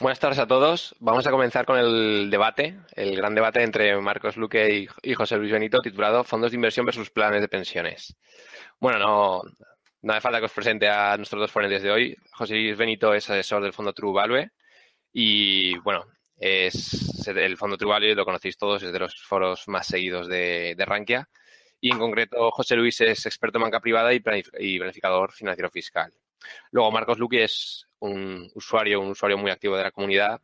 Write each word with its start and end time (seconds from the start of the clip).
Buenas 0.00 0.20
tardes 0.20 0.38
a 0.38 0.46
todos. 0.46 0.94
Vamos 1.00 1.26
a 1.26 1.30
comenzar 1.32 1.66
con 1.66 1.76
el 1.76 2.30
debate, 2.30 2.78
el 2.94 3.16
gran 3.16 3.34
debate 3.34 3.64
entre 3.64 3.96
Marcos 4.00 4.36
Luque 4.36 4.86
y, 5.02 5.14
José 5.14 5.36
Luis 5.36 5.50
Benito, 5.50 5.80
titulado 5.80 6.22
Fondos 6.22 6.52
de 6.52 6.54
inversión 6.54 6.86
versus 6.86 7.10
planes 7.10 7.40
de 7.40 7.48
pensiones. 7.48 8.16
Bueno, 8.78 9.00
no, 9.00 9.42
no 10.02 10.12
hace 10.12 10.20
falta 10.20 10.38
que 10.38 10.44
os 10.44 10.52
presente 10.52 10.88
a 10.88 11.16
nuestros 11.16 11.40
dos 11.40 11.50
ponentes 11.50 11.82
de 11.82 11.90
hoy. 11.90 12.16
José 12.30 12.54
Luis 12.54 12.76
Benito 12.76 13.12
es 13.12 13.28
asesor 13.28 13.60
del 13.60 13.72
fondo 13.72 13.92
True 13.92 14.12
Value 14.12 14.48
y, 15.12 15.76
bueno, 15.78 16.04
es 16.36 17.26
el 17.26 17.56
fondo 17.56 17.76
True 17.76 17.90
Value, 17.90 18.14
lo 18.14 18.24
conocéis 18.24 18.56
todos, 18.56 18.80
es 18.84 18.92
de 18.92 19.00
los 19.00 19.20
foros 19.20 19.66
más 19.66 19.88
seguidos 19.88 20.28
de, 20.28 20.76
de 20.76 20.84
Rankia. 20.84 21.28
Y 21.80 21.90
en 21.90 21.98
concreto, 21.98 22.52
José 22.52 22.76
Luis 22.76 23.00
es 23.00 23.26
experto 23.26 23.58
en 23.58 23.62
banca 23.62 23.80
privada 23.80 24.14
y 24.14 24.20
planificador 24.20 25.32
financiero 25.32 25.70
fiscal. 25.70 26.12
Luego, 26.70 26.92
Marcos 26.92 27.18
Luque 27.18 27.42
es 27.42 27.87
un 28.00 28.50
usuario, 28.54 29.00
un 29.00 29.10
usuario 29.10 29.38
muy 29.38 29.50
activo 29.50 29.76
de 29.76 29.84
la 29.84 29.90
comunidad. 29.90 30.40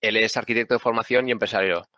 Él 0.00 0.16
es 0.16 0.36
arquitecto 0.36 0.74
de 0.74 0.80
formación 0.80 1.28
y 1.28 1.32
empresario. 1.32 1.88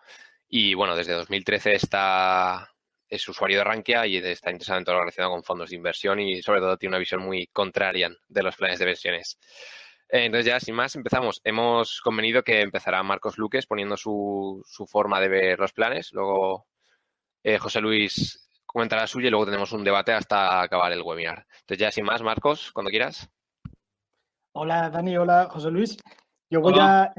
Y 0.48 0.74
bueno, 0.74 0.96
desde 0.96 1.12
2013 1.14 1.74
está, 1.74 2.70
es 3.08 3.28
usuario 3.28 3.58
de 3.58 3.64
Rankia 3.64 4.06
y 4.06 4.16
está 4.18 4.50
interesado 4.50 4.78
en 4.78 4.84
todo 4.84 4.94
lo 4.96 5.00
relacionado 5.02 5.32
con 5.34 5.44
fondos 5.44 5.70
de 5.70 5.76
inversión 5.76 6.20
y 6.20 6.42
sobre 6.42 6.60
todo 6.60 6.76
tiene 6.76 6.92
una 6.92 6.98
visión 7.00 7.22
muy 7.22 7.46
contraria 7.48 8.10
de 8.28 8.42
los 8.42 8.56
planes 8.56 8.78
de 8.78 8.84
pensiones. 8.84 9.38
Eh, 10.08 10.26
entonces 10.26 10.46
ya, 10.46 10.60
sin 10.60 10.74
más, 10.74 10.94
empezamos. 10.94 11.40
Hemos 11.44 12.00
convenido 12.00 12.42
que 12.42 12.60
empezará 12.60 13.02
Marcos 13.02 13.38
Luques 13.38 13.66
poniendo 13.66 13.96
su, 13.96 14.62
su 14.66 14.86
forma 14.86 15.20
de 15.20 15.28
ver 15.28 15.58
los 15.58 15.72
planes. 15.72 16.12
Luego 16.12 16.66
eh, 17.42 17.58
José 17.58 17.80
Luis 17.80 18.48
comentará 18.64 19.02
la 19.02 19.06
suya 19.06 19.28
y 19.28 19.30
luego 19.30 19.46
tenemos 19.46 19.72
un 19.72 19.84
debate 19.84 20.12
hasta 20.12 20.60
acabar 20.62 20.92
el 20.92 21.02
webinar. 21.02 21.46
Entonces 21.60 21.78
ya, 21.78 21.90
sin 21.90 22.04
más, 22.04 22.22
Marcos, 22.22 22.72
cuando 22.72 22.90
quieras. 22.90 23.28
Hola 24.58 24.88
Dani, 24.88 25.14
hola 25.18 25.48
José 25.50 25.70
Luis. 25.70 25.98
Yo 26.48 26.62
voy 26.62 26.72
a 26.80 27.12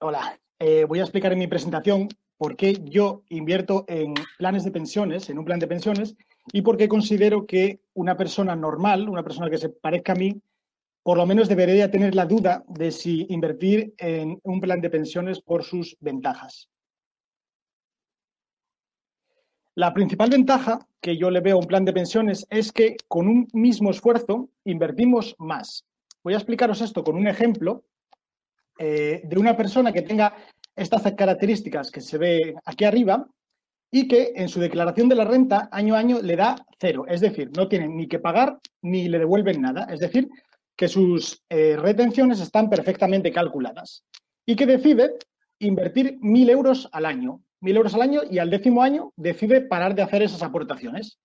hola, 0.00 0.40
eh, 0.58 0.86
voy 0.86 0.98
a 0.98 1.02
explicar 1.02 1.30
en 1.30 1.38
mi 1.38 1.46
presentación 1.46 2.08
por 2.38 2.56
qué 2.56 2.72
yo 2.84 3.22
invierto 3.28 3.84
en 3.86 4.14
planes 4.38 4.64
de 4.64 4.70
pensiones, 4.70 5.28
en 5.28 5.38
un 5.38 5.44
plan 5.44 5.58
de 5.58 5.66
pensiones, 5.66 6.16
y 6.54 6.62
por 6.62 6.78
qué 6.78 6.88
considero 6.88 7.44
que 7.44 7.80
una 7.92 8.16
persona 8.16 8.56
normal, 8.56 9.10
una 9.10 9.22
persona 9.22 9.50
que 9.50 9.58
se 9.58 9.68
parezca 9.68 10.12
a 10.12 10.16
mí, 10.16 10.40
por 11.02 11.18
lo 11.18 11.26
menos 11.26 11.50
debería 11.50 11.90
tener 11.90 12.14
la 12.14 12.24
duda 12.24 12.64
de 12.66 12.92
si 12.92 13.26
invertir 13.28 13.92
en 13.98 14.40
un 14.42 14.58
plan 14.62 14.80
de 14.80 14.88
pensiones 14.88 15.42
por 15.42 15.64
sus 15.64 15.98
ventajas. 16.00 16.70
La 19.74 19.92
principal 19.92 20.30
ventaja 20.30 20.78
que 21.02 21.18
yo 21.18 21.30
le 21.30 21.40
veo 21.40 21.56
a 21.56 21.60
un 21.60 21.66
plan 21.66 21.84
de 21.84 21.92
pensiones 21.92 22.46
es 22.48 22.72
que 22.72 22.96
con 23.06 23.28
un 23.28 23.48
mismo 23.52 23.90
esfuerzo 23.90 24.48
invertimos 24.64 25.34
más. 25.36 25.84
Voy 26.24 26.32
a 26.32 26.38
explicaros 26.38 26.80
esto 26.80 27.04
con 27.04 27.16
un 27.16 27.28
ejemplo 27.28 27.84
eh, 28.78 29.20
de 29.24 29.38
una 29.38 29.54
persona 29.54 29.92
que 29.92 30.00
tenga 30.00 30.34
estas 30.74 31.02
características 31.12 31.90
que 31.90 32.00
se 32.00 32.16
ve 32.16 32.54
aquí 32.64 32.84
arriba 32.84 33.28
y 33.90 34.08
que 34.08 34.32
en 34.34 34.48
su 34.48 34.58
declaración 34.58 35.10
de 35.10 35.16
la 35.16 35.26
renta 35.26 35.68
año 35.70 35.94
a 35.94 35.98
año 35.98 36.22
le 36.22 36.34
da 36.34 36.56
cero. 36.80 37.04
Es 37.06 37.20
decir, 37.20 37.50
no 37.54 37.68
tiene 37.68 37.88
ni 37.88 38.08
que 38.08 38.18
pagar 38.18 38.58
ni 38.80 39.06
le 39.06 39.18
devuelven 39.18 39.60
nada. 39.60 39.84
Es 39.84 40.00
decir, 40.00 40.30
que 40.74 40.88
sus 40.88 41.44
eh, 41.50 41.76
retenciones 41.76 42.40
están 42.40 42.70
perfectamente 42.70 43.30
calculadas 43.30 44.02
y 44.46 44.56
que 44.56 44.66
decide 44.66 45.18
invertir 45.58 46.16
mil 46.22 46.48
euros 46.48 46.88
al 46.92 47.04
año. 47.04 47.42
Mil 47.60 47.76
euros 47.76 47.94
al 47.94 48.02
año 48.02 48.22
y 48.28 48.38
al 48.38 48.48
décimo 48.48 48.82
año 48.82 49.12
decide 49.16 49.60
parar 49.60 49.94
de 49.94 50.02
hacer 50.02 50.22
esas 50.22 50.42
aportaciones. 50.42 51.18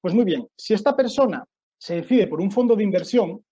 Pues 0.00 0.14
muy 0.14 0.24
bien, 0.24 0.48
si 0.56 0.74
esta 0.74 0.96
persona 0.96 1.44
se 1.78 1.94
decide 1.94 2.26
por 2.26 2.40
un 2.40 2.50
fondo 2.50 2.74
de 2.74 2.82
inversión, 2.82 3.42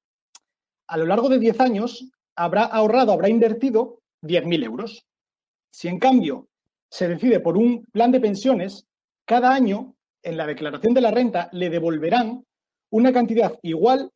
a 0.91 0.97
lo 0.97 1.07
largo 1.07 1.29
de 1.29 1.39
10 1.39 1.61
años 1.61 2.05
habrá 2.37 2.65
ahorrado, 2.65 3.13
habrá 3.13 3.29
invertido 3.29 4.01
10.000 4.23 4.65
euros. 4.65 5.07
Si 5.73 5.87
en 5.87 6.01
cambio 6.01 6.49
se 6.91 7.07
decide 7.07 7.39
por 7.39 7.57
un 7.57 7.85
plan 7.93 8.11
de 8.11 8.19
pensiones, 8.19 8.87
cada 9.25 9.55
año 9.55 9.95
en 10.23 10.37
la 10.37 10.47
declaración 10.47 10.93
de 10.93 11.01
la 11.01 11.13
renta 11.13 11.49
le 11.53 11.71
devolverán 11.71 12.45
una 12.91 13.13
cantidad 13.13 13.57
igual 13.63 14.11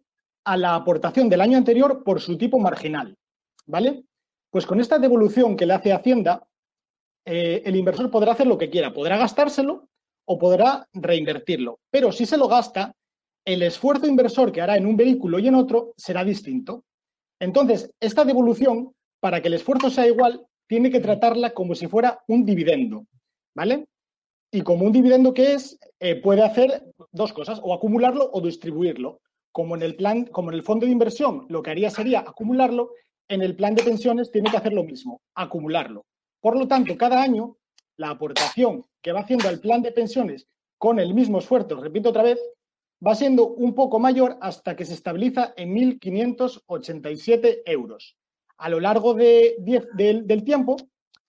a 0.44 0.56
la 0.56 0.74
aportación 0.74 1.28
del 1.28 1.42
año 1.42 1.56
anterior 1.56 2.02
por 2.02 2.20
su 2.20 2.36
tipo 2.36 2.58
marginal. 2.58 3.16
¿Vale? 3.66 4.04
Pues 4.50 4.66
con 4.66 4.80
esta 4.80 4.98
devolución 4.98 5.56
que 5.56 5.66
le 5.66 5.74
hace 5.74 5.92
Hacienda, 5.92 6.44
eh, 7.24 7.62
el 7.64 7.76
inversor 7.76 8.10
podrá 8.10 8.32
hacer 8.32 8.48
lo 8.48 8.58
que 8.58 8.68
quiera, 8.68 8.92
podrá 8.92 9.16
gastárselo 9.16 9.88
o 10.26 10.38
podrá 10.38 10.88
reinvertirlo. 10.92 11.78
Pero 11.88 12.10
si 12.10 12.26
se 12.26 12.36
lo 12.36 12.48
gasta, 12.48 12.94
el 13.44 13.62
esfuerzo 13.62 14.06
inversor 14.06 14.52
que 14.52 14.60
hará 14.60 14.76
en 14.76 14.86
un 14.86 14.96
vehículo 14.96 15.38
y 15.38 15.48
en 15.48 15.54
otro 15.54 15.92
será 15.96 16.24
distinto. 16.24 16.84
Entonces, 17.38 17.90
esta 18.00 18.24
devolución, 18.24 18.94
para 19.20 19.40
que 19.42 19.48
el 19.48 19.54
esfuerzo 19.54 19.90
sea 19.90 20.06
igual, 20.06 20.46
tiene 20.66 20.90
que 20.90 21.00
tratarla 21.00 21.52
como 21.52 21.74
si 21.74 21.86
fuera 21.86 22.22
un 22.26 22.44
dividendo, 22.44 23.06
¿vale? 23.54 23.86
Y 24.50 24.62
como 24.62 24.86
un 24.86 24.92
dividendo 24.92 25.34
que 25.34 25.54
es, 25.54 25.78
eh, 26.00 26.16
puede 26.16 26.42
hacer 26.42 26.84
dos 27.12 27.32
cosas, 27.32 27.60
o 27.62 27.74
acumularlo 27.74 28.30
o 28.32 28.40
distribuirlo. 28.40 29.20
Como 29.52 29.76
en 29.76 29.82
el 29.82 29.94
plan, 29.94 30.24
como 30.24 30.50
en 30.50 30.56
el 30.56 30.62
fondo 30.62 30.86
de 30.86 30.92
inversión, 30.92 31.46
lo 31.48 31.62
que 31.62 31.70
haría 31.70 31.90
sería 31.90 32.20
acumularlo, 32.20 32.90
en 33.28 33.42
el 33.42 33.56
plan 33.56 33.74
de 33.74 33.82
pensiones 33.82 34.30
tiene 34.30 34.50
que 34.50 34.56
hacer 34.56 34.72
lo 34.72 34.84
mismo, 34.84 35.20
acumularlo. 35.34 36.06
Por 36.40 36.58
lo 36.58 36.66
tanto, 36.66 36.96
cada 36.96 37.22
año, 37.22 37.56
la 37.96 38.10
aportación 38.10 38.84
que 39.02 39.12
va 39.12 39.20
haciendo 39.20 39.48
al 39.48 39.60
plan 39.60 39.82
de 39.82 39.92
pensiones 39.92 40.46
con 40.78 40.98
el 40.98 41.14
mismo 41.14 41.38
esfuerzo, 41.38 41.80
repito 41.80 42.10
otra 42.10 42.22
vez, 42.22 42.40
va 43.06 43.14
siendo 43.14 43.48
un 43.48 43.74
poco 43.74 43.98
mayor 43.98 44.38
hasta 44.40 44.76
que 44.76 44.84
se 44.84 44.94
estabiliza 44.94 45.52
en 45.56 45.74
1.587 45.74 47.62
euros. 47.66 48.16
A 48.56 48.68
lo 48.68 48.80
largo 48.80 49.14
de, 49.14 49.56
del 49.58 50.44
tiempo, 50.44 50.76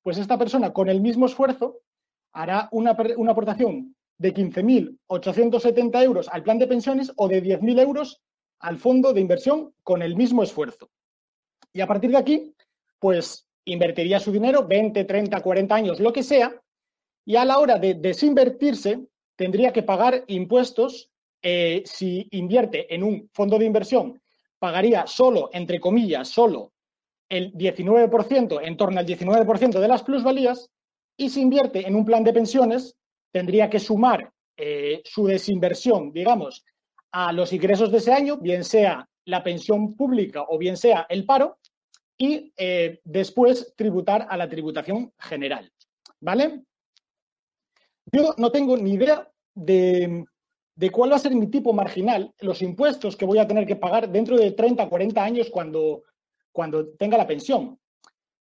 pues 0.01 0.17
esta 0.17 0.37
persona 0.37 0.71
con 0.71 0.89
el 0.89 1.01
mismo 1.01 1.25
esfuerzo 1.25 1.81
hará 2.31 2.69
una, 2.71 2.95
una 3.17 3.31
aportación 3.31 3.95
de 4.17 4.33
15.870 4.33 6.03
euros 6.03 6.29
al 6.31 6.43
plan 6.43 6.59
de 6.59 6.67
pensiones 6.67 7.11
o 7.17 7.27
de 7.27 7.43
10.000 7.43 7.81
euros 7.81 8.21
al 8.59 8.77
fondo 8.77 9.13
de 9.13 9.21
inversión 9.21 9.73
con 9.83 10.01
el 10.01 10.15
mismo 10.15 10.43
esfuerzo. 10.43 10.89
Y 11.73 11.81
a 11.81 11.87
partir 11.87 12.11
de 12.11 12.17
aquí, 12.17 12.55
pues 12.99 13.47
invertiría 13.65 14.19
su 14.19 14.31
dinero 14.31 14.65
20, 14.65 15.03
30, 15.03 15.41
40 15.41 15.75
años, 15.75 15.99
lo 15.99 16.13
que 16.13 16.23
sea, 16.23 16.61
y 17.25 17.35
a 17.35 17.45
la 17.45 17.59
hora 17.59 17.79
de 17.79 17.95
desinvertirse 17.95 19.07
tendría 19.35 19.73
que 19.73 19.83
pagar 19.83 20.23
impuestos 20.27 21.11
eh, 21.47 21.83
si 21.85 22.27
invierte 22.31 22.91
en 22.91 23.03
un 23.03 23.29
fondo 23.31 23.59
de 23.59 23.65
inversión, 23.65 24.19
pagaría 24.57 25.05
solo, 25.05 25.51
entre 25.53 25.79
comillas, 25.79 26.27
solo 26.27 26.73
el 27.29 27.53
19%, 27.53 28.61
en 28.63 28.75
torno 28.75 28.99
al 28.99 29.05
19% 29.05 29.79
de 29.79 29.87
las 29.87 30.01
plusvalías, 30.01 30.71
y 31.15 31.29
si 31.29 31.41
invierte 31.41 31.87
en 31.87 31.95
un 31.95 32.03
plan 32.03 32.23
de 32.23 32.33
pensiones, 32.33 32.95
tendría 33.31 33.69
que 33.69 33.79
sumar 33.79 34.31
eh, 34.57 35.03
su 35.05 35.27
desinversión, 35.27 36.11
digamos, 36.11 36.65
a 37.11 37.31
los 37.31 37.53
ingresos 37.53 37.91
de 37.91 37.99
ese 37.99 38.11
año, 38.11 38.37
bien 38.37 38.63
sea 38.63 39.07
la 39.25 39.43
pensión 39.43 39.95
pública 39.95 40.45
o 40.49 40.57
bien 40.57 40.77
sea 40.77 41.05
el 41.09 41.27
paro, 41.27 41.59
y 42.17 42.51
eh, 42.57 43.01
después 43.03 43.75
tributar 43.75 44.25
a 44.27 44.35
la 44.35 44.49
tributación 44.49 45.13
general. 45.19 45.71
¿Vale? 46.21 46.63
Yo 48.11 48.33
no 48.37 48.51
tengo 48.51 48.77
ni 48.77 48.93
idea 48.93 49.29
de 49.53 50.25
de 50.75 50.89
cuál 50.89 51.11
va 51.11 51.15
a 51.15 51.19
ser 51.19 51.33
mi 51.33 51.47
tipo 51.47 51.73
marginal, 51.73 52.33
los 52.39 52.61
impuestos 52.61 53.15
que 53.15 53.25
voy 53.25 53.37
a 53.39 53.47
tener 53.47 53.65
que 53.65 53.77
pagar 53.77 54.09
dentro 54.09 54.37
de 54.37 54.51
30, 54.51 54.89
40 54.89 55.23
años 55.23 55.49
cuando, 55.49 56.03
cuando 56.51 56.89
tenga 56.89 57.17
la 57.17 57.27
pensión. 57.27 57.79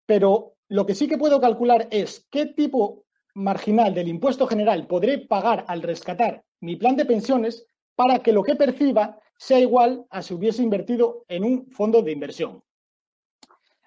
Pero 0.07 0.55
lo 0.69 0.87
que 0.87 0.95
sí 0.95 1.07
que 1.07 1.19
puedo 1.19 1.41
calcular 1.41 1.87
es 1.91 2.27
qué 2.31 2.47
tipo 2.47 3.05
marginal 3.35 3.95
del 3.95 4.09
impuesto 4.09 4.47
general 4.47 4.87
podré 4.87 5.19
pagar 5.19 5.65
al 5.69 5.83
rescatar 5.83 6.45
mi 6.61 6.77
plan 6.77 6.97
de 6.97 7.05
pensiones 7.05 7.67
para 7.95 8.21
que 8.21 8.33
lo 8.33 8.43
que 8.43 8.57
perciba 8.57 9.19
sea 9.37 9.59
igual 9.59 10.07
a 10.11 10.23
si 10.23 10.33
hubiese 10.33 10.63
invertido 10.63 11.25
en 11.29 11.45
un 11.45 11.71
fondo 11.71 12.01
de 12.03 12.13
inversión. 12.13 12.63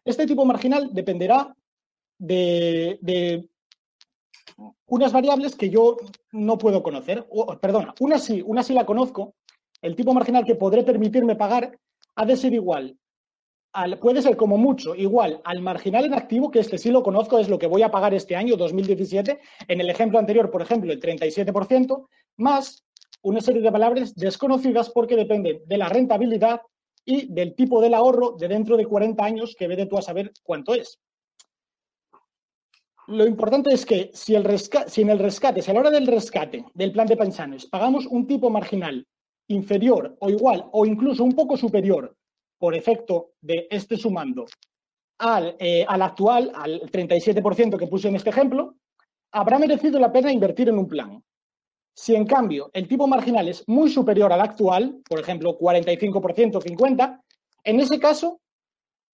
Este 0.06 0.28
tipo 0.28 0.46
marginal 0.46 0.94
dependerá 0.94 1.56
de, 2.20 3.00
de 3.02 3.50
unas 4.88 5.14
variables 5.14 5.56
que 5.56 5.70
yo 5.70 5.98
no 6.32 6.58
puedo 6.58 6.84
conocer. 6.84 7.28
Perdona, 7.62 7.94
una 8.00 8.18
sí, 8.18 8.42
una 8.46 8.64
sí 8.64 8.74
la 8.74 8.86
conozco. 8.86 9.36
El 9.82 9.96
tipo 9.96 10.14
marginal 10.14 10.46
que 10.46 10.56
podré 10.56 10.84
permitirme 10.84 11.36
pagar 11.36 11.78
ha 12.16 12.26
de 12.26 12.36
ser 12.36 12.54
igual. 12.54 12.98
Al, 13.74 14.00
puede 14.00 14.22
ser 14.22 14.38
como 14.38 14.58
mucho 14.58 14.96
igual 14.96 15.42
al 15.44 15.62
marginal 15.62 16.06
en 16.06 16.16
activo, 16.16 16.50
que 16.50 16.60
este 16.60 16.78
sí 16.78 16.90
lo 16.90 17.04
conozco, 17.04 17.38
es 17.38 17.50
lo 17.50 17.60
que 17.60 17.68
voy 17.68 17.84
a 17.84 17.92
pagar 17.92 18.14
este 18.14 18.36
año 18.36 18.58
2017. 18.58 19.40
En 19.68 19.82
el 19.82 19.90
ejemplo 19.90 20.18
anterior, 20.18 20.50
por 20.50 20.62
ejemplo, 20.62 20.92
el 20.92 21.00
37%, 21.00 22.08
más 22.38 22.84
una 23.22 23.42
serie 23.42 23.62
de 23.62 23.72
palabras 23.72 24.16
desconocidas 24.16 24.90
porque 24.90 25.16
dependen 25.16 25.62
de 25.66 25.78
la 25.78 25.90
rentabilidad 25.90 26.62
y 27.06 27.32
del 27.32 27.56
tipo 27.56 27.82
del 27.82 27.94
ahorro 27.94 28.32
de 28.32 28.48
dentro 28.48 28.78
de 28.78 28.86
40 28.86 29.24
años 29.24 29.56
que 29.58 29.68
vete 29.68 29.86
tú 29.86 29.98
a 29.98 30.02
saber 30.02 30.32
cuánto 30.44 30.74
es 30.74 31.00
lo 33.08 33.26
importante 33.26 33.74
es 33.74 33.86
que 33.86 34.12
si, 34.14 34.36
el 34.36 34.46
si 34.60 35.02
en 35.02 35.10
el 35.10 35.20
rescate, 35.20 35.62
si 35.62 35.72
a 35.72 35.74
la 35.74 35.80
hora 35.80 35.90
del 35.90 36.08
rescate 36.08 36.66
del 36.74 36.92
plan 36.92 37.08
de 37.08 37.16
pensiones 37.16 37.66
pagamos 37.66 38.06
un 38.06 38.28
tipo 38.28 38.50
marginal 38.50 39.06
inferior 39.48 40.18
o 40.20 40.30
igual 40.30 40.66
o 40.74 40.86
incluso 40.86 41.24
un 41.24 41.32
poco 41.32 41.56
superior 41.56 42.16
por 42.60 42.76
efecto 42.76 43.32
de 43.42 43.68
este 43.70 43.96
sumando 43.96 44.46
al, 45.20 45.56
eh, 45.60 45.86
al 45.88 46.02
actual, 46.02 46.52
al 46.54 46.82
37% 46.82 47.78
que 47.78 47.88
puse 47.88 48.10
en 48.10 48.16
este 48.16 48.30
ejemplo, 48.30 48.76
habrá 49.32 49.58
merecido 49.58 50.00
la 50.00 50.12
pena 50.12 50.32
invertir 50.32 50.70
en 50.70 50.78
un 50.78 50.88
plan. 50.88 51.24
Si 51.96 52.14
en 52.14 52.26
cambio 52.26 52.70
el 52.74 52.88
tipo 52.88 53.08
marginal 53.08 53.48
es 53.48 53.64
muy 53.68 53.90
superior 53.90 54.32
al 54.34 54.42
actual, 54.42 55.02
por 55.08 55.20
ejemplo 55.20 55.58
45%, 55.58 56.62
50%, 56.62 57.22
en 57.64 57.80
ese 57.80 58.00
caso 58.00 58.42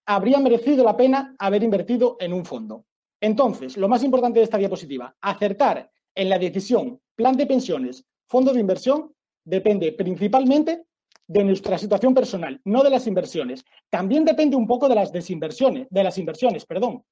habría 0.05 0.39
merecido 0.39 0.83
la 0.83 0.97
pena 0.97 1.35
haber 1.37 1.63
invertido 1.63 2.17
en 2.19 2.33
un 2.33 2.43
fondo. 2.43 2.85
Entonces, 3.23 3.77
lo 3.77 3.87
más 3.87 4.03
importante 4.03 4.39
de 4.39 4.43
esta 4.43 4.57
diapositiva, 4.57 5.15
acertar 5.21 5.89
en 6.13 6.27
la 6.27 6.37
decisión 6.37 6.99
plan 7.15 7.37
de 7.37 7.45
pensiones, 7.45 8.05
fondo 8.27 8.51
de 8.51 8.59
inversión, 8.59 9.13
depende 9.45 9.93
principalmente 9.93 10.83
de 11.25 11.43
nuestra 11.45 11.77
situación 11.77 12.13
personal, 12.13 12.59
no 12.65 12.83
de 12.83 12.89
las 12.89 13.07
inversiones. 13.07 13.63
También 13.89 14.25
depende 14.25 14.57
un 14.57 14.67
poco 14.67 14.89
de 14.89 14.95
las 14.95 15.13
desinversiones, 15.13 15.87
de 15.89 16.03
las 16.03 16.17
inversiones, 16.17 16.65
perdón. 16.65 17.05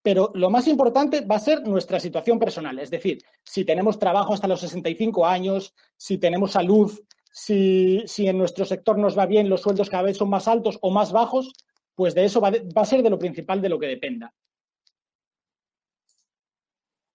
Pero 0.00 0.30
lo 0.32 0.48
más 0.48 0.66
importante 0.68 1.20
va 1.20 1.36
a 1.36 1.40
ser 1.40 1.60
nuestra 1.68 2.00
situación 2.00 2.38
personal, 2.38 2.78
es 2.78 2.90
decir, 2.90 3.18
si 3.44 3.66
tenemos 3.66 3.98
trabajo 3.98 4.32
hasta 4.32 4.48
los 4.48 4.60
65 4.60 5.26
años, 5.26 5.74
si 5.98 6.16
tenemos 6.16 6.52
salud, 6.52 6.98
si, 7.30 8.06
en 8.16 8.38
nuestro 8.38 8.64
sector 8.64 8.96
nos 8.96 9.18
va 9.18 9.26
bien, 9.26 9.50
los 9.50 9.60
sueldos 9.60 9.90
cada 9.90 10.04
vez 10.04 10.16
son 10.16 10.30
más 10.30 10.48
altos 10.48 10.78
o 10.80 10.90
más 10.90 11.12
bajos, 11.12 11.52
pues 11.94 12.14
de 12.14 12.24
eso 12.24 12.40
va, 12.40 12.52
va 12.52 12.82
a 12.82 12.86
ser 12.86 13.02
de 13.02 13.10
lo 13.10 13.18
principal 13.18 13.60
de 13.60 13.68
lo 13.68 13.78
que 13.78 13.86
dependa. 13.86 14.32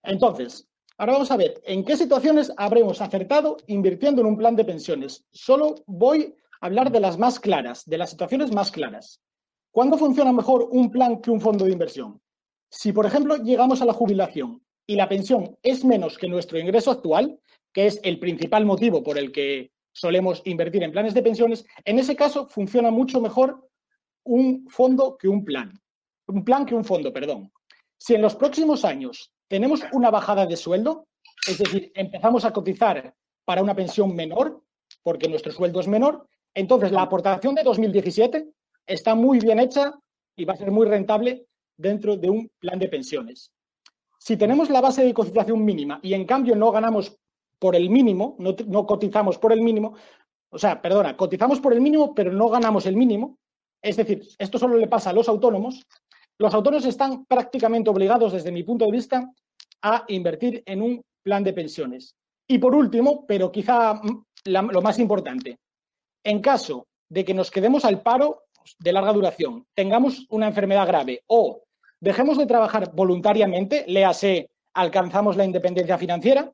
Entonces, 0.04 0.68
ahora 0.98 1.14
vamos 1.14 1.30
a 1.30 1.36
ver 1.36 1.60
en 1.64 1.84
qué 1.84 1.96
situaciones 1.96 2.52
habremos 2.56 3.00
acertado 3.00 3.56
invirtiendo 3.66 4.20
en 4.20 4.28
un 4.28 4.36
plan 4.36 4.54
de 4.56 4.64
pensiones. 4.64 5.26
Solo 5.32 5.74
voy 5.86 6.34
hablar 6.64 6.90
de 6.90 7.00
las 7.00 7.18
más 7.18 7.38
claras, 7.38 7.84
de 7.84 7.98
las 7.98 8.10
situaciones 8.10 8.50
más 8.50 8.70
claras. 8.70 9.20
¿Cuándo 9.70 9.98
funciona 9.98 10.32
mejor 10.32 10.68
un 10.70 10.90
plan 10.90 11.20
que 11.20 11.30
un 11.30 11.40
fondo 11.40 11.66
de 11.66 11.72
inversión? 11.72 12.22
Si, 12.70 12.90
por 12.90 13.04
ejemplo, 13.04 13.36
llegamos 13.36 13.82
a 13.82 13.84
la 13.84 13.92
jubilación 13.92 14.62
y 14.86 14.96
la 14.96 15.06
pensión 15.06 15.58
es 15.62 15.84
menos 15.84 16.16
que 16.16 16.26
nuestro 16.26 16.58
ingreso 16.58 16.90
actual, 16.90 17.38
que 17.72 17.86
es 17.86 18.00
el 18.02 18.18
principal 18.18 18.64
motivo 18.64 19.02
por 19.02 19.18
el 19.18 19.30
que 19.30 19.72
solemos 19.92 20.40
invertir 20.46 20.82
en 20.82 20.92
planes 20.92 21.12
de 21.12 21.22
pensiones, 21.22 21.66
en 21.84 21.98
ese 21.98 22.16
caso 22.16 22.48
funciona 22.48 22.90
mucho 22.90 23.20
mejor 23.20 23.68
un 24.24 24.66
fondo 24.70 25.18
que 25.18 25.28
un 25.28 25.44
plan. 25.44 25.78
Un 26.28 26.46
plan 26.46 26.64
que 26.64 26.74
un 26.74 26.84
fondo, 26.84 27.12
perdón. 27.12 27.52
Si 27.98 28.14
en 28.14 28.22
los 28.22 28.36
próximos 28.36 28.86
años 28.86 29.33
tenemos 29.48 29.82
una 29.92 30.10
bajada 30.10 30.46
de 30.46 30.56
sueldo, 30.56 31.06
es 31.46 31.58
decir, 31.58 31.92
empezamos 31.94 32.44
a 32.44 32.52
cotizar 32.52 33.14
para 33.44 33.62
una 33.62 33.74
pensión 33.74 34.14
menor, 34.14 34.62
porque 35.02 35.28
nuestro 35.28 35.52
sueldo 35.52 35.80
es 35.80 35.88
menor, 35.88 36.26
entonces, 36.54 36.92
la 36.92 37.02
aportación 37.02 37.54
de 37.54 37.64
2017 37.64 38.48
está 38.86 39.14
muy 39.14 39.40
bien 39.40 39.58
hecha 39.58 39.92
y 40.36 40.44
va 40.44 40.54
a 40.54 40.56
ser 40.56 40.70
muy 40.70 40.86
rentable 40.86 41.46
dentro 41.76 42.16
de 42.16 42.30
un 42.30 42.50
plan 42.60 42.78
de 42.78 42.88
pensiones. 42.88 43.50
Si 44.18 44.36
tenemos 44.36 44.70
la 44.70 44.80
base 44.80 45.04
de 45.04 45.12
cotización 45.12 45.64
mínima 45.64 45.98
y 46.02 46.14
en 46.14 46.24
cambio 46.24 46.54
no 46.54 46.70
ganamos 46.70 47.18
por 47.58 47.74
el 47.74 47.90
mínimo, 47.90 48.36
no, 48.38 48.86
cotizamos 48.86 49.38
por 49.38 49.52
el 49.52 49.62
mínimo, 49.62 49.94
o 50.50 50.58
sea, 50.58 50.80
perdona, 50.80 51.16
cotizamos 51.16 51.60
por 51.60 51.72
el 51.72 51.80
mínimo 51.80 52.14
pero 52.14 52.32
no 52.32 52.48
ganamos 52.48 52.86
el 52.86 52.96
mínimo, 52.96 53.38
es 53.82 53.96
decir, 53.96 54.22
esto 54.38 54.58
solo 54.58 54.76
le 54.76 54.86
pasa 54.86 55.10
a 55.10 55.12
los 55.12 55.28
autónomos, 55.28 55.86
los 56.38 56.54
autónomos 56.54 56.84
están 56.86 57.24
prácticamente 57.26 57.90
obligados, 57.90 58.32
desde 58.32 58.52
mi 58.52 58.62
punto 58.62 58.84
de 58.84 58.92
vista, 58.92 59.30
a 59.82 60.04
invertir 60.08 60.62
en 60.66 60.82
un 60.82 61.04
plan 61.22 61.44
de 61.44 61.52
pensiones. 61.52 62.16
Y 62.46 62.58
por 62.58 62.74
último, 62.74 63.24
pero 63.26 63.50
quizá 63.50 64.00
lo 64.44 64.82
más 64.82 64.98
importante, 64.98 65.58
en 66.22 66.40
caso 66.40 66.86
de 67.08 67.24
que 67.24 67.34
nos 67.34 67.50
quedemos 67.50 67.84
al 67.84 68.02
paro 68.02 68.44
de 68.78 68.92
larga 68.92 69.12
duración, 69.12 69.66
tengamos 69.74 70.26
una 70.30 70.48
enfermedad 70.48 70.86
grave 70.86 71.22
o 71.26 71.62
dejemos 72.00 72.36
de 72.38 72.46
trabajar 72.46 72.92
voluntariamente, 72.94 73.84
léase, 73.86 74.50
alcanzamos 74.74 75.36
la 75.36 75.44
independencia 75.44 75.96
financiera, 75.96 76.52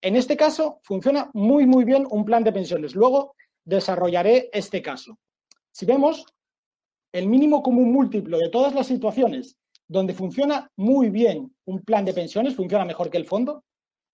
en 0.00 0.16
este 0.16 0.36
caso 0.36 0.80
funciona 0.82 1.30
muy, 1.34 1.66
muy 1.66 1.84
bien 1.84 2.06
un 2.10 2.24
plan 2.24 2.44
de 2.44 2.52
pensiones. 2.52 2.94
Luego 2.94 3.34
desarrollaré 3.64 4.48
este 4.52 4.80
caso. 4.80 5.18
Si 5.72 5.86
vemos, 5.86 6.24
el 7.12 7.26
mínimo 7.26 7.62
común 7.62 7.92
múltiplo 7.92 8.38
de 8.38 8.48
todas 8.48 8.74
las 8.74 8.86
situaciones 8.86 9.56
donde 9.88 10.12
funciona 10.12 10.70
muy 10.76 11.08
bien 11.08 11.54
un 11.64 11.82
plan 11.82 12.04
de 12.04 12.12
pensiones, 12.12 12.54
funciona 12.54 12.84
mejor 12.84 13.10
que 13.10 13.16
el 13.16 13.24
fondo, 13.24 13.64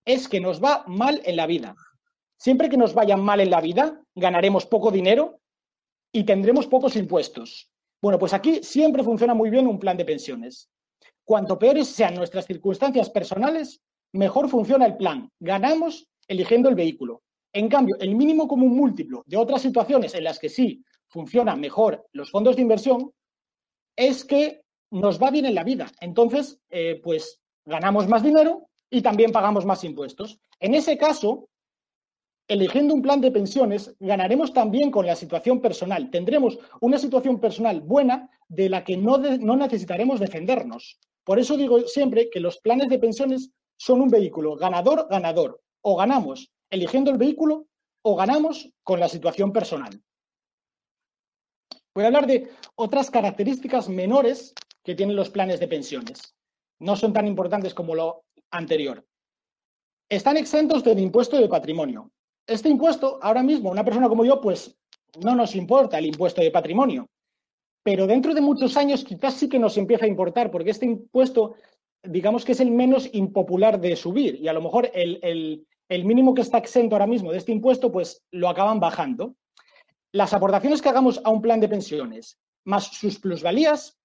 es 0.04 0.28
que 0.28 0.40
nos 0.40 0.62
va 0.62 0.84
mal 0.86 1.20
en 1.24 1.36
la 1.36 1.46
vida. 1.46 1.74
Siempre 2.38 2.68
que 2.68 2.76
nos 2.76 2.94
vaya 2.94 3.16
mal 3.16 3.40
en 3.40 3.50
la 3.50 3.60
vida, 3.60 4.00
ganaremos 4.14 4.66
poco 4.66 4.90
dinero 4.90 5.40
y 6.12 6.24
tendremos 6.24 6.66
pocos 6.68 6.94
impuestos. 6.94 7.70
Bueno, 8.00 8.18
pues 8.18 8.34
aquí 8.34 8.60
siempre 8.62 9.02
funciona 9.02 9.34
muy 9.34 9.50
bien 9.50 9.66
un 9.66 9.78
plan 9.78 9.96
de 9.96 10.04
pensiones. 10.04 10.68
Cuanto 11.24 11.58
peores 11.58 11.88
sean 11.88 12.14
nuestras 12.14 12.46
circunstancias 12.46 13.10
personales, 13.10 13.80
mejor 14.12 14.48
funciona 14.48 14.86
el 14.86 14.96
plan. 14.96 15.28
Ganamos 15.40 16.06
eligiendo 16.28 16.68
el 16.68 16.74
vehículo. 16.74 17.22
En 17.52 17.68
cambio, 17.68 17.96
el 17.98 18.14
mínimo 18.14 18.46
común 18.46 18.76
múltiplo 18.76 19.24
de 19.26 19.36
otras 19.36 19.62
situaciones 19.62 20.14
en 20.14 20.24
las 20.24 20.38
que 20.38 20.48
sí 20.48 20.84
funcionan 21.14 21.60
mejor 21.60 22.04
los 22.12 22.32
fondos 22.32 22.56
de 22.56 22.62
inversión 22.62 23.12
es 23.96 24.24
que 24.24 24.62
nos 24.90 25.22
va 25.22 25.30
bien 25.30 25.46
en 25.46 25.54
la 25.54 25.62
vida. 25.62 25.86
Entonces, 26.00 26.58
eh, 26.70 27.00
pues 27.04 27.40
ganamos 27.64 28.08
más 28.08 28.24
dinero 28.24 28.68
y 28.90 29.00
también 29.00 29.30
pagamos 29.30 29.64
más 29.64 29.84
impuestos. 29.84 30.40
En 30.58 30.74
ese 30.74 30.98
caso, 30.98 31.48
eligiendo 32.48 32.94
un 32.94 33.00
plan 33.00 33.20
de 33.20 33.30
pensiones, 33.30 33.94
ganaremos 34.00 34.52
también 34.52 34.90
con 34.90 35.06
la 35.06 35.14
situación 35.14 35.60
personal. 35.60 36.10
Tendremos 36.10 36.58
una 36.80 36.98
situación 36.98 37.38
personal 37.38 37.80
buena 37.80 38.28
de 38.48 38.68
la 38.68 38.82
que 38.82 38.96
no, 38.96 39.16
no, 39.18 39.56
necesitaremos 39.56 40.18
defendernos. 40.18 40.98
Por 41.22 41.38
eso 41.38 41.56
digo 41.56 41.78
siempre 41.86 42.28
que 42.28 42.40
los 42.40 42.58
planes 42.58 42.88
de 42.88 42.98
pensiones 42.98 43.52
son 43.76 44.00
un 44.00 44.08
vehículo 44.08 44.56
ganador, 44.56 45.06
ganador. 45.08 45.60
O 45.80 45.96
ganamos 45.96 46.50
eligiendo 46.70 47.12
el 47.12 47.18
vehículo 47.18 47.68
o 48.02 48.16
ganamos 48.16 48.68
con 48.82 48.98
la 48.98 49.08
situación 49.08 49.52
personal. 49.52 50.02
Voy 51.94 52.04
a 52.04 52.08
hablar 52.08 52.26
de 52.26 52.50
otras 52.74 53.10
características 53.10 53.88
menores 53.88 54.54
que 54.82 54.94
tienen 54.94 55.16
los 55.16 55.30
planes 55.30 55.60
de 55.60 55.68
pensiones. 55.68 56.34
No 56.80 56.96
son 56.96 57.12
tan 57.12 57.26
importantes 57.26 57.72
como 57.72 57.94
lo 57.94 58.24
anterior. 58.50 59.06
Están 60.08 60.36
exentos 60.36 60.84
del 60.84 60.98
impuesto 60.98 61.38
de 61.38 61.48
patrimonio 61.48 62.10
este 62.46 62.68
impuesto, 62.68 63.18
ahora 63.22 63.42
mismo, 63.42 63.70
una 63.70 63.84
persona 63.84 64.08
como 64.08 64.24
yo, 64.24 64.40
pues 64.40 64.76
no 65.22 65.34
nos 65.34 65.54
importa 65.54 65.98
el 65.98 66.06
impuesto 66.06 66.42
de 66.42 66.50
patrimonio. 66.50 67.08
Pero 67.82 68.06
dentro 68.06 68.34
de 68.34 68.40
muchos 68.40 68.76
años 68.76 69.04
quizás 69.04 69.34
sí 69.34 69.48
que 69.48 69.58
nos 69.58 69.76
empieza 69.76 70.04
a 70.04 70.08
importar, 70.08 70.50
porque 70.50 70.70
este 70.70 70.86
impuesto, 70.86 71.54
digamos 72.02 72.44
que 72.44 72.52
es 72.52 72.60
el 72.60 72.70
menos 72.70 73.08
impopular 73.12 73.80
de 73.80 73.96
subir. 73.96 74.36
Y 74.40 74.48
a 74.48 74.52
lo 74.52 74.62
mejor 74.62 74.90
el, 74.94 75.66
mínimo 75.88 76.34
que 76.34 76.42
está 76.42 76.58
exento 76.58 76.94
ahora 76.94 77.06
mismo 77.06 77.30
de 77.30 77.38
este 77.38 77.52
impuesto, 77.52 77.92
pues 77.92 78.22
lo 78.30 78.48
acaban 78.48 78.80
bajando. 78.80 79.34
Las 80.14 80.32
aportaciones 80.32 80.80
que 80.80 80.88
hagamos 80.88 81.20
a 81.24 81.30
un 81.30 81.42
plan 81.42 81.58
de 81.58 81.68
pensiones, 81.68 82.38
más 82.64 82.84
sus 82.84 83.18
plusvalías, 83.18 83.98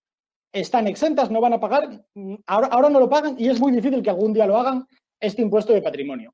están 0.51 0.87
exentas, 0.87 1.29
no 1.29 1.39
van 1.39 1.53
a 1.53 1.59
pagar, 1.59 2.03
ahora, 2.47 2.67
ahora 2.67 2.89
no 2.89 2.99
lo 2.99 3.07
pagan 3.07 3.35
y 3.37 3.47
es 3.47 3.59
muy 3.59 3.71
difícil 3.71 4.01
que 4.01 4.09
algún 4.09 4.33
día 4.33 4.47
lo 4.47 4.57
hagan 4.57 4.87
este 5.19 5.43
impuesto 5.43 5.71
de 5.73 5.81
patrimonio 5.83 6.33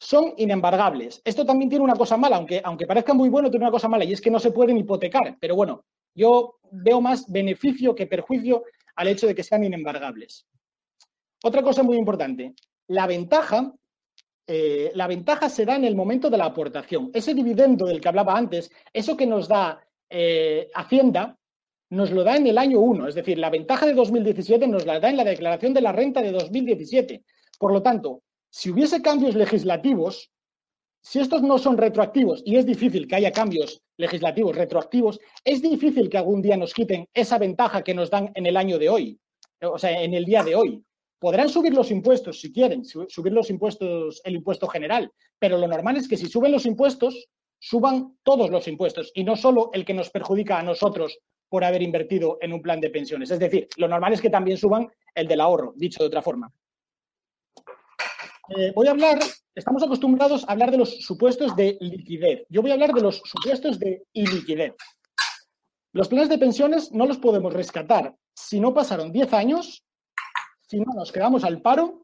son 0.00 0.34
inembargables. 0.36 1.20
Esto 1.24 1.44
también 1.44 1.68
tiene 1.68 1.84
una 1.84 1.96
cosa 1.96 2.16
mala, 2.16 2.36
aunque, 2.36 2.60
aunque 2.64 2.86
parezca 2.86 3.14
muy 3.14 3.28
bueno, 3.28 3.50
tiene 3.50 3.64
una 3.64 3.72
cosa 3.72 3.88
mala 3.88 4.04
y 4.04 4.12
es 4.12 4.20
que 4.20 4.30
no 4.30 4.38
se 4.38 4.52
pueden 4.52 4.76
hipotecar. 4.76 5.36
Pero 5.40 5.56
bueno, 5.56 5.84
yo 6.14 6.58
veo 6.70 7.00
más 7.00 7.30
beneficio 7.30 7.94
que 7.94 8.06
perjuicio 8.06 8.64
al 8.96 9.08
hecho 9.08 9.26
de 9.26 9.34
que 9.34 9.42
sean 9.42 9.64
inembargables. 9.64 10.46
Otra 11.42 11.62
cosa 11.62 11.82
muy 11.82 11.96
importante, 11.96 12.54
la 12.88 13.06
ventaja, 13.06 13.72
eh, 14.50 14.92
la 14.94 15.06
ventaja 15.06 15.50
se 15.50 15.66
da 15.66 15.76
en 15.76 15.84
el 15.84 15.94
momento 15.94 16.30
de 16.30 16.38
la 16.38 16.46
aportación. 16.46 17.10
Ese 17.12 17.34
dividendo 17.34 17.84
del 17.84 18.00
que 18.00 18.08
hablaba 18.08 18.34
antes, 18.34 18.70
eso 18.94 19.14
que 19.14 19.26
nos 19.26 19.46
da 19.46 19.86
eh, 20.08 20.70
Hacienda, 20.74 21.38
nos 21.90 22.10
lo 22.10 22.24
da 22.24 22.36
en 22.36 22.46
el 22.46 22.56
año 22.56 22.80
1. 22.80 23.08
Es 23.08 23.14
decir, 23.14 23.38
la 23.38 23.50
ventaja 23.50 23.84
de 23.84 23.92
2017 23.92 24.66
nos 24.66 24.86
la 24.86 25.00
da 25.00 25.10
en 25.10 25.18
la 25.18 25.24
declaración 25.24 25.74
de 25.74 25.82
la 25.82 25.92
renta 25.92 26.22
de 26.22 26.32
2017. 26.32 27.22
Por 27.58 27.74
lo 27.74 27.82
tanto, 27.82 28.22
si 28.48 28.70
hubiese 28.70 29.02
cambios 29.02 29.34
legislativos, 29.34 30.30
si 31.02 31.20
estos 31.20 31.42
no 31.42 31.58
son 31.58 31.76
retroactivos, 31.76 32.42
y 32.46 32.56
es 32.56 32.64
difícil 32.64 33.06
que 33.06 33.16
haya 33.16 33.32
cambios 33.32 33.82
legislativos 33.98 34.56
retroactivos, 34.56 35.20
es 35.44 35.60
difícil 35.60 36.08
que 36.08 36.16
algún 36.16 36.40
día 36.40 36.56
nos 36.56 36.72
quiten 36.72 37.06
esa 37.12 37.36
ventaja 37.36 37.82
que 37.82 37.92
nos 37.92 38.08
dan 38.08 38.32
en 38.34 38.46
el 38.46 38.56
año 38.56 38.78
de 38.78 38.88
hoy, 38.88 39.20
o 39.60 39.78
sea, 39.78 40.02
en 40.02 40.14
el 40.14 40.24
día 40.24 40.42
de 40.42 40.56
hoy. 40.56 40.82
Podrán 41.18 41.48
subir 41.48 41.74
los 41.74 41.90
impuestos 41.90 42.40
si 42.40 42.52
quieren, 42.52 42.84
subir 42.84 43.32
los 43.32 43.50
impuestos, 43.50 44.20
el 44.24 44.36
impuesto 44.36 44.68
general, 44.68 45.10
pero 45.38 45.58
lo 45.58 45.66
normal 45.66 45.96
es 45.96 46.08
que 46.08 46.16
si 46.16 46.26
suben 46.26 46.52
los 46.52 46.66
impuestos, 46.66 47.28
suban 47.58 48.16
todos 48.22 48.50
los 48.50 48.68
impuestos 48.68 49.10
y 49.14 49.24
no 49.24 49.36
solo 49.36 49.70
el 49.72 49.84
que 49.84 49.94
nos 49.94 50.10
perjudica 50.10 50.58
a 50.58 50.62
nosotros 50.62 51.18
por 51.48 51.64
haber 51.64 51.82
invertido 51.82 52.38
en 52.40 52.52
un 52.52 52.62
plan 52.62 52.80
de 52.80 52.90
pensiones. 52.90 53.30
Es 53.30 53.38
decir, 53.38 53.68
lo 53.76 53.88
normal 53.88 54.12
es 54.12 54.20
que 54.20 54.30
también 54.30 54.58
suban 54.58 54.88
el 55.14 55.26
del 55.26 55.40
ahorro, 55.40 55.72
dicho 55.76 56.02
de 56.02 56.06
otra 56.06 56.22
forma. 56.22 56.52
Eh, 58.56 58.72
voy 58.74 58.86
a 58.86 58.92
hablar, 58.92 59.18
estamos 59.54 59.82
acostumbrados 59.82 60.44
a 60.44 60.52
hablar 60.52 60.70
de 60.70 60.78
los 60.78 61.00
supuestos 61.00 61.54
de 61.56 61.76
liquidez. 61.80 62.46
Yo 62.48 62.62
voy 62.62 62.70
a 62.70 62.74
hablar 62.74 62.92
de 62.92 63.02
los 63.02 63.18
supuestos 63.24 63.78
de 63.78 64.04
iliquidez. 64.12 64.74
Los 65.92 66.08
planes 66.08 66.28
de 66.28 66.38
pensiones 66.38 66.92
no 66.92 67.06
los 67.06 67.18
podemos 67.18 67.52
rescatar 67.52 68.14
si 68.34 68.60
no 68.60 68.72
pasaron 68.72 69.10
10 69.10 69.32
años, 69.32 69.84
si 70.68 70.78
no 70.78 70.92
nos 70.94 71.10
quedamos 71.10 71.44
al 71.44 71.62
paro, 71.62 72.02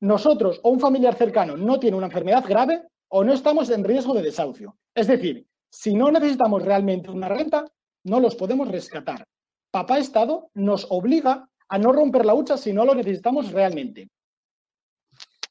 nosotros 0.00 0.60
o 0.62 0.70
un 0.70 0.80
familiar 0.80 1.14
cercano 1.14 1.56
no 1.56 1.78
tiene 1.78 1.96
una 1.96 2.06
enfermedad 2.06 2.44
grave 2.46 2.82
o 3.08 3.24
no 3.24 3.32
estamos 3.32 3.70
en 3.70 3.84
riesgo 3.84 4.14
de 4.14 4.22
desahucio. 4.22 4.76
Es 4.94 5.06
decir, 5.06 5.46
si 5.70 5.94
no 5.94 6.10
necesitamos 6.10 6.64
realmente 6.64 7.10
una 7.10 7.28
renta, 7.28 7.64
no 8.04 8.20
los 8.20 8.34
podemos 8.34 8.68
rescatar. 8.68 9.26
Papá 9.70 9.98
Estado 9.98 10.50
nos 10.54 10.86
obliga 10.90 11.48
a 11.68 11.78
no 11.78 11.92
romper 11.92 12.24
la 12.26 12.34
hucha 12.34 12.56
si 12.56 12.72
no 12.72 12.84
lo 12.84 12.94
necesitamos 12.94 13.52
realmente. 13.52 14.08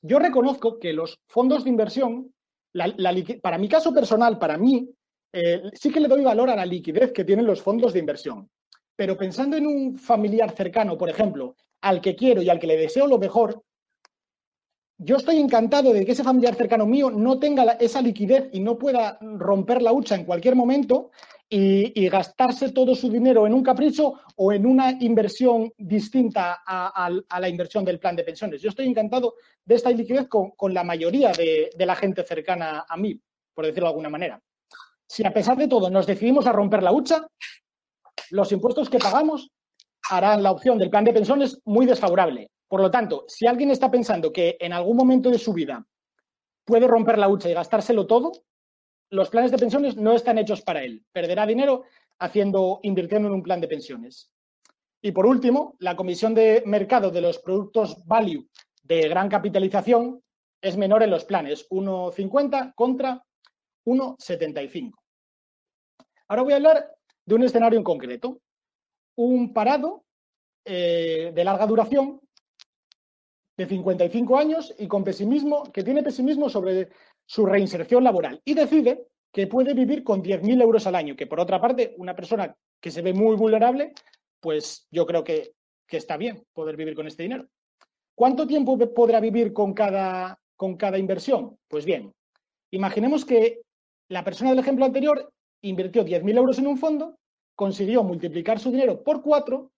Yo 0.01 0.19
reconozco 0.19 0.79
que 0.79 0.93
los 0.93 1.19
fondos 1.27 1.63
de 1.63 1.69
inversión, 1.69 2.33
para 3.41 3.57
mi 3.57 3.69
caso 3.69 3.93
personal, 3.93 4.37
para 4.37 4.57
mí, 4.57 4.89
eh, 5.33 5.63
sí 5.73 5.91
que 5.91 5.99
le 5.99 6.07
doy 6.07 6.23
valor 6.23 6.49
a 6.49 6.55
la 6.55 6.65
liquidez 6.65 7.11
que 7.11 7.25
tienen 7.25 7.45
los 7.45 7.61
fondos 7.61 7.93
de 7.93 7.99
inversión. 7.99 8.49
Pero 8.95 9.17
pensando 9.17 9.55
en 9.57 9.67
un 9.67 9.97
familiar 9.97 10.51
cercano, 10.51 10.97
por 10.97 11.09
ejemplo, 11.09 11.55
al 11.81 12.01
que 12.01 12.15
quiero 12.15 12.41
y 12.41 12.49
al 12.49 12.59
que 12.59 12.67
le 12.67 12.77
deseo 12.77 13.07
lo 13.07 13.17
mejor, 13.17 13.63
yo 14.99 15.17
estoy 15.17 15.37
encantado 15.37 15.93
de 15.93 16.05
que 16.05 16.13
ese 16.13 16.23
familiar 16.23 16.55
cercano 16.55 16.87
mío 16.87 17.11
no 17.11 17.39
tenga 17.39 17.73
esa 17.73 18.01
liquidez 18.01 18.49
y 18.51 18.59
no 18.59 18.77
pueda 18.79 19.19
romper 19.21 19.81
la 19.81 19.93
hucha 19.93 20.15
en 20.15 20.25
cualquier 20.25 20.55
momento 20.55 21.11
y, 21.49 22.09
gastarse 22.09 22.71
todo 22.71 22.95
su 22.95 23.09
dinero 23.09 23.45
en 23.45 23.53
un 23.53 23.63
capricho 23.63 24.15
o 24.35 24.51
en 24.51 24.65
una 24.65 24.97
inversión 24.99 25.71
distinta 25.77 26.63
a, 26.65 27.09
la 27.39 27.49
inversión 27.49 27.85
del 27.85 27.99
plan 27.99 28.15
de 28.15 28.23
pensiones. 28.23 28.61
Yo 28.61 28.69
estoy 28.69 28.87
encantado 28.87 29.35
de 29.63 29.75
esta 29.75 29.91
liquidez 29.91 30.27
con, 30.27 30.73
la 30.73 30.83
mayoría 30.83 31.31
de, 31.31 31.69
de, 31.75 31.85
la 31.85 31.95
gente 31.95 32.23
cercana 32.23 32.85
a 32.89 32.97
mí, 32.97 33.21
por 33.53 33.65
decirlo 33.65 33.85
de 33.85 33.91
alguna 33.91 34.09
manera. 34.09 34.41
Si 35.07 35.25
a 35.25 35.31
pesar 35.31 35.57
de 35.57 35.67
todo 35.67 35.89
nos 35.89 36.07
decidimos 36.07 36.47
a 36.47 36.51
romper 36.51 36.83
la 36.83 36.91
hucha, 36.91 37.27
los 38.31 38.51
impuestos 38.51 38.89
que 38.89 38.99
pagamos 38.99 39.51
harán 40.09 40.43
la 40.43 40.51
opción 40.51 40.77
del 40.77 40.89
plan 40.89 41.03
de 41.03 41.13
pensiones 41.13 41.59
muy 41.65 41.85
desfavorable. 41.85 42.49
Por 42.67 42.81
lo 42.81 42.91
tanto, 42.91 43.25
si 43.27 43.47
alguien 43.47 43.71
está 43.71 43.89
pensando 43.89 44.31
que 44.31 44.57
en 44.59 44.73
algún 44.73 44.97
momento 44.97 45.29
de 45.29 45.39
su 45.39 45.53
vida 45.53 45.85
puede 46.65 46.87
romper 46.87 47.17
la 47.17 47.29
hucha 47.29 47.49
y 47.49 47.53
gastárselo 47.53 48.07
todo, 48.07 48.31
los 49.09 49.29
planes 49.29 49.51
de 49.51 49.57
pensiones 49.57 49.95
no 49.95 50.13
están 50.13 50.37
hechos 50.37 50.61
para 50.61 50.83
él. 50.83 51.05
Perderá 51.13 51.45
dinero 51.45 51.83
haciendo, 52.19 52.79
invirtiendo 52.83 53.29
en 53.29 53.35
un 53.35 53.43
plan 53.43 53.61
de 53.61 53.67
pensiones. 53.67 54.31
Y 55.01 55.11
por 55.11 55.25
último, 55.25 55.75
la 55.79 55.95
comisión 55.95 56.33
de 56.33 56.63
mercado 56.65 57.11
de 57.11 57.21
los 57.21 57.39
productos 57.39 58.05
value 58.05 58.49
de 58.83 59.07
gran 59.07 59.29
capitalización 59.29 60.21
es 60.61 60.75
menor 60.75 61.03
en 61.03 61.11
los 61.11 61.23
planes, 61.23 61.69
1,50 61.69 62.73
contra 62.75 63.23
1,75. 63.85 64.91
Ahora 66.27 66.41
voy 66.41 66.53
a 66.53 66.55
hablar 66.57 66.91
de 67.25 67.35
un 67.35 67.43
escenario 67.43 67.77
en 67.77 67.83
concreto. 67.83 68.41
Un 69.17 69.53
parado 69.53 70.05
eh, 70.65 71.31
de 71.33 71.43
larga 71.43 71.65
duración 71.65 72.21
de 73.57 73.65
55 73.65 74.37
años 74.37 74.73
y 74.77 74.87
con 74.87 75.03
pesimismo, 75.03 75.63
que 75.71 75.83
tiene 75.83 76.03
pesimismo 76.03 76.49
sobre 76.49 76.89
su 77.25 77.45
reinserción 77.45 78.03
laboral 78.03 78.41
y 78.45 78.53
decide 78.53 79.07
que 79.31 79.47
puede 79.47 79.73
vivir 79.73 80.03
con 80.03 80.23
10.000 80.23 80.61
euros 80.61 80.87
al 80.87 80.95
año, 80.95 81.15
que 81.15 81.27
por 81.27 81.39
otra 81.39 81.59
parte, 81.59 81.93
una 81.97 82.15
persona 82.15 82.55
que 82.79 82.91
se 82.91 83.01
ve 83.01 83.13
muy 83.13 83.35
vulnerable, 83.35 83.93
pues 84.39 84.87
yo 84.91 85.05
creo 85.05 85.23
que, 85.23 85.53
que 85.87 85.97
está 85.97 86.17
bien 86.17 86.43
poder 86.53 86.77
vivir 86.77 86.95
con 86.95 87.07
este 87.07 87.23
dinero. 87.23 87.47
¿Cuánto 88.15 88.47
tiempo 88.47 88.77
podrá 88.93 89.19
vivir 89.19 89.53
con 89.53 89.73
cada, 89.73 90.39
con 90.55 90.75
cada 90.75 90.97
inversión? 90.97 91.57
Pues 91.67 91.85
bien, 91.85 92.13
imaginemos 92.71 93.25
que 93.25 93.61
la 94.09 94.23
persona 94.23 94.51
del 94.51 94.59
ejemplo 94.59 94.85
anterior 94.85 95.31
invirtió 95.61 96.03
10.000 96.03 96.37
euros 96.37 96.59
en 96.59 96.67
un 96.67 96.77
fondo, 96.77 97.17
consiguió 97.57 98.03
multiplicar 98.03 98.59
su 98.59 98.71
dinero 98.71 99.03
por 99.03 99.21
cuatro 99.23 99.71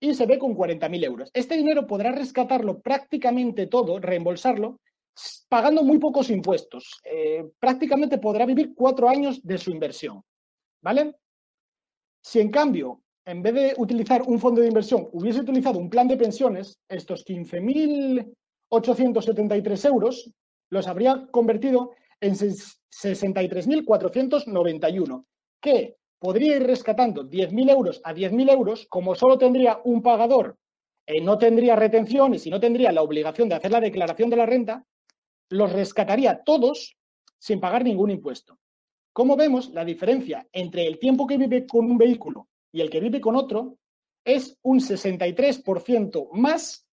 y 0.00 0.14
se 0.14 0.26
ve 0.26 0.36
con 0.36 0.56
40.000 0.56 1.04
euros. 1.04 1.30
Este 1.32 1.56
dinero 1.56 1.86
podrá 1.86 2.10
rescatarlo 2.10 2.80
prácticamente 2.80 3.68
todo, 3.68 4.00
reembolsarlo, 4.00 4.80
pagando 5.48 5.84
muy 5.84 6.00
pocos 6.00 6.28
impuestos. 6.28 7.00
Eh, 7.04 7.48
prácticamente 7.60 8.18
podrá 8.18 8.44
vivir 8.44 8.74
cuatro 8.74 9.08
años 9.08 9.40
de 9.44 9.58
su 9.58 9.70
inversión. 9.70 10.24
¿Vale? 10.82 11.14
Si 12.20 12.40
en 12.40 12.50
cambio, 12.50 13.00
en 13.24 13.42
vez 13.42 13.54
de 13.54 13.74
utilizar 13.78 14.22
un 14.22 14.40
fondo 14.40 14.60
de 14.60 14.66
inversión, 14.66 15.08
hubiese 15.12 15.38
utilizado 15.40 15.78
un 15.78 15.88
plan 15.88 16.08
de 16.08 16.16
pensiones, 16.16 16.80
estos 16.88 17.24
15.873 17.24 19.86
euros 19.86 20.32
los 20.68 20.88
habría 20.88 21.28
convertido 21.30 21.92
en 22.20 22.34
63.491, 22.34 25.24
que 25.60 25.96
podría 26.18 26.56
ir 26.56 26.62
rescatando 26.66 27.24
10.000 27.24 27.70
euros 27.70 28.00
a 28.04 28.14
10.000 28.14 28.50
euros, 28.50 28.86
como 28.88 29.14
solo 29.14 29.38
tendría 29.38 29.80
un 29.84 30.02
pagador, 30.02 30.56
eh, 31.06 31.20
no 31.20 31.36
tendría 31.38 31.76
retenciones 31.76 32.46
y 32.46 32.50
no 32.50 32.60
tendría 32.60 32.92
la 32.92 33.02
obligación 33.02 33.48
de 33.48 33.56
hacer 33.56 33.70
la 33.70 33.80
declaración 33.80 34.30
de 34.30 34.36
la 34.36 34.46
renta, 34.46 34.84
los 35.50 35.72
rescataría 35.72 36.42
todos 36.44 36.96
sin 37.38 37.60
pagar 37.60 37.84
ningún 37.84 38.10
impuesto. 38.10 38.58
Como 39.12 39.36
vemos, 39.36 39.70
la 39.70 39.84
diferencia 39.84 40.46
entre 40.52 40.86
el 40.86 40.98
tiempo 40.98 41.26
que 41.26 41.36
vive 41.36 41.66
con 41.66 41.84
un 41.84 41.98
vehículo 41.98 42.48
y 42.72 42.80
el 42.80 42.90
que 42.90 43.00
vive 43.00 43.20
con 43.20 43.36
otro 43.36 43.78
es 44.24 44.58
un 44.62 44.80
63% 44.80 46.30
más, 46.32 46.88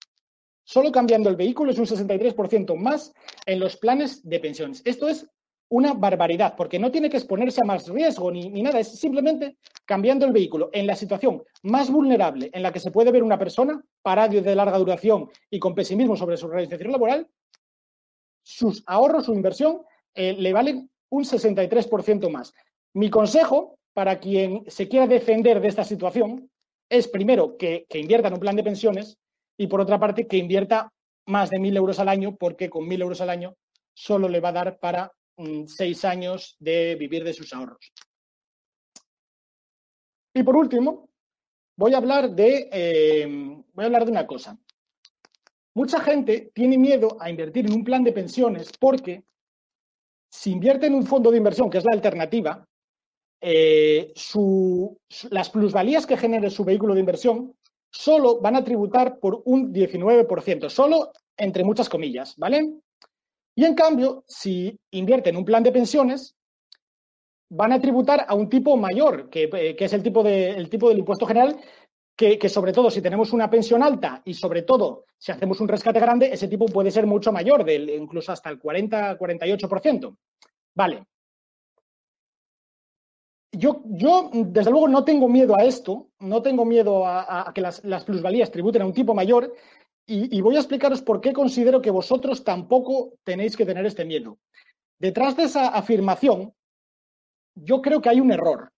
solo 0.64 0.90
cambiando 0.90 1.28
el 1.28 1.36
vehículo 1.36 1.70
es 1.70 1.78
un 1.78 1.86
63% 1.86 2.76
más 2.76 3.12
en 3.46 3.60
los 3.60 3.76
planes 3.76 4.26
de 4.26 4.40
pensiones. 4.40 4.82
Esto 4.84 5.08
es 5.08 5.28
una 5.70 5.92
barbaridad, 5.92 6.54
porque 6.56 6.78
no 6.78 6.90
tiene 6.90 7.10
que 7.10 7.18
exponerse 7.18 7.60
a 7.60 7.64
más 7.64 7.88
riesgo 7.88 8.30
ni, 8.30 8.62
nada, 8.62 8.80
es 8.80 8.98
simplemente 8.98 9.56
cambiando 9.84 10.24
el 10.24 10.32
vehículo 10.32 10.70
en 10.72 10.86
la 10.86 10.96
situación 10.96 11.42
más 11.62 11.90
vulnerable 11.90 12.50
en 12.52 12.62
la 12.62 12.72
que 12.72 12.80
se 12.80 12.90
puede 12.90 13.12
ver 13.12 13.22
una 13.22 13.38
persona, 13.38 13.82
paradio 14.02 14.42
de 14.42 14.54
larga 14.54 14.78
duración 14.78 15.28
y 15.50 15.58
con 15.58 15.74
pesimismo 15.74 16.16
sobre 16.16 16.36
su 16.36 16.48
realización 16.48 16.92
laboral, 16.92 17.28
sus 18.42 18.82
ahorros, 18.86 19.26
su 19.26 19.34
inversión, 19.34 19.82
eh, 20.14 20.32
le 20.32 20.52
valen 20.52 20.90
un 21.10 21.24
63% 21.24 22.30
más. 22.30 22.54
Mi 22.94 23.10
consejo 23.10 23.78
para 23.92 24.20
quien 24.20 24.64
se 24.68 24.88
quiera 24.88 25.06
defender 25.06 25.60
de 25.60 25.68
esta 25.68 25.84
situación 25.84 26.50
es, 26.88 27.08
primero, 27.08 27.58
que, 27.58 27.84
que 27.90 27.98
invierta 27.98 28.28
en 28.28 28.34
un 28.34 28.40
plan 28.40 28.56
de 28.56 28.64
pensiones 28.64 29.18
y, 29.58 29.66
por 29.66 29.80
otra 29.80 30.00
parte, 30.00 30.26
que 30.26 30.38
invierta 30.38 30.90
más 31.26 31.50
de 31.50 31.58
mil 31.58 31.76
euros 31.76 31.98
al 31.98 32.08
año, 32.08 32.36
porque 32.36 32.70
con 32.70 32.88
mil 32.88 33.02
euros 33.02 33.20
al 33.20 33.28
año 33.28 33.54
solo 33.92 34.28
le 34.28 34.40
va 34.40 34.48
a 34.48 34.52
dar 34.52 34.78
para 34.78 35.12
seis 35.66 36.04
años 36.04 36.56
de 36.58 36.96
vivir 36.96 37.24
de 37.24 37.32
sus 37.32 37.52
ahorros. 37.52 37.92
Y 40.34 40.42
por 40.42 40.56
último, 40.56 41.08
voy 41.76 41.94
a 41.94 41.98
hablar 41.98 42.30
de, 42.30 42.68
eh, 42.72 43.26
voy 43.26 43.82
a 43.82 43.86
hablar 43.86 44.04
de 44.04 44.10
una 44.10 44.26
cosa. 44.26 44.58
Mucha 45.74 46.00
gente 46.00 46.50
tiene 46.54 46.76
miedo 46.76 47.16
a 47.20 47.30
invertir 47.30 47.66
en 47.66 47.72
un 47.72 47.84
plan 47.84 48.02
de 48.02 48.12
pensiones 48.12 48.72
porque 48.78 49.24
si 50.30 50.50
invierte 50.50 50.86
en 50.86 50.94
un 50.94 51.06
fondo 51.06 51.30
de 51.30 51.38
inversión, 51.38 51.70
que 51.70 51.78
es 51.78 51.84
la 51.84 51.94
alternativa, 51.94 52.66
eh, 53.40 54.12
las 55.30 55.50
plusvalías 55.50 56.06
que 56.06 56.16
genere 56.16 56.50
su 56.50 56.64
vehículo 56.64 56.94
de 56.94 57.00
inversión 57.00 57.54
solo 57.90 58.40
van 58.40 58.56
a 58.56 58.64
tributar 58.64 59.18
por 59.18 59.42
un 59.44 59.72
19%, 59.72 60.68
solo 60.68 61.12
entre 61.36 61.64
muchas 61.64 61.88
comillas, 61.88 62.34
¿vale? 62.36 62.74
Y 63.58 63.64
en 63.64 63.74
cambio, 63.74 64.22
si 64.28 64.78
invierten 64.92 65.34
en 65.34 65.38
un 65.38 65.44
plan 65.44 65.64
de 65.64 65.72
pensiones, 65.72 66.36
van 67.50 67.72
a 67.72 67.80
tributar 67.80 68.24
a 68.28 68.32
un 68.36 68.48
tipo 68.48 68.76
mayor, 68.76 69.28
que, 69.28 69.50
eh, 69.52 69.74
es 69.76 69.92
el 69.92 70.00
tipo, 70.00 70.22
de, 70.22 70.64
tipo 70.70 70.88
del 70.88 71.00
impuesto 71.00 71.26
general, 71.26 71.58
que, 72.16 72.38
que, 72.38 72.48
sobre 72.48 72.72
todo 72.72 72.88
si 72.88 73.02
tenemos 73.02 73.32
una 73.32 73.50
pensión 73.50 73.82
alta 73.82 74.22
y 74.24 74.34
sobre 74.34 74.62
todo 74.62 75.06
si 75.18 75.32
hacemos 75.32 75.60
un 75.60 75.66
rescate 75.66 75.98
grande, 75.98 76.32
ese 76.32 76.46
tipo 76.46 76.66
puede 76.66 76.92
ser 76.92 77.04
mucho 77.08 77.32
mayor, 77.32 77.64
del, 77.64 77.90
incluso 77.90 78.30
hasta 78.30 78.48
el 78.48 78.60
40-48%. 78.60 80.16
Vale. 80.76 81.04
Yo, 83.50 83.82
yo, 83.86 84.30
desde 84.32 84.70
luego, 84.70 84.86
no 84.86 85.02
tengo 85.02 85.28
miedo 85.28 85.58
a 85.58 85.64
esto, 85.64 86.10
no 86.20 86.42
tengo 86.42 86.64
miedo 86.64 87.04
a, 87.04 87.48
a 87.48 87.52
que 87.52 87.60
las, 87.60 87.84
las, 87.84 88.04
plusvalías 88.04 88.52
tributen 88.52 88.82
a 88.82 88.86
un 88.86 88.92
tipo 88.92 89.14
mayor, 89.14 89.52
y, 90.10 90.40
voy 90.40 90.56
a 90.56 90.60
explicaros 90.60 91.02
por 91.02 91.20
qué 91.20 91.34
considero 91.34 91.82
que 91.82 91.90
vosotros 91.90 92.42
tampoco 92.42 93.12
tenéis 93.24 93.58
que 93.58 93.66
tener 93.66 93.84
este 93.84 94.06
miedo. 94.06 94.38
Detrás 94.98 95.36
de 95.36 95.42
esa 95.42 95.68
afirmación, 95.68 96.54
yo 97.54 97.82
creo 97.82 98.00
que 98.00 98.08
hay 98.08 98.20
un 98.20 98.32
error. 98.32 98.72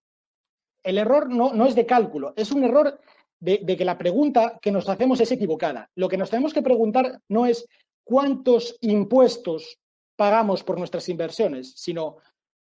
El 0.83 0.97
error 0.97 1.29
no, 1.29 1.65
es 1.65 1.73
de 1.73 1.85
cálculo, 1.85 2.33
es 2.35 2.51
un 2.51 2.65
error 2.65 2.99
de, 3.39 3.65
que 3.65 3.85
la 3.85 3.97
pregunta 3.97 4.59
que 4.61 4.71
nos 4.71 4.89
hacemos 4.89 5.21
es 5.21 5.31
equivocada. 5.31 5.89
Lo 5.95 6.09
que 6.09 6.17
nos 6.17 6.29
tenemos 6.29 6.53
que 6.53 6.61
preguntar 6.61 7.21
no 7.29 7.45
es 7.45 7.65
cuántos 8.03 8.75
impuestos 8.81 9.79
pagamos 10.17 10.63
por 10.63 10.77
nuestras 10.77 11.07
inversiones, 11.07 11.73
sino 11.77 12.17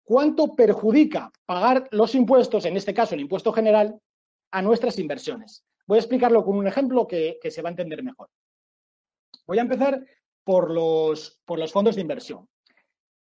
cuánto 0.04 0.56
perjudica 0.56 1.30
pagar 1.44 1.86
los 1.90 2.14
impuestos, 2.14 2.64
en 2.64 2.78
este 2.78 2.94
caso 2.94 3.14
el 3.14 3.20
impuesto 3.20 3.52
general, 3.52 4.00
a 4.52 4.62
nuestras 4.62 4.98
inversiones. 4.98 5.64
Voy 5.86 5.96
a 5.96 6.00
explicarlo 6.00 6.42
con 6.42 6.56
un 6.56 6.66
ejemplo 6.66 7.06
que 7.06 7.38
se 7.50 7.60
va 7.60 7.68
a 7.68 7.72
entender 7.72 8.02
mejor. 8.02 8.30
Voy 9.46 9.58
a 9.58 9.62
empezar 9.62 10.04
por 10.44 10.70
los, 10.70 11.40
por 11.44 11.58
los 11.58 11.72
fondos 11.72 11.94
de 11.94 12.02
inversión. 12.02 12.48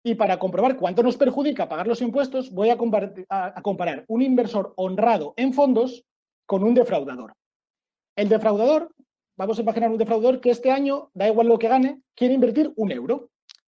Y 0.04 0.16
para 0.16 0.40
comprobar 0.40 0.78
cuánto 0.78 1.04
nos 1.04 1.18
perjudica 1.18 1.68
pagar 1.68 1.88
los 1.88 2.02
impuestos, 2.02 2.52
voy 2.52 2.70
a, 2.70 2.78
comparar, 2.78 3.14
a 3.30 3.62
comparar 3.62 4.06
un 4.08 4.22
inversor 4.22 4.74
honrado 4.78 5.34
en 5.36 5.54
fondos 5.54 6.06
con 6.46 6.64
un 6.64 6.74
defraudador. 6.74 7.34
El 8.16 8.30
defraudador, 8.30 8.94
vamos 9.38 9.60
a 9.60 9.62
imaginar 9.62 9.92
un 9.92 9.98
defraudador 9.98 10.40
que 10.40 10.52
este 10.52 10.72
año, 10.72 11.12
da 11.14 11.28
igual 11.28 11.48
lo 11.48 11.60
que 11.60 11.68
gane, 11.68 12.02
quiere 12.16 12.34
invertir 12.34 12.72
un 12.76 12.92
euro. 12.92 13.30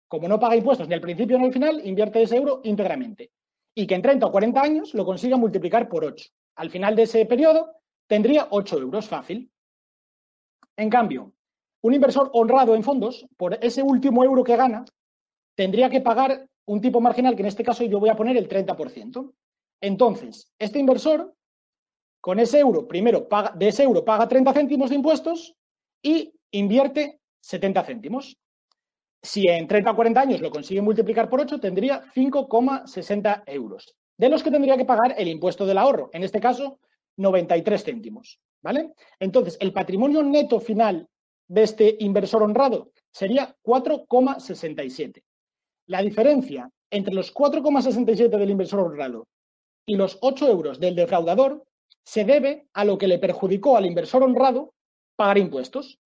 Como 0.07 0.27
no 0.27 0.39
paga 0.39 0.55
impuestos 0.55 0.87
ni 0.87 0.93
al 0.93 1.01
principio 1.01 1.37
ni 1.37 1.45
al 1.45 1.53
final, 1.53 1.85
invierte 1.85 2.21
ese 2.21 2.37
euro 2.37 2.61
íntegramente. 2.63 3.31
Y 3.73 3.87
que 3.87 3.95
en 3.95 4.01
30 4.01 4.25
o 4.25 4.31
40 4.31 4.61
años 4.61 4.93
lo 4.93 5.05
consiga 5.05 5.37
multiplicar 5.37 5.87
por 5.87 6.03
8. 6.03 6.29
Al 6.55 6.69
final 6.69 6.95
de 6.95 7.03
ese 7.03 7.25
periodo 7.25 7.71
tendría 8.07 8.47
8 8.49 8.79
euros 8.79 9.07
fácil. 9.07 9.49
En 10.75 10.89
cambio, 10.89 11.33
un 11.87 11.93
inversor 11.93 12.29
honrado 12.33 12.75
en 12.75 12.83
fondos, 12.83 13.25
por 13.37 13.57
ese 13.61 13.81
último 13.81 14.21
euro 14.21 14.43
que 14.43 14.57
gana, 14.57 14.83
tendría 15.55 15.89
que 15.89 16.01
pagar 16.01 16.45
un 16.65 16.81
tipo 16.81 16.99
marginal, 16.99 17.33
que 17.33 17.43
en 17.43 17.47
este 17.47 17.63
caso 17.63 17.85
yo 17.85 17.99
voy 17.99 18.09
a 18.09 18.15
poner 18.15 18.35
el 18.35 18.49
30%. 18.49 19.33
Entonces, 19.79 20.51
este 20.59 20.79
inversor, 20.79 21.33
con 22.19 22.39
ese 22.39 22.59
euro, 22.59 22.87
primero, 22.87 23.29
paga, 23.29 23.53
de 23.55 23.69
ese 23.69 23.83
euro 23.83 24.03
paga 24.03 24.27
30 24.27 24.51
céntimos 24.51 24.89
de 24.89 24.97
impuestos 24.97 25.55
y 26.01 26.33
invierte 26.51 27.21
70 27.39 27.83
céntimos. 27.83 28.37
Si 29.21 29.47
en 29.47 29.65
30 29.65 29.91
o 29.91 29.95
40 29.95 30.19
años 30.19 30.41
lo 30.41 30.51
consigue 30.51 30.81
multiplicar 30.81 31.29
por 31.29 31.39
8, 31.39 31.57
tendría 31.59 32.03
5,60 32.13 33.43
euros, 33.45 33.95
de 34.17 34.27
los 34.27 34.43
que 34.43 34.51
tendría 34.51 34.75
que 34.75 34.85
pagar 34.85 35.15
el 35.17 35.29
impuesto 35.29 35.65
del 35.65 35.77
ahorro, 35.77 36.09
en 36.11 36.23
este 36.23 36.41
caso 36.41 36.79
93 37.15 37.81
céntimos. 37.81 38.39
¿Vale? 38.61 38.93
Entonces, 39.19 39.55
el 39.61 39.71
patrimonio 39.71 40.21
neto 40.23 40.59
final 40.59 41.07
de 41.47 41.63
este 41.63 41.97
inversor 41.99 42.43
honrado 42.43 42.91
sería 43.11 43.55
4,67. 43.63 45.23
La 45.87 46.01
diferencia 46.01 46.69
entre 46.91 47.13
los 47.13 47.33
4,67 47.33 48.37
del 48.37 48.49
inversor 48.49 48.81
honrado 48.81 49.27
y 49.85 49.95
los 49.95 50.17
8 50.21 50.47
euros 50.47 50.79
del 50.79 50.95
defraudador 50.95 51.63
se 52.03 52.25
debe 52.25 52.67
a 52.73 52.85
lo 52.85 52.97
que 52.97 53.07
le 53.07 53.19
perjudicó 53.19 53.77
al 53.77 53.85
inversor 53.85 54.23
honrado 54.23 54.73
pagar 55.15 55.37
impuestos. 55.37 55.99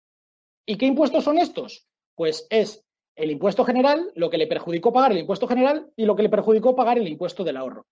¿Y 0.65 0.77
qué 0.77 0.85
impuestos 0.85 1.23
son 1.23 1.37
estos? 1.37 1.87
Pues 2.15 2.47
es 2.49 2.83
el 3.15 3.31
impuesto 3.31 3.65
general, 3.65 4.11
lo 4.15 4.29
que 4.29 4.37
le 4.37 4.47
perjudicó 4.47 4.93
pagar 4.93 5.11
el 5.11 5.19
impuesto 5.19 5.47
general 5.47 5.91
y 5.95 6.05
lo 6.05 6.15
que 6.15 6.23
le 6.23 6.29
perjudicó 6.29 6.75
pagar 6.75 6.97
el 6.97 7.07
impuesto 7.07 7.43
del 7.43 7.57
ahorro. 7.57 7.85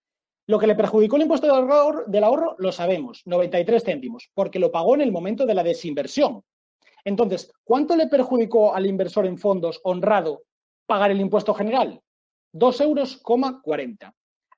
Lo 0.48 0.58
que 0.58 0.68
le 0.68 0.76
perjudicó 0.76 1.18
el 1.18 1.24
impuesto 1.24 1.46
del 1.46 1.70
ahorro, 1.70 2.06
del 2.08 2.24
ahorro 2.24 2.56
lo 2.58 2.72
sabemos, 2.72 3.22
93 3.26 3.84
céntimos, 3.84 4.32
porque 4.34 4.58
lo 4.58 4.72
pagó 4.72 4.96
en 4.96 5.02
el 5.02 5.12
momento 5.12 5.46
de 5.46 5.54
la 5.54 5.64
desinversión. 5.64 6.42
Entonces, 7.10 7.52
¿cuánto 7.64 7.96
le 7.96 8.06
perjudicó 8.06 8.76
al 8.76 8.86
inversor 8.86 9.26
en 9.26 9.40
fondos 9.40 9.82
honrado 9.84 10.44
pagar 10.86 11.10
el 11.10 11.20
impuesto 11.20 11.56
general? 11.56 12.00
2 12.54 12.82
euros, 12.82 13.20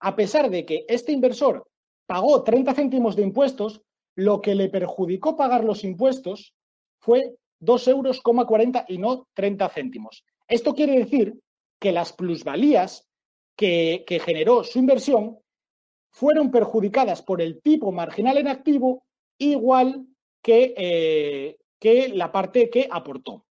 A 0.02 0.16
pesar 0.18 0.50
de 0.50 0.66
que 0.66 0.84
este 0.90 1.14
inversor 1.14 1.66
pagó 2.06 2.44
30 2.44 2.74
céntimos 2.74 3.16
de 3.16 3.24
impuestos, 3.24 3.82
lo 4.16 4.42
que 4.42 4.54
le 4.54 4.68
perjudicó 4.68 5.38
pagar 5.38 5.64
los 5.64 5.86
impuestos 5.86 6.54
fue 7.00 7.36
2 7.62 7.88
euros, 7.88 8.22
y 8.90 8.98
no 8.98 9.28
30 9.34 9.70
céntimos. 9.70 10.26
Esto 10.46 10.76
quiere 10.76 11.00
decir 11.00 11.40
que 11.80 11.94
las 11.94 12.12
plusvalías 12.12 13.08
que, 13.56 14.04
generó 14.26 14.66
su 14.66 14.78
inversión 14.78 15.40
fueron 16.10 16.52
perjudicadas 16.52 17.22
por 17.22 17.42
el 17.42 17.62
tipo 17.62 17.94
marginal 17.94 18.38
en 18.40 18.50
activo 18.50 19.06
igual 19.38 20.06
que, 20.42 20.74
eh, 20.76 21.58
que 21.82 22.10
la 22.10 22.32
parte 22.32 22.70
que 22.70 22.88
aportó. 22.90 23.44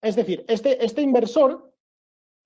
Es 0.00 0.14
decir, 0.14 0.44
este, 0.46 0.84
este 0.84 1.02
inversor, 1.02 1.74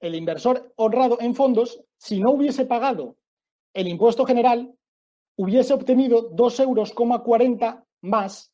el 0.00 0.14
inversor 0.14 0.72
honrado 0.76 1.18
en 1.20 1.34
fondos, 1.34 1.84
si 1.99 2.20
no 2.20 2.30
hubiese 2.30 2.64
pagado 2.64 3.18
el 3.75 3.87
impuesto 3.87 4.25
general, 4.25 4.75
hubiese 5.37 5.75
obtenido 5.75 6.30
2,40 6.34 6.62
euros 6.62 7.84
más, 8.00 8.50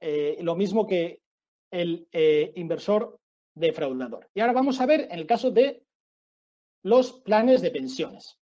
eh, 0.00 0.38
lo 0.40 0.56
mismo 0.56 0.88
que 0.88 1.22
el 1.70 2.08
eh, 2.10 2.52
inversor 2.56 3.20
defraudador. 3.54 4.28
Y 4.34 4.40
ahora 4.40 4.52
vamos 4.52 4.80
a 4.80 4.86
ver 4.86 5.02
en 5.02 5.20
el 5.20 5.26
caso 5.26 5.52
de 5.52 5.84
los 6.82 7.12
planes 7.20 7.62
de 7.62 7.70
pensiones. 7.70 8.36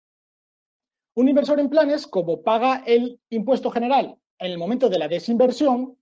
Un 1.16 1.29
inversor 1.29 1.59
en 1.59 1.68
planes, 1.68 2.07
como 2.07 2.44
paga 2.44 2.85
el 2.87 3.20
impuesto 3.29 3.72
general 3.72 4.20
en 4.38 4.53
el 4.53 4.59
momento 4.59 4.88
de 4.88 4.99
la 4.99 5.09
desinversión, 5.09 5.96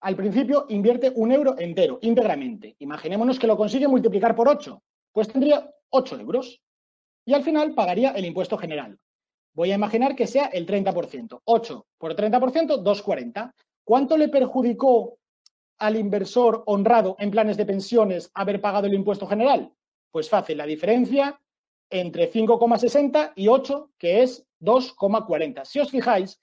al 0.00 0.16
principio 0.16 0.66
invierte 0.68 1.12
un 1.14 1.32
euro 1.32 1.58
entero, 1.58 1.98
íntegramente. 2.02 2.76
Imaginémonos 2.78 3.38
que 3.38 3.46
lo 3.46 3.56
consigue 3.56 3.88
multiplicar 3.88 4.34
por 4.34 4.48
8, 4.48 4.82
pues 5.12 5.28
tendría 5.28 5.68
8 5.90 6.20
euros. 6.20 6.62
Y 7.24 7.34
al 7.34 7.42
final 7.42 7.74
pagaría 7.74 8.10
el 8.12 8.24
impuesto 8.24 8.56
general. 8.56 8.98
Voy 9.54 9.72
a 9.72 9.74
imaginar 9.74 10.14
que 10.14 10.26
sea 10.26 10.46
el 10.46 10.66
30%. 10.66 11.40
8 11.44 11.86
por 11.98 12.14
30%, 12.14 12.82
2,40. 12.82 13.52
¿Cuánto 13.84 14.16
le 14.16 14.28
perjudicó 14.28 15.18
al 15.78 15.96
inversor 15.96 16.62
honrado 16.66 17.16
en 17.18 17.30
planes 17.30 17.56
de 17.56 17.66
pensiones 17.66 18.30
haber 18.34 18.60
pagado 18.60 18.86
el 18.86 18.94
impuesto 18.94 19.26
general? 19.26 19.72
Pues 20.10 20.28
fácil, 20.28 20.58
la 20.58 20.66
diferencia 20.66 21.40
entre 21.90 22.30
5,60 22.30 23.32
y 23.34 23.48
8, 23.48 23.90
que 23.98 24.22
es 24.22 24.46
2,40. 24.60 25.64
Si 25.64 25.80
os 25.80 25.90
fijáis, 25.90 26.38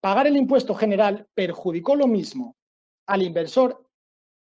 pagar 0.00 0.26
el 0.26 0.36
impuesto 0.36 0.74
general 0.74 1.26
perjudicó 1.34 1.94
lo 1.94 2.06
mismo 2.06 2.56
al 3.06 3.22
inversor 3.22 3.84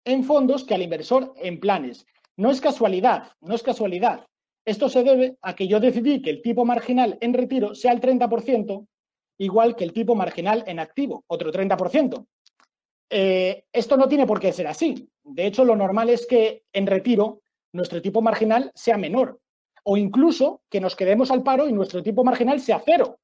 en 0.05 0.23
fondos 0.23 0.63
que 0.63 0.73
al 0.73 0.81
inversor 0.81 1.33
en 1.37 1.59
planes. 1.59 2.05
No 2.37 2.51
es 2.51 2.61
casualidad, 2.61 3.31
no 3.41 3.55
es 3.55 3.63
casualidad. 3.63 4.25
Esto 4.65 4.89
se 4.89 5.03
debe 5.03 5.37
a 5.41 5.55
que 5.55 5.67
yo 5.67 5.79
decidí 5.79 6.21
que 6.21 6.29
el 6.29 6.41
tipo 6.41 6.65
marginal 6.65 7.17
en 7.21 7.33
retiro 7.33 7.75
sea 7.75 7.91
el 7.91 7.99
30%, 7.99 8.87
igual 9.39 9.75
que 9.75 9.83
el 9.83 9.93
tipo 9.93 10.15
marginal 10.15 10.63
en 10.67 10.79
activo, 10.79 11.23
otro 11.27 11.51
30%. 11.51 12.25
Eh, 13.09 13.65
esto 13.73 13.97
no 13.97 14.07
tiene 14.07 14.25
por 14.25 14.39
qué 14.39 14.53
ser 14.53 14.67
así. 14.67 15.09
De 15.23 15.45
hecho, 15.45 15.65
lo 15.65 15.75
normal 15.75 16.09
es 16.09 16.25
que 16.25 16.63
en 16.71 16.87
retiro 16.87 17.41
nuestro 17.73 18.01
tipo 18.01 18.21
marginal 18.21 18.71
sea 18.75 18.97
menor 18.97 19.39
o 19.83 19.97
incluso 19.97 20.61
que 20.69 20.79
nos 20.79 20.95
quedemos 20.95 21.31
al 21.31 21.43
paro 21.43 21.67
y 21.67 21.73
nuestro 21.73 22.03
tipo 22.03 22.23
marginal 22.23 22.59
sea 22.59 22.81
cero. 22.85 23.19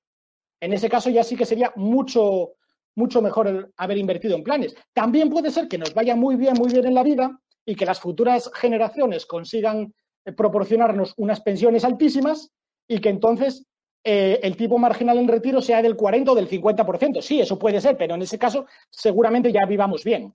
En 0.59 0.73
ese 0.73 0.89
caso 0.89 1.09
ya 1.09 1.23
sí 1.23 1.35
que 1.35 1.45
sería 1.45 1.71
mucho, 1.75 2.53
mucho 2.95 3.21
mejor 3.21 3.71
haber 3.77 3.97
invertido 3.97 4.35
en 4.35 4.43
planes. 4.43 4.75
También 4.93 5.29
puede 5.29 5.51
ser 5.51 5.67
que 5.67 5.77
nos 5.77 5.93
vaya 5.93 6.15
muy 6.15 6.35
bien, 6.35 6.53
muy 6.57 6.71
bien 6.71 6.85
en 6.85 6.95
la 6.95 7.03
vida 7.03 7.39
y 7.65 7.75
que 7.75 7.85
las 7.85 7.99
futuras 7.99 8.49
generaciones 8.53 9.25
consigan 9.25 9.93
eh, 10.25 10.31
proporcionarnos 10.31 11.13
unas 11.17 11.41
pensiones 11.41 11.83
altísimas 11.83 12.51
y 12.87 12.99
que 12.99 13.09
entonces 13.09 13.65
eh, 14.03 14.39
el 14.41 14.55
tipo 14.55 14.77
marginal 14.77 15.17
en 15.17 15.27
retiro 15.27 15.61
sea 15.61 15.81
del 15.81 15.95
40 15.95 16.31
o 16.31 16.35
del 16.35 16.49
50%. 16.49 17.21
Sí, 17.21 17.39
eso 17.41 17.59
puede 17.59 17.81
ser, 17.81 17.97
pero 17.97 18.15
en 18.15 18.21
ese 18.21 18.39
caso 18.39 18.65
seguramente 18.89 19.51
ya 19.51 19.65
vivamos 19.65 20.03
bien. 20.03 20.33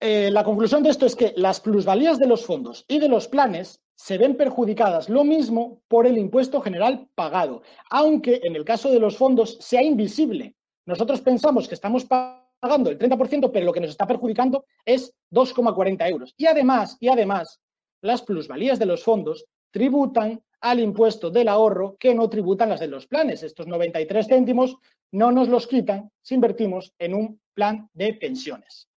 Eh, 0.00 0.30
la 0.30 0.44
conclusión 0.44 0.82
de 0.82 0.90
esto 0.90 1.04
es 1.04 1.14
que 1.14 1.34
las 1.36 1.60
plusvalías 1.60 2.18
de 2.18 2.26
los 2.26 2.46
fondos 2.46 2.86
y 2.88 2.98
de 2.98 3.08
los 3.08 3.28
planes 3.28 3.82
se 4.02 4.16
ven 4.16 4.34
perjudicadas 4.34 5.10
lo 5.10 5.24
mismo 5.24 5.82
por 5.86 6.06
el 6.06 6.16
impuesto 6.16 6.62
general 6.62 7.06
pagado, 7.14 7.60
aunque 7.90 8.40
en 8.44 8.56
el 8.56 8.64
caso 8.64 8.90
de 8.90 8.98
los 8.98 9.18
fondos 9.18 9.58
sea 9.60 9.82
invisible. 9.82 10.54
Nosotros 10.86 11.20
pensamos 11.20 11.68
que 11.68 11.74
estamos 11.74 12.06
pagando 12.06 12.88
el 12.88 12.98
30%, 12.98 13.50
pero 13.52 13.66
lo 13.66 13.74
que 13.74 13.80
nos 13.80 13.90
está 13.90 14.06
perjudicando 14.06 14.64
es 14.86 15.12
2,40 15.30 16.08
euros. 16.08 16.34
Y 16.38 16.46
además, 16.46 16.96
y 16.98 17.08
además, 17.08 17.60
las 18.00 18.22
plusvalías 18.22 18.78
de 18.78 18.86
los 18.86 19.04
fondos 19.04 19.44
tributan 19.70 20.42
al 20.62 20.80
impuesto 20.80 21.28
del 21.30 21.48
ahorro 21.48 21.98
que 21.98 22.14
no 22.14 22.30
tributan 22.30 22.70
las 22.70 22.80
de 22.80 22.88
los 22.88 23.06
planes. 23.06 23.42
Estos 23.42 23.66
93 23.66 24.26
céntimos 24.26 24.76
no 25.12 25.30
nos 25.30 25.48
los 25.48 25.66
quitan 25.66 26.10
si 26.22 26.36
invertimos 26.36 26.94
en 26.98 27.14
un 27.14 27.40
plan 27.52 27.90
de 27.92 28.14
pensiones. 28.14 28.88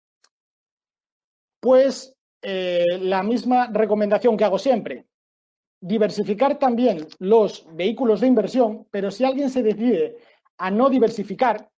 Pues 1.60 2.16
eh, 2.44 3.00
la 3.00 3.24
misma 3.24 3.68
recomendación 3.72 4.36
que 4.36 4.44
hago 4.44 4.60
siempre, 4.60 5.06
diversificar 5.80 6.60
también 6.60 7.08
los 7.20 7.66
vehículos 7.74 8.20
de 8.20 8.28
inversión, 8.28 8.86
pero 8.92 9.12
si 9.12 9.24
alguien 9.24 9.50
se 9.50 9.64
decide 9.64 10.18
a 10.58 10.70
no 10.70 10.90
diversificar, 10.90 11.70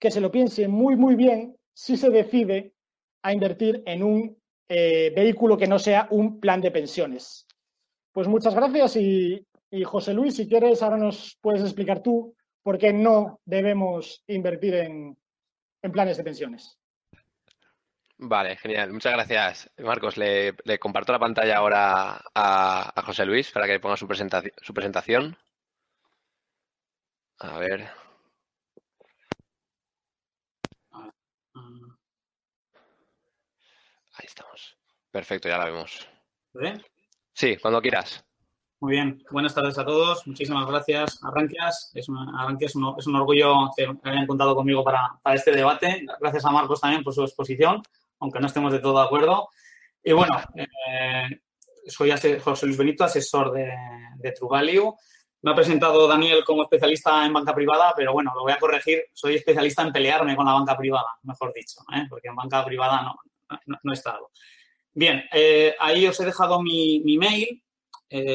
que 0.00 0.10
se 0.10 0.20
lo 0.20 0.32
piense 0.32 0.66
muy, 0.66 0.96
muy 0.96 1.14
bien 1.14 1.56
si 1.72 1.96
se 1.96 2.10
decide 2.10 2.74
a 3.22 3.32
invertir 3.32 3.84
en 3.86 4.02
un 4.02 4.36
eh, 4.68 5.12
vehículo 5.14 5.56
que 5.56 5.68
no 5.68 5.78
sea 5.78 6.08
un 6.10 6.40
plan 6.40 6.60
de 6.60 6.72
pensiones. 6.72 7.46
Pues 8.12 8.26
muchas 8.26 8.54
gracias 8.54 8.96
y, 8.96 9.46
José 9.84 10.12
Luis, 10.12 10.34
si 10.34 10.48
quieres, 10.48 10.82
ahora 10.82 10.96
nos 10.96 11.38
puedes 11.40 11.62
explicar 11.62 12.02
tú 12.02 12.34
por 12.64 12.78
qué 12.78 12.92
no 12.92 13.38
debemos 13.44 14.24
invertir 14.26 14.74
en 14.74 15.16
planes 15.92 16.16
de 16.16 16.24
pensiones. 16.24 16.79
Vale, 18.22 18.56
genial. 18.56 18.92
Muchas 18.92 19.12
gracias, 19.14 19.70
Marcos. 19.78 20.18
Le, 20.18 20.54
comparto 20.78 21.12
la 21.12 21.18
pantalla 21.18 21.56
ahora 21.56 22.22
a, 22.34 23.02
José 23.06 23.24
Luis 23.24 23.50
para 23.50 23.66
que 23.66 23.80
ponga 23.80 23.96
su, 23.96 24.06
su 24.60 24.74
presentación. 24.74 25.38
A 27.38 27.58
ver. 27.58 27.88
Ahí 34.14 34.26
estamos. 34.26 34.76
Perfecto, 35.10 35.48
ya 35.48 35.56
la 35.56 35.64
vemos. 35.64 36.06
Sí, 37.32 37.56
cuando 37.56 37.80
quieras. 37.80 38.22
Muy 38.80 38.92
bien, 38.92 39.22
buenas 39.30 39.54
tardes 39.54 39.78
a 39.78 39.84
todos. 39.84 40.26
Muchísimas 40.26 40.66
gracias, 40.66 41.18
Arranquias. 41.22 41.90
Es, 41.94 42.06
es, 42.06 42.08
un, 43.06 43.14
orgullo 43.14 43.70
que 43.76 43.86
hayan 44.04 44.26
contado 44.26 44.54
conmigo 44.54 44.84
para, 44.84 45.18
este 45.34 45.52
debate. 45.52 46.04
Gracias 46.20 46.44
a 46.44 46.50
Marcos 46.50 46.80
también 46.80 47.02
por 47.02 47.14
su 47.14 47.22
exposición, 47.22 47.82
aunque 48.20 48.40
no 48.40 48.46
estemos 48.46 48.72
de 48.72 48.78
todo 48.78 48.98
de 48.98 49.06
acuerdo. 49.06 49.48
Y 50.02 50.12
bueno, 50.12 50.40
eh, 50.54 51.40
soy 51.86 52.10
José 52.40 52.66
Luis 52.66 52.78
Benito, 52.78 53.04
asesor 53.04 53.52
de, 53.52 53.70
de. 54.16 54.92
Me 55.42 55.52
ha 55.52 55.54
presentado 55.54 56.06
Daniel 56.06 56.44
como 56.44 56.62
especialista 56.62 57.24
en 57.24 57.32
banca 57.32 57.54
privada, 57.54 57.94
pero 57.96 58.12
bueno, 58.12 58.32
lo 58.34 58.42
voy 58.42 58.52
a 58.52 58.58
corregir. 58.58 59.04
Soy 59.12 59.36
especialista 59.36 59.82
en 59.82 59.92
pelearme 59.92 60.36
con 60.36 60.44
la 60.44 60.52
banca 60.52 60.76
privada, 60.76 61.08
mejor 61.22 61.52
dicho, 61.54 61.80
¿eh? 61.94 62.04
porque 62.08 62.28
en 62.28 62.36
banca 62.36 62.62
privada 62.64 63.02
no, 63.02 63.16
no, 63.82 63.92
he 63.92 63.94
estado. 63.94 64.30
Bien, 64.92 65.24
eh, 65.32 65.74
ahí 65.78 66.06
os 66.06 66.20
he 66.20 66.26
dejado 66.26 66.62
mi, 66.62 67.00
mi 67.00 67.16
mail 67.16 67.62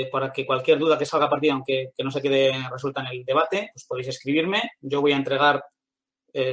para 0.09 0.31
que 0.31 0.45
cualquier 0.45 0.79
duda 0.79 0.97
que 0.97 1.05
salga 1.05 1.25
a 1.25 1.29
partir, 1.29 1.51
aunque 1.51 1.91
que 1.95 2.03
no 2.03 2.09
se 2.09 2.21
quede 2.21 2.53
resuelta 2.71 3.01
en 3.01 3.07
el 3.07 3.25
debate, 3.25 3.71
pues 3.73 3.85
podéis 3.85 4.07
escribirme. 4.07 4.71
Yo 4.79 5.01
voy 5.01 5.11
a 5.11 5.17
entregar 5.17 5.65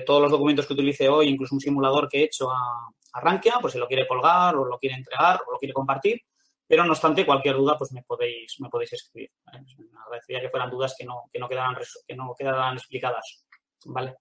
todos 0.04 0.20
los 0.20 0.30
documentos 0.30 0.66
que 0.66 0.72
utilice 0.74 1.08
hoy, 1.08 1.28
incluso 1.28 1.54
un 1.54 1.60
simulador 1.60 2.08
que 2.08 2.18
he 2.18 2.24
hecho 2.24 2.50
a, 2.50 2.90
a 3.12 3.20
Rankia, 3.20 3.58
pues 3.60 3.74
si 3.74 3.78
lo 3.78 3.86
quiere 3.86 4.06
colgar 4.06 4.56
o 4.56 4.64
lo 4.64 4.78
quiere 4.78 4.96
entregar 4.96 5.40
o 5.46 5.52
lo 5.52 5.58
quiere 5.58 5.74
compartir. 5.74 6.22
Pero 6.66 6.84
no 6.84 6.92
obstante, 6.92 7.26
cualquier 7.26 7.56
duda, 7.56 7.76
pues 7.76 7.92
me 7.92 8.02
podéis, 8.02 8.58
me 8.60 8.68
podéis 8.68 8.94
escribir. 8.94 9.30
Me 9.52 10.00
agradecería 10.04 10.40
que 10.40 10.48
fueran 10.48 10.70
dudas 10.70 10.94
que 10.96 11.04
no, 11.04 11.24
que 11.30 11.38
no, 11.38 11.48
quedaran, 11.48 11.76
que 12.06 12.16
no 12.16 12.34
quedaran 12.34 12.74
explicadas. 12.74 13.44
¿Vale? 13.84 14.16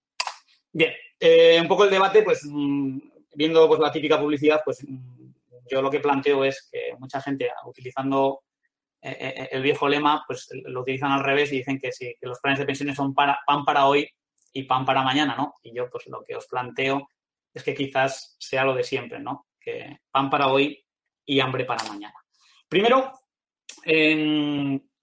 Bien, 0.73 0.91
eh, 1.19 1.59
un 1.61 1.67
poco 1.67 1.85
el 1.85 1.89
debate, 1.89 2.23
pues 2.23 2.43
mm, 2.43 2.99
viendo 3.35 3.67
pues, 3.67 3.79
la 3.79 3.91
típica 3.91 4.19
publicidad, 4.19 4.61
pues 4.65 4.83
mm, 4.85 5.31
yo 5.69 5.81
lo 5.81 5.89
que 5.89 5.99
planteo 5.99 6.43
es 6.43 6.67
que 6.71 6.95
mucha 6.97 7.21
gente 7.21 7.49
utilizando 7.65 8.43
eh, 9.01 9.17
eh, 9.19 9.49
el 9.51 9.61
viejo 9.61 9.87
lema, 9.87 10.23
pues 10.27 10.49
lo 10.51 10.81
utilizan 10.81 11.11
al 11.11 11.23
revés 11.23 11.51
y 11.51 11.57
dicen 11.57 11.79
que 11.79 11.91
sí, 11.91 12.15
que 12.19 12.27
los 12.27 12.39
planes 12.39 12.59
de 12.59 12.65
pensiones 12.65 12.95
son 12.95 13.13
para, 13.13 13.39
pan 13.45 13.63
para 13.65 13.87
hoy 13.87 14.09
y 14.53 14.63
pan 14.63 14.85
para 14.85 15.03
mañana, 15.03 15.35
¿no? 15.35 15.55
Y 15.63 15.73
yo, 15.73 15.89
pues 15.89 16.07
lo 16.07 16.23
que 16.23 16.35
os 16.35 16.47
planteo 16.47 17.07
es 17.53 17.63
que 17.63 17.73
quizás 17.73 18.35
sea 18.39 18.63
lo 18.63 18.73
de 18.73 18.83
siempre, 18.83 19.19
¿no? 19.19 19.47
Que 19.59 19.99
pan 20.11 20.29
para 20.29 20.47
hoy 20.47 20.83
y 21.25 21.39
hambre 21.39 21.65
para 21.65 21.83
mañana. 21.85 22.15
Primero, 22.67 23.11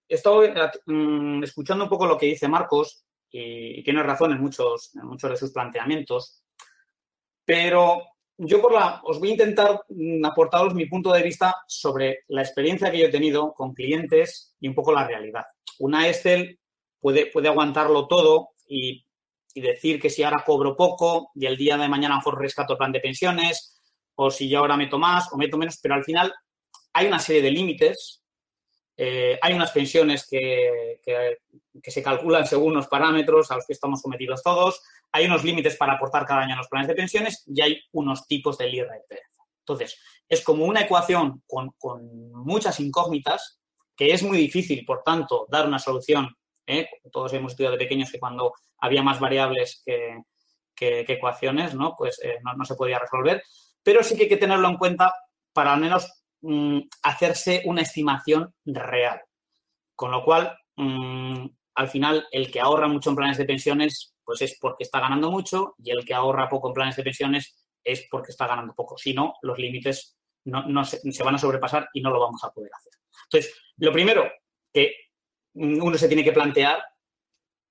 estoy 0.09 0.51
mm, 0.87 1.43
escuchando 1.43 1.85
un 1.85 1.91
poco 1.91 2.07
lo 2.07 2.17
que 2.17 2.27
dice 2.27 2.49
Marcos 2.49 3.05
y, 3.31 3.83
tiene 3.83 4.03
razón 4.03 4.33
en 4.33 4.41
muchos, 4.41 4.91
muchos 4.95 5.31
de 5.31 5.37
sus 5.37 5.53
planteamientos, 5.53 6.43
pero 7.45 8.03
yo 8.39 8.61
por 8.63 8.73
la, 8.73 9.01
os 9.05 9.19
voy 9.19 9.31
a 9.31 9.33
intentar 9.33 9.83
mm, 9.89 10.25
aportaros 10.25 10.75
mi 10.75 10.87
punto 10.87 11.13
de 11.13 11.23
vista 11.23 11.55
sobre 11.67 12.21
la 12.29 12.43
experiencia 12.43 12.91
que 12.91 12.99
yo 12.99 13.07
he 13.07 13.11
tenido 13.11 13.53
con 13.53 13.75
clientes 13.75 14.55
y 14.61 14.69
un 14.69 14.75
poco 14.75 14.93
la 14.93 15.07
realidad. 15.07 15.45
Una 15.79 16.09
Excel 16.09 16.59
puede 17.01 17.49
aguantarlo 17.49 18.07
todo 18.09 18.51
y, 18.67 19.05
decir 19.55 20.01
que 20.01 20.11
si 20.11 20.23
ahora 20.23 20.45
cobro 20.45 20.77
poco 20.77 21.31
y 21.35 21.47
el 21.47 21.57
día 21.57 21.77
de 21.77 21.89
mañana 21.89 22.21
rescato 22.37 22.75
el 22.75 22.79
plan 22.79 22.93
de 22.93 23.01
pensiones, 23.01 23.81
o 24.15 24.31
si 24.31 24.49
yo 24.49 24.61
ahora 24.61 24.77
meto 24.77 24.99
más 24.99 25.33
o 25.33 25.37
meto 25.37 25.57
menos, 25.57 25.79
pero 25.83 25.95
al 25.95 26.05
final 26.05 26.33
hay 26.93 27.07
una 27.07 27.19
serie 27.19 27.43
de 27.43 27.51
límites. 27.51 28.23
Eh, 28.97 29.39
hay 29.41 29.55
unas 29.55 29.71
pensiones 29.71 30.27
que, 30.29 31.01
que, 31.05 31.91
se 31.91 32.03
calculan 32.03 32.45
según 32.45 32.75
los 32.75 32.89
parámetros 32.89 33.49
a 33.51 33.55
los 33.55 33.65
que 33.65 33.73
estamos 33.73 34.01
sometidos 34.01 34.43
todos 34.43 34.83
hay 35.13 35.27
unos 35.27 35.45
límites 35.45 35.77
para 35.77 35.95
aportar 35.95 36.27
cada 36.27 36.43
año 36.43 36.55
a 36.55 36.59
los 36.59 36.69
planes 36.69 36.89
de 36.89 36.95
pensiones 36.95 37.45
y 37.47 37.61
hay 37.63 37.81
unos 37.93 38.27
tipos 38.27 38.59
del 38.59 38.75
IRPF. 38.75 39.39
Entonces, 39.61 39.99
es 40.29 40.43
como 40.43 40.65
una 40.65 40.83
ecuación 40.83 41.43
con, 41.47 41.75
muchas 42.33 42.81
incógnitas 42.81 43.61
que 43.97 44.13
es 44.13 44.23
muy 44.23 44.39
difícil, 44.39 44.85
por 44.85 45.03
tanto, 45.03 45.47
dar 45.51 45.67
una 45.67 45.79
solución. 45.79 46.37
¿Eh? 46.69 46.89
Todos 47.11 47.33
hemos 47.33 47.53
estudiado 47.53 47.77
de 47.77 47.85
pequeños 47.85 48.13
que 48.13 48.21
cuando 48.21 48.53
había 48.79 49.03
más 49.03 49.19
variables 49.19 49.83
que, 49.85 50.23
ecuaciones, 50.81 51.75
¿no? 51.75 51.95
Pues 51.97 52.21
eh, 52.23 52.39
no, 52.43 52.65
se 52.65 52.77
podía 52.77 53.01
resolver. 53.01 53.43
Pero 53.83 54.03
sí 54.03 54.17
que 54.17 54.25
hay 54.25 54.29
que 54.29 54.37
tenerlo 54.37 54.69
en 54.69 54.77
cuenta 54.77 55.13
para 55.53 55.73
al 55.73 55.81
menos 55.81 56.25
mm, 56.43 56.81
hacerse 57.03 57.63
una 57.65 57.83
estimación 57.83 58.55
real. 58.65 59.21
Con 59.97 60.13
lo 60.13 60.25
cual, 60.25 60.57
mm, 60.77 61.47
al 61.75 61.89
final, 61.89 62.27
el 62.31 62.51
que 62.53 62.61
ahorra 62.61 62.87
mucho 62.87 63.11
en 63.11 63.17
planes 63.17 63.39
de 63.39 63.45
pensiones 63.45 64.15
pues 64.29 64.43
es 64.43 64.59
porque 64.61 64.85
está 64.85 65.01
ganando 65.01 65.31
mucho 65.31 65.75
y 65.79 65.91
el 65.91 66.05
que 66.05 66.13
ahorra 66.13 66.51
poco 66.51 66.69
en 66.69 66.75
planes 66.75 66.97
de 66.97 67.03
pensiones 67.03 67.67
es 67.83 68.07
porque 68.11 68.33
está 68.33 68.47
ganando 68.47 68.75
poco. 68.75 68.99
Si 68.99 69.15
no, 69.15 69.35
los 69.41 69.59
límites 69.59 70.19
no, 70.45 70.85
se, 70.85 71.25
van 71.25 71.37
a 71.37 71.39
sobrepasar 71.39 71.89
y 71.95 72.03
no 72.03 72.11
lo 72.11 72.21
vamos 72.21 72.45
a 72.45 72.51
poder 72.51 72.71
hacer. 72.75 72.93
Entonces, 73.25 73.55
lo 73.79 73.91
primero 73.91 74.31
que 74.73 74.95
uno 75.55 75.99
se 75.99 76.09
tiene 76.09 76.25
que 76.25 76.33
plantear 76.33 76.83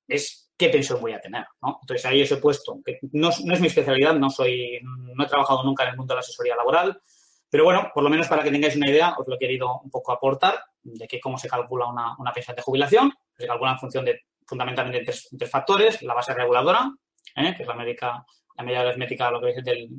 es 0.08 0.52
qué 0.58 0.70
pensión 0.70 1.02
voy 1.02 1.14
a 1.14 1.22
tener. 1.22 1.46
Entonces, 1.62 2.06
ahí 2.06 2.22
os 2.22 2.32
he 2.32 2.38
puesto, 2.38 2.80
que 2.84 3.00
no, 3.12 3.30
no, 3.44 3.54
es 3.54 3.62
mi 3.62 3.68
especialidad, 3.68 4.16
no, 4.16 4.30
soy, 4.30 4.80
no 4.82 5.24
he 5.24 5.28
trabajado 5.28 5.64
nunca 5.64 5.84
en 5.84 5.92
el 5.92 5.98
mundo 5.98 6.14
de 6.14 6.16
la 6.16 6.22
asesoría 6.22 6.56
laboral, 6.56 7.00
pero 7.50 7.64
bueno, 7.64 7.92
por 7.94 8.04
lo 8.04 8.10
menos 8.10 8.28
para 8.28 8.44
que 8.44 8.52
tengáis 8.52 8.76
una 8.76 8.90
idea, 8.90 9.16
os 9.18 9.28
lo 9.28 9.36
he 9.36 9.40
querido 9.40 9.80
un 9.82 9.90
poco 9.90 10.12
aportar 10.12 10.60
de 10.84 11.08
que 11.08 11.20
cómo 11.20 11.38
se 11.38 11.48
calcula 11.48 11.88
una, 11.88 12.16
una 12.18 12.34
pensión 12.34 12.56
de 12.56 12.62
jubilación. 12.62 13.14
Se 13.38 13.48
calcula 13.48 13.72
en 13.72 13.80
función 13.80 14.06
de 14.06 14.22
fundamentalmente 14.46 15.06
tres, 15.06 15.30
tres 15.38 15.50
factores, 15.50 16.02
la 16.02 16.14
base 16.14 16.34
reguladora, 16.34 16.90
¿eh? 17.36 17.54
que 17.56 17.64
es 17.64 17.68
la 17.68 17.76
médica, 17.76 18.26
la 18.58 18.64
media 18.64 18.82
aritmética, 18.82 19.32
lo 19.32 19.40
que 19.40 19.46
veis 19.46 19.64
del, 19.64 19.90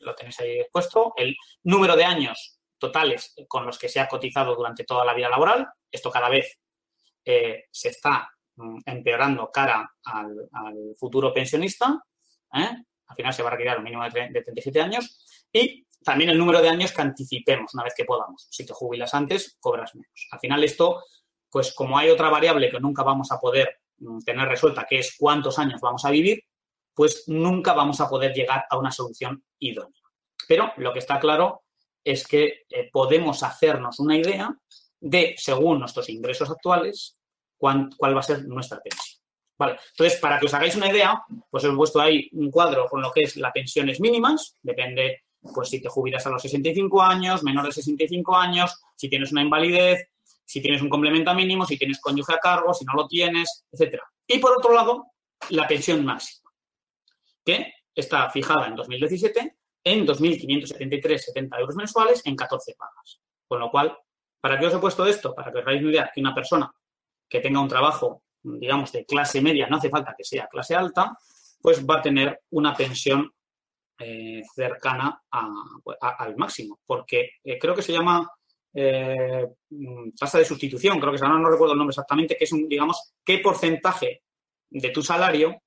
lo 0.00 0.14
tenéis 0.14 0.38
ahí 0.40 0.60
expuesto, 0.60 1.12
el 1.16 1.36
número 1.64 1.96
de 1.96 2.04
años 2.04 2.58
totales 2.78 3.34
con 3.48 3.64
los 3.64 3.78
que 3.78 3.88
se 3.88 4.00
ha 4.00 4.08
cotizado 4.08 4.54
durante 4.54 4.84
toda 4.84 5.04
la 5.04 5.14
vida 5.14 5.28
laboral, 5.28 5.68
esto 5.90 6.10
cada 6.10 6.28
vez 6.28 6.58
eh, 7.24 7.64
se 7.70 7.90
está 7.90 8.30
mm, 8.56 8.78
empeorando 8.86 9.50
cara 9.50 9.90
al, 10.04 10.48
futuro 10.96 11.32
pensionista, 11.32 12.02
¿eh? 12.54 12.68
al 13.06 13.16
final 13.16 13.34
se 13.34 13.42
va 13.42 13.48
a 13.48 13.52
retirar 13.52 13.78
un 13.78 13.84
mínimo 13.84 14.02
de, 14.08 14.28
de 14.30 14.42
37 14.42 14.80
años, 14.80 15.48
y 15.52 15.86
también 16.02 16.30
el 16.30 16.38
número 16.38 16.60
de 16.60 16.68
años 16.68 16.92
que 16.92 17.02
anticipemos 17.02 17.74
una 17.74 17.84
vez 17.84 17.94
que 17.96 18.04
podamos. 18.04 18.48
Si 18.50 18.66
te 18.66 18.72
jubilas 18.72 19.14
antes, 19.14 19.56
cobras 19.60 19.94
menos. 19.94 20.28
Al 20.30 20.40
final 20.40 20.64
esto, 20.64 21.04
pues 21.50 21.72
como 21.74 21.98
hay 21.98 22.10
otra 22.10 22.28
variable 22.28 22.70
que 22.70 22.80
nunca 22.80 23.02
vamos 23.02 23.30
a 23.32 23.38
poder 23.38 23.80
tener 24.24 24.48
resuelta, 24.48 24.86
que 24.88 24.98
es 24.98 25.16
cuántos 25.18 25.58
años 25.58 25.80
vamos 25.80 26.04
a 26.04 26.10
vivir, 26.10 26.42
pues 26.94 27.24
nunca 27.28 27.72
vamos 27.72 28.00
a 28.00 28.08
poder 28.08 28.32
llegar 28.32 28.64
a 28.68 28.78
una 28.78 28.90
solución 28.90 29.44
idónea. 29.58 30.02
Pero 30.48 30.72
lo 30.76 30.92
que 30.92 30.98
está 30.98 31.18
claro 31.20 31.62
es 32.04 32.26
que 32.26 32.64
eh, 32.68 32.90
podemos 32.92 33.42
hacernos 33.42 34.00
una 34.00 34.16
idea 34.16 34.54
de, 35.02 35.34
según 35.36 35.80
nuestros 35.80 36.08
ingresos 36.08 36.48
actuales, 36.50 37.18
cuál 37.58 37.90
va 38.00 38.20
a 38.20 38.22
ser 38.22 38.44
nuestra 38.44 38.80
pensión. 38.80 39.22
Vale. 39.58 39.78
Entonces, 39.90 40.18
para 40.18 40.38
que 40.38 40.46
os 40.46 40.54
hagáis 40.54 40.74
una 40.74 40.88
idea, 40.88 41.22
pues 41.50 41.64
os 41.64 41.72
he 41.72 41.76
puesto 41.76 42.00
ahí 42.00 42.28
un 42.32 42.50
cuadro 42.50 42.86
con 42.86 43.02
lo 43.02 43.12
que 43.12 43.22
es 43.22 43.36
las 43.36 43.52
pensiones 43.52 44.00
mínimas, 44.00 44.56
depende, 44.62 45.24
pues 45.54 45.68
si 45.68 45.80
te 45.80 45.88
jubilas 45.88 46.26
a 46.26 46.30
los 46.30 46.42
65 46.42 47.02
años, 47.02 47.42
menor 47.42 47.66
de 47.66 47.72
65 47.72 48.36
años, 48.36 48.80
si 48.96 49.08
tienes 49.08 49.30
una 49.30 49.42
invalidez, 49.42 50.08
si 50.44 50.60
tienes 50.60 50.82
un 50.82 50.88
complemento 50.88 51.34
mínimo, 51.34 51.66
si 51.66 51.76
tienes 51.76 52.00
cónyuge 52.00 52.34
a 52.34 52.38
cargo, 52.38 52.74
si 52.74 52.84
no 52.84 52.94
lo 52.94 53.06
tienes, 53.06 53.64
etcétera. 53.70 54.04
Y 54.26 54.38
por 54.38 54.56
otro 54.56 54.72
lado, 54.72 55.06
la 55.50 55.68
pensión 55.68 56.04
máxima, 56.04 56.50
que 57.44 57.72
está 57.94 58.30
fijada 58.30 58.66
en 58.66 58.76
2017 58.76 59.56
en 59.84 60.06
2.573,70 60.06 61.60
euros 61.60 61.76
mensuales 61.76 62.22
en 62.24 62.36
14 62.36 62.74
pagas. 62.76 63.20
Con 63.46 63.60
lo 63.60 63.70
cual, 63.70 63.96
¿para 64.42 64.58
qué 64.58 64.66
os 64.66 64.74
he 64.74 64.78
puesto 64.78 65.06
esto? 65.06 65.34
Para 65.34 65.52
que 65.52 65.58
os 65.58 65.64
hagáis 65.64 65.80
una 65.80 65.90
idea 65.92 66.10
que 66.12 66.20
una 66.20 66.34
persona 66.34 66.70
que 67.28 67.40
tenga 67.40 67.60
un 67.60 67.68
trabajo, 67.68 68.24
digamos, 68.42 68.90
de 68.90 69.06
clase 69.06 69.40
media, 69.40 69.68
no 69.68 69.76
hace 69.76 69.88
falta 69.88 70.14
que 70.18 70.24
sea 70.24 70.48
clase 70.48 70.74
alta, 70.74 71.16
pues 71.62 71.86
va 71.86 71.98
a 71.98 72.02
tener 72.02 72.40
una 72.50 72.74
pensión 72.74 73.30
eh, 73.98 74.42
cercana 74.52 75.22
al 75.30 76.36
máximo, 76.36 76.80
porque 76.84 77.30
eh, 77.44 77.56
creo 77.56 77.72
que 77.72 77.82
se 77.82 77.92
llama 77.92 78.28
eh, 78.74 79.46
tasa 80.18 80.38
de 80.38 80.44
sustitución, 80.44 80.98
creo 80.98 81.12
que 81.12 81.24
ahora 81.24 81.38
no 81.38 81.48
recuerdo 81.48 81.74
el 81.74 81.78
nombre 81.78 81.92
exactamente, 81.92 82.36
que 82.36 82.44
es 82.44 82.52
un, 82.52 82.68
digamos, 82.68 83.14
qué 83.24 83.38
porcentaje 83.38 84.22
de 84.68 84.90
tu 84.90 85.02
salario 85.02 85.62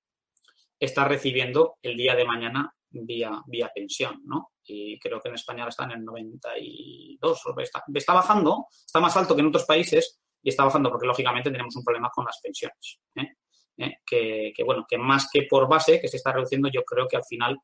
estás 0.77 1.07
recibiendo 1.07 1.77
el 1.81 1.95
día 1.95 2.13
de 2.13 2.25
mañana 2.25 2.75
vía, 2.89 3.41
vía 3.47 3.71
pensión, 3.73 4.21
¿no? 4.25 4.51
Y 4.67 4.99
creo 4.99 5.19
que 5.19 5.29
en 5.29 5.35
España 5.35 5.67
está 5.67 5.83
en 5.85 5.91
el 5.91 6.05
92, 6.05 7.41
está, 7.59 7.83
está 7.93 8.13
bajando, 8.13 8.67
está 8.85 8.99
más 8.99 9.15
alto 9.15 9.35
que 9.35 9.41
en 9.41 9.47
otros 9.47 9.65
países 9.65 10.19
y 10.41 10.49
está 10.49 10.63
bajando 10.63 10.89
porque 10.89 11.07
lógicamente 11.07 11.51
tenemos 11.51 11.75
un 11.75 11.83
problema 11.83 12.09
con 12.09 12.25
las 12.25 12.39
pensiones. 12.41 12.99
¿eh? 13.15 13.33
¿Eh? 13.77 13.97
Que, 14.05 14.53
que, 14.55 14.63
bueno, 14.63 14.85
que 14.87 14.97
más 14.97 15.29
que 15.31 15.43
por 15.43 15.67
base, 15.67 15.99
que 15.99 16.07
se 16.07 16.17
está 16.17 16.31
reduciendo, 16.31 16.69
yo 16.69 16.83
creo 16.83 17.07
que 17.07 17.17
al 17.17 17.25
final 17.25 17.59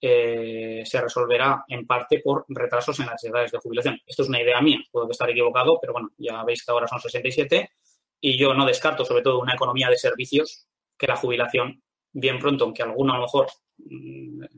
eh, 0.00 0.82
se 0.84 1.00
resolverá 1.00 1.64
en 1.66 1.84
parte 1.84 2.20
por 2.20 2.44
retrasos 2.48 3.00
en 3.00 3.06
las 3.06 3.22
edades 3.24 3.50
de 3.50 3.58
jubilación. 3.58 3.98
Esto 4.06 4.22
es 4.22 4.28
una 4.28 4.40
idea 4.40 4.60
mía, 4.60 4.78
puedo 4.92 5.10
estar 5.10 5.28
equivocado, 5.28 5.78
pero 5.80 5.92
bueno, 5.92 6.10
ya 6.16 6.44
veis 6.44 6.64
que 6.64 6.70
ahora 6.70 6.86
son 6.86 7.00
67 7.00 7.68
y 8.20 8.38
yo 8.38 8.54
no 8.54 8.64
descarto, 8.64 9.04
sobre 9.04 9.22
todo 9.22 9.40
una 9.40 9.54
economía 9.54 9.90
de 9.90 9.96
servicios, 9.96 10.68
que 10.96 11.08
la 11.08 11.16
jubilación, 11.16 11.82
bien 12.12 12.38
pronto, 12.38 12.64
aunque 12.64 12.82
alguno 12.82 13.12
a 13.12 13.16
lo 13.16 13.22
mejor 13.22 13.48
le 13.78 14.48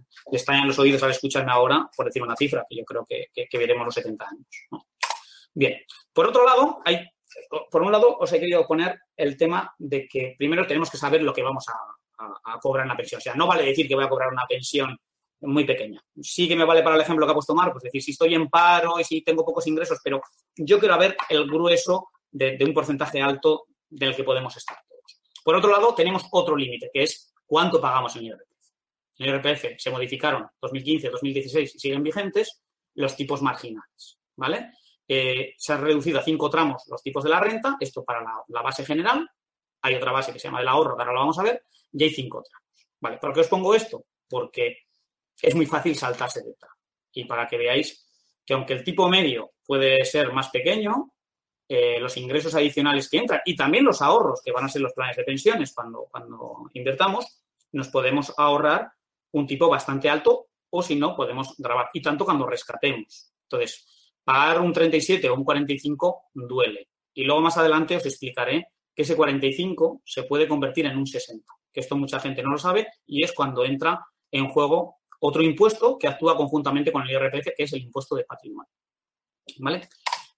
en 0.48 0.66
los 0.66 0.78
oídos 0.78 1.02
al 1.02 1.10
escucharme 1.10 1.52
ahora, 1.52 1.88
por 1.96 2.06
decir 2.06 2.22
una 2.22 2.36
cifra, 2.36 2.64
que 2.68 2.76
yo 2.76 2.84
creo 2.84 3.06
que, 3.06 3.28
veremos 3.58 3.84
los 3.84 3.94
70 3.94 4.24
años. 4.24 4.46
Bien, 5.52 5.80
por 6.12 6.26
otro 6.26 6.44
lado, 6.44 6.80
hay 6.84 7.06
por 7.70 7.82
un 7.82 7.92
lado, 7.92 8.16
os 8.18 8.32
he 8.32 8.40
querido 8.40 8.66
poner 8.66 9.00
el 9.16 9.36
tema 9.36 9.72
de 9.78 10.08
que 10.08 10.34
primero 10.36 10.66
tenemos 10.66 10.90
que 10.90 10.96
saber 10.96 11.22
lo 11.22 11.32
que 11.32 11.42
vamos 11.42 11.64
a, 11.68 12.58
cobrar 12.60 12.84
en 12.84 12.88
la 12.88 12.96
pensión. 12.96 13.18
O 13.18 13.22
sea, 13.22 13.34
no 13.34 13.46
vale 13.46 13.64
decir 13.64 13.88
que 13.88 13.94
voy 13.94 14.04
a 14.04 14.08
cobrar 14.08 14.30
una 14.30 14.44
pensión 14.46 14.98
muy 15.42 15.64
pequeña. 15.64 16.02
Sí 16.20 16.46
que 16.46 16.56
me 16.56 16.64
vale 16.64 16.82
para 16.82 16.96
el 16.96 17.00
ejemplo 17.00 17.24
que 17.24 17.30
ha 17.30 17.34
puesto 17.34 17.54
Marcos, 17.54 17.82
es 17.82 17.84
decir, 17.84 18.02
si 18.02 18.10
estoy 18.10 18.34
en 18.34 18.48
paro 18.50 19.00
y 19.00 19.04
si 19.04 19.22
tengo 19.22 19.44
pocos 19.44 19.66
ingresos, 19.66 19.98
pero 20.04 20.20
yo 20.54 20.78
quiero 20.78 20.98
ver 20.98 21.16
el 21.30 21.46
grueso 21.46 22.10
de, 22.30 22.58
un 22.60 22.74
porcentaje 22.74 23.22
alto 23.22 23.68
del 23.88 24.14
que 24.14 24.24
podemos 24.24 24.54
estar 24.56 24.76
todos. 24.86 25.20
Por 25.42 25.56
otro 25.56 25.70
lado, 25.70 25.94
tenemos 25.94 26.26
otro 26.30 26.56
límite, 26.56 26.90
que 26.92 27.04
es 27.04 27.32
cuánto 27.46 27.80
pagamos 27.80 28.14
en 28.16 28.24
IRPF. 28.24 28.49
En 29.20 29.28
IRPF 29.28 29.74
se 29.76 29.90
modificaron 29.90 30.48
2015, 30.62 31.10
2016 31.10 31.74
y 31.74 31.78
siguen 31.78 32.02
vigentes 32.02 32.62
los 32.94 33.14
tipos 33.14 33.42
marginales, 33.42 34.18
¿vale? 34.34 34.70
Eh, 35.06 35.52
se 35.58 35.74
han 35.74 35.82
reducido 35.82 36.18
a 36.18 36.22
cinco 36.22 36.48
tramos 36.48 36.84
los 36.88 37.02
tipos 37.02 37.22
de 37.22 37.28
la 37.28 37.38
renta, 37.38 37.76
esto 37.80 38.02
para 38.02 38.22
la, 38.48 38.62
base 38.62 38.82
general, 38.82 39.28
hay 39.82 39.94
otra 39.94 40.10
base 40.10 40.32
que 40.32 40.38
se 40.38 40.48
llama 40.48 40.62
el 40.62 40.68
ahorro, 40.68 40.92
ahora 40.98 41.12
lo 41.12 41.18
vamos 41.18 41.38
a 41.38 41.42
ver, 41.42 41.64
y 41.92 42.02
hay 42.02 42.10
cinco 42.10 42.42
tramos. 42.42 42.88
¿Vale? 42.98 43.18
¿Por 43.18 43.34
qué 43.34 43.40
os 43.40 43.48
pongo 43.48 43.74
esto? 43.74 44.06
Porque 44.26 44.86
es 45.42 45.54
muy 45.54 45.66
fácil 45.66 45.94
saltarse 45.96 46.40
de 46.40 46.54
tramo. 46.54 46.76
Y 47.12 47.26
para 47.26 47.46
que 47.46 47.58
veáis 47.58 48.08
que 48.46 48.54
aunque 48.54 48.72
el 48.72 48.84
tipo 48.84 49.06
medio 49.10 49.52
puede 49.66 50.02
ser 50.06 50.32
más 50.32 50.48
pequeño, 50.48 51.12
eh, 51.68 52.00
los 52.00 52.16
ingresos 52.16 52.54
adicionales 52.54 53.10
que 53.10 53.18
entran 53.18 53.42
y 53.44 53.54
también 53.54 53.84
los 53.84 54.00
ahorros 54.00 54.40
que 54.42 54.50
van 54.50 54.64
a 54.64 54.68
ser 54.68 54.80
los 54.80 54.94
planes 54.94 55.16
de 55.16 55.24
pensiones 55.24 55.74
cuando, 55.74 56.08
cuando 56.10 56.70
invertamos, 56.72 57.42
nos 57.72 57.88
podemos 57.88 58.32
ahorrar 58.38 58.90
un 59.32 59.46
tipo 59.46 59.68
bastante 59.68 60.08
alto 60.08 60.48
o 60.70 60.82
si 60.82 60.96
no, 60.96 61.16
podemos 61.16 61.54
grabar. 61.58 61.88
Y 61.92 62.00
tanto 62.00 62.24
cuando 62.24 62.46
rescatemos. 62.46 63.32
Entonces, 63.42 64.12
pagar 64.24 64.60
un 64.60 64.72
37 64.72 65.28
o 65.28 65.34
un 65.34 65.44
45 65.44 66.30
duele. 66.34 66.88
Y 67.14 67.24
luego 67.24 67.40
más 67.40 67.58
adelante 67.58 67.96
os 67.96 68.06
explicaré 68.06 68.68
que 68.94 69.02
ese 69.02 69.16
45 69.16 70.02
se 70.04 70.22
puede 70.24 70.46
convertir 70.46 70.86
en 70.86 70.96
un 70.96 71.06
60, 71.06 71.44
que 71.72 71.80
esto 71.80 71.96
mucha 71.96 72.20
gente 72.20 72.42
no 72.42 72.52
lo 72.52 72.58
sabe 72.58 72.86
y 73.06 73.24
es 73.24 73.32
cuando 73.32 73.64
entra 73.64 74.00
en 74.30 74.48
juego 74.48 74.98
otro 75.20 75.42
impuesto 75.42 75.98
que 75.98 76.08
actúa 76.08 76.36
conjuntamente 76.36 76.92
con 76.92 77.02
el 77.02 77.10
IRPF, 77.10 77.48
que 77.56 77.64
es 77.64 77.72
el 77.72 77.82
impuesto 77.82 78.14
de 78.14 78.24
patrimonio. 78.24 78.70
¿Vale? 79.58 79.88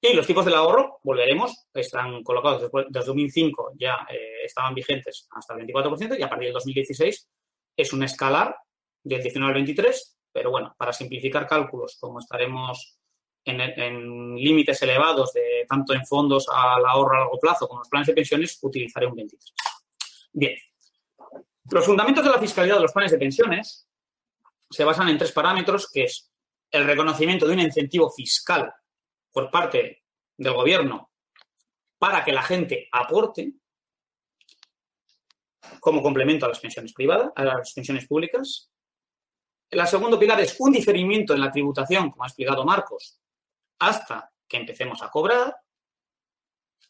Y 0.00 0.14
los 0.14 0.26
tipos 0.26 0.44
del 0.44 0.54
ahorro, 0.54 0.98
volveremos, 1.04 1.66
están 1.72 2.24
colocados 2.24 2.62
desde, 2.62 2.90
2005, 2.90 3.72
ya 3.78 4.06
eh, 4.10 4.44
estaban 4.44 4.74
vigentes 4.74 5.28
hasta 5.30 5.54
el 5.54 5.64
24% 5.66 6.18
y 6.18 6.22
a 6.22 6.28
partir 6.28 6.46
del 6.46 6.54
2016 6.54 7.28
es 7.76 7.92
un 7.92 8.02
escalar 8.02 8.56
del 9.02 9.22
19 9.22 9.48
al 9.50 9.54
23, 9.54 10.18
pero 10.32 10.50
bueno, 10.50 10.74
para 10.78 10.92
simplificar 10.92 11.46
cálculos, 11.46 11.96
como 12.00 12.18
estaremos 12.18 12.98
en, 13.44 14.36
límites 14.36 14.82
elevados, 14.82 15.32
de 15.32 15.66
tanto 15.68 15.94
en 15.94 16.06
fondos 16.06 16.46
al 16.48 16.84
ahorro 16.84 17.16
a 17.16 17.20
largo 17.20 17.38
plazo 17.38 17.66
como 17.66 17.80
en 17.80 17.82
los 17.82 17.88
planes 17.88 18.06
de 18.08 18.14
pensiones, 18.14 18.58
utilizaré 18.62 19.06
un 19.06 19.16
23. 19.16 19.52
Bien. 20.32 20.56
Los 21.70 21.86
fundamentos 21.86 22.24
de 22.24 22.30
la 22.30 22.38
fiscalidad 22.38 22.76
de 22.76 22.82
los 22.82 22.92
planes 22.92 23.12
de 23.12 23.18
pensiones 23.18 23.88
se 24.70 24.84
basan 24.84 25.08
en 25.08 25.18
tres 25.18 25.32
parámetros, 25.32 25.90
que 25.90 26.04
es 26.04 26.30
el 26.70 26.86
reconocimiento 26.86 27.46
de 27.46 27.52
un 27.52 27.60
incentivo 27.60 28.10
fiscal 28.10 28.72
por 29.30 29.50
parte 29.50 30.02
del 30.36 30.52
gobierno 30.54 31.10
para 31.98 32.24
que 32.24 32.32
la 32.32 32.42
gente 32.42 32.88
aporte 32.90 33.52
como 35.80 36.02
complemento 36.02 36.46
a 36.46 36.48
las 36.48 36.58
pensiones 36.58 36.92
privadas, 36.92 37.30
a 37.36 37.44
las 37.44 37.72
pensiones 37.72 38.06
públicas. 38.06 38.71
El 39.72 39.86
segundo 39.86 40.18
pilar 40.18 40.38
es 40.38 40.54
un 40.58 40.70
diferimiento 40.70 41.32
en 41.32 41.40
la 41.40 41.50
tributación, 41.50 42.10
como 42.10 42.24
ha 42.24 42.26
explicado 42.26 42.62
Marcos, 42.62 43.18
hasta 43.78 44.30
que 44.46 44.58
empecemos 44.58 45.02
a 45.02 45.08
cobrar. 45.08 45.56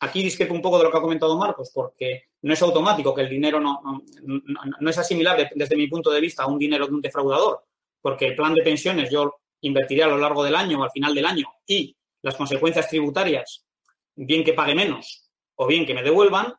Aquí 0.01 0.21
discrepo 0.21 0.53
un 0.53 0.61
poco 0.61 0.79
de 0.79 0.85
lo 0.85 0.91
que 0.91 0.99
ha 0.99 1.01
comentado 1.01 1.39
Marcos, 1.39 1.71
porque 1.73 2.25
no 2.43 2.53
es 2.53 2.61
automático 2.61 3.15
que 3.15 3.21
el 3.21 3.29
dinero 3.29 3.61
no, 3.61 3.81
no, 4.25 4.91
es 4.91 4.99
asimilable 4.99 5.49
desde 5.55 5.77
mi 5.77 5.87
punto 5.87 6.11
de 6.11 6.21
vista 6.21 6.43
a 6.43 6.49
un 6.49 6.59
dinero 6.59 6.89
de 6.89 6.95
un 6.95 7.01
defraudador, 7.01 7.65
porque 8.01 8.27
el 8.27 8.35
plan 8.35 8.53
de 8.53 8.65
pensiones 8.65 9.11
yo 9.13 9.37
invertiré 9.61 10.03
a 10.03 10.09
lo 10.09 10.19
largo 10.19 10.43
del 10.43 10.57
año 10.57 10.81
o 10.81 10.83
al 10.83 10.91
final 10.91 11.15
del 11.15 11.27
año 11.27 11.47
y 11.65 11.97
las 12.23 12.35
consecuencias 12.35 12.89
tributarias, 12.89 13.65
bien 14.17 14.43
que 14.43 14.55
pague 14.55 14.75
menos 14.75 15.31
o 15.55 15.69
bien 15.69 15.87
que 15.87 15.95
me 15.95 16.03
devuelvan, 16.03 16.53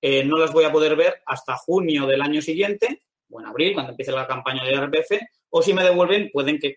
eh, 0.00 0.22
no 0.22 0.38
las 0.38 0.52
voy 0.52 0.66
a 0.66 0.70
poder 0.70 0.94
ver 0.94 1.20
hasta 1.26 1.56
junio 1.56 2.06
del 2.06 2.22
año 2.22 2.40
siguiente 2.40 3.03
o 3.30 3.40
en 3.40 3.46
abril, 3.46 3.74
cuando 3.74 3.92
empiece 3.92 4.12
la 4.12 4.26
campaña 4.26 4.64
de 4.64 4.76
RPF, 4.76 5.20
o 5.50 5.62
si 5.62 5.72
me 5.72 5.82
devuelven, 5.82 6.30
pueden 6.32 6.58
que 6.58 6.76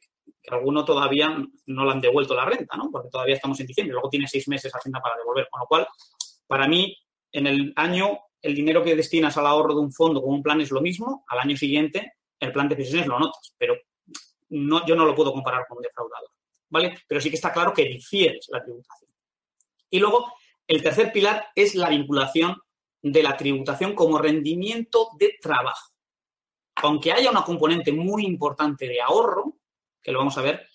alguno 0.50 0.86
todavía 0.86 1.36
no 1.66 1.86
le 1.86 1.92
han 1.92 2.02
devuelto 2.02 2.36
la 2.36 2.46
renta, 2.46 2.78
¿no? 2.78 2.90
Porque 2.92 3.10
todavía 3.10 3.36
estamos 3.36 3.60
en 3.60 3.68
diciembre, 3.68 3.94
luego 3.94 4.10
tiene 4.10 4.28
seis 4.28 4.48
meses 4.48 4.74
Hacienda 4.74 5.02
para 5.02 5.18
devolver. 5.18 5.48
Con 5.50 5.62
lo 5.62 5.66
cual, 5.68 5.88
para 6.48 6.68
mí, 6.68 6.96
en 7.32 7.48
el 7.48 7.74
año, 7.76 8.20
el 8.42 8.56
dinero 8.56 8.84
que 8.84 8.96
destinas 8.96 9.38
al 9.38 9.48
ahorro 9.48 9.74
de 9.74 9.82
un 9.82 9.92
fondo 9.92 10.22
con 10.22 10.34
un 10.34 10.44
plan 10.44 10.62
es 10.62 10.72
lo 10.72 10.82
mismo, 10.82 11.26
al 11.28 11.40
año 11.40 11.58
siguiente, 11.58 12.14
el 12.40 12.52
plan 12.52 12.70
de 12.70 12.76
pensiones 12.76 13.08
lo 13.08 13.20
notas, 13.20 13.54
pero 13.58 13.76
no, 14.50 14.86
yo 14.86 14.96
no 14.96 15.06
lo 15.06 15.16
puedo 15.16 15.34
comparar 15.34 15.66
con 15.68 15.78
un 15.78 15.84
defraudador, 15.84 16.30
¿vale? 16.70 16.98
Pero 17.08 17.20
sí 17.20 17.30
que 17.30 17.36
está 17.36 17.52
claro 17.52 17.74
que 17.74 17.86
difieres 17.86 18.48
la 18.50 18.64
tributación. 18.64 19.12
Y 19.90 20.00
luego, 20.00 20.34
el 20.68 20.84
tercer 20.84 21.12
pilar 21.12 21.48
es 21.56 21.76
la 21.76 21.90
vinculación 21.90 22.56
de 23.02 23.24
la 23.24 23.36
tributación 23.38 23.94
como 23.96 24.18
rendimiento 24.18 25.10
de 25.18 25.36
trabajo. 25.42 25.94
Aunque 26.84 27.12
haya 27.12 27.32
una 27.32 27.44
componente 27.44 27.92
muy 27.92 28.26
importante 28.26 28.88
de 28.88 29.02
ahorro, 29.02 29.58
que 30.02 30.12
lo 30.12 30.20
vamos 30.20 30.38
a 30.38 30.42
ver, 30.42 30.68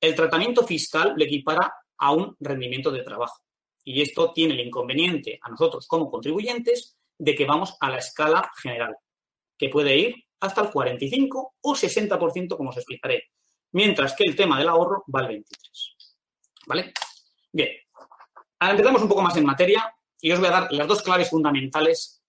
el 0.00 0.14
tratamiento 0.14 0.66
fiscal 0.66 1.14
le 1.16 1.26
equipara 1.26 1.72
a 1.98 2.12
un 2.12 2.34
rendimiento 2.40 2.90
de 2.90 3.02
trabajo. 3.02 3.42
Y 3.84 4.00
esto 4.00 4.32
tiene 4.32 4.54
el 4.54 4.66
inconveniente 4.66 5.38
a 5.42 5.50
nosotros 5.50 5.86
como 5.86 6.10
contribuyentes 6.10 6.96
de 7.18 7.34
que 7.34 7.44
vamos 7.44 7.76
a 7.80 7.90
la 7.90 7.98
escala 7.98 8.50
general, 8.62 8.96
que 9.58 9.68
puede 9.68 9.96
ir 9.96 10.14
hasta 10.40 10.62
el 10.62 10.70
45 10.70 11.54
o 11.60 11.74
60%, 11.74 12.56
como 12.56 12.70
os 12.70 12.76
explicaré, 12.76 13.24
mientras 13.72 14.14
que 14.14 14.24
el 14.24 14.34
tema 14.34 14.58
del 14.58 14.68
ahorro 14.68 15.04
va 15.14 15.20
al 15.20 15.28
23. 15.28 15.96
¿Vale? 16.66 16.92
Bien, 17.52 17.68
ahora 18.58 18.72
empezamos 18.72 19.02
un 19.02 19.08
poco 19.08 19.22
más 19.22 19.36
en 19.36 19.44
materia 19.44 19.94
y 20.20 20.32
os 20.32 20.38
voy 20.38 20.48
a 20.48 20.52
dar 20.52 20.72
las 20.72 20.88
dos 20.88 21.02
claves 21.02 21.28
fundamentales 21.28 22.22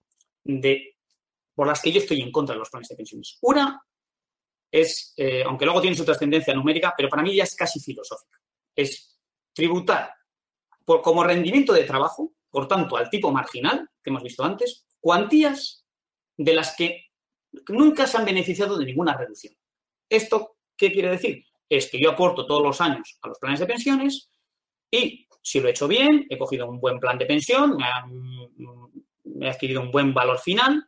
de, 0.43 0.95
por 1.53 1.67
las 1.67 1.81
que 1.81 1.91
yo 1.91 1.99
estoy 1.99 2.21
en 2.21 2.31
contra 2.31 2.53
de 2.55 2.59
los 2.59 2.69
planes 2.69 2.89
de 2.89 2.95
pensiones. 2.95 3.37
Una 3.41 3.81
es, 4.71 5.13
eh, 5.17 5.43
aunque 5.43 5.65
luego 5.65 5.81
tiene 5.81 5.95
su 5.95 6.05
trascendencia 6.05 6.53
numérica, 6.53 6.93
pero 6.95 7.09
para 7.09 7.23
mí 7.23 7.35
ya 7.35 7.43
es 7.43 7.55
casi 7.55 7.79
filosófica. 7.79 8.39
Es 8.75 9.19
tributar 9.53 10.13
por, 10.85 11.01
como 11.01 11.23
rendimiento 11.23 11.73
de 11.73 11.83
trabajo, 11.83 12.33
por 12.49 12.67
tanto, 12.67 12.97
al 12.97 13.09
tipo 13.09 13.31
marginal 13.31 13.89
que 14.03 14.09
hemos 14.09 14.23
visto 14.23 14.43
antes, 14.43 14.85
cuantías 14.99 15.85
de 16.37 16.53
las 16.53 16.75
que 16.75 17.05
nunca 17.69 18.07
se 18.07 18.17
han 18.17 18.25
beneficiado 18.25 18.77
de 18.77 18.85
ninguna 18.85 19.15
reducción. 19.15 19.53
¿Esto 20.09 20.57
qué 20.77 20.91
quiere 20.91 21.09
decir? 21.09 21.45
Es 21.69 21.89
que 21.89 21.99
yo 22.01 22.11
aporto 22.11 22.45
todos 22.45 22.63
los 22.63 22.81
años 22.81 23.17
a 23.21 23.29
los 23.29 23.39
planes 23.39 23.59
de 23.59 23.65
pensiones 23.65 24.29
y 24.89 25.27
si 25.41 25.59
lo 25.59 25.67
he 25.67 25.71
hecho 25.71 25.87
bien, 25.87 26.25
he 26.29 26.37
cogido 26.37 26.69
un 26.69 26.79
buen 26.79 26.99
plan 26.99 27.17
de 27.17 27.25
pensión, 27.25 27.77
me, 27.77 29.47
he 29.47 29.49
adquirido 29.49 29.81
un 29.81 29.91
buen 29.91 30.13
valor 30.13 30.39
final, 30.39 30.85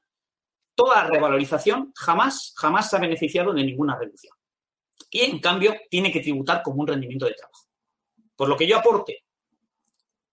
toda 0.75 1.07
revalorización 1.07 1.91
jamás, 1.95 2.53
jamás 2.57 2.89
se 2.89 2.95
ha 2.95 2.99
beneficiado 2.99 3.53
de 3.53 3.63
ninguna 3.63 3.97
reducción. 3.97 4.35
Y 5.09 5.21
en 5.21 5.39
cambio 5.39 5.75
tiene 5.89 6.11
que 6.11 6.21
tributar 6.21 6.61
como 6.63 6.81
un 6.81 6.87
rendimiento 6.87 7.25
de 7.25 7.33
trabajo. 7.33 7.67
Por 8.35 8.49
lo 8.49 8.57
que 8.57 8.67
yo 8.67 8.77
aporte, 8.77 9.23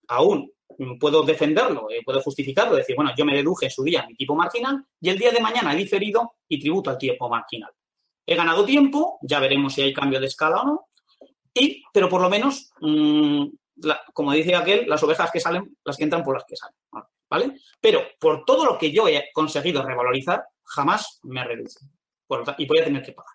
aún 0.07 0.51
puedo 0.99 1.23
defenderlo, 1.23 1.89
eh, 1.89 2.01
puedo 2.03 2.21
justificarlo, 2.21 2.75
decir, 2.75 2.95
bueno, 2.95 3.11
yo 3.15 3.25
me 3.25 3.35
deduje 3.35 3.65
en 3.65 3.71
su 3.71 3.83
día 3.83 4.05
mi 4.07 4.15
tipo 4.15 4.35
marginal 4.35 4.83
y 4.99 5.09
el 5.09 5.17
día 5.17 5.31
de 5.31 5.39
mañana 5.39 5.73
he 5.73 5.77
diferido 5.77 6.35
y 6.47 6.59
tributo 6.59 6.89
al 6.89 6.97
tipo 6.97 7.29
marginal. 7.29 7.71
He 8.25 8.35
ganado 8.35 8.65
tiempo, 8.65 9.19
ya 9.21 9.39
veremos 9.39 9.73
si 9.73 9.81
hay 9.81 9.93
cambio 9.93 10.19
de 10.19 10.27
escala 10.27 10.61
o 10.61 10.65
no, 10.65 10.87
y, 11.53 11.83
pero 11.93 12.07
por 12.07 12.21
lo 12.21 12.29
menos, 12.29 12.71
mm, 12.79 13.45
como 14.13 14.31
dice 14.31 14.55
aquel, 14.55 14.87
las 14.87 15.03
ovejas 15.03 15.29
que 15.31 15.39
salen, 15.39 15.77
las 15.83 15.97
que 15.97 16.03
entran 16.03 16.23
por 16.23 16.35
las 16.35 16.45
que 16.45 16.55
salen. 16.55 16.75
¿Vale? 17.31 17.53
Pero 17.79 18.03
por 18.19 18.43
todo 18.43 18.65
lo 18.65 18.77
que 18.77 18.91
yo 18.91 19.07
he 19.07 19.29
conseguido 19.33 19.81
revalorizar, 19.81 20.43
jamás 20.63 21.19
me 21.23 21.43
reduce. 21.45 21.79
y 22.57 22.65
voy 22.65 22.79
a 22.79 22.83
tener 22.83 23.01
que 23.01 23.13
pagar. 23.13 23.33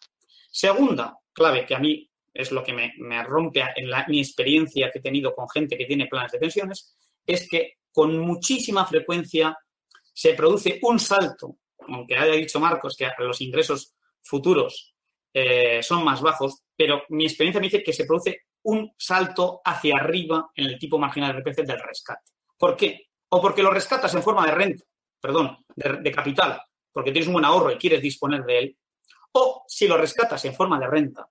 Segunda 0.51 1.19
clave, 1.33 1.65
que 1.65 1.75
a 1.75 1.79
mí 1.79 2.09
es 2.33 2.53
lo 2.53 2.63
que 2.63 2.75
me, 2.75 3.23
rompe 3.25 3.63
en 3.75 3.89
mi 4.09 4.21
experiencia 4.21 4.91
que 4.91 4.99
he 4.99 5.03
tenido 5.03 5.35
con 5.35 5.49
gente 5.49 5.79
que 5.79 5.87
tiene 5.87 6.07
planes 6.07 6.33
de 6.33 6.39
pensiones, 6.39 6.95
es 7.27 7.49
que 7.49 7.79
con 7.91 8.19
muchísima 8.19 8.85
frecuencia 8.87 9.57
se 10.13 10.35
produce 10.35 10.79
un 10.83 10.99
salto, 10.99 11.57
aunque 11.89 12.17
haya 12.17 12.35
dicho 12.35 12.61
Marcos 12.61 12.97
que 12.97 13.09
los 13.19 13.41
ingresos 13.41 13.95
futuros 14.23 14.95
eh, 15.33 15.83
son 15.83 16.05
más 16.05 16.21
bajos, 16.21 16.63
pero 16.77 17.03
mi 17.09 17.25
experiencia 17.25 17.61
me 17.61 17.69
dice 17.69 17.83
que 17.83 17.93
se 17.93 18.05
produce 18.05 18.43
un 18.65 18.93
salto 18.99 19.61
hacia 19.65 19.97
arriba 19.97 20.51
en 20.55 20.67
el 20.67 20.79
tipo 20.79 20.99
marginal 20.99 21.33
de 21.33 21.41
RPC 21.41 21.67
del 21.67 21.81
rescate. 21.81 22.33
¿Por 22.59 22.77
qué? 22.77 23.06
O 23.29 23.41
porque 23.41 23.63
lo 23.63 23.71
rescatas 23.71 24.15
en 24.15 24.23
forma 24.23 24.47
de 24.47 24.53
renta, 24.53 24.85
perdón, 25.21 25.65
de, 25.75 26.13
capital, 26.13 26.61
porque 26.93 27.13
tienes 27.13 27.29
un 27.29 27.35
buen 27.35 27.45
ahorro 27.45 27.73
y 27.73 27.77
quieres 27.77 28.03
disponer 28.03 28.45
de 28.45 28.59
él, 28.59 28.79
o 29.33 29.65
si 29.67 29.87
lo 29.87 29.97
rescatas 29.97 30.45
en 30.45 30.55
forma 30.55 30.79
de 30.79 30.87
renta 30.87 31.29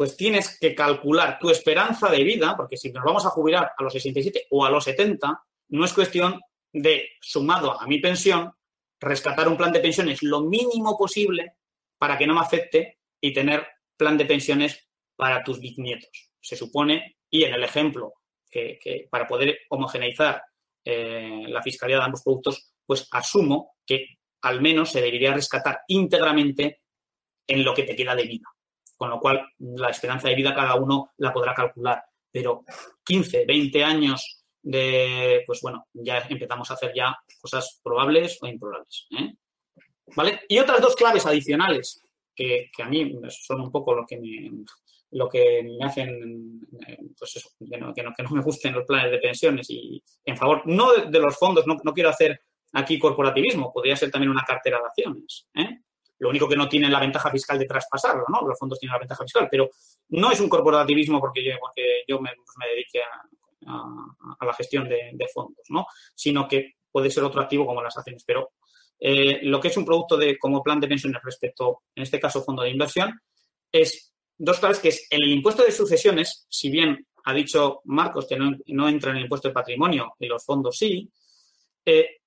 pues 0.00 0.16
tienes 0.16 0.58
que 0.58 0.74
calcular 0.74 1.38
tu 1.38 1.50
esperanza 1.50 2.08
de 2.10 2.24
vida, 2.24 2.56
porque 2.56 2.78
si 2.78 2.90
nos 2.90 3.04
vamos 3.04 3.26
a 3.26 3.28
jubilar 3.28 3.72
a 3.76 3.82
los 3.82 3.92
67 3.92 4.46
o 4.48 4.64
a 4.64 4.70
los 4.70 4.84
70, 4.84 5.44
no 5.68 5.84
es 5.84 5.92
cuestión 5.92 6.40
de, 6.72 7.06
sumado 7.20 7.78
a 7.78 7.86
mi 7.86 7.98
pensión, 7.98 8.50
rescatar 8.98 9.46
un 9.46 9.58
plan 9.58 9.72
de 9.72 9.80
pensiones 9.80 10.22
lo 10.22 10.40
mínimo 10.40 10.96
posible 10.96 11.56
para 11.98 12.16
que 12.16 12.26
no 12.26 12.32
me 12.32 12.40
afecte 12.40 13.00
y 13.20 13.34
tener 13.34 13.66
plan 13.94 14.16
de 14.16 14.24
pensiones 14.24 14.88
para 15.16 15.44
tus 15.44 15.60
bisnietos. 15.60 16.32
Se 16.40 16.56
supone, 16.56 17.18
y 17.28 17.44
en 17.44 17.52
el 17.52 17.64
ejemplo, 17.64 18.14
que, 18.50 19.08
para 19.10 19.26
poder 19.26 19.60
homogeneizar 19.70 20.42
eh, 20.84 21.44
la 21.46 21.62
fiscalidad 21.62 21.98
de 21.98 22.04
ambos 22.04 22.22
productos, 22.22 22.72
pues 22.84 23.08
asumo 23.12 23.76
que 23.86 24.18
al 24.42 24.60
menos 24.60 24.90
se 24.90 25.00
debería 25.00 25.34
rescatar 25.34 25.80
íntegramente 25.88 26.82
en 27.46 27.64
lo 27.64 27.74
que 27.74 27.84
te 27.84 27.94
queda 27.94 28.14
de 28.14 28.24
vida. 28.24 28.46
Con 28.96 29.10
lo 29.10 29.18
cual, 29.18 29.46
la 29.58 29.88
esperanza 29.88 30.28
de 30.28 30.34
vida 30.34 30.54
cada 30.54 30.74
uno 30.74 31.12
la 31.18 31.32
podrá 31.32 31.54
calcular. 31.54 32.02
Pero 32.30 32.64
15, 33.04 33.44
20 33.46 33.84
años 33.84 34.44
de, 34.62 35.42
pues 35.46 35.60
bueno, 35.62 35.88
ya 35.92 36.18
empezamos 36.18 36.70
a 36.70 36.74
hacer 36.74 36.92
ya 36.94 37.16
cosas 37.40 37.80
probables 37.82 38.38
o 38.42 38.46
improbables. 38.46 39.06
¿eh? 39.18 39.34
¿Vale? 40.14 40.40
Y 40.48 40.58
otras 40.58 40.80
dos 40.80 40.94
claves 40.94 41.26
adicionales 41.26 42.02
que, 42.34 42.70
a 42.78 42.88
mí 42.88 43.18
son 43.28 43.60
un 43.60 43.70
poco 43.70 43.94
lo 43.94 44.06
que 44.06 44.18
me, 44.18 44.64
lo 45.12 45.28
que 45.28 45.62
me 45.62 45.84
hacen, 45.84 46.60
pues 47.18 47.36
eso, 47.36 47.50
que 47.58 47.78
no, 47.78 47.92
que, 47.92 48.02
no, 48.02 48.30
me 48.30 48.42
gusten 48.42 48.74
los 48.74 48.84
planes 48.84 49.10
de 49.10 49.18
pensiones 49.18 49.68
y 49.70 50.02
en 50.24 50.36
favor, 50.36 50.62
no 50.66 50.92
de, 50.92 51.18
los 51.18 51.36
fondos, 51.36 51.66
no, 51.66 51.76
quiero 51.92 52.10
hacer 52.10 52.40
aquí 52.72 52.98
corporativismo, 52.98 53.72
podría 53.72 53.96
ser 53.96 54.10
también 54.10 54.30
una 54.30 54.44
cartera 54.44 54.78
de 54.78 54.86
acciones. 54.86 55.48
¿eh? 55.54 55.80
Lo 56.18 56.28
único 56.28 56.48
que 56.48 56.56
no 56.56 56.68
tienen 56.68 56.92
la 56.92 57.00
ventaja 57.00 57.30
fiscal 57.30 57.58
de 57.58 57.64
traspasarlo, 57.64 58.24
¿no? 58.28 58.46
Los 58.46 58.58
fondos 58.58 58.78
tienen 58.78 58.92
la 58.92 59.00
ventaja 59.00 59.24
fiscal, 59.24 59.48
pero 59.50 59.70
no 60.10 60.30
es 60.30 60.38
un 60.40 60.48
corporativismo 60.48 61.18
porque 61.18 61.42
yo, 61.42 61.52
porque 61.58 62.04
yo 62.06 62.20
me, 62.20 62.30
pues 62.36 62.56
me 62.58 62.68
dedique 62.68 63.00
a, 63.00 63.22
a, 64.38 64.46
la 64.46 64.54
gestión 64.54 64.88
de, 64.88 65.28
fondos, 65.32 65.64
¿no? 65.70 65.86
Sino 66.14 66.46
que 66.46 66.74
puede 66.90 67.10
ser 67.10 67.24
otro 67.24 67.40
activo 67.40 67.66
como 67.66 67.82
las 67.82 67.96
acciones. 67.96 68.22
Pero 68.24 68.50
eh, 68.98 69.40
lo 69.42 69.60
que 69.60 69.68
es 69.68 69.76
un 69.76 69.84
producto 69.84 70.16
de, 70.16 70.38
como 70.38 70.62
plan 70.62 70.80
de 70.80 70.88
pensiones 70.88 71.22
respecto, 71.22 71.82
en 71.94 72.02
este 72.02 72.20
caso, 72.20 72.42
fondo 72.42 72.62
de 72.62 72.70
inversión, 72.70 73.18
es 73.72 74.12
dos 74.42 74.58
claves 74.58 74.78
que 74.78 74.88
es 74.88 75.06
en 75.10 75.22
el 75.22 75.32
impuesto 75.32 75.62
de 75.62 75.70
sucesiones, 75.70 76.46
si 76.48 76.70
bien 76.70 77.06
ha 77.24 77.34
dicho 77.34 77.82
Marcos 77.84 78.26
que 78.26 78.38
no, 78.38 78.88
entra 78.88 79.10
en 79.10 79.18
el 79.18 79.24
impuesto 79.24 79.48
de 79.48 79.54
patrimonio 79.54 80.14
y 80.18 80.26
los 80.26 80.44
fondos 80.44 80.78
sí, 80.78 81.10
eh, 81.84 82.20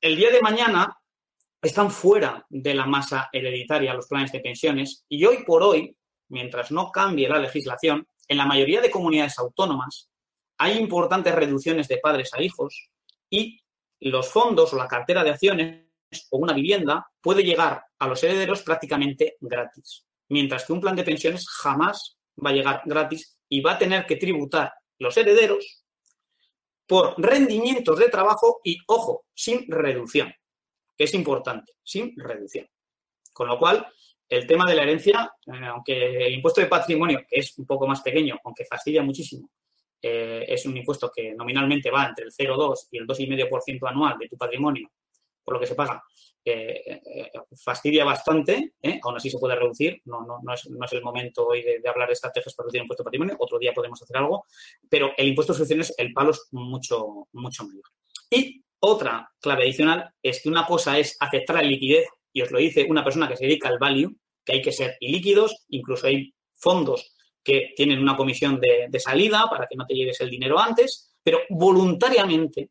el 0.00 0.16
día 0.16 0.32
de 0.32 0.40
mañana 0.40 0.98
están 1.62 1.92
fuera 1.92 2.44
de 2.48 2.74
la 2.74 2.86
masa 2.86 3.28
hereditaria 3.32 3.94
los 3.94 4.08
planes 4.08 4.32
de 4.32 4.40
pensiones 4.40 5.04
y 5.08 5.24
hoy 5.24 5.44
por 5.44 5.62
hoy, 5.62 5.96
mientras 6.28 6.72
no 6.72 6.90
cambie 6.90 7.28
la 7.28 7.38
legislación, 7.38 8.06
en 8.26 8.36
la 8.36 8.46
mayoría 8.46 8.80
de 8.80 8.90
comunidades 8.90 9.38
autónomas 9.38 10.10
hay 10.58 10.76
importantes 10.76 11.34
reducciones 11.34 11.86
de 11.86 11.98
padres 11.98 12.34
a 12.34 12.42
hijos 12.42 12.90
y 13.30 13.60
los 14.00 14.28
fondos 14.28 14.72
o 14.72 14.76
la 14.76 14.88
cartera 14.88 15.22
de 15.22 15.30
acciones 15.30 15.86
o 16.30 16.38
una 16.38 16.52
vivienda 16.52 17.08
puede 17.20 17.44
llegar 17.44 17.84
a 17.96 18.08
los 18.08 18.22
herederos 18.24 18.62
prácticamente 18.62 19.36
gratis, 19.40 20.04
mientras 20.30 20.64
que 20.64 20.72
un 20.72 20.80
plan 20.80 20.96
de 20.96 21.04
pensiones 21.04 21.46
jamás 21.48 22.16
va 22.42 22.50
a 22.50 22.54
llegar 22.54 22.82
gratis 22.86 23.38
y 23.48 23.60
va 23.60 23.72
a 23.72 23.78
tener 23.78 24.06
que 24.06 24.16
tributar 24.16 24.72
los 24.98 25.16
herederos 25.16 25.84
por 26.86 27.14
rendimientos 27.18 27.98
de 27.98 28.08
trabajo 28.08 28.60
y, 28.64 28.78
ojo, 28.86 29.26
sin 29.34 29.70
reducción, 29.70 30.32
que 30.96 31.04
es 31.04 31.14
importante, 31.14 31.72
sin 31.82 32.14
reducción. 32.16 32.66
Con 33.32 33.48
lo 33.48 33.58
cual, 33.58 33.86
el 34.28 34.46
tema 34.46 34.68
de 34.68 34.74
la 34.74 34.82
herencia, 34.82 35.32
eh, 35.46 35.66
aunque 35.66 36.26
el 36.26 36.34
impuesto 36.34 36.60
de 36.60 36.66
patrimonio, 36.66 37.24
que 37.28 37.40
es 37.40 37.56
un 37.58 37.66
poco 37.66 37.86
más 37.86 38.00
pequeño, 38.00 38.38
aunque 38.44 38.64
fastidia 38.64 39.02
muchísimo, 39.02 39.50
eh, 40.02 40.44
es 40.48 40.64
un 40.66 40.76
impuesto 40.76 41.10
que 41.14 41.34
nominalmente 41.34 41.90
va 41.90 42.06
entre 42.06 42.24
el 42.24 42.32
0,2 42.32 42.88
y 42.90 42.98
el 42.98 43.06
2,5% 43.06 43.88
anual 43.88 44.16
de 44.18 44.28
tu 44.28 44.36
patrimonio, 44.36 44.90
por 45.44 45.54
lo 45.54 45.60
que 45.60 45.66
se 45.66 45.74
paga, 45.74 46.02
eh, 46.44 47.30
fastidia 47.62 48.04
bastante, 48.04 48.74
¿eh? 48.82 48.98
aún 49.02 49.16
así 49.16 49.30
se 49.30 49.38
puede 49.38 49.56
reducir, 49.56 50.00
no, 50.04 50.22
no, 50.22 50.40
no, 50.42 50.54
es, 50.54 50.68
no 50.70 50.84
es, 50.84 50.92
el 50.92 51.02
momento 51.02 51.46
hoy 51.46 51.62
de, 51.62 51.82
hablar 51.88 52.08
de 52.08 52.14
estrategias 52.14 52.54
para 52.54 52.64
reducir 52.64 52.80
el 52.80 52.84
impuesto 52.84 53.02
de 53.02 53.06
patrimonio, 53.06 53.36
otro 53.38 53.58
día 53.58 53.72
podemos 53.72 54.02
hacer 54.02 54.16
algo, 54.16 54.46
pero 54.88 55.12
el 55.16 55.28
impuesto 55.28 55.52
de 55.52 55.58
sucesiones, 55.58 55.94
el 55.98 56.12
palo 56.12 56.30
es 56.30 56.48
mucho, 56.52 57.28
mucho 57.32 57.64
mayor. 57.64 57.84
Y 58.30 58.62
otra 58.80 59.30
clave 59.40 59.64
adicional 59.64 60.10
es 60.22 60.42
que 60.42 60.48
una 60.48 60.66
cosa 60.66 60.98
es 60.98 61.16
aceptar 61.20 61.56
la 61.56 61.62
liquidez, 61.62 62.06
y 62.32 62.42
os 62.42 62.50
lo 62.50 62.58
dice 62.58 62.86
una 62.88 63.04
persona 63.04 63.28
que 63.28 63.36
se 63.36 63.44
dedica 63.44 63.68
al 63.68 63.78
value, 63.78 64.16
que 64.44 64.54
hay 64.54 64.62
que 64.62 64.72
ser 64.72 64.96
ilíquidos, 65.00 65.64
incluso 65.68 66.06
hay 66.06 66.32
fondos 66.54 67.14
que 67.42 67.72
tienen 67.74 67.98
una 68.00 68.16
comisión 68.16 68.60
de, 68.60 69.00
salida 69.00 69.46
para 69.48 69.66
que 69.66 69.76
no 69.76 69.86
te 69.86 69.94
lleves 69.94 70.20
el 70.20 70.30
dinero 70.30 70.58
antes, 70.58 71.14
pero 71.22 71.40
voluntariamente. 71.48 72.70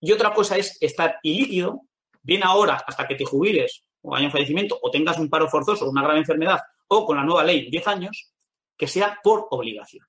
Y 0.00 0.12
otra 0.12 0.32
cosa 0.34 0.56
es 0.56 0.76
estar 0.80 1.16
ilíquido, 1.22 1.82
bien 2.24 2.42
ahora 2.42 2.82
hasta 2.86 3.06
que 3.06 3.14
te 3.14 3.24
jubiles 3.24 3.84
o 4.02 4.16
haya 4.16 4.30
fallecimiento 4.30 4.78
o 4.82 4.90
tengas 4.90 5.18
un 5.18 5.30
paro 5.30 5.48
forzoso, 5.48 5.88
una 5.88 6.02
grave 6.02 6.18
enfermedad 6.18 6.60
o 6.88 7.06
con 7.06 7.16
la 7.16 7.24
nueva 7.24 7.44
ley 7.44 7.70
10 7.70 7.86
años, 7.86 8.32
que 8.76 8.88
sea 8.88 9.18
por 9.22 9.46
obligación. 9.50 10.06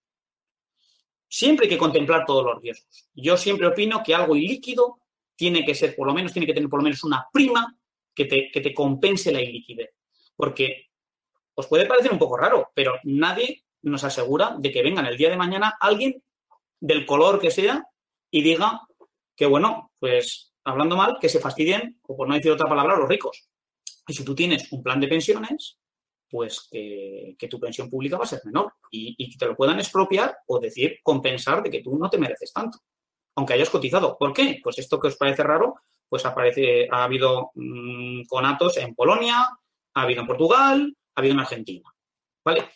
Siempre 1.27 1.65
hay 1.65 1.69
que 1.69 1.77
contemplar 1.77 2.25
todos 2.25 2.43
los 2.45 2.61
riesgos. 2.61 3.09
Yo 3.13 3.37
siempre 3.37 3.67
opino 3.67 4.01
que 4.03 4.15
algo 4.15 4.35
ilíquido 4.35 4.99
tiene 5.35 5.65
que 5.65 5.75
ser, 5.75 5.95
por 5.95 6.07
lo 6.07 6.13
menos, 6.13 6.31
tiene 6.31 6.45
que 6.45 6.53
tener 6.53 6.69
por 6.69 6.79
lo 6.79 6.83
menos 6.83 7.03
una 7.03 7.27
prima 7.31 7.77
que 8.13 8.25
te, 8.25 8.49
que 8.51 8.61
te 8.61 8.73
compense 8.73 9.31
la 9.31 9.41
iliquidez. 9.41 9.89
Porque 10.35 10.87
os 11.53 11.67
puede 11.67 11.85
parecer 11.85 12.11
un 12.11 12.19
poco 12.19 12.37
raro, 12.37 12.71
pero 12.73 12.95
nadie 13.03 13.65
nos 13.81 14.03
asegura 14.03 14.55
de 14.57 14.71
que 14.71 14.83
vengan 14.83 15.05
el 15.05 15.17
día 15.17 15.29
de 15.29 15.37
mañana 15.37 15.77
alguien 15.79 16.23
del 16.79 17.05
color 17.05 17.39
que 17.39 17.51
sea 17.51 17.85
y 18.31 18.41
diga 18.41 18.81
que, 19.35 19.45
bueno, 19.45 19.91
pues 19.99 20.54
hablando 20.65 20.97
mal, 20.97 21.17
que 21.21 21.29
se 21.29 21.39
fastidien, 21.39 21.99
o 22.03 22.17
por 22.17 22.27
no 22.27 22.33
decir 22.33 22.51
otra 22.51 22.67
palabra, 22.67 22.97
los 22.97 23.07
ricos. 23.07 23.47
Y 24.07 24.13
si 24.13 24.25
tú 24.25 24.35
tienes 24.35 24.71
un 24.71 24.83
plan 24.83 24.99
de 24.99 25.07
pensiones, 25.07 25.77
pues 26.29 26.67
que, 26.69 27.37
tu 27.49 27.59
pensión 27.59 27.89
pública 27.89 28.17
va 28.17 28.23
a 28.23 28.27
ser 28.27 28.41
menor 28.43 28.73
y, 28.91 29.15
y, 29.17 29.29
que 29.29 29.37
te 29.37 29.45
lo 29.45 29.55
puedan 29.55 29.79
expropiar 29.79 30.35
o 30.47 30.59
decir, 30.59 30.99
compensar 31.03 31.63
de 31.63 31.69
que 31.69 31.81
tú 31.81 31.97
no 31.97 32.09
te 32.09 32.17
mereces 32.17 32.51
tanto, 32.51 32.79
aunque 33.35 33.53
hayas 33.53 33.69
cotizado. 33.69 34.17
¿Por 34.17 34.33
qué? 34.33 34.59
Pues 34.63 34.79
esto 34.79 34.99
que 34.99 35.07
os 35.07 35.17
parece 35.17 35.43
raro, 35.43 35.75
pues 36.09 36.25
ha 36.25 37.03
habido 37.03 37.51
mm, 37.53 38.23
conatos 38.27 38.77
en 38.77 38.95
Polonia, 38.95 39.47
ha 39.93 40.01
habido 40.01 40.21
en 40.21 40.27
Portugal, 40.27 40.97
ha 41.13 41.19
habido 41.19 41.33
en 41.33 41.39
Argentina. 41.39 41.93
¿Vale? 42.43 42.69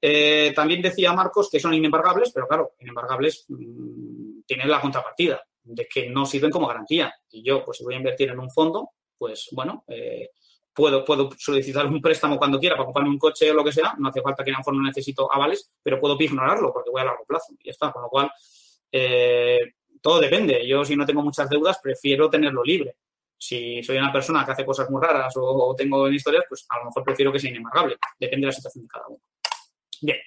Eh, 0.00 0.52
también 0.54 0.82
decía 0.82 1.12
Marcos 1.12 1.48
que 1.50 1.60
son 1.60 1.72
inembargables, 1.72 2.30
pero 2.32 2.46
claro, 2.46 2.72
inembargables 2.78 3.46
mmm, 3.48 4.42
tienen 4.46 4.70
la 4.70 4.80
contrapartida 4.80 5.42
de 5.64 5.86
que 5.86 6.08
no 6.08 6.26
sirven 6.26 6.50
como 6.50 6.68
garantía. 6.68 7.12
Y 7.30 7.42
yo, 7.42 7.64
pues 7.64 7.78
si 7.78 7.84
voy 7.84 7.94
a 7.94 7.98
invertir 7.98 8.30
en 8.30 8.38
un 8.38 8.50
fondo, 8.50 8.90
pues 9.18 9.48
bueno, 9.52 9.84
eh, 9.88 10.30
puedo, 10.72 11.04
puedo 11.04 11.30
solicitar 11.38 11.86
un 11.86 12.00
préstamo 12.00 12.36
cuando 12.36 12.58
quiera 12.58 12.76
para 12.76 12.86
comprarme 12.86 13.10
un 13.10 13.18
coche 13.18 13.50
o 13.50 13.54
lo 13.54 13.64
que 13.64 13.72
sea. 13.72 13.94
No 13.98 14.08
hace 14.08 14.20
falta 14.20 14.44
que 14.44 14.50
en 14.50 14.64
fondo 14.64 14.82
necesito 14.82 15.32
avales, 15.32 15.72
pero 15.82 16.00
puedo 16.00 16.16
ignorarlo 16.18 16.72
porque 16.72 16.90
voy 16.90 17.00
a 17.00 17.04
largo 17.04 17.24
plazo. 17.24 17.54
Y 17.58 17.66
ya 17.66 17.70
está. 17.70 17.92
Con 17.92 18.02
lo 18.02 18.08
cual, 18.08 18.30
eh, 18.92 19.60
todo 20.00 20.20
depende. 20.20 20.66
Yo, 20.68 20.84
si 20.84 20.96
no 20.96 21.06
tengo 21.06 21.22
muchas 21.22 21.48
deudas, 21.48 21.78
prefiero 21.82 22.28
tenerlo 22.28 22.62
libre. 22.62 22.96
Si 23.38 23.82
soy 23.82 23.96
una 23.96 24.12
persona 24.12 24.44
que 24.44 24.52
hace 24.52 24.64
cosas 24.64 24.88
muy 24.90 25.02
raras 25.02 25.34
o, 25.36 25.74
tengo 25.76 26.08
historias, 26.08 26.44
pues 26.48 26.66
a 26.68 26.78
lo 26.78 26.86
mejor 26.86 27.04
prefiero 27.04 27.32
que 27.32 27.38
sea 27.38 27.50
inembargable. 27.50 27.96
Depende 28.18 28.44
de 28.44 28.48
la 28.48 28.52
situación 28.52 28.84
de 28.84 28.88
cada 28.88 29.08
uno. 29.08 29.20
Bien, 30.00 30.18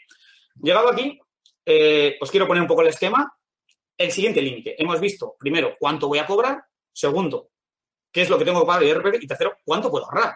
llegado 0.62 0.90
aquí, 0.90 1.20
eh, 1.66 2.18
os 2.20 2.32
quiero 2.32 2.48
poner 2.48 2.62
un 2.62 2.68
poco 2.68 2.82
el 2.82 2.88
esquema. 2.88 3.32
El 3.98 4.12
siguiente 4.12 4.42
límite. 4.42 4.82
Hemos 4.82 5.00
visto, 5.00 5.36
primero, 5.40 5.76
cuánto 5.80 6.08
voy 6.08 6.20
a 6.20 6.26
cobrar. 6.26 6.64
Segundo, 6.94 7.50
qué 8.12 8.22
es 8.22 8.30
lo 8.30 8.38
que 8.38 8.46
tengo 8.46 8.62
que 8.62 8.68
pagar. 8.68 8.84
Y 9.22 9.28
tercero, 9.28 9.58
cuánto 9.66 9.90
puedo 9.90 10.06
ahorrar. 10.06 10.36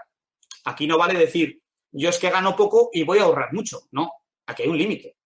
Aquí 0.65 0.87
no 0.87 0.97
vale 0.97 1.17
decir, 1.17 1.61
yo 1.91 2.09
es 2.09 2.19
que 2.19 2.29
gano 2.29 2.55
poco 2.55 2.89
y 2.93 3.03
voy 3.03 3.19
a 3.19 3.23
ahorrar 3.23 3.53
mucho. 3.53 3.81
No, 3.91 4.11
aquí 4.45 4.63
hay 4.63 4.69
un 4.69 4.77
límite, 4.77 5.17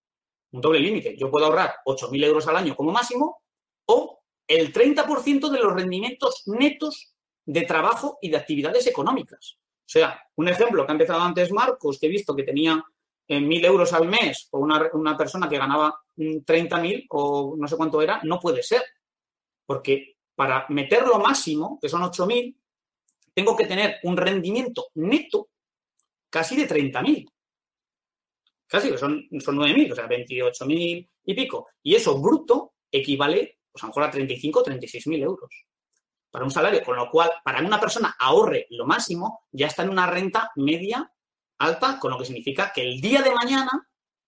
un 0.51 0.61
doble 0.61 0.79
límite. 0.79 1.15
Yo 1.17 1.29
puedo 1.29 1.45
ahorrar 1.45 1.75
8.000 1.85 2.23
euros 2.25 2.47
al 2.47 2.57
año 2.57 2.75
como 2.75 2.91
máximo 2.91 3.41
o 3.87 4.21
el 4.47 4.73
30% 4.73 5.49
de 5.49 5.59
los 5.59 5.73
rendimientos 5.73 6.43
netos 6.47 7.15
de 7.45 7.61
trabajo 7.63 8.17
y 8.21 8.29
de 8.29 8.37
actividades 8.37 8.87
económicas. 8.87 9.57
O 9.57 9.87
sea, 9.87 10.19
un 10.35 10.47
ejemplo 10.47 10.85
que 10.85 10.91
ha 10.91 10.93
empezado 10.93 11.21
antes 11.21 11.51
Marcos, 11.51 11.99
que 11.99 12.07
he 12.07 12.09
visto 12.09 12.35
que 12.35 12.43
tenía 12.43 12.83
en 13.27 13.47
mil 13.47 13.63
euros 13.65 13.91
al 13.93 14.07
mes 14.07 14.47
o 14.51 14.59
una, 14.59 14.89
una 14.93 15.17
persona 15.17 15.49
que 15.49 15.57
ganaba 15.57 15.95
30.000 16.17 17.07
o 17.09 17.55
no 17.57 17.67
sé 17.67 17.75
cuánto 17.75 18.01
era, 18.01 18.19
no 18.23 18.39
puede 18.39 18.61
ser. 18.61 18.83
Porque 19.65 20.17
para 20.35 20.65
meter 20.69 21.07
lo 21.07 21.19
máximo, 21.19 21.79
que 21.81 21.89
son 21.89 22.01
8.000, 22.03 22.55
tengo 23.33 23.55
que 23.55 23.65
tener 23.65 23.97
un 24.03 24.15
rendimiento 24.15 24.87
neto 24.95 25.49
casi 26.29 26.55
de 26.55 26.67
30.000. 26.67 27.27
Casi, 28.67 28.89
que 28.89 28.97
son, 28.97 29.27
son 29.39 29.57
9.000, 29.57 29.91
o 29.91 29.95
sea, 29.95 30.07
28.000 30.07 31.09
y 31.25 31.33
pico. 31.33 31.67
Y 31.81 31.95
eso 31.95 32.19
bruto 32.19 32.73
equivale, 32.91 33.59
pues 33.71 33.83
a 33.83 33.87
lo 33.87 33.89
mejor 33.89 34.03
a 34.03 34.11
35 34.11 34.59
o 34.59 34.65
36.000 34.65 35.21
euros 35.21 35.49
para 36.35 36.43
un 36.43 36.51
salario, 36.51 36.83
con 36.83 36.97
lo 36.97 37.09
cual, 37.09 37.31
para 37.45 37.61
una 37.61 37.79
persona 37.79 38.13
ahorre 38.19 38.67
lo 38.71 38.85
máximo, 38.85 39.45
ya 39.53 39.67
está 39.67 39.83
en 39.83 39.89
una 39.89 40.05
renta 40.05 40.51
media 40.57 41.09
alta, 41.59 41.99
con 41.99 42.11
lo 42.11 42.17
que 42.17 42.25
significa 42.25 42.71
que 42.73 42.81
el 42.81 43.01
día 43.01 43.21
de 43.21 43.31
mañana 43.31 43.71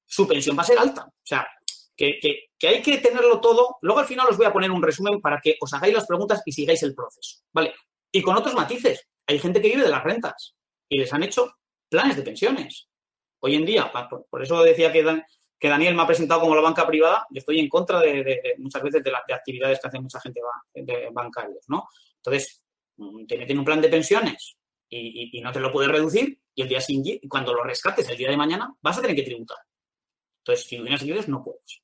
su 0.06 0.28
pensión 0.28 0.58
va 0.58 0.62
a 0.62 0.66
ser 0.66 0.80
alta. 0.80 1.06
O 1.06 1.26
sea, 1.26 1.48
que, 1.96 2.20
hay 2.62 2.82
que 2.82 2.98
tenerlo 2.98 3.42
todo. 3.42 3.78
Luego 3.82 4.00
al 4.00 4.06
final 4.06 4.28
os 4.30 4.38
voy 4.38 4.46
a 4.46 4.54
poner 4.54 4.72
un 4.72 4.82
resumen 4.82 5.20
para 5.20 5.40
que 5.42 5.58
os 5.60 5.74
hagáis 5.74 5.94
las 5.94 6.06
preguntas 6.06 6.42
y 6.46 6.52
sigáis 6.52 6.84
el 6.84 6.96
proceso. 6.96 7.40
¿Vale? 7.52 7.74
Y 8.12 8.22
con 8.22 8.38
otros 8.38 8.56
matices. 8.56 9.08
Hay 9.26 9.40
gente 9.40 9.62
que 9.62 9.70
vive 9.70 9.84
de 9.84 9.90
las 9.90 10.04
rentas 10.04 10.56
y 10.88 11.00
les 11.00 11.12
han 11.12 11.24
hecho 11.24 11.54
planes 11.90 12.16
de 12.16 12.24
pensiones. 12.24 12.88
Hoy 13.40 13.56
en 13.56 13.66
día, 13.66 13.92
por 14.30 14.42
eso 14.42 14.64
decía 14.64 14.92
que, 14.92 15.04
Daniel 15.62 15.96
me 15.96 16.04
ha 16.04 16.08
presentado 16.08 16.42
como 16.42 16.56
la 16.56 16.62
banca 16.62 16.88
privada, 16.88 17.26
yo 17.30 17.40
estoy 17.40 17.60
en 17.60 17.68
contra 17.68 18.00
de, 18.00 18.56
muchas 18.58 18.82
veces 18.82 19.04
de 19.04 19.12
las 19.12 19.22
actividades 19.32 19.80
que 19.80 19.88
hace 19.88 20.00
mucha 20.00 20.20
gente 20.22 20.40
de 20.74 21.10
bancarios, 21.12 21.66
¿no? 21.68 21.88
Entonces, 22.18 22.62
mm, 22.98 23.26
te 23.26 23.38
meten 23.38 23.60
un 23.60 23.66
plan 23.66 23.82
de 23.82 23.90
pensiones 23.90 24.58
y, 24.90 25.40
no 25.42 25.52
te 25.52 25.60
lo 25.60 25.72
puedes 25.72 25.92
reducir 25.92 26.40
y 26.58 26.64
el 26.64 26.68
día 26.68 26.82
siguiente, 26.82 27.28
cuando 27.30 27.54
lo 27.54 27.64
rescates 27.64 28.10
el 28.10 28.18
día 28.18 28.32
de 28.32 28.36
mañana, 28.36 28.76
vas 28.82 28.98
a 28.98 29.02
tener 29.02 29.16
que 29.16 29.22
tributar. 29.22 29.60
Entonces, 30.40 30.66
si 30.66 30.76
no 30.76 30.86
tienes 30.86 31.04
ingresos, 31.04 31.28
no 31.28 31.44
puedes. 31.44 31.84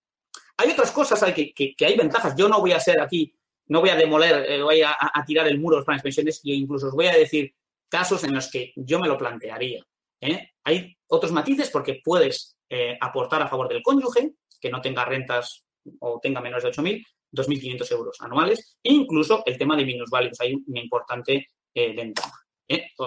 Hay 0.57 0.71
otras 0.71 0.91
cosas 0.91 1.21
hay 1.21 1.53
que, 1.53 1.75
hay 1.85 1.95
ventajas. 1.95 2.35
Yo 2.35 2.49
no 2.49 2.59
voy 2.59 2.71
a 2.71 2.79
ser 2.79 2.99
aquí, 2.99 3.35
no 3.67 3.81
voy 3.81 3.91
a 3.91 3.95
demoler, 3.95 4.49
eh, 4.49 4.63
voy 4.63 4.81
a, 4.81 4.97
tirar 5.27 5.47
el 5.47 5.59
muro 5.59 5.75
de 5.75 5.79
los 5.81 5.85
planes 5.85 6.01
de 6.01 6.07
pensiones 6.07 6.41
e 6.43 6.53
incluso 6.53 6.87
os 6.87 6.93
voy 6.93 7.05
a 7.05 7.13
decir 7.15 7.53
casos 7.87 8.23
en 8.23 8.33
los 8.33 8.49
que 8.49 8.73
yo 8.75 8.99
me 8.99 9.07
lo 9.07 9.15
plantearía. 9.15 9.85
¿eh? 10.19 10.53
Hay 10.63 10.97
otros 11.05 11.31
matices 11.31 11.69
porque 11.69 12.01
puedes 12.03 12.57
eh, 12.67 12.97
aportar 12.99 13.43
a 13.43 13.47
favor 13.47 13.69
del 13.69 13.83
cónyuge, 13.83 14.31
que 14.59 14.71
no 14.71 14.81
tenga 14.81 15.05
rentas 15.05 15.63
o 15.99 16.19
tenga 16.19 16.41
menos 16.41 16.63
de 16.63 16.71
8.000, 16.71 17.05
2.500 17.31 17.91
euros 17.91 18.17
anuales, 18.21 18.79
e 18.81 18.91
incluso 18.91 19.43
el 19.45 19.55
tema 19.55 19.77
de 19.77 19.85
minusválidos. 19.85 20.41
Hay 20.41 20.55
una 20.65 20.81
importante 20.81 21.47
ventaja. 21.75 22.39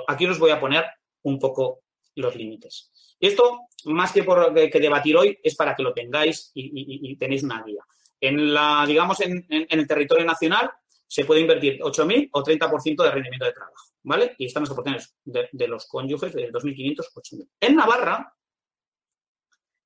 Aquí 0.06 0.26
os 0.26 0.38
voy 0.38 0.50
a 0.50 0.60
poner 0.60 0.84
un 1.26 1.38
poco 1.38 1.82
los 2.14 2.34
límites. 2.34 2.90
Esto, 3.18 3.60
más 3.86 4.12
que 4.12 4.22
por 4.22 4.54
que 4.54 4.80
debatir 4.80 5.16
hoy, 5.16 5.38
es 5.42 5.54
para 5.54 5.74
que 5.74 5.82
lo 5.82 5.92
tengáis 5.92 6.50
y, 6.54 7.16
tenéis 7.16 7.42
una 7.42 7.62
guía. 7.62 7.84
En 8.20 8.54
la, 8.54 8.84
digamos, 8.86 9.20
en, 9.20 9.46
el 9.48 9.86
territorio 9.86 10.24
nacional 10.24 10.70
se 11.06 11.24
puede 11.24 11.40
invertir 11.40 11.78
8.000 11.80 12.30
o 12.32 12.42
30% 12.42 13.02
de 13.02 13.10
rendimiento 13.10 13.44
de 13.44 13.52
trabajo, 13.52 13.84
¿vale? 14.02 14.34
Y 14.38 14.46
están 14.46 14.62
las 14.62 14.70
oportunidades 14.70 15.14
de, 15.24 15.68
los 15.68 15.86
cónyuges 15.86 16.32
de 16.32 16.50
2.500, 16.50 16.96
8.000. 17.14 17.48
En 17.60 17.76
Navarra 17.76 18.34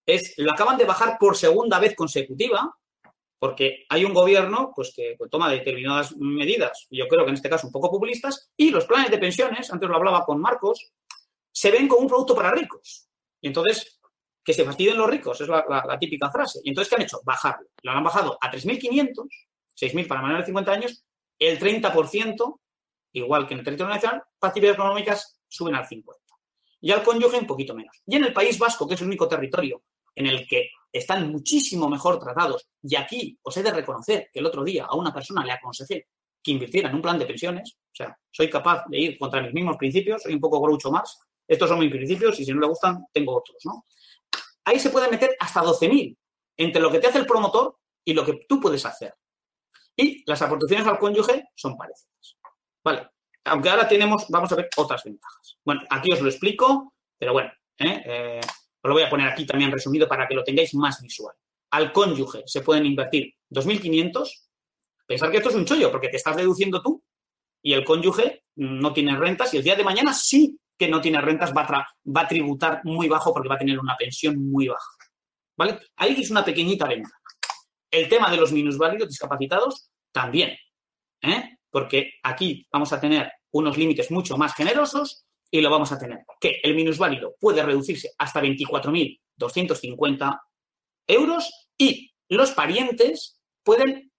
es, 0.06 0.34
lo 0.38 0.52
acaban 0.52 0.76
de 0.76 0.84
bajar 0.84 1.16
por 1.18 1.36
segunda 1.36 1.78
vez 1.78 1.94
consecutiva, 1.94 2.74
porque 3.38 3.86
hay 3.88 4.04
un 4.04 4.12
gobierno 4.12 4.72
pues, 4.74 4.92
que 4.94 5.16
toma 5.30 5.50
determinadas 5.50 6.14
medidas, 6.16 6.86
yo 6.90 7.08
creo 7.08 7.24
que 7.24 7.30
en 7.30 7.36
este 7.36 7.48
caso 7.48 7.66
un 7.66 7.72
poco 7.72 7.90
populistas, 7.90 8.50
y 8.56 8.70
los 8.70 8.86
planes 8.86 9.10
de 9.10 9.18
pensiones, 9.18 9.72
antes 9.72 9.88
lo 9.88 9.96
hablaba 9.96 10.24
con 10.24 10.40
Marcos, 10.40 10.92
se 11.52 11.70
ven 11.70 11.88
como 11.88 12.02
un 12.02 12.08
producto 12.08 12.34
para 12.34 12.52
ricos. 12.52 13.08
Y 13.40 13.48
entonces, 13.48 14.00
que 14.44 14.52
se 14.52 14.64
fastidien 14.64 14.96
los 14.96 15.08
ricos, 15.08 15.40
es 15.40 15.48
la, 15.48 15.98
típica 15.98 16.30
frase. 16.30 16.60
Y 16.64 16.70
entonces, 16.70 16.88
¿qué 16.88 16.96
han 16.96 17.02
hecho? 17.02 17.20
Bajarlo. 17.24 17.68
Lo 17.82 17.92
han 17.92 18.04
bajado 18.04 18.38
a 18.40 18.50
3.500, 18.50 19.14
6.000 19.80 20.06
para 20.06 20.22
menores 20.22 20.42
de 20.42 20.46
50 20.46 20.72
años, 20.72 21.04
el 21.38 21.58
30%, 21.58 22.60
igual 23.12 23.46
que 23.46 23.54
en 23.54 23.60
el 23.60 23.64
territorio 23.64 23.94
nacional, 23.94 24.22
para 24.38 24.50
actividades 24.50 24.78
económicas 24.78 25.40
suben 25.48 25.74
al 25.74 25.86
50%. 25.86 26.04
Y 26.82 26.92
al 26.92 27.02
cónyuge 27.02 27.38
un 27.38 27.46
poquito 27.46 27.74
menos. 27.74 28.00
Y 28.06 28.16
en 28.16 28.24
el 28.24 28.32
País 28.32 28.58
Vasco, 28.58 28.88
que 28.88 28.94
es 28.94 29.00
el 29.00 29.06
único 29.06 29.28
territorio 29.28 29.82
en 30.14 30.26
el 30.26 30.46
que 30.46 30.70
están 30.92 31.30
muchísimo 31.30 31.88
mejor 31.88 32.18
tratados, 32.18 32.68
y 32.82 32.96
aquí 32.96 33.38
os 33.42 33.56
he 33.56 33.62
de 33.62 33.70
reconocer 33.70 34.28
que 34.32 34.40
el 34.40 34.46
otro 34.46 34.64
día 34.64 34.86
a 34.86 34.96
una 34.96 35.12
persona 35.12 35.44
le 35.44 35.52
aconsejé 35.52 36.08
que 36.42 36.50
invirtiera 36.52 36.88
en 36.88 36.96
un 36.96 37.02
plan 37.02 37.18
de 37.18 37.26
pensiones, 37.26 37.76
o 37.76 37.94
sea, 37.94 38.18
soy 38.30 38.48
capaz 38.48 38.84
de 38.88 38.98
ir 38.98 39.18
contra 39.18 39.42
mis 39.42 39.52
mismos 39.52 39.76
principios, 39.76 40.22
soy 40.22 40.34
un 40.34 40.40
poco 40.40 40.60
groucho 40.60 40.90
más, 40.90 41.20
estos 41.50 41.68
son 41.68 41.80
mis 41.80 41.90
principios 41.90 42.38
y 42.38 42.44
si 42.44 42.52
no 42.52 42.60
le 42.60 42.68
gustan, 42.68 43.04
tengo 43.12 43.36
otros, 43.36 43.58
¿no? 43.64 43.84
Ahí 44.64 44.78
se 44.78 44.90
puede 44.90 45.10
meter 45.10 45.36
hasta 45.40 45.62
12.000 45.62 46.16
entre 46.56 46.80
lo 46.80 46.92
que 46.92 47.00
te 47.00 47.08
hace 47.08 47.18
el 47.18 47.26
promotor 47.26 47.76
y 48.04 48.14
lo 48.14 48.24
que 48.24 48.44
tú 48.48 48.60
puedes 48.60 48.86
hacer. 48.86 49.16
Y 49.96 50.22
las 50.30 50.40
aportaciones 50.42 50.86
al 50.86 51.00
cónyuge 51.00 51.48
son 51.56 51.76
parecidas. 51.76 52.38
Vale. 52.84 53.08
Aunque 53.46 53.68
ahora 53.68 53.88
tenemos, 53.88 54.26
vamos 54.28 54.52
a 54.52 54.54
ver 54.54 54.68
otras 54.76 55.02
ventajas. 55.02 55.58
Bueno, 55.64 55.80
aquí 55.90 56.12
os 56.12 56.20
lo 56.20 56.28
explico, 56.28 56.94
pero 57.18 57.32
bueno, 57.32 57.50
¿eh? 57.78 58.00
Eh, 58.04 58.40
os 58.44 58.88
lo 58.88 58.94
voy 58.94 59.02
a 59.02 59.10
poner 59.10 59.26
aquí 59.26 59.44
también 59.44 59.72
resumido 59.72 60.06
para 60.06 60.28
que 60.28 60.34
lo 60.34 60.44
tengáis 60.44 60.72
más 60.74 61.02
visual. 61.02 61.34
Al 61.72 61.92
cónyuge 61.92 62.44
se 62.46 62.60
pueden 62.60 62.86
invertir 62.86 63.34
2.500. 63.50 64.30
Pensar 65.04 65.32
que 65.32 65.38
esto 65.38 65.48
es 65.48 65.56
un 65.56 65.64
chollo, 65.64 65.90
porque 65.90 66.10
te 66.10 66.16
estás 66.16 66.36
deduciendo 66.36 66.80
tú 66.80 67.02
y 67.60 67.72
el 67.72 67.84
cónyuge 67.84 68.44
no 68.54 68.92
tiene 68.92 69.16
rentas 69.16 69.52
y 69.52 69.56
el 69.56 69.64
día 69.64 69.74
de 69.74 69.82
mañana 69.82 70.14
sí 70.14 70.56
que 70.80 70.88
no 70.88 71.00
tiene 71.02 71.20
rentas 71.20 71.52
va 71.52 71.86
a, 72.14 72.26
tributar 72.26 72.80
muy 72.84 73.06
bajo 73.06 73.34
porque 73.34 73.50
va 73.50 73.56
a 73.56 73.58
tener 73.58 73.78
una 73.78 73.98
pensión 73.98 74.50
muy 74.50 74.66
baja. 74.66 74.90
¿Vale? 75.54 75.78
Ahí 75.96 76.18
es 76.18 76.30
una 76.30 76.42
pequeñita 76.42 76.88
venta. 76.88 77.10
El 77.90 78.08
tema 78.08 78.30
de 78.30 78.38
los 78.38 78.50
minusválidos 78.50 79.08
discapacitados 79.08 79.90
también. 80.10 80.56
¿eh? 81.20 81.58
Porque 81.68 82.14
aquí 82.22 82.66
vamos 82.72 82.94
a 82.94 83.00
tener 83.00 83.30
unos 83.50 83.76
límites 83.76 84.10
mucho 84.10 84.38
más 84.38 84.54
generosos 84.54 85.26
y 85.50 85.60
lo 85.60 85.68
vamos 85.68 85.92
a 85.92 85.98
tener. 85.98 86.20
Que 86.40 86.60
el 86.62 86.74
minusválido 86.74 87.34
puede 87.38 87.62
reducirse 87.62 88.12
hasta 88.16 88.40
24.250 88.40 90.40
euros 91.08 91.68
y 91.76 92.10
los 92.30 92.52
parientes 92.52 93.38
pueden 93.62 94.09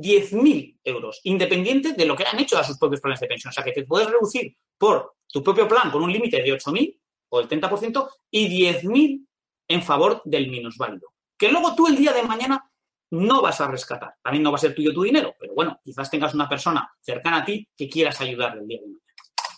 10.000 0.00 0.80
euros, 0.84 1.20
independiente 1.24 1.92
de 1.92 2.06
lo 2.06 2.16
que 2.16 2.24
han 2.24 2.38
hecho 2.38 2.58
a 2.58 2.64
sus 2.64 2.78
propios 2.78 3.00
planes 3.00 3.20
de 3.20 3.26
pensión. 3.26 3.50
O 3.50 3.52
sea, 3.52 3.64
que 3.64 3.72
te 3.72 3.84
puedes 3.84 4.08
reducir 4.08 4.56
por 4.76 5.16
tu 5.26 5.42
propio 5.42 5.66
plan 5.66 5.90
con 5.90 6.02
un 6.02 6.12
límite 6.12 6.42
de 6.42 6.52
8.000 6.52 6.98
o 7.30 7.40
el 7.40 7.48
30% 7.48 8.08
y 8.30 8.48
10.000 8.48 9.26
en 9.68 9.82
favor 9.82 10.22
del 10.24 10.48
minusválido. 10.48 11.12
Que 11.36 11.50
luego 11.50 11.74
tú 11.74 11.86
el 11.86 11.96
día 11.96 12.12
de 12.12 12.22
mañana 12.22 12.70
no 13.10 13.42
vas 13.42 13.60
a 13.60 13.68
rescatar. 13.68 14.14
También 14.22 14.42
no 14.42 14.50
va 14.50 14.56
a 14.56 14.60
ser 14.60 14.74
tuyo 14.74 14.92
tu 14.92 15.02
dinero, 15.02 15.34
pero 15.38 15.54
bueno, 15.54 15.80
quizás 15.84 16.10
tengas 16.10 16.34
una 16.34 16.48
persona 16.48 16.90
cercana 17.00 17.38
a 17.38 17.44
ti 17.44 17.68
que 17.76 17.88
quieras 17.88 18.20
ayudarle 18.20 18.62
el 18.62 18.68
día 18.68 18.80
de 18.80 18.86
mañana. 18.86 19.02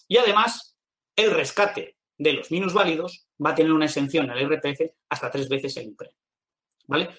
Y 0.09 0.17
además, 0.17 0.77
el 1.17 1.31
rescate 1.33 1.97
de 2.19 2.33
los 2.33 2.51
minusválidos 2.51 3.27
va 3.45 3.51
a 3.51 3.55
tener 3.55 3.73
una 3.73 3.87
exención 3.87 4.31
al 4.31 4.41
RPF 4.49 4.81
hasta 5.09 5.31
tres 5.31 5.49
veces 5.49 5.77
el 5.77 5.89
IPRE. 5.89 6.11
¿Vale? 6.87 7.11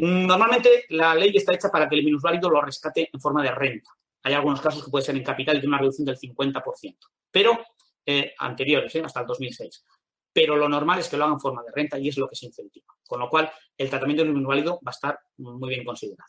Normalmente 0.00 0.84
la 0.90 1.14
ley 1.14 1.32
está 1.34 1.54
hecha 1.54 1.68
para 1.68 1.88
que 1.88 1.96
el 1.96 2.04
minusválido 2.04 2.50
lo 2.50 2.60
rescate 2.60 3.08
en 3.12 3.20
forma 3.20 3.42
de 3.42 3.52
renta. 3.52 3.90
Hay 4.22 4.34
algunos 4.34 4.60
casos 4.60 4.84
que 4.84 4.90
puede 4.90 5.04
ser 5.04 5.16
en 5.16 5.24
capital 5.24 5.56
y 5.56 5.60
tiene 5.60 5.74
una 5.74 5.78
reducción 5.78 6.06
del 6.06 6.18
50% 6.18 6.96
pero 7.30 7.58
eh, 8.04 8.34
anteriores, 8.38 8.94
eh, 8.94 9.02
hasta 9.04 9.20
el 9.20 9.26
2006. 9.26 9.84
Pero 10.32 10.56
lo 10.56 10.68
normal 10.68 11.00
es 11.00 11.08
que 11.08 11.16
lo 11.16 11.24
hagan 11.24 11.34
en 11.34 11.40
forma 11.40 11.62
de 11.62 11.72
renta 11.72 11.98
y 11.98 12.08
es 12.08 12.18
lo 12.18 12.28
que 12.28 12.36
se 12.36 12.46
incentiva. 12.46 12.94
Con 13.06 13.20
lo 13.20 13.28
cual, 13.28 13.50
el 13.76 13.90
tratamiento 13.90 14.24
de 14.24 14.30
un 14.30 14.38
inválido 14.38 14.74
va 14.86 14.90
a 14.90 14.90
estar 14.90 15.18
muy 15.38 15.68
bien 15.68 15.84
considerado. 15.84 16.28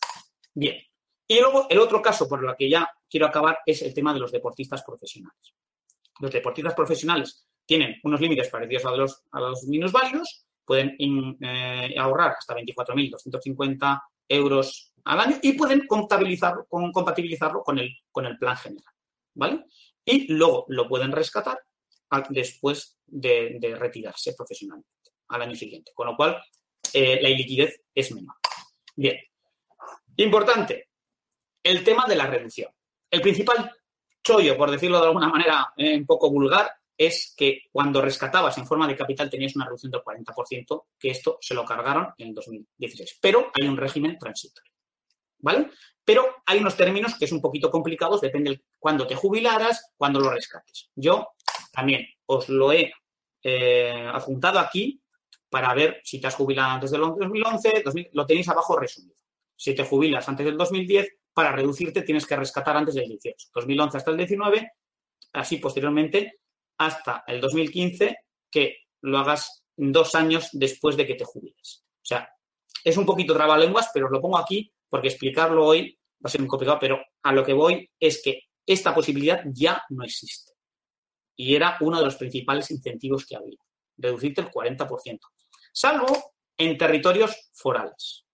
Bien. 0.53 0.77
Y 1.27 1.39
luego, 1.39 1.67
el 1.69 1.79
otro 1.79 2.01
caso 2.01 2.27
por 2.27 2.43
el 2.43 2.55
que 2.55 2.69
ya 2.69 2.89
quiero 3.09 3.27
acabar 3.27 3.59
es 3.65 3.81
el 3.83 3.93
tema 3.93 4.13
de 4.13 4.19
los 4.19 4.31
deportistas 4.31 4.83
profesionales. 4.83 5.55
Los 6.19 6.31
deportistas 6.31 6.73
profesionales 6.73 7.47
tienen 7.65 7.99
unos 8.03 8.19
límites 8.19 8.49
parecidos 8.49 8.85
a 8.85 8.91
los, 8.91 9.23
a 9.31 9.39
los 9.39 9.63
minusválidos, 9.63 10.45
pueden 10.71 11.37
eh, 11.41 11.95
ahorrar 11.97 12.35
hasta 12.39 12.55
24.250 12.55 14.01
euros 14.29 14.93
al 15.03 15.19
año 15.19 15.37
y 15.41 15.53
pueden 15.53 15.85
compatibilizarlo 15.87 17.63
con 17.63 17.77
el 17.79 18.37
plan 18.39 18.57
general. 18.57 18.93
¿Vale? 19.33 19.65
y 20.05 20.31
luego 20.33 20.65
lo 20.69 20.87
pueden 20.87 21.11
rescatar 21.11 21.59
después 22.29 22.99
de, 23.05 23.75
retirarse 23.77 24.33
profesionalmente 24.33 24.89
al 25.29 25.43
año 25.43 25.55
siguiente. 25.55 25.91
Con 25.93 26.07
lo 26.07 26.15
cual, 26.15 26.41
eh, 26.93 27.19
la 27.21 27.29
iliquidez 27.29 27.81
es 27.93 28.13
menor. 28.13 28.35
Bien. 28.95 29.17
Importante, 30.17 30.89
el 31.63 31.83
tema 31.83 32.05
de 32.07 32.15
la 32.15 32.27
reducción. 32.27 32.71
El 33.09 33.21
principal 33.21 33.71
chollo, 34.23 34.57
por 34.57 34.71
decirlo 34.71 34.99
de 34.99 35.07
alguna 35.07 35.29
manera 35.29 35.73
eh, 35.77 35.97
un 35.97 36.05
poco 36.05 36.29
vulgar, 36.29 36.69
es 37.07 37.33
que 37.35 37.63
cuando 37.71 37.99
rescatabas 37.99 38.59
en 38.59 38.67
forma 38.67 38.87
de 38.87 38.95
capital 38.95 39.27
tenías 39.27 39.55
una 39.55 39.65
reducción 39.65 39.91
del 39.91 40.01
40%, 40.01 40.83
que 40.99 41.09
esto 41.09 41.39
se 41.41 41.55
lo 41.55 41.65
cargaron 41.65 42.13
en 42.15 42.31
2016. 42.31 43.17
Pero 43.19 43.51
hay 43.59 43.67
un 43.67 43.75
régimen 43.75 44.19
transitorio. 44.19 44.71
¿Vale? 45.39 45.71
Pero 46.05 46.43
hay 46.45 46.59
unos 46.59 46.77
términos 46.77 47.15
que 47.17 47.25
es 47.25 47.31
un 47.31 47.41
poquito 47.41 47.71
complicados, 47.71 48.21
depende 48.21 48.51
de 48.51 48.63
cuándo 48.77 49.07
te 49.07 49.15
jubilaras, 49.15 49.93
cuándo 49.97 50.19
lo 50.19 50.29
rescates. 50.29 50.91
Yo 50.93 51.29
también 51.71 52.05
os 52.27 52.49
lo 52.49 52.71
he 52.71 52.93
eh, 53.41 54.07
adjuntado 54.13 54.59
aquí 54.59 55.01
para 55.49 55.73
ver 55.73 56.01
si 56.03 56.21
te 56.21 56.27
has 56.27 56.35
jubilado 56.35 56.73
antes 56.73 56.91
del 56.91 57.01
2011, 57.01 57.83
lo 58.13 58.25
tenéis 58.27 58.47
abajo 58.47 58.77
resumido. 58.77 59.17
Si 59.55 59.73
te 59.73 59.83
jubilas 59.83 60.29
antes 60.29 60.45
del 60.45 60.55
2010, 60.55 61.07
para 61.33 61.51
reducirte 61.51 62.03
tienes 62.03 62.27
que 62.27 62.35
rescatar 62.35 62.77
antes 62.77 62.93
del 62.93 63.07
18. 63.07 63.49
2011 63.55 63.97
hasta 63.97 64.11
el 64.11 64.17
19, 64.17 64.71
así 65.33 65.57
posteriormente 65.57 66.40
hasta 66.85 67.23
el 67.27 67.39
2015, 67.39 68.17
que 68.49 68.77
lo 69.01 69.19
hagas 69.19 69.63
dos 69.77 70.15
años 70.15 70.49
después 70.51 70.97
de 70.97 71.05
que 71.05 71.15
te 71.15 71.23
jubiles. 71.23 71.85
O 71.97 72.05
sea, 72.05 72.27
es 72.83 72.97
un 72.97 73.05
poquito 73.05 73.35
trabalenguas, 73.35 73.91
pero 73.93 74.07
os 74.07 74.11
lo 74.11 74.19
pongo 74.19 74.37
aquí 74.37 74.73
porque 74.89 75.09
explicarlo 75.09 75.65
hoy 75.65 75.97
va 76.23 76.27
a 76.27 76.29
ser 76.29 76.41
muy 76.41 76.47
complicado, 76.47 76.79
pero 76.79 76.99
a 77.21 77.31
lo 77.31 77.43
que 77.43 77.53
voy 77.53 77.89
es 77.99 78.21
que 78.23 78.41
esta 78.65 78.95
posibilidad 78.95 79.43
ya 79.45 79.83
no 79.89 80.03
existe. 80.03 80.53
Y 81.35 81.55
era 81.55 81.77
uno 81.81 81.99
de 81.99 82.05
los 82.05 82.15
principales 82.15 82.71
incentivos 82.71 83.25
que 83.27 83.35
había, 83.35 83.57
reducirte 83.97 84.41
el 84.41 84.49
40%. 84.49 85.19
Salvo 85.71 86.33
en 86.57 86.77
territorios 86.77 87.51
forales, 87.53 88.25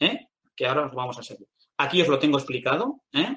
¿eh? 0.00 0.26
que 0.54 0.66
ahora 0.66 0.86
os 0.86 0.94
vamos 0.94 1.18
a 1.18 1.22
seguir. 1.22 1.48
Aquí 1.78 2.02
os 2.02 2.08
lo 2.08 2.18
tengo 2.18 2.38
explicado, 2.38 3.02
¿eh? 3.12 3.36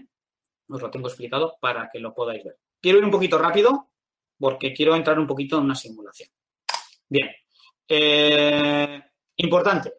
os 0.68 0.82
lo 0.82 0.90
tengo 0.90 1.08
explicado 1.08 1.58
para 1.62 1.90
que 1.92 2.00
lo 2.00 2.14
podáis 2.14 2.44
ver. 2.44 2.58
Quiero 2.82 2.98
ir 2.98 3.06
un 3.06 3.12
poquito 3.12 3.38
rápido 3.38 3.92
porque 4.40 4.74
quiero 4.74 4.96
entrar 4.96 5.20
un 5.20 5.28
poquito 5.28 5.58
en 5.58 5.66
una 5.66 5.76
simulación. 5.76 6.30
Bien, 7.10 7.30
eh, 7.88 9.02
importante, 9.38 9.94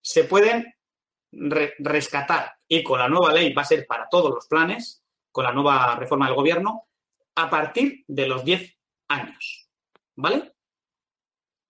se 0.00 0.24
pueden 0.24 0.74
rescatar 1.30 2.52
y 2.66 2.82
con 2.82 2.98
la 2.98 3.08
nueva 3.08 3.32
ley 3.32 3.52
va 3.52 3.62
a 3.62 3.66
ser 3.66 3.86
para 3.86 4.08
todos 4.08 4.30
los 4.30 4.46
planes, 4.46 5.04
con 5.30 5.44
la 5.44 5.52
nueva 5.52 5.94
reforma 5.96 6.26
del 6.26 6.34
gobierno, 6.34 6.88
a 7.36 7.48
partir 7.48 8.04
de 8.08 8.26
los 8.26 8.44
10 8.44 8.76
años. 9.08 9.68
¿Vale? 10.16 10.54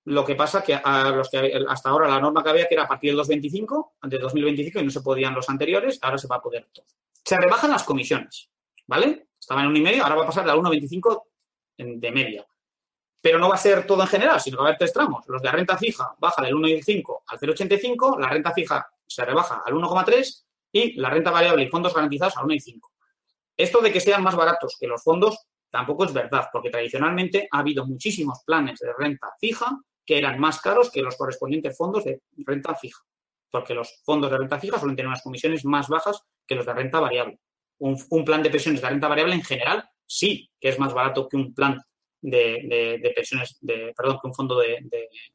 Lo 0.04 0.24
que 0.24 0.34
pasa 0.34 0.62
que 0.62 0.74
a 0.74 1.10
los 1.10 1.28
que 1.28 1.62
hasta 1.68 1.90
ahora 1.90 2.08
la 2.08 2.20
norma 2.20 2.42
que 2.42 2.50
había 2.50 2.66
que 2.66 2.74
era 2.74 2.84
a 2.84 2.88
partir 2.88 3.10
del 3.10 3.18
2025, 3.18 3.96
de 4.02 4.18
2025 4.18 4.80
y 4.80 4.84
no 4.84 4.90
se 4.90 5.02
podían 5.02 5.34
los 5.34 5.48
anteriores, 5.48 5.98
ahora 6.02 6.18
se 6.18 6.26
va 6.26 6.36
a 6.36 6.42
poder 6.42 6.68
todo. 6.72 6.86
Se 7.24 7.36
rebajan 7.36 7.70
las 7.70 7.84
comisiones, 7.84 8.50
¿vale? 8.86 9.28
Estaba 9.41 9.62
en 9.62 9.68
un 9.68 9.76
y 9.76 9.80
medio, 9.80 10.03
ahora 10.03 10.16
va 10.16 10.22
a 10.24 10.26
pasar 10.26 10.45
de 10.45 10.53
1,25 10.53 11.22
de 11.78 12.11
media. 12.12 12.47
Pero 13.22 13.38
no 13.38 13.49
va 13.49 13.55
a 13.55 13.59
ser 13.59 13.86
todo 13.86 14.03
en 14.03 14.09
general, 14.09 14.41
sino 14.41 14.57
que 14.57 14.62
va 14.62 14.68
a 14.68 14.70
haber 14.70 14.78
tres 14.78 14.93
tramos. 14.93 15.24
Los 15.26 15.43
de 15.43 15.51
renta 15.51 15.76
fija 15.76 16.14
baja 16.18 16.43
del 16.43 16.55
1,5 16.55 17.22
al 17.26 17.38
0,85, 17.38 18.18
la 18.18 18.28
renta 18.28 18.53
fija 18.53 18.86
se 19.07 19.24
rebaja 19.24 19.62
al 19.64 19.74
1,3 19.74 20.45
y 20.72 21.01
la 21.01 21.11
renta 21.11 21.30
variable 21.30 21.64
y 21.64 21.68
fondos 21.68 21.95
garantizados 21.95 22.36
al 22.36 22.45
1,5. 22.45 22.80
Esto 23.57 23.80
de 23.80 23.93
que 23.93 24.01
sean 24.01 24.22
más 24.22 24.36
baratos 24.36 24.76
que 24.78 24.86
los 24.86 25.03
fondos 25.03 25.38
tampoco 25.70 26.05
es 26.05 26.12
verdad, 26.12 26.49
porque 26.53 26.70
tradicionalmente 26.70 27.49
ha 27.51 27.59
habido 27.59 27.86
muchísimos 27.86 28.43
planes 28.45 28.78
de 28.80 28.93
renta 28.97 29.28
fija 29.38 29.78
que 30.05 30.18
eran 30.18 30.38
más 30.41 30.61
caros 30.61 30.91
que 30.91 31.03
los 31.03 31.16
correspondientes 31.16 31.76
fondos 31.76 32.05
de 32.05 32.22
renta 32.38 32.74
fija, 32.74 33.01
porque 33.51 33.74
los 33.74 34.01
fondos 34.05 34.30
de 34.30 34.38
renta 34.38 34.59
fija 34.59 34.78
suelen 34.78 34.97
tener 34.97 35.09
unas 35.09 35.22
comisiones 35.22 35.64
más 35.64 35.88
bajas 35.88 36.22
que 36.47 36.55
los 36.55 36.66
de 36.66 36.74
renta 36.74 37.01
variable. 37.01 37.38
Un, 37.80 38.24
plan 38.24 38.42
de 38.42 38.50
pensiones 38.50 38.80
de 38.80 38.88
renta 38.88 39.08
variable 39.08 39.34
en 39.34 39.42
general 39.42 39.88
sí 40.06 40.50
que 40.60 40.68
es 40.68 40.78
más 40.78 40.92
barato 40.92 41.28
que 41.28 41.36
un 41.36 41.54
plan 41.54 41.80
de, 42.20 43.12
pensiones, 43.14 43.56
de, 43.60 43.92
perdón, 43.96 44.18
que 44.20 44.28
un 44.28 44.34
fondo 44.34 44.58
de, 44.58 44.78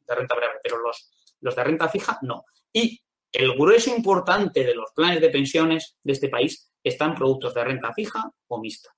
renta 0.06 0.34
variable, 0.34 0.60
pero 0.62 0.78
los, 0.78 1.10
los 1.40 1.56
de 1.56 1.64
renta 1.64 1.88
fija 1.88 2.18
no. 2.22 2.44
Y 2.72 3.00
el 3.32 3.52
grueso 3.54 3.94
importante 3.94 4.64
de 4.64 4.74
los 4.74 4.92
planes 4.92 5.20
de 5.20 5.30
pensiones 5.30 5.96
de 6.02 6.12
este 6.12 6.28
país 6.28 6.70
están 6.82 7.14
productos 7.14 7.52
de 7.54 7.64
renta 7.64 7.92
fija 7.92 8.30
o 8.48 8.60
mixta. 8.60 8.90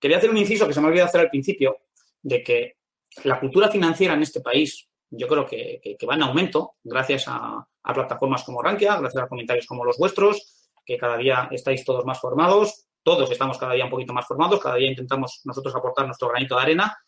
Quería 0.00 0.16
hacer 0.16 0.30
un 0.30 0.38
inciso 0.38 0.66
que 0.66 0.74
se 0.74 0.80
me 0.80 0.88
olvidó 0.88 1.04
hacer 1.04 1.20
al 1.20 1.30
principio, 1.30 1.76
de 2.22 2.42
que 2.42 2.76
la 3.24 3.38
cultura 3.38 3.68
financiera 3.68 4.14
en 4.14 4.22
este 4.22 4.40
país 4.40 4.88
yo 5.10 5.28
creo 5.28 5.46
que, 5.46 5.98
va 6.08 6.14
en 6.14 6.22
aumento 6.22 6.76
gracias 6.82 7.24
a, 7.26 7.66
plataformas 7.82 8.44
como 8.44 8.62
Rankia, 8.62 8.96
gracias 8.96 9.22
a 9.22 9.28
comentarios 9.28 9.66
como 9.66 9.84
los 9.84 9.98
vuestros, 9.98 10.61
cada 10.98 11.16
día 11.16 11.48
estáis 11.50 11.84
todos 11.84 12.04
más 12.04 12.20
formados, 12.20 12.86
todos 13.02 13.30
estamos 13.30 13.58
cada 13.58 13.74
día 13.74 13.84
un 13.84 13.90
poquito 13.90 14.12
más 14.12 14.26
formados, 14.26 14.60
cada 14.60 14.76
día 14.76 14.90
intentamos 14.90 15.40
nosotros 15.44 15.74
aportar 15.74 16.06
nuestro 16.06 16.28
granito 16.28 16.56
de 16.56 16.62
arena, 16.62 16.98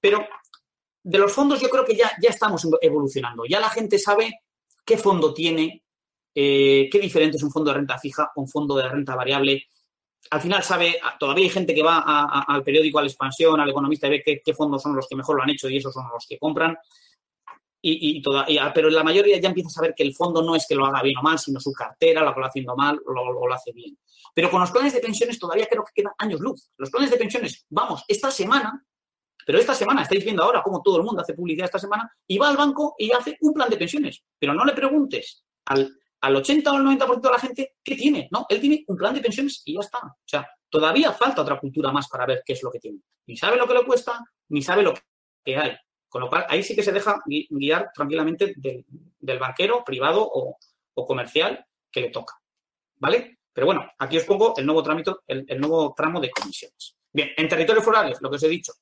pero 0.00 0.26
de 1.02 1.18
los 1.18 1.32
fondos 1.32 1.60
yo 1.60 1.68
creo 1.68 1.84
que 1.84 1.96
ya, 1.96 2.12
ya 2.20 2.30
estamos 2.30 2.66
evolucionando, 2.80 3.44
ya 3.44 3.58
la 3.60 3.70
gente 3.70 3.98
sabe 3.98 4.40
qué 4.84 4.96
fondo 4.96 5.34
tiene, 5.34 5.82
eh, 6.34 6.88
qué 6.90 6.98
diferente 6.98 7.36
es 7.36 7.42
un 7.42 7.50
fondo 7.50 7.70
de 7.70 7.78
renta 7.78 7.98
fija 7.98 8.30
un 8.36 8.48
fondo 8.48 8.76
de 8.76 8.88
renta 8.88 9.14
variable. 9.14 9.66
Al 10.30 10.40
final 10.40 10.62
sabe, 10.62 11.00
todavía 11.18 11.44
hay 11.44 11.50
gente 11.50 11.74
que 11.74 11.82
va 11.82 11.98
al 12.46 12.62
periódico, 12.62 12.98
a 12.98 13.02
la 13.02 13.08
expansión, 13.08 13.60
al 13.60 13.70
economista 13.70 14.06
y 14.06 14.10
ve 14.10 14.42
qué, 14.44 14.54
fondos 14.54 14.82
son 14.82 14.94
los 14.94 15.08
que 15.08 15.16
mejor 15.16 15.36
lo 15.36 15.42
han 15.42 15.50
hecho 15.50 15.68
y 15.68 15.78
esos 15.78 15.92
son 15.92 16.04
los 16.12 16.26
que 16.28 16.38
compran. 16.38 16.76
Y, 17.84 18.22
pero 18.22 18.90
la 18.90 19.02
mayoría 19.02 19.40
ya 19.40 19.48
empieza 19.48 19.68
a 19.68 19.72
saber 19.72 19.94
que 19.96 20.04
el 20.04 20.14
fondo 20.14 20.40
no 20.40 20.54
es 20.54 20.66
que 20.68 20.76
lo 20.76 20.86
haga 20.86 21.02
bien 21.02 21.18
o 21.18 21.22
mal, 21.22 21.38
sino 21.38 21.58
su 21.58 21.72
cartera, 21.72 22.22
lo 22.22 22.32
que 22.32 22.40
haciendo 22.40 22.76
mal 22.76 23.00
o 23.04 23.12
lo, 23.12 23.32
lo 23.32 23.52
hace 23.52 23.72
bien. 23.72 23.98
Pero 24.34 24.50
con 24.50 24.60
los 24.60 24.70
planes 24.70 24.92
de 24.92 25.00
pensiones 25.00 25.38
todavía 25.38 25.66
creo 25.66 25.84
que 25.84 26.00
quedan 26.00 26.12
años 26.18 26.40
luz. 26.40 26.70
Los 26.76 26.90
planes 26.90 27.10
de 27.10 27.16
pensiones, 27.16 27.66
vamos, 27.68 28.04
esta 28.06 28.30
semana 28.30 28.84
pero 29.44 29.58
esta 29.58 29.74
semana, 29.74 30.02
estáis 30.02 30.24
viendo 30.24 30.42
ahora 30.42 30.62
cómo 30.62 30.82
todo 30.82 30.98
el 30.98 31.02
mundo 31.02 31.22
hace 31.22 31.34
publicidad 31.34 31.66
esta 31.66 31.78
semana 31.78 32.10
y 32.26 32.38
va 32.38 32.48
al 32.48 32.56
banco 32.56 32.94
y 32.98 33.10
hace 33.10 33.36
un 33.40 33.52
plan 33.52 33.68
de 33.68 33.76
pensiones. 33.76 34.22
Pero 34.38 34.54
no 34.54 34.64
le 34.64 34.72
preguntes 34.72 35.44
al, 35.66 35.96
al 36.20 36.36
80 36.36 36.72
o 36.72 36.76
al 36.76 36.84
90% 36.84 37.20
de 37.20 37.30
la 37.30 37.38
gente 37.38 37.74
qué 37.82 37.96
tiene. 37.96 38.28
No, 38.30 38.46
él 38.48 38.60
tiene 38.60 38.84
un 38.86 38.96
plan 38.96 39.14
de 39.14 39.20
pensiones 39.20 39.62
y 39.64 39.74
ya 39.74 39.80
está. 39.80 39.98
O 39.98 40.16
sea, 40.24 40.48
todavía 40.68 41.12
falta 41.12 41.42
otra 41.42 41.58
cultura 41.58 41.90
más 41.92 42.08
para 42.08 42.26
ver 42.26 42.42
qué 42.44 42.52
es 42.52 42.62
lo 42.62 42.70
que 42.70 42.78
tiene. 42.78 43.00
Ni 43.26 43.36
sabe 43.36 43.56
lo 43.56 43.66
que 43.66 43.74
le 43.74 43.84
cuesta, 43.84 44.20
ni 44.48 44.62
sabe 44.62 44.82
lo 44.82 44.94
que 45.44 45.56
hay. 45.56 45.76
Con 46.12 46.20
lo 46.20 46.28
cual, 46.28 46.44
ahí 46.50 46.62
sí 46.62 46.76
que 46.76 46.82
se 46.82 46.92
deja 46.92 47.22
guiar 47.24 47.90
tranquilamente 47.94 48.52
del, 48.54 49.38
banquero 49.38 49.82
privado 49.82 50.28
o, 50.30 50.58
comercial 51.06 51.64
que 51.90 52.02
le 52.02 52.10
toca. 52.10 52.34
¿Vale? 52.96 53.38
Pero 53.50 53.66
bueno, 53.66 53.90
aquí 53.98 54.18
os 54.18 54.24
pongo 54.24 54.52
el 54.58 54.66
nuevo, 54.66 54.82
trámite, 54.82 55.12
el, 55.26 55.46
el 55.48 55.58
nuevo 55.58 55.94
tramo 55.96 56.20
de 56.20 56.30
comisiones. 56.30 56.98
Bien, 57.10 57.30
en 57.34 57.48
territorios 57.48 57.82
forales, 57.82 58.18
lo 58.20 58.28
que 58.28 58.36
os 58.36 58.42
he 58.42 58.48
dicho, 58.48 58.74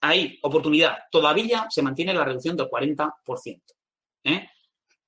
hay 0.00 0.40
oportunidad. 0.42 0.98
Todavía 1.08 1.68
se 1.70 1.82
mantiene 1.82 2.12
la 2.12 2.24
reducción 2.24 2.56
del 2.56 2.66
40%. 2.66 3.62
¿eh? 4.24 4.50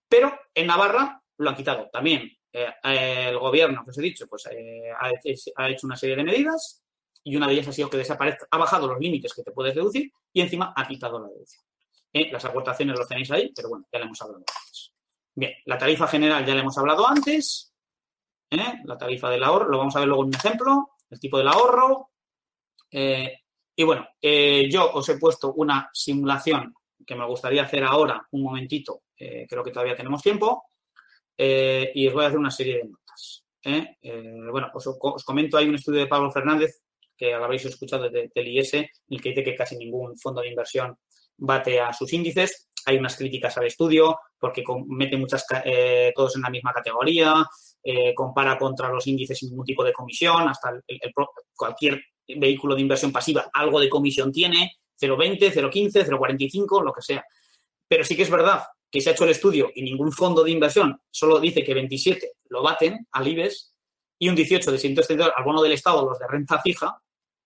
Pero 0.09 0.39
en 0.55 0.67
Navarra 0.69 1.21
lo 1.39 1.51
han 1.51 1.57
quitado. 1.57 1.91
También 1.93 2.31
eh, 2.53 3.29
el 3.29 3.39
gobierno, 3.39 3.83
que 3.83 3.91
os 3.91 3.99
he 3.99 4.03
dicho, 4.03 4.29
pues 4.29 4.47
eh, 4.53 4.93
ha, 4.97 5.69
hecho 5.69 5.89
una 5.89 5.97
serie 5.97 6.15
de 6.15 6.23
medidas 6.23 6.85
y 7.25 7.37
una 7.37 7.47
de 7.47 7.55
ellas 7.55 7.69
ha 7.69 7.73
sido 7.73 7.91
que 7.91 7.97
desaparezca, 7.97 8.47
ha 8.51 8.59
bajado 8.59 8.89
los 8.89 8.99
límites 8.99 9.35
que 9.35 9.43
te 9.43 9.53
puedes 9.53 9.75
deducir 9.75 10.13
y 10.33 10.41
encima 10.41 10.73
ha 10.77 10.87
quitado 10.87 11.21
la 11.21 11.29
deducción. 11.29 11.65
Las 12.13 12.45
aportaciones 12.45 12.99
lo 12.99 13.07
tenéis 13.07 13.31
ahí, 13.31 13.53
pero 13.55 13.69
bueno, 13.69 13.87
ya 13.93 13.99
le 13.99 14.07
hemos 14.07 14.21
hablado 14.23 14.39
antes. 14.39 14.93
Bien, 15.35 15.53
la 15.67 15.79
tarifa 15.79 16.07
general 16.09 16.45
ya 16.45 16.55
le 16.55 16.61
hemos 16.61 16.77
hablado 16.79 17.07
antes. 17.07 17.73
La 18.51 18.97
tarifa 18.97 19.29
del 19.31 19.45
ahorro, 19.45 19.69
lo 19.69 19.79
vamos 19.79 19.95
a 19.95 20.01
ver 20.01 20.09
luego 20.09 20.23
en 20.23 20.29
un 20.29 20.35
ejemplo. 20.35 20.91
El 21.11 21.21
tipo 21.21 21.39
del 21.39 21.49
ahorro. 21.49 22.11
Y 23.81 23.85
bueno, 23.85 24.09
eh, 24.21 24.69
yo 24.69 24.91
os 24.93 25.09
he 25.09 25.19
puesto 25.19 25.53
una 25.53 25.89
simulación 25.93 26.75
que 27.07 27.15
me 27.15 27.25
gustaría 27.25 27.63
hacer 27.63 27.85
ahora, 27.85 28.27
un 28.33 28.43
momentito, 28.43 29.03
eh, 29.17 29.47
creo 29.49 29.63
que 29.63 29.71
todavía 29.71 29.95
tenemos 29.95 30.21
tiempo, 30.21 30.65
eh, 31.37 31.93
y 31.95 32.09
os 32.09 32.13
voy 32.13 32.25
a 32.25 32.27
hacer 32.27 32.41
una 32.41 32.51
serie 32.51 32.79
de 32.79 32.89
notas. 32.89 33.45
bueno, 34.51 34.69
os, 34.75 35.25
comento, 35.25 35.57
hay 35.57 35.69
un 35.69 35.77
estudio 35.77 36.01
de 36.01 36.09
Pablo 36.09 36.33
Fernández, 36.33 36.83
que 37.19 37.35
habréis 37.35 37.65
escuchado 37.65 38.09
del 38.09 38.31
IES, 38.35 38.75
en 38.75 38.87
el 39.09 39.21
que 39.21 39.31
dice 39.31 39.45
que 39.45 39.57
casi 39.57 39.77
ningún 39.77 40.17
fondo 40.17 40.41
de 40.41 40.49
inversión 40.49 40.97
bate 41.37 41.81
a 41.81 41.93
sus 41.93 42.13
índices. 42.13 42.71
Hay 42.87 42.97
unas 42.97 43.17
críticas 43.17 43.59
al 43.59 43.67
estudio 43.67 44.19
porque 44.39 44.65
mete 44.87 45.17
muchas, 45.17 45.45
todos 46.15 46.37
en 46.37 46.43
la 46.43 46.51
misma 46.51 46.73
categoría, 46.73 47.45
compara 48.15 48.57
contra 48.57 48.89
los 48.89 49.07
índices 49.07 49.39
sin 49.39 49.51
ningún 49.51 49.67
tipo 49.67 49.85
de 49.85 49.93
comisión, 49.93 50.49
hasta 50.49 50.81
cualquier 51.55 52.01
vehículo 52.27 52.75
de 52.75 52.83
inversión 52.83 53.13
pasiva 53.13 53.51
algo 53.53 53.81
de 53.81 53.89
comisión 53.89 54.33
tiene, 54.33 54.77
0,20, 55.01 55.53
0,15, 55.53 56.07
0,45, 56.07 56.85
lo 56.85 56.93
que 56.93 57.03
sea. 57.03 57.25
Pero 57.87 58.05
sí 58.05 58.17
que 58.17 58.23
es 58.23 58.31
verdad 58.31 58.63
que 58.91 59.01
se 59.01 59.11
ha 59.11 59.13
hecho 59.13 59.25
el 59.25 59.31
estudio 59.31 59.71
y 59.75 59.83
ningún 59.83 60.13
fondo 60.13 60.43
de 60.43 60.51
inversión 60.51 60.99
solo 61.11 61.41
dice 61.41 61.63
que 61.63 61.75
27 61.75 62.33
lo 62.49 62.63
baten 62.63 63.07
al 63.13 63.29
IBEX 63.29 63.75
y 64.19 64.29
un 64.29 64.35
18 64.35 64.73
de 64.73 64.79
132 64.79 65.33
al 65.37 65.45
bono 65.45 65.63
del 65.63 65.73
Estado, 65.73 66.09
los 66.09 66.19
de 66.19 66.27
renta 66.27 66.61
fija, 66.61 67.01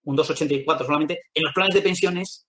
un 0.05 0.17
2,84 0.17 0.87
solamente. 0.87 1.21
En 1.35 1.45
los 1.45 1.53
planes 1.53 1.75
de 1.75 1.83
pensiones, 1.83 2.47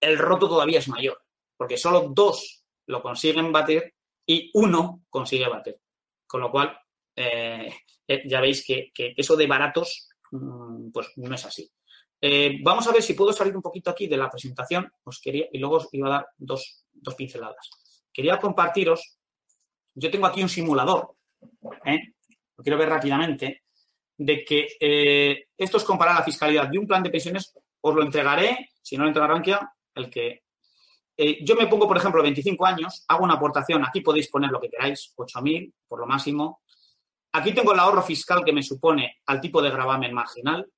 el 0.00 0.18
roto 0.18 0.48
todavía 0.48 0.78
es 0.78 0.88
mayor, 0.88 1.22
porque 1.56 1.76
solo 1.76 2.12
dos 2.14 2.64
lo 2.86 3.02
consiguen 3.02 3.52
bater 3.52 3.94
y 4.26 4.50
uno 4.54 5.04
consigue 5.08 5.48
bater. 5.48 5.80
Con 6.26 6.40
lo 6.40 6.50
cual, 6.50 6.76
eh, 7.16 7.72
eh, 8.08 8.22
ya 8.26 8.40
veis 8.40 8.64
que, 8.66 8.90
que, 8.94 9.14
eso 9.16 9.36
de 9.36 9.46
baratos 9.46 10.08
Mm, 10.34 10.90
pues 10.90 11.12
no 11.16 11.34
es 11.34 11.44
así. 11.44 11.70
Eh, 12.20 12.58
vamos 12.62 12.86
a 12.88 12.92
ver 12.92 13.02
si 13.02 13.14
puedo 13.14 13.32
salir 13.32 13.54
un 13.54 13.62
poquito 13.62 13.90
aquí 13.90 14.06
de 14.08 14.16
la 14.16 14.30
presentación. 14.30 14.90
Os 15.04 15.20
quería, 15.20 15.46
y 15.52 15.58
luego 15.58 15.76
os 15.76 15.88
iba 15.92 16.08
a 16.08 16.10
dar 16.10 16.26
dos, 16.36 16.86
pinceladas. 17.16 17.70
Quería 18.12 18.38
compartiros. 18.38 19.18
Yo 19.94 20.10
tengo 20.10 20.26
aquí 20.26 20.42
un 20.42 20.48
simulador. 20.48 21.16
¿eh? 21.84 22.00
Lo 22.56 22.64
quiero 22.64 22.78
ver 22.78 22.88
rápidamente. 22.88 23.63
De 24.16 24.44
que 24.44 24.68
eh, 24.80 25.46
esto 25.56 25.76
es 25.76 25.84
comparar 25.84 26.14
la 26.14 26.22
fiscalidad 26.22 26.68
de 26.68 26.78
un 26.78 26.86
plan 26.86 27.02
de 27.02 27.10
pensiones. 27.10 27.52
Os 27.80 27.94
lo 27.94 28.02
entregaré, 28.02 28.70
si 28.80 28.96
no 28.96 29.04
lo 29.04 29.08
entregarán 29.08 29.42
ya, 29.42 29.72
el 29.94 30.10
que. 30.10 30.44
yo 31.42 31.56
me 31.56 31.66
pongo, 31.66 31.86
por 31.86 31.96
ejemplo, 31.96 32.22
25 32.22 32.64
años, 32.66 33.04
hago 33.08 33.24
una 33.24 33.34
aportación. 33.34 33.84
Aquí 33.84 34.00
podéis 34.00 34.28
poner 34.28 34.50
lo 34.50 34.60
que 34.60 34.70
queráis, 34.70 35.12
8.000 35.16 35.72
por 35.88 36.00
lo 36.00 36.06
máximo. 36.06 36.62
Aquí 37.32 37.52
tengo 37.52 37.72
el 37.72 37.80
ahorro 37.80 38.02
fiscal 38.02 38.44
que 38.44 38.52
me 38.52 38.62
supone 38.62 39.16
al 39.26 39.40
tipo 39.40 39.60
de 39.60 39.70
gravamen 39.70 40.14
marginal, 40.14 40.70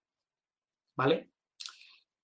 ¿vale? 0.97 1.31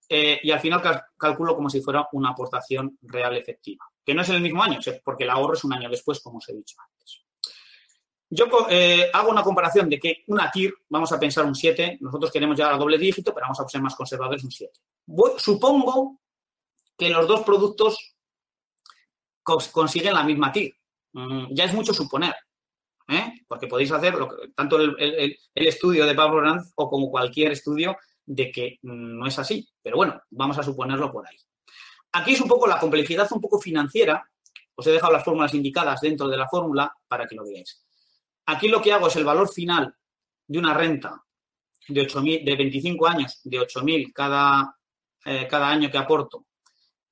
Eh, 0.09 0.41
y 0.43 0.51
al 0.51 0.61
final 0.61 0.83
calculo 1.17 1.55
como 1.55 1.71
si 1.71 1.81
fuera 1.81 2.07
una 2.13 2.31
aportación 2.31 2.99
real 3.03 3.37
efectiva, 3.37 3.87
que 4.05 4.15
no 4.15 4.23
es 4.23 4.29
en 4.29 4.37
el 4.37 4.43
mismo 4.43 4.63
año, 4.63 4.79
porque 5.05 5.25
el 5.25 5.31
ahorro 5.31 5.55
es 5.55 5.65
un 5.65 5.73
año 5.73 5.89
después, 5.89 6.21
como 6.21 6.39
os 6.39 6.49
he 6.49 6.55
dicho 6.55 6.77
antes. 6.87 7.25
Yo 8.35 8.47
eh, 8.71 9.11
hago 9.13 9.31
una 9.31 9.43
comparación 9.43 9.91
de 9.91 10.01
que 10.01 10.25
una 10.29 10.51
TIR, 10.51 10.73
vamos 10.89 11.13
a 11.13 11.21
pensar 11.21 11.45
un 11.45 11.55
7, 11.55 11.99
nosotros 12.01 12.33
queremos 12.33 12.57
llegar 12.57 12.73
a 12.73 12.79
doble 12.79 12.97
dígito, 12.97 13.35
pero 13.35 13.45
vamos 13.45 13.61
a 13.61 13.69
ser 13.69 13.83
más 13.83 13.95
conservadores 13.95 14.43
un 14.43 14.51
7. 14.51 14.73
supongo 15.37 16.19
que 16.97 17.11
los 17.11 17.29
dos 17.29 17.43
productos 17.43 18.17
consiguen 19.43 20.15
la 20.15 20.25
misma 20.25 20.51
TIR. 20.51 20.75
Mm, 21.13 21.49
ya 21.51 21.65
es 21.65 21.75
mucho 21.75 21.93
suponer, 21.93 22.35
¿eh? 23.09 23.35
porque 23.47 23.67
podéis 23.67 23.93
hacer 23.93 24.15
tanto 24.57 24.79
el, 24.79 25.37
estudio 25.55 26.07
de 26.07 26.15
Pablo 26.15 26.41
Ranz 26.41 26.73
o 26.77 26.89
como 26.89 27.11
cualquier 27.11 27.53
estudio 27.53 27.99
de 28.25 28.51
que 28.51 28.79
mm, 28.81 29.19
no 29.19 29.27
es 29.27 29.39
así. 29.39 29.69
Pero 29.83 29.97
bueno, 29.97 30.19
vamos 30.31 30.57
a 30.57 30.63
suponerlo 30.63 31.13
por 31.13 31.29
ahí. 31.29 31.37
Aquí 32.13 32.33
es 32.33 32.41
un 32.41 32.49
poco 32.49 32.67
la 32.67 32.79
complejidad 32.79 33.29
un 33.33 33.43
poco 33.43 33.61
financiera. 33.61 34.27
Os 34.75 34.87
he 34.87 34.91
dejado 34.91 35.13
las 35.13 35.23
fórmulas 35.23 35.53
indicadas 35.53 36.01
dentro 36.01 36.29
de 36.29 36.39
la 36.39 36.49
fórmula 36.49 36.97
para 37.07 37.27
que 37.27 37.35
lo 37.35 37.45
veáis. 37.45 37.85
Aquí 38.47 38.69
lo 38.69 38.81
que 38.83 38.93
hago 38.93 39.09
es 39.09 39.17
el 39.17 39.25
valor 39.25 39.53
final 39.53 39.95
de 40.47 40.59
una 40.59 40.75
renta 40.75 41.23
de, 41.89 42.03
8.000, 42.03 42.45
de 42.45 42.57
25 42.57 43.07
años, 43.07 43.41
de 43.45 43.61
8.000 43.61 44.13
cada, 44.13 44.77
eh, 45.25 45.47
cada 45.49 45.69
año 45.69 45.91
que 45.91 45.99
aporto 45.99 46.47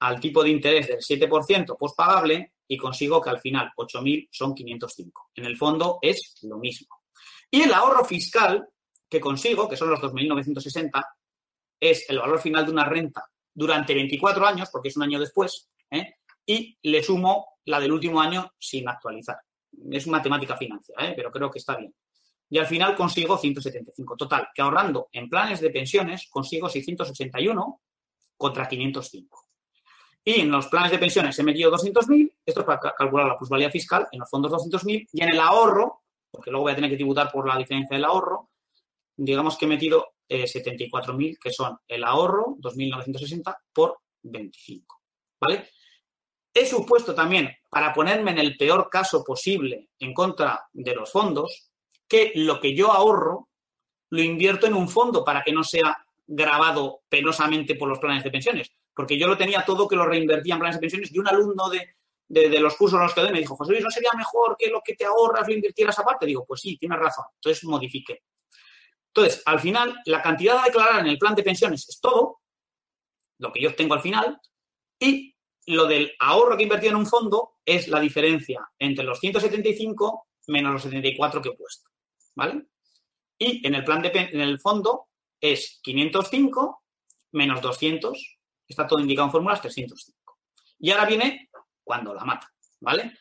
al 0.01 0.19
tipo 0.19 0.43
de 0.43 0.51
interés 0.51 0.89
del 0.89 0.99
7% 0.99 1.77
pospagable 1.77 2.55
y 2.67 2.77
consigo 2.77 3.21
que 3.21 3.31
al 3.31 3.41
final 3.41 3.71
8.000 3.77 4.29
son 4.31 4.55
505. 4.55 5.31
En 5.35 5.45
el 5.45 5.57
fondo 5.57 5.99
es 6.01 6.37
lo 6.43 6.59
mismo. 6.59 6.89
Y 7.51 7.63
el 7.63 7.73
ahorro 7.73 8.05
fiscal 8.05 8.69
que 9.09 9.21
consigo, 9.21 9.69
que 9.69 9.77
son 9.77 9.91
los 9.91 10.01
2.960, 10.01 11.05
es 11.81 12.09
el 12.09 12.19
valor 12.19 12.41
final 12.41 12.65
de 12.65 12.73
una 12.73 12.85
renta 12.85 13.25
durante 13.53 13.95
24 13.95 14.47
años, 14.47 14.69
porque 14.71 14.89
es 14.89 14.97
un 14.97 15.03
año 15.03 15.19
después, 15.19 15.69
¿eh? 15.91 16.15
y 16.47 16.79
le 16.83 17.03
sumo 17.03 17.59
la 17.65 17.81
del 17.81 17.93
último 17.93 18.21
año 18.21 18.53
sin 18.59 18.89
actualizar. 18.89 19.39
Es 19.91 20.07
matemática 20.07 20.57
financiera, 20.57 21.09
¿eh? 21.09 21.13
pero 21.17 21.31
creo 21.31 21.51
que 21.51 21.59
está 21.59 21.77
bien. 21.77 21.95
Y 22.49 22.59
al 22.59 22.67
final 22.67 22.97
consigo 22.97 23.39
175. 23.39 24.17
Total, 24.17 24.49
que 24.55 24.63
ahorrando 24.63 25.09
en 25.13 25.29
planes 25.29 25.61
de 25.61 25.71
pensiones 25.71 26.29
consigo 26.29 26.69
681 26.69 27.81
contra 28.37 28.69
505. 28.69 29.47
Y 30.25 30.41
en 30.41 30.51
los 30.51 30.67
planes 30.67 30.91
de 30.91 30.99
pensiones 30.99 31.39
he 31.39 31.43
metido 31.43 31.71
200.000, 31.71 32.33
esto 32.45 32.61
es 32.61 32.67
para 32.67 32.79
calcular 32.95 33.27
la 33.27 33.39
plusvalía 33.39 33.71
fiscal, 33.71 34.07
en 34.13 34.21
los 34.21 34.29
fondos 34.29 34.53
200.000, 34.53 35.09
y 35.13 35.23
en 35.23 35.31
el 35.31 35.41
ahorro, 35.41 36.03
porque 36.31 36.51
luego 36.51 36.65
voy 36.65 36.73
a 36.73 36.75
tener 36.75 36.91
que 36.91 36.97
tributar 36.97 37.31
por 37.31 37.47
la 37.47 37.57
diferencia 37.57 37.97
del 37.97 38.05
ahorro, 38.05 38.51
digamos 39.17 39.57
que 39.57 39.65
he 39.65 39.69
metido 39.69 40.15
eh, 40.29 40.45
74.000, 40.45 41.39
que 41.39 41.53
son 41.53 41.79
el 41.89 42.05
ahorro, 42.05 42.57
2.960 42.61 43.57
por 43.73 44.01
25. 44.23 45.01
¿Vale? 45.41 45.69
He 46.53 46.67
supuesto 46.67 47.15
también, 47.15 47.51
para 47.71 47.95
ponerme 47.95 48.33
en 48.33 48.39
el 48.39 48.57
peor 48.57 48.91
caso 48.91 49.25
posible 49.25 49.89
en 50.01 50.13
contra 50.13 50.69
de 50.73 50.95
los 50.95 51.11
fondos, 51.11 51.71
que 52.09 52.33
lo 52.35 52.61
que 52.61 52.75
yo 52.75 52.93
ahorro 52.93 53.49
lo 54.11 54.21
invierto 54.21 54.67
en 54.67 54.75
un 54.75 54.89
fondo 54.89 55.25
para 55.25 55.43
que 55.45 55.53
no 55.53 55.63
sea 55.63 56.05
grabado 56.27 57.03
penosamente 57.09 57.77
por 57.77 57.89
los 57.89 58.01
planes 58.01 58.25
de 58.25 58.31
pensiones. 58.31 58.73
Porque 58.93 59.17
yo 59.17 59.29
lo 59.29 59.37
tenía 59.37 59.65
todo 59.65 59.87
que 59.87 59.95
lo 59.95 60.05
reinvertía 60.05 60.55
en 60.55 60.61
planes 60.61 60.77
de 60.77 60.81
pensiones 60.81 61.15
y 61.15 61.19
un 61.21 61.29
alumno 61.29 61.71
de, 61.71 61.95
los 62.61 62.77
cursos 62.77 62.99
en 62.99 63.05
los 63.05 63.15
que 63.15 63.21
doy 63.21 63.33
me 63.33 63.39
dijo, 63.39 63.57
José 63.57 63.73
Luis, 63.73 63.85
¿no 63.85 63.91
sería 63.91 64.11
mejor 64.17 64.57
que 64.59 64.69
lo 64.69 64.83
que 64.85 64.95
te 64.95 65.05
ahorras 65.05 65.47
lo 65.47 65.55
invirtieras 65.55 65.97
aparte? 66.01 66.27
Digo, 66.27 66.45
pues 66.45 66.61
sí, 66.61 66.77
tienes 66.77 66.99
razón. 66.99 67.25
Entonces 67.37 67.65
modifiqué. 67.65 68.23
Entonces, 69.15 69.43
al 69.47 69.61
final, 69.61 69.97
la 70.07 70.23
cantidad 70.23 70.59
a 70.59 70.65
declarar 70.65 71.01
en 71.01 71.07
el 71.07 71.19
plan 71.19 71.37
de 71.37 71.43
pensiones 71.45 71.89
es 71.89 72.01
todo, 72.01 72.41
lo 73.39 73.53
que 73.53 73.61
yo 73.61 73.75
tengo 73.75 73.95
al 73.95 74.03
final, 74.03 74.41
y 74.99 75.35
lo 75.71 75.87
del 75.87 76.13
ahorro 76.19 76.57
que 76.57 76.63
he 76.63 76.67
invertido 76.67 76.93
en 76.93 76.99
un 76.99 77.07
fondo 77.07 77.59
es 77.65 77.89
la 77.89 78.01
diferencia 78.01 78.69
entre 78.79 79.05
los 79.05 79.21
175 79.21 80.29
menos 80.49 80.73
los 80.73 80.83
74 80.83 81.41
que 81.41 81.51
he 81.51 81.57
puesto. 81.57 81.89
¿Vale? 82.35 82.67
Y 83.39 83.67
en 83.67 83.75
el 83.75 83.85
plan 83.85 84.03
de 84.03 84.11
en 84.15 84.41
el 84.41 84.61
fondo 84.61 85.09
es 85.41 85.81
505 85.83 86.83
menos 87.33 87.61
200, 87.61 88.39
está 88.69 88.87
todo 88.87 89.01
indicado 89.01 89.27
en 89.27 89.33
fórmulas 89.33 89.63
305. 89.63 90.39
Y 90.81 90.91
ahora 90.91 91.07
viene 91.07 91.51
cuando 91.83 92.15
la 92.15 92.25
mata, 92.25 92.53
¿vale? 92.81 93.17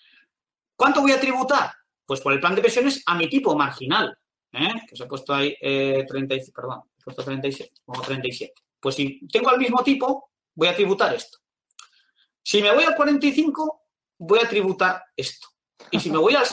¿Cuánto 0.76 1.02
voy 1.02 1.12
a 1.12 1.20
tributar? 1.20 1.72
Pues 2.06 2.22
por 2.22 2.34
el 2.34 2.39
plan 2.39 2.56
de 2.56 2.62
pensiones 2.62 3.04
a 3.06 3.16
mi 3.16 3.30
tipo 3.30 3.56
marginal, 3.56 4.18
¿eh? 4.54 4.74
que 4.88 4.93
os 4.93 5.02
he 5.02 5.06
puesto 5.06 5.34
ahí 5.34 5.56
eh, 5.62 6.06
perdón, 6.08 6.84
he 6.97 7.04
puesto 7.04 7.24
37, 7.24 7.74
como 7.86 8.02
37. 8.02 8.54
Pues 8.80 8.95
si 8.95 9.28
tengo 9.28 9.52
el 9.52 9.60
mismo 9.60 9.84
tipo, 9.84 10.32
voy 10.56 10.68
a 10.68 10.76
tributar 10.76 11.14
esto. 11.14 11.38
Si 12.44 12.62
me 12.62 12.74
voy 12.74 12.84
al 12.84 12.96
45, 12.96 13.82
voy 14.20 14.40
a 14.40 14.50
tributar 14.50 15.04
esto. 15.16 15.48
Y 15.92 16.00
si 16.00 16.10
me 16.10 16.18
voy 16.18 16.36
al 16.36 16.46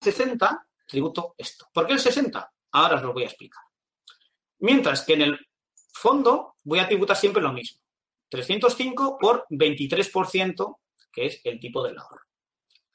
60, 0.00 0.66
tributo 0.86 1.34
esto. 1.36 1.66
¿Por 1.72 1.86
qué 1.86 1.94
el 1.94 2.00
60? 2.00 2.52
Ahora 2.72 2.96
os 2.96 3.02
lo 3.02 3.12
voy 3.12 3.24
a 3.24 3.26
explicar. 3.26 3.62
Mientras 4.60 5.02
que 5.02 5.14
en 5.14 5.22
el 5.22 5.38
fondo 5.92 6.56
voy 6.64 6.78
a 6.78 6.86
tributar 6.86 7.16
siempre 7.16 7.42
lo 7.42 7.52
mismo. 7.52 7.80
305 8.28 9.18
por 9.18 9.46
23%, 9.50 10.78
que 11.12 11.26
es 11.26 11.40
el 11.44 11.58
tipo 11.58 11.82
del 11.82 11.98
ahorro. 11.98 12.22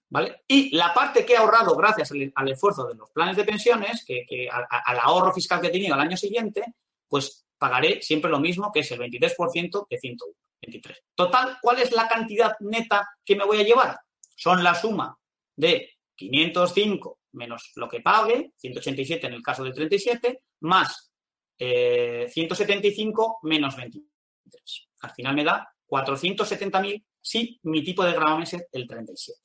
¿vale? 0.10 0.44
Y 0.48 0.76
la 0.76 0.94
parte 0.94 1.26
que 1.26 1.34
he 1.34 1.38
ahorrado 1.38 1.76
gracias 1.76 2.12
al, 2.12 2.48
esfuerzo 2.48 2.88
de 2.88 2.96
los 2.96 3.12
planes 3.12 3.36
de 3.36 3.44
pensiones, 3.44 4.06
que, 4.06 4.48
al 4.50 5.00
ahorro 5.00 5.34
fiscal 5.34 5.60
que 5.60 5.68
he 5.68 5.72
tenido 5.72 5.94
al 5.94 6.02
año 6.02 6.18
siguiente, 6.18 6.64
pues 7.08 7.45
pagaré 7.66 8.00
siempre 8.04 8.30
lo 8.30 8.40
mismo, 8.40 8.72
que 8.72 8.82
es 8.82 8.92
el 8.92 9.00
23% 9.00 9.88
de 9.90 9.98
101, 9.98 10.36
23. 10.62 11.04
Total, 11.16 11.58
¿cuál 11.60 11.80
es 11.80 11.92
la 11.94 12.08
cantidad 12.08 12.56
neta 12.60 13.10
que 13.26 13.36
me 13.36 13.44
voy 13.44 13.60
a 13.60 13.64
llevar? 13.64 13.98
Son 14.36 14.64
la 14.64 14.76
suma 14.76 15.18
de 15.56 15.90
505 16.16 17.20
menos 17.32 17.72
lo 17.76 17.90
que 17.90 18.02
pague, 18.02 18.52
187 18.58 19.26
en 19.26 19.34
el 19.34 19.42
caso 19.42 19.64
del 19.64 19.74
37, 19.74 20.42
más 20.62 21.12
175 21.58 23.40
eh, 23.44 23.48
menos 23.48 23.76
23. 23.76 24.88
Al 25.02 25.12
final 25.12 25.36
me 25.36 25.44
da 25.44 25.68
470.000 25.88 27.04
si 27.20 27.60
mi 27.64 27.84
tipo 27.84 28.04
de 28.04 28.12
gravamen 28.12 28.44
es 28.44 28.56
el 28.72 28.88
37 28.88 29.40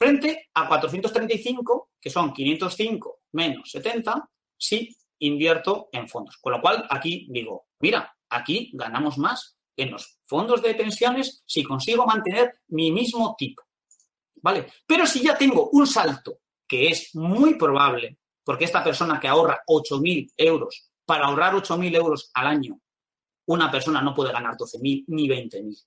frente 0.00 0.48
a 0.54 0.66
435, 0.66 1.90
que 2.00 2.08
son 2.08 2.32
505 2.32 3.20
menos 3.32 3.70
70, 3.70 4.30
si 4.56 4.88
invierto 5.20 5.88
en 5.92 6.08
fondos. 6.08 6.36
Con 6.38 6.52
lo 6.52 6.60
cual, 6.60 6.86
aquí 6.90 7.26
digo, 7.30 7.66
mira, 7.80 8.14
aquí 8.28 8.70
ganamos 8.74 9.18
más 9.18 9.56
en 9.76 9.92
los 9.92 10.18
fondos 10.26 10.62
de 10.62 10.74
pensiones 10.74 11.42
si 11.46 11.62
consigo 11.62 12.06
mantener 12.06 12.60
mi 12.68 12.92
mismo 12.92 13.34
tipo. 13.38 13.62
¿Vale? 14.42 14.66
Pero 14.86 15.06
si 15.06 15.22
ya 15.22 15.36
tengo 15.36 15.70
un 15.72 15.86
salto, 15.86 16.38
que 16.66 16.88
es 16.88 17.14
muy 17.14 17.54
probable, 17.56 18.18
porque 18.44 18.64
esta 18.64 18.82
persona 18.82 19.18
que 19.18 19.28
ahorra 19.28 19.60
8.000 19.66 20.32
euros, 20.36 20.90
para 21.04 21.26
ahorrar 21.26 21.54
8.000 21.54 21.96
euros 21.96 22.30
al 22.34 22.46
año, 22.46 22.80
una 23.46 23.70
persona 23.70 24.00
no 24.00 24.14
puede 24.14 24.32
ganar 24.32 24.54
12.000 24.56 25.04
ni 25.08 25.28
20.000. 25.28 25.84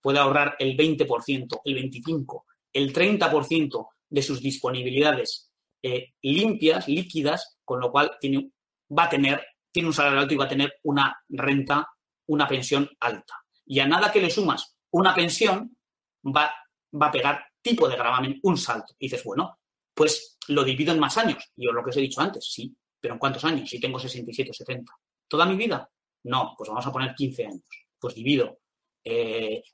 Puede 0.00 0.18
ahorrar 0.18 0.56
el 0.58 0.76
20%, 0.76 1.60
el 1.64 1.90
25%, 1.90 2.42
el 2.72 2.92
30% 2.92 3.88
de 4.08 4.22
sus 4.22 4.40
disponibilidades 4.40 5.50
eh, 5.82 6.14
limpias, 6.22 6.88
líquidas, 6.88 7.58
con 7.64 7.80
lo 7.80 7.90
cual 7.90 8.16
tiene, 8.20 8.50
va 8.96 9.04
a 9.04 9.08
tener, 9.08 9.44
tiene 9.70 9.88
un 9.88 9.94
salario 9.94 10.20
alto 10.20 10.34
y 10.34 10.36
va 10.36 10.44
a 10.44 10.48
tener 10.48 10.74
una 10.84 11.16
renta, 11.28 11.88
una 12.26 12.46
pensión 12.46 12.88
alta. 13.00 13.34
Y 13.66 13.80
a 13.80 13.86
nada 13.86 14.12
que 14.12 14.20
le 14.20 14.30
sumas 14.30 14.76
una 14.90 15.14
pensión, 15.14 15.76
va, 16.24 16.50
va 16.94 17.06
a 17.08 17.12
pegar 17.12 17.44
tipo 17.60 17.88
de 17.88 17.96
gravamen 17.96 18.38
un 18.42 18.56
salto. 18.56 18.94
Y 18.98 19.06
dices, 19.06 19.24
bueno, 19.24 19.58
pues 19.92 20.38
lo 20.48 20.64
divido 20.64 20.92
en 20.92 21.00
más 21.00 21.18
años. 21.18 21.52
Yo 21.56 21.72
lo 21.72 21.82
que 21.82 21.90
os 21.90 21.96
he 21.96 22.00
dicho 22.00 22.20
antes, 22.20 22.50
sí, 22.52 22.74
pero 23.00 23.14
¿en 23.14 23.18
cuántos 23.18 23.44
años? 23.44 23.68
Si 23.68 23.80
tengo 23.80 23.98
67 23.98 24.50
o 24.50 24.54
70. 24.54 24.92
¿Toda 25.28 25.46
mi 25.46 25.56
vida? 25.56 25.90
No, 26.24 26.54
pues 26.56 26.68
vamos 26.68 26.86
a 26.86 26.92
poner 26.92 27.14
15 27.14 27.46
años. 27.46 27.64
Pues 27.98 28.14
divido 28.14 28.58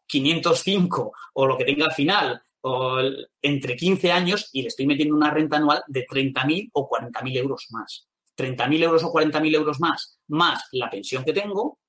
505 0.07 1.03
eh, 1.03 1.11
o 1.35 1.47
lo 1.47 1.57
que 1.57 1.65
tenga 1.65 1.87
al 1.87 1.93
final 1.93 2.43
o 2.63 2.99
entre 3.41 3.77
15 3.77 4.13
años 4.13 4.51
y 4.53 4.63
le 4.63 4.69
estoy 4.69 4.87
metiendo 4.87 5.17
una 5.17 5.31
renta 5.31 5.57
anual 5.57 5.83
de 5.87 6.07
30.000 6.07 6.71
o 6.73 6.89
40.000 6.89 7.37
euros 7.39 7.67
más. 7.71 8.09
30.000 8.37 8.83
euros 8.83 9.05
o 9.05 9.13
40.000 9.13 9.55
euros 9.55 9.81
más, 9.81 10.19
más 10.29 10.69
la 10.73 10.89
pensión 10.89 11.25
que 11.25 11.33
tengo, 11.33 11.81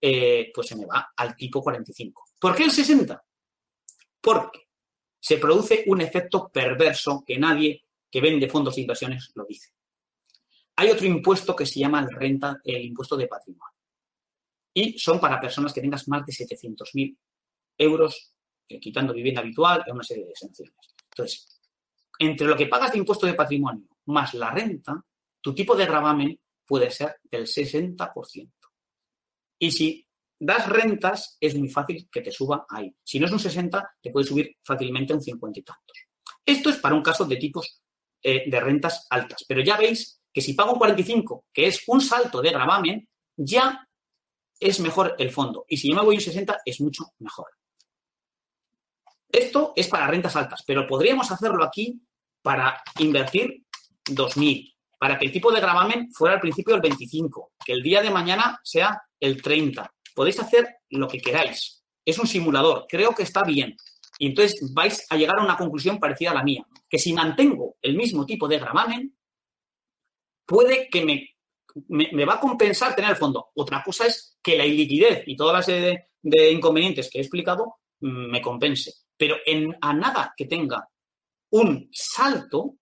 eh, 0.00 0.50
pues 0.54 0.68
se 0.68 0.76
me 0.76 0.86
va 0.86 1.12
al 1.16 1.36
tipo 1.36 1.62
45. 1.62 2.24
¿Por 2.40 2.54
qué 2.54 2.64
el 2.64 2.70
60? 2.70 3.22
Porque 4.20 4.68
se 5.20 5.38
produce 5.38 5.84
un 5.86 6.00
efecto 6.00 6.48
perverso 6.48 7.24
que 7.26 7.38
nadie 7.38 7.84
que 8.10 8.20
vende 8.20 8.48
fondos 8.48 8.76
de 8.76 8.82
inversiones 8.82 9.30
lo 9.34 9.44
dice. 9.44 9.70
Hay 10.76 10.90
otro 10.90 11.06
impuesto 11.06 11.56
que 11.56 11.66
se 11.66 11.80
llama 11.80 12.00
el 12.00 12.10
renta, 12.10 12.60
el 12.64 12.84
impuesto 12.84 13.16
de 13.16 13.26
patrimonio. 13.26 13.74
Y 14.72 14.96
son 14.98 15.18
para 15.18 15.40
personas 15.40 15.72
que 15.72 15.80
tengas 15.80 16.06
más 16.06 16.24
de 16.24 16.32
700.000 16.32 17.16
euros 17.78 18.32
quitando 18.80 19.12
vivienda 19.12 19.40
habitual 19.40 19.82
y 19.86 19.90
una 19.90 20.04
serie 20.04 20.24
de 20.24 20.30
exenciones. 20.30 20.74
Entonces, 21.10 21.60
entre 22.18 22.46
lo 22.46 22.56
que 22.56 22.66
pagas 22.66 22.92
de 22.92 22.98
impuesto 22.98 23.26
de 23.26 23.34
patrimonio 23.34 23.88
más 24.06 24.34
la 24.34 24.50
renta, 24.50 25.04
tu 25.40 25.54
tipo 25.54 25.74
de 25.76 25.86
gravamen 25.86 26.38
puede 26.66 26.90
ser 26.90 27.16
del 27.22 27.46
60%. 27.46 28.50
Y 29.60 29.70
si 29.72 30.06
das 30.38 30.68
rentas, 30.68 31.36
es 31.40 31.54
muy 31.56 31.68
fácil 31.68 32.08
que 32.10 32.20
te 32.20 32.30
suba 32.30 32.66
ahí. 32.68 32.94
Si 33.02 33.18
no 33.18 33.26
es 33.26 33.32
un 33.32 33.40
60, 33.40 33.96
te 34.00 34.10
puede 34.10 34.26
subir 34.26 34.56
fácilmente 34.62 35.14
un 35.14 35.22
50 35.22 35.60
y 35.60 35.62
tantos. 35.62 35.98
Esto 36.44 36.70
es 36.70 36.76
para 36.76 36.94
un 36.94 37.02
caso 37.02 37.24
de 37.24 37.36
tipos 37.36 37.82
eh, 38.22 38.48
de 38.48 38.60
rentas 38.60 39.06
altas. 39.10 39.44
Pero 39.46 39.62
ya 39.62 39.76
veis 39.76 40.20
que 40.32 40.40
si 40.40 40.54
pago 40.54 40.72
un 40.72 40.78
45, 40.78 41.46
que 41.52 41.66
es 41.66 41.82
un 41.88 42.00
salto 42.00 42.40
de 42.40 42.50
gravamen, 42.50 43.08
ya 43.36 43.86
es 44.60 44.80
mejor 44.80 45.14
el 45.18 45.30
fondo. 45.30 45.64
Y 45.68 45.76
si 45.76 45.88
yo 45.90 45.96
me 45.96 46.04
voy 46.04 46.16
un 46.16 46.20
60, 46.20 46.58
es 46.64 46.80
mucho 46.80 47.04
mejor. 47.18 47.46
Esto 49.30 49.72
es 49.76 49.88
para 49.88 50.06
rentas 50.06 50.36
altas, 50.36 50.62
pero 50.66 50.86
podríamos 50.86 51.30
hacerlo 51.30 51.62
aquí 51.64 52.00
para 52.42 52.82
invertir 52.98 53.64
2.000, 54.06 54.74
para 54.98 55.18
que 55.18 55.26
el 55.26 55.32
tipo 55.32 55.52
de 55.52 55.60
gravamen 55.60 56.12
fuera 56.12 56.34
al 56.34 56.40
principio 56.40 56.74
el 56.74 56.80
25, 56.80 57.52
que 57.64 57.72
el 57.72 57.82
día 57.82 58.02
de 58.02 58.10
mañana 58.10 58.58
sea 58.62 59.00
el 59.20 59.40
30. 59.40 59.90
Podéis 60.14 60.40
hacer 60.40 60.66
lo 60.90 61.06
que 61.06 61.20
queráis. 61.20 61.84
Es 62.04 62.18
un 62.18 62.26
simulador, 62.26 62.86
creo 62.88 63.14
que 63.14 63.22
está 63.22 63.44
bien. 63.44 63.76
Y 64.18 64.26
entonces 64.26 64.72
vais 64.74 65.06
a 65.10 65.16
llegar 65.16 65.38
a 65.38 65.44
una 65.44 65.56
conclusión 65.56 65.98
parecida 65.98 66.32
a 66.32 66.34
la 66.34 66.42
mía, 66.42 66.66
que 66.88 66.98
si 66.98 67.12
mantengo 67.12 67.76
el 67.80 67.96
mismo 67.96 68.26
tipo 68.26 68.48
de 68.48 68.58
gravamen, 68.58 69.16
puede 70.44 70.88
que 70.88 71.04
me, 71.04 71.36
me, 71.88 72.24
va 72.24 72.34
a 72.34 72.40
compensar 72.40 72.96
tener 72.96 73.10
el 73.10 73.16
fondo. 73.16 73.50
Otra 73.54 73.82
cosa 73.84 74.06
es 74.06 74.38
que 74.42 74.56
la 74.56 74.66
iliquidez 74.66 75.22
y 75.26 75.36
todas 75.36 75.54
las 75.54 75.66
de, 75.66 76.08
de 76.22 76.50
inconvenientes 76.50 77.08
que 77.10 77.18
he 77.18 77.20
explicado 77.20 77.76
mm, 78.00 78.30
me 78.30 78.42
compense. 78.42 78.92
Pero 79.16 79.36
en, 79.46 79.76
a 79.80 79.92
nada 79.92 80.34
que 80.36 80.46
tenga 80.46 80.88
un 81.50 81.88
salto 81.92 82.77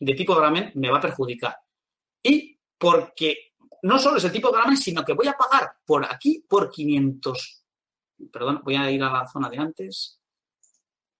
de 0.00 0.14
tipo 0.14 0.34
de 0.34 0.40
gravamen 0.40 0.72
me 0.74 0.90
va 0.90 0.98
a 0.98 1.02
perjudicar. 1.02 1.56
Y 2.22 2.58
porque 2.78 3.52
no 3.82 3.98
solo 3.98 4.18
es 4.18 4.24
el 4.24 4.32
tipo 4.32 4.48
de 4.48 4.54
gravamen, 4.54 4.76
sino 4.76 5.04
que 5.04 5.12
voy 5.12 5.28
a 5.28 5.36
pagar 5.36 5.72
por 5.84 6.04
aquí 6.04 6.44
por 6.48 6.70
500. 6.70 7.64
Perdón, 8.32 8.62
voy 8.64 8.76
a 8.76 8.90
ir 8.90 9.02
a 9.02 9.12
la 9.12 9.28
zona 9.28 9.48
de 9.48 9.58
antes, 9.58 10.20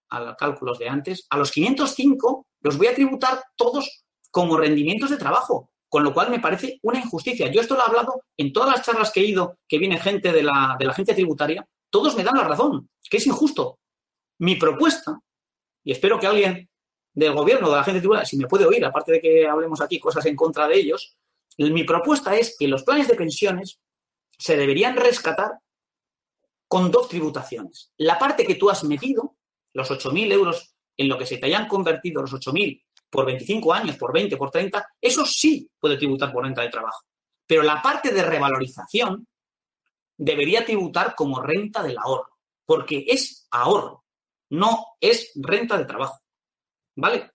a 0.09 0.19
los 0.19 0.35
cálculos 0.35 0.79
de 0.79 0.89
antes. 0.89 1.25
A 1.29 1.37
los 1.37 1.51
505 1.51 2.47
los 2.61 2.77
voy 2.77 2.87
a 2.87 2.95
tributar 2.95 3.43
todos 3.55 4.03
como 4.31 4.57
rendimientos 4.57 5.09
de 5.09 5.17
trabajo, 5.17 5.71
con 5.87 6.03
lo 6.03 6.13
cual 6.13 6.29
me 6.29 6.39
parece 6.39 6.79
una 6.83 6.99
injusticia. 6.99 7.51
Yo 7.51 7.61
esto 7.61 7.75
lo 7.75 7.81
he 7.81 7.85
hablado 7.85 8.21
en 8.37 8.53
todas 8.53 8.75
las 8.75 8.85
charlas 8.85 9.11
que 9.11 9.21
he 9.21 9.25
ido, 9.25 9.57
que 9.67 9.79
viene 9.79 9.99
gente 9.99 10.31
de 10.31 10.43
la, 10.43 10.75
de 10.77 10.85
la 10.85 10.91
agencia 10.91 11.15
tributaria, 11.15 11.67
todos 11.89 12.15
me 12.15 12.23
dan 12.23 12.37
la 12.37 12.43
razón, 12.43 12.89
que 13.09 13.17
es 13.17 13.25
injusto. 13.25 13.79
Mi 14.39 14.55
propuesta, 14.55 15.19
y 15.83 15.91
espero 15.91 16.19
que 16.19 16.27
alguien 16.27 16.68
del 17.19 17.33
gobierno, 17.33 17.67
de 17.67 17.75
la 17.75 17.81
agencia 17.81 18.01
tributaria, 18.01 18.25
si 18.25 18.37
me 18.37 18.47
puede 18.47 18.65
oír, 18.65 18.83
aparte 18.85 19.13
de 19.13 19.21
que 19.21 19.47
hablemos 19.47 19.81
aquí 19.81 19.99
cosas 19.99 20.25
en 20.25 20.35
contra 20.35 20.67
de 20.67 20.77
ellos, 20.77 21.17
mi 21.57 21.83
propuesta 21.83 22.35
es 22.35 22.55
que 22.57 22.67
los 22.67 22.83
planes 22.83 23.07
de 23.09 23.15
pensiones 23.15 23.79
se 24.37 24.55
deberían 24.55 24.95
rescatar 24.95 25.59
con 26.67 26.89
dos 26.89 27.09
tributaciones. 27.09 27.91
La 27.97 28.17
parte 28.17 28.45
que 28.45 28.55
tú 28.55 28.69
has 28.69 28.83
metido, 28.85 29.35
los 29.73 29.91
8.000 29.91 30.31
euros 30.31 30.73
en 30.95 31.09
lo 31.09 31.17
que 31.17 31.25
se 31.25 31.37
te 31.37 31.47
hayan 31.47 31.67
convertido, 31.67 32.21
los 32.21 32.33
8.000 32.33 32.81
por 33.09 33.25
25 33.25 33.73
años, 33.73 33.97
por 33.97 34.13
20, 34.13 34.37
por 34.37 34.51
30, 34.51 34.87
eso 35.01 35.25
sí 35.25 35.69
puede 35.77 35.97
tributar 35.97 36.31
por 36.31 36.45
renta 36.45 36.61
de 36.61 36.69
trabajo. 36.69 37.03
Pero 37.45 37.63
la 37.63 37.81
parte 37.81 38.13
de 38.13 38.23
revalorización 38.23 39.27
debería 40.15 40.63
tributar 40.63 41.15
como 41.15 41.41
renta 41.41 41.83
del 41.83 41.97
ahorro, 41.97 42.37
porque 42.65 43.03
es 43.07 43.47
ahorro, 43.51 44.05
no 44.51 44.85
es 45.01 45.31
renta 45.35 45.77
de 45.77 45.85
trabajo. 45.85 46.21
¿Vale? 46.99 47.31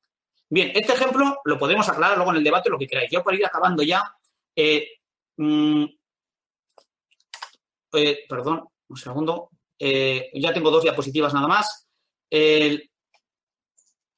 Bien, 0.50 0.70
este 0.74 0.92
ejemplo 0.92 1.40
lo 1.44 1.58
podemos 1.58 1.88
aclarar 1.88 2.16
luego 2.16 2.32
en 2.32 2.38
el 2.38 2.44
debate, 2.44 2.68
lo 2.68 2.78
que 2.78 2.86
queráis. 2.86 3.10
Yo 3.10 3.22
para 3.22 3.36
ir 3.36 3.46
acabando 3.46 3.82
ya, 3.82 4.14
eh, 4.54 4.86
mm, 5.38 5.84
eh, 7.94 8.18
perdón, 8.28 8.68
un 8.88 8.96
segundo, 8.96 9.50
eh, 9.78 10.30
ya 10.34 10.52
tengo 10.52 10.70
dos 10.70 10.82
diapositivas 10.82 11.32
nada 11.32 11.48
más. 11.48 11.88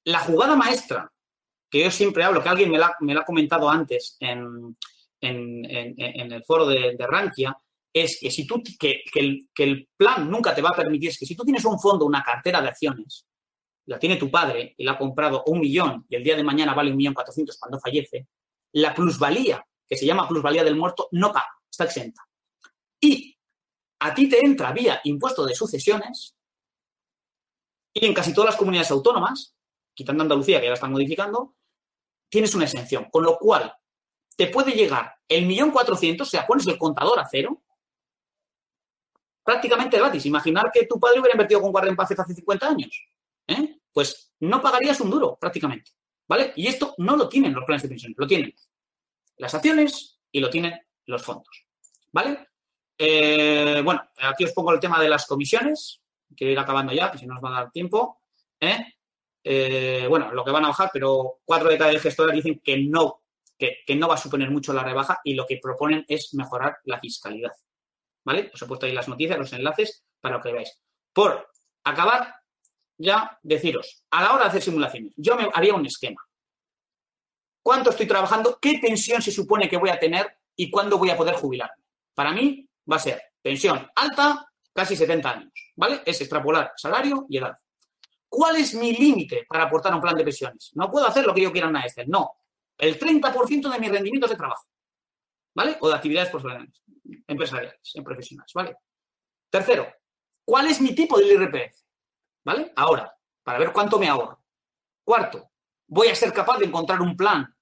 la 0.05 0.21
jugada 0.21 0.55
maestra 0.57 1.11
que 1.69 1.83
yo 1.83 1.91
siempre 1.91 2.23
hablo, 2.25 2.43
que 2.43 2.49
alguien 2.49 2.71
me 2.71 2.79
la, 2.79 2.97
ha 3.21 3.25
comentado 3.25 3.69
antes 3.69 4.17
en, 4.21 4.77
el 5.21 6.45
foro 6.45 6.67
de, 6.67 6.97
Rankia, 6.99 7.57
es 7.93 8.19
que 8.21 8.31
si 8.31 8.47
tú, 8.47 8.63
que, 8.79 9.03
el, 9.15 9.89
plan 9.97 10.31
nunca 10.31 10.55
te 10.55 10.63
va 10.63 10.71
a 10.71 10.77
permitir, 10.77 11.11
es 11.11 11.19
que 11.19 11.27
si 11.27 11.35
tú 11.35 11.45
tienes 11.45 11.65
un 11.65 11.79
fondo, 11.79 12.05
una 12.05 12.23
cartera 12.23 12.61
de 12.61 12.69
acciones, 12.69 13.27
la 13.87 13.99
tiene 13.99 14.17
tu 14.17 14.31
padre 14.31 14.75
y 14.77 14.85
la 14.85 14.93
ha 14.93 14.99
comprado 14.99 15.45
un 15.47 15.61
millón 15.61 16.07
y 16.09 16.17
el 16.17 16.25
día 16.25 16.37
de 16.37 16.43
mañana 16.43 16.75
vale 16.75 16.91
un 16.91 16.97
millón 16.97 17.15
cuatrocientos 17.15 17.57
cuando 17.59 17.79
fallece, 17.79 18.29
la 18.73 18.95
plusvalía, 18.95 19.65
que 19.89 19.97
se 19.97 20.05
llama 20.05 20.29
plusvalía 20.29 20.65
del 20.65 20.77
muerto, 20.77 21.09
no 21.13 21.33
paga, 21.33 21.49
está 21.71 21.85
exenta. 21.85 22.23
Y 23.01 23.37
a 24.01 24.15
ti 24.15 24.29
te 24.29 24.45
entra 24.45 24.73
vía 24.73 25.01
impuesto 25.05 25.47
de 25.47 25.55
sucesiones 25.55 26.37
y 27.93 28.05
en 28.05 28.13
casi 28.13 28.35
todas 28.35 28.51
las 28.51 28.57
comunidades 28.57 28.91
autónomas 28.91 29.57
quitando 29.97 30.23
Andalucía, 30.23 30.59
que 30.59 30.67
ya 30.67 30.71
la 30.71 30.75
están 30.75 30.93
modificando, 30.93 31.57
tienes 32.29 32.55
una 32.55 32.67
exención. 32.67 33.09
Con 33.11 33.25
lo 33.25 33.39
cual, 33.39 33.75
te 34.37 34.49
puede 34.49 34.73
llegar 34.73 35.15
el 35.27 35.47
millón 35.47 35.71
cuatrocientos, 35.71 36.29
o 36.29 36.31
sea, 36.31 36.47
pones 36.47 36.67
el 36.67 36.79
contador 36.79 37.19
a 37.19 37.27
cero, 37.29 37.63
prácticamente 39.43 39.97
gratis. 39.97 40.27
Imaginar 40.27 40.71
que 40.73 40.87
tu 40.87 41.01
padre 41.01 41.19
hubiera 41.19 41.35
invertido 41.35 41.63
con 41.63 41.75
Warren 41.75 41.97
Buffett 41.97 42.21
hace 42.21 42.35
50 42.35 42.69
años. 42.69 43.09
¿Eh? 43.47 43.81
Pues 43.93 44.35
no 44.41 44.61
pagarías 44.61 45.01
un 45.01 45.11
duro, 45.11 45.37
prácticamente. 45.41 45.93
¿Vale? 46.29 46.53
Y 46.57 46.67
esto 46.67 46.95
no 46.99 47.17
lo 47.17 47.29
tienen 47.29 47.55
los 47.55 47.65
planes 47.65 47.83
de 47.83 47.89
pensiones, 47.89 48.19
lo 48.19 48.27
tienen 48.27 48.53
las 49.37 49.55
acciones 49.55 50.21
y 50.33 50.41
lo 50.41 50.51
tienen 50.51 50.79
los 51.07 51.23
fondos. 51.23 51.67
¿Vale? 52.13 52.49
Eh, 52.99 53.81
bueno, 53.85 54.03
aquí 54.23 54.45
os 54.45 54.53
pongo 54.53 54.73
el 54.73 54.81
tema 54.81 55.01
de 55.01 55.09
las 55.09 55.27
comisiones. 55.27 56.01
Quiero 56.35 56.53
ir 56.53 56.59
acabando 56.59 56.93
ya, 56.93 57.11
que 57.11 57.19
si 57.19 57.27
no 57.27 57.35
nos 57.35 57.45
va 57.45 57.51
a 57.51 57.61
dar 57.63 57.71
tiempo. 57.71 58.23
¿eh? 58.61 58.95
Eh, 59.45 60.07
bueno, 60.09 60.33
lo 60.33 60.45
que 60.45 60.51
van 60.51 60.65
a 60.65 60.69
bajar, 60.69 60.91
pero 60.93 61.41
cuatro 61.45 61.69
de 61.69 61.79
cada 61.79 61.91
diez 61.91 62.03
gestores 62.03 62.35
dicen 62.35 62.61
que 62.65 62.79
no, 62.79 63.23
que, 63.59 63.85
no 63.95 64.09
va 64.09 64.15
a 64.15 64.19
suponer 64.19 64.51
mucho 64.51 64.73
la 64.73 64.83
rebaja 64.83 65.21
y 65.23 65.35
lo 65.35 65.47
que 65.47 65.61
proponen 65.63 66.05
es 66.09 66.35
mejorar 66.35 66.79
la 66.85 66.99
fiscalidad. 66.99 67.53
¿Vale? 68.25 68.51
Os 68.53 68.61
he 68.61 68.67
puesto 68.67 68.87
ahí 68.87 68.93
las 68.93 69.09
noticias, 69.09 69.39
los 69.39 69.53
enlaces 69.53 70.05
para 70.21 70.41
que 70.41 70.53
veáis. 70.53 70.83
Por 71.13 71.49
acabar, 71.85 72.35
ya 72.99 73.39
deciros, 73.43 74.05
a 74.11 74.23
la 74.23 74.33
hora 74.33 74.45
de 74.45 74.49
hacer 74.51 74.63
simulaciones, 74.63 75.13
yo 75.17 75.37
me 75.37 75.49
haría 75.53 75.75
un 75.75 75.87
esquema. 75.87 76.23
¿Cuánto 77.63 77.91
estoy 77.91 78.07
trabajando? 78.07 78.59
¿Qué 78.61 78.79
pensión 78.81 79.21
se 79.21 79.33
supone 79.33 79.69
que 79.69 79.77
voy 79.77 79.91
a 79.91 79.99
tener? 79.99 80.39
¿Y 80.55 80.71
cuándo 80.71 80.99
voy 80.99 81.11
a 81.11 81.17
poder 81.17 81.35
jubilarme? 81.35 81.83
Para 82.15 82.33
mí 82.33 82.69
va 82.91 82.97
a 82.97 83.01
ser 83.01 83.21
pensión 83.43 83.91
alta, 83.95 84.47
casi 84.73 84.97
70 84.97 85.31
años. 85.31 85.53
¿Vale? 85.75 86.03
Es 86.07 86.21
extrapolar 86.21 86.73
salario 86.77 87.27
y 87.29 87.39
edad. 87.39 87.59
¿Cuál 88.29 88.57
es 88.57 88.75
mi 88.75 88.93
límite 88.93 89.47
para 89.49 89.65
aportar 89.65 89.95
un 89.95 90.01
plan 90.01 90.15
de 90.15 90.25
pensiones? 90.25 90.71
No 90.75 90.91
puedo 90.91 91.07
hacer 91.07 91.25
lo 91.27 91.35
que 91.35 91.43
yo 91.43 91.53
quiera 91.53 91.67
en 91.67 91.71
una 91.71 91.85
Excel, 91.85 92.09
no. 92.09 92.33
El 92.79 92.99
30% 92.99 93.73
de 93.73 93.79
mis 93.79 93.91
rendimientos 93.91 94.31
de 94.31 94.37
trabajo, 94.37 94.67
¿vale? 95.55 95.77
O 95.81 95.89
de 95.89 95.95
actividades 95.95 96.31
profesionales, 96.31 96.83
empresariales, 97.27 97.93
en 97.95 98.05
profesionales, 98.05 98.53
¿vale? 98.55 98.77
Tercero, 99.49 99.87
¿cuál 100.45 100.67
es 100.67 100.81
mi 100.81 100.95
tipo 100.95 101.19
de 101.19 101.33
IRPF? 101.33 101.86
¿Vale? 102.47 102.73
Ahora, 102.77 103.13
para 103.43 103.59
ver 103.59 103.73
cuánto 103.73 103.99
me 103.99 104.09
ahorro. 104.09 104.41
Cuarto, 105.05 105.51
voy 105.89 106.09
a 106.09 106.15
ser 106.15 106.33
capaz 106.33 106.59
de 106.59 106.67
encontrar 106.67 107.03
un 107.03 107.17
plan, 107.17 107.53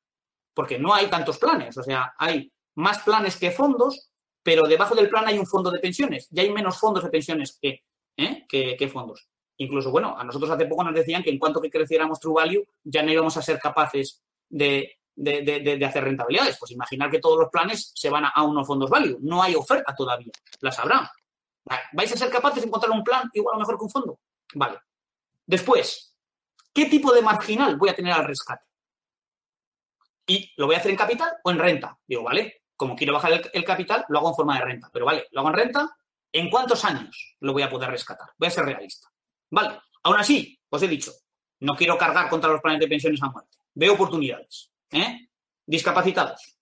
porque 0.53 0.79
no 0.79 0.93
hay 0.93 1.09
tantos 1.09 1.39
planes, 1.39 1.77
o 1.79 1.83
sea, 1.83 2.15
hay 2.19 2.53
más 2.75 2.99
planes 2.99 3.37
que 3.37 3.51
fondos, 3.51 4.11
pero 4.43 4.69
debajo 4.69 4.95
del 4.95 5.09
plan 5.09 5.27
hay 5.27 5.39
un 5.39 5.47
fondo 5.47 5.71
de 5.71 5.79
pensiones 5.79 6.29
y 6.31 6.39
hay 6.39 6.53
menos 6.53 6.79
fondos 6.79 7.03
de 7.03 7.09
pensiones 7.09 7.59
que, 7.61 7.83
¿eh? 8.19 8.47
que 8.47 8.89
fondos. 8.93 9.27
Incluso, 9.57 9.91
bueno, 9.91 10.19
a 10.19 10.25
nosotros 10.25 10.51
hace 10.51 10.67
poco 10.67 10.85
nos 10.85 10.95
decían 10.95 11.23
que 11.23 11.31
en 11.31 11.39
cuanto 11.39 11.63
que 11.63 11.71
creciéramos 11.71 12.21
True 12.21 12.35
Value 12.35 12.65
ya 12.83 13.03
no 13.03 13.11
íbamos 13.11 13.37
a 13.39 13.43
ser 13.43 13.59
capaces 13.59 14.23
de, 14.51 14.99
hacer 15.87 16.05
rentabilidades. 16.05 16.59
Pues 16.59 16.73
imaginar 16.73 17.11
que 17.11 17.21
todos 17.21 17.39
los 17.39 17.49
planes 17.51 17.93
se 17.95 18.11
van 18.11 18.25
a, 18.27 18.43
unos 18.43 18.67
fondos 18.67 18.91
value. 18.91 19.19
No 19.23 19.43
hay 19.43 19.55
oferta 19.55 19.95
todavía. 19.95 20.33
Las 20.61 20.79
habrá. 20.79 21.11
¿Vais 21.93 22.13
a 22.13 22.17
ser 22.17 22.31
capaces 22.31 22.63
de 22.63 22.69
encontrar 22.69 22.91
un 22.91 23.05
plan 23.05 23.31
igual 23.33 23.57
o 23.57 23.59
mejor 23.61 23.79
que 23.79 23.85
un 23.85 23.91
fondo? 23.91 24.19
Vale. 24.55 24.79
Después, 25.47 26.17
¿qué 26.73 26.87
tipo 26.87 27.13
de 27.13 27.23
marginal 27.23 27.77
voy 27.77 27.89
a 27.89 27.95
tener 27.95 28.13
al 28.13 28.27
rescate? 28.27 28.65
¿Y 30.27 30.53
lo 30.57 30.67
voy 30.67 30.75
a 30.75 30.79
hacer 30.79 30.91
en 30.91 30.97
capital 30.97 31.33
o 31.43 31.51
en 31.51 31.59
renta? 31.59 31.99
Digo, 32.07 32.23
vale, 32.23 32.63
como 32.77 32.97
quiero 32.97 33.13
bajar 33.13 33.43
el, 33.53 33.65
capital, 33.65 34.05
lo 34.09 34.19
hago 34.19 34.31
en 34.31 34.35
forma 34.35 34.59
de 34.59 34.65
renta. 34.65 34.91
Pero 34.93 35.05
vale, 35.07 35.27
lo 35.33 35.41
hago 35.41 35.51
en 35.51 35.57
renta, 35.57 35.97
¿en 36.33 36.51
cuántos 36.51 36.85
años 36.85 37.37
lo 37.41 37.53
voy 37.53 37.63
a 37.63 37.71
poder 37.71 37.91
rescatar? 37.91 38.29
Voy 38.39 38.49
a 38.49 38.51
ser 38.51 38.65
realista. 38.65 39.09
Vale, 39.51 39.81
aún 40.03 40.17
así, 40.17 40.59
os 40.71 40.83
he 40.83 40.89
dicho, 40.89 41.13
no 41.61 41.77
quiero 41.77 41.97
cargar 41.99 42.29
contra 42.29 42.51
los 42.51 42.61
planes 42.61 42.81
de 42.81 42.89
pensiones 42.89 43.23
a 43.23 43.31
muerte. 43.31 43.59
Veo 43.75 43.95
oportunidades. 43.95 44.71
¿eh? 44.91 45.29
Discapacitados. 45.67 46.59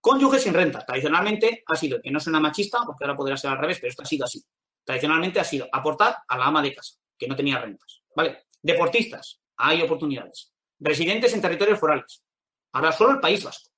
Cónyuges 0.00 0.42
sin 0.42 0.54
renta. 0.54 0.84
Tradicionalmente 0.84 1.62
ha 1.66 1.76
sido, 1.76 2.00
que 2.00 2.10
no 2.10 2.20
suena 2.20 2.40
machista, 2.40 2.80
porque 2.86 3.04
ahora 3.04 3.16
podría 3.16 3.36
ser 3.36 3.50
al 3.50 3.58
revés, 3.58 3.78
pero 3.80 3.90
esto 3.90 4.02
ha 4.02 4.06
sido 4.06 4.24
así. 4.24 4.42
Tradicionalmente 4.84 5.40
ha 5.40 5.44
sido 5.44 5.68
aportar 5.70 6.16
a 6.26 6.38
la 6.38 6.46
ama 6.46 6.62
de 6.62 6.74
casa, 6.74 6.94
que 7.20 7.28
no 7.28 7.36
tenía 7.36 7.60
rentas. 7.60 8.02
¿Vale? 8.16 8.46
Deportistas. 8.60 9.40
Hay 9.58 9.82
oportunidades. 9.82 10.52
Residentes 10.80 11.32
en 11.34 11.42
territorios 11.42 11.78
forales. 11.78 12.24
Ahora 12.72 12.90
solo 12.90 13.12
el 13.12 13.20
País 13.20 13.44
Vasco. 13.44 13.70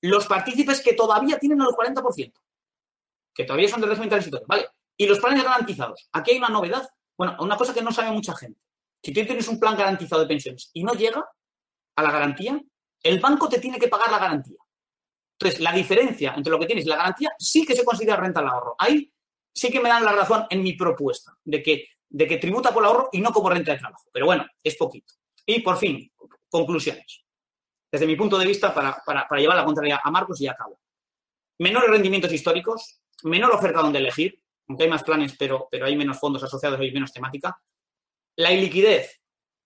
Los 0.00 0.26
partícipes 0.26 0.80
que 0.80 0.94
todavía 0.94 1.38
tienen 1.38 1.60
el 1.60 1.68
40%, 1.68 2.32
que 3.34 3.44
todavía 3.44 3.68
son 3.68 3.80
de 3.82 3.86
régimen 3.86 4.08
transitorio. 4.08 4.46
¿Vale? 4.48 4.66
Y 4.96 5.06
los 5.06 5.20
planes 5.20 5.44
garantizados. 5.44 6.08
Aquí 6.12 6.32
hay 6.32 6.38
una 6.38 6.48
novedad 6.48 6.88
bueno, 7.16 7.36
una 7.40 7.56
cosa 7.56 7.74
que 7.74 7.82
no 7.82 7.92
sabe 7.92 8.10
mucha 8.10 8.34
gente. 8.34 8.58
Si 9.02 9.12
tú 9.12 9.24
tienes 9.24 9.46
un 9.48 9.60
plan 9.60 9.76
garantizado 9.76 10.22
de 10.22 10.28
pensiones 10.28 10.70
y 10.72 10.84
no 10.84 10.92
llega 10.94 11.24
a 11.96 12.02
la 12.02 12.10
garantía, 12.10 12.60
el 13.02 13.20
banco 13.20 13.48
te 13.48 13.58
tiene 13.58 13.78
que 13.78 13.88
pagar 13.88 14.10
la 14.10 14.18
garantía. 14.18 14.58
Entonces, 15.38 15.60
la 15.60 15.72
diferencia 15.72 16.34
entre 16.36 16.50
lo 16.50 16.58
que 16.58 16.66
tienes 16.66 16.84
y 16.84 16.88
la 16.88 16.96
garantía 16.96 17.30
sí 17.38 17.64
que 17.64 17.74
se 17.74 17.84
considera 17.84 18.16
renta 18.16 18.40
al 18.40 18.48
ahorro. 18.48 18.76
Ahí 18.78 19.12
sí 19.54 19.70
que 19.70 19.80
me 19.80 19.88
dan 19.88 20.04
la 20.04 20.12
razón 20.12 20.46
en 20.50 20.62
mi 20.62 20.74
propuesta 20.74 21.36
de 21.44 21.62
que 21.62 21.86
de 22.12 22.28
que 22.28 22.36
tributa 22.36 22.72
por 22.72 22.84
ahorro 22.84 23.08
y 23.10 23.20
no 23.20 23.32
como 23.32 23.48
renta 23.48 23.72
de 23.72 23.78
trabajo. 23.78 24.04
Pero 24.12 24.26
bueno, 24.26 24.46
es 24.62 24.76
poquito. 24.76 25.14
Y 25.46 25.60
por 25.60 25.78
fin, 25.78 26.12
conclusiones. 26.50 27.24
Desde 27.90 28.06
mi 28.06 28.16
punto 28.16 28.38
de 28.38 28.46
vista, 28.46 28.74
para, 28.74 29.26
llevar 29.38 29.56
la 29.56 29.64
contraria 29.64 30.00
a 30.02 30.10
Marcos 30.10 30.40
y 30.40 30.46
a 30.46 30.54
cabo. 30.54 30.78
Menores 31.58 31.90
rendimientos 31.90 32.32
históricos, 32.32 33.00
menor 33.24 33.52
oferta 33.52 33.80
donde 33.80 33.98
elegir, 33.98 34.38
aunque 34.68 34.84
hay 34.84 34.90
más 34.90 35.02
planes, 35.02 35.34
pero, 35.38 35.68
pero 35.70 35.86
hay 35.86 35.96
menos 35.96 36.18
fondos 36.18 36.42
asociados 36.42 36.80
y 36.82 36.92
menos 36.92 37.12
temática. 37.12 37.58
La 38.36 38.52
iliquidez, 38.52 39.20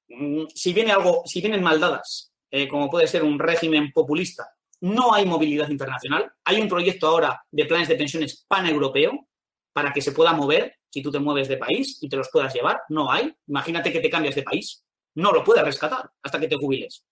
mm, 0.08 0.44
si 0.54 0.72
viene 0.72 0.92
algo, 0.92 1.22
si 1.26 1.40
vienen 1.40 1.62
maldadas, 1.62 2.32
eh, 2.50 2.68
como 2.68 2.88
puede 2.88 3.08
ser 3.08 3.24
un 3.24 3.38
régimen 3.38 3.92
populista, 3.92 4.48
no 4.80 5.14
hay 5.14 5.26
movilidad 5.26 5.68
internacional. 5.68 6.32
Hay 6.44 6.60
un 6.60 6.68
proyecto 6.68 7.08
ahora 7.08 7.42
de 7.50 7.64
planes 7.64 7.88
de 7.88 7.96
pensiones 7.96 8.44
paneuropeo 8.46 9.26
para 9.72 9.92
que 9.92 10.00
se 10.00 10.12
pueda 10.12 10.32
mover 10.32 10.76
si 10.96 11.02
tú 11.02 11.10
te 11.10 11.18
mueves 11.18 11.46
de 11.46 11.58
país 11.58 11.98
y 12.00 12.08
te 12.08 12.16
los 12.16 12.30
puedas 12.30 12.54
llevar. 12.54 12.80
No 12.88 13.12
hay. 13.12 13.30
Imagínate 13.48 13.92
que 13.92 14.00
te 14.00 14.08
cambias 14.08 14.34
de 14.34 14.42
país. 14.42 14.82
No 15.16 15.30
lo 15.30 15.44
puedes 15.44 15.62
rescatar 15.62 16.10
hasta 16.22 16.40
que 16.40 16.48
te 16.48 16.56
jubiles. 16.56 17.04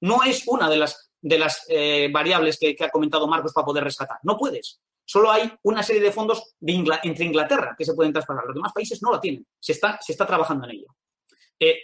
No, 0.00 0.22
es 0.22 0.46
una 0.46 0.70
de 0.70 0.76
las, 0.76 1.10
de 1.20 1.36
las 1.36 1.64
eh, 1.68 2.08
variables 2.12 2.56
que, 2.60 2.76
ha 2.78 2.90
comentado 2.90 3.26
Marcos 3.26 3.52
para 3.52 3.64
poder 3.64 3.82
rescatar. 3.82 4.18
No 4.22 4.36
puedes. 4.36 4.80
Solo 5.04 5.32
hay 5.32 5.52
una 5.64 5.82
serie 5.82 6.00
de 6.00 6.12
fondos 6.12 6.54
entre 6.60 7.24
Inglaterra 7.24 7.74
que 7.76 7.84
se 7.84 7.94
pueden 7.94 8.12
traspasar. 8.12 8.44
Los 8.44 8.54
demás 8.54 8.72
países 8.72 9.02
no 9.02 9.10
lo 9.10 9.18
tienen. 9.18 9.44
Se 9.58 9.72
está, 9.72 9.98
se 10.00 10.12
está 10.12 10.24
trabajando 10.24 10.64
en 10.66 10.76
ello. 10.76 10.86
Eh, 11.58 11.80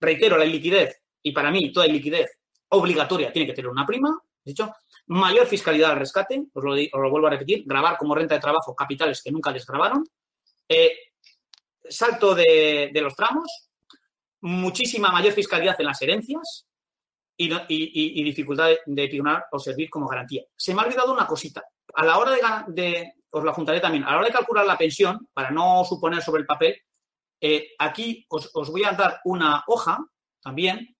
reitero, 0.00 0.38
la 0.38 0.46
liquidez, 0.46 1.02
y 1.22 1.32
para 1.32 1.50
mí 1.50 1.70
toda 1.70 1.86
liquidez 1.86 2.30
obligatoria 2.70 3.30
tiene 3.30 3.46
que 3.46 3.52
tener 3.52 3.70
una 3.70 3.84
prima, 3.84 4.18
dicho, 4.44 4.72
mayor 5.06 5.46
fiscalidad 5.46 5.92
al 5.92 5.98
rescate, 5.98 6.46
os 6.52 6.64
lo, 6.64 7.10
vuelvo 7.10 7.26
a 7.26 7.30
repetir, 7.30 7.64
grabar 7.66 7.96
como 7.96 8.14
renta 8.14 8.34
de 8.34 8.40
trabajo 8.40 8.74
capitales 8.74 9.22
que 9.22 9.32
nunca 9.32 9.50
les 9.50 9.66
grabaron, 9.66 10.04
eh, 10.68 10.92
salto 11.88 12.34
de, 12.34 12.90
los 12.94 13.14
tramos, 13.14 13.70
muchísima 14.40 15.10
mayor 15.10 15.32
fiscalidad 15.32 15.76
en 15.78 15.86
las 15.86 16.00
herencias 16.02 16.66
y, 17.36 18.22
dificultad 18.24 18.68
de, 18.68 18.78
de 18.86 19.42
o 19.50 19.58
servir 19.58 19.90
como 19.90 20.08
garantía. 20.08 20.44
Se 20.56 20.74
me 20.74 20.82
ha 20.82 20.84
olvidado 20.84 21.12
una 21.12 21.26
cosita. 21.26 21.64
A 21.94 22.04
la 22.04 22.18
hora 22.18 22.64
de, 22.68 23.12
os 23.30 23.44
la 23.44 23.52
juntaré 23.52 23.80
también, 23.80 24.04
a 24.04 24.10
la 24.10 24.18
hora 24.18 24.26
de 24.26 24.32
calcular 24.32 24.66
la 24.66 24.78
pensión, 24.78 25.28
para 25.32 25.50
no 25.50 25.84
suponer 25.84 26.22
sobre 26.22 26.40
el 26.40 26.46
papel, 26.46 26.80
eh, 27.40 27.70
aquí 27.78 28.26
os 28.28 28.70
voy 28.70 28.84
a 28.84 28.92
dar 28.92 29.20
una 29.24 29.64
hoja 29.66 29.98
también 30.40 30.93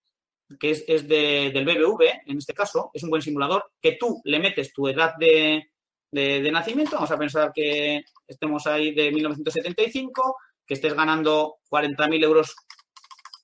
que 0.59 0.71
es, 0.71 1.09
del 1.09 1.65
BBV, 1.65 2.23
en 2.27 2.39
este 2.39 2.55
caso, 2.55 2.91
es 2.93 3.03
un 3.03 3.11
buen 3.11 3.23
simulador, 3.23 3.73
que 3.81 3.93
tú 3.93 4.21
le 4.25 4.39
metes 4.39 4.73
tu 4.73 4.89
edad 4.89 5.15
de, 5.19 5.71
nacimiento, 6.13 6.97
vamos 6.97 7.11
a 7.11 7.19
pensar 7.19 7.53
que 7.53 8.03
estemos 8.27 8.67
ahí 8.67 8.95
de 8.95 9.11
1975, 9.11 10.37
que 10.67 10.75
estés 10.75 10.95
ganando 10.95 11.57
40.000 11.71 12.25
euros 12.25 12.55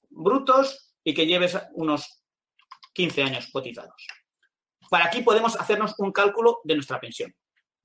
brutos 0.09 0.95
y 1.05 1.15
que 1.15 1.27
lleves 1.27 1.59
unos 1.73 2.23
15 2.93 3.23
años 3.23 3.49
cotizados. 3.53 4.07
Para 4.89 5.07
aquí 5.07 5.23
podemos 5.23 5.59
hacernos 5.59 5.95
un 5.99 6.13
cálculo 6.13 6.61
de 6.65 6.75
nuestra 6.75 7.01
pensión. 7.01 7.35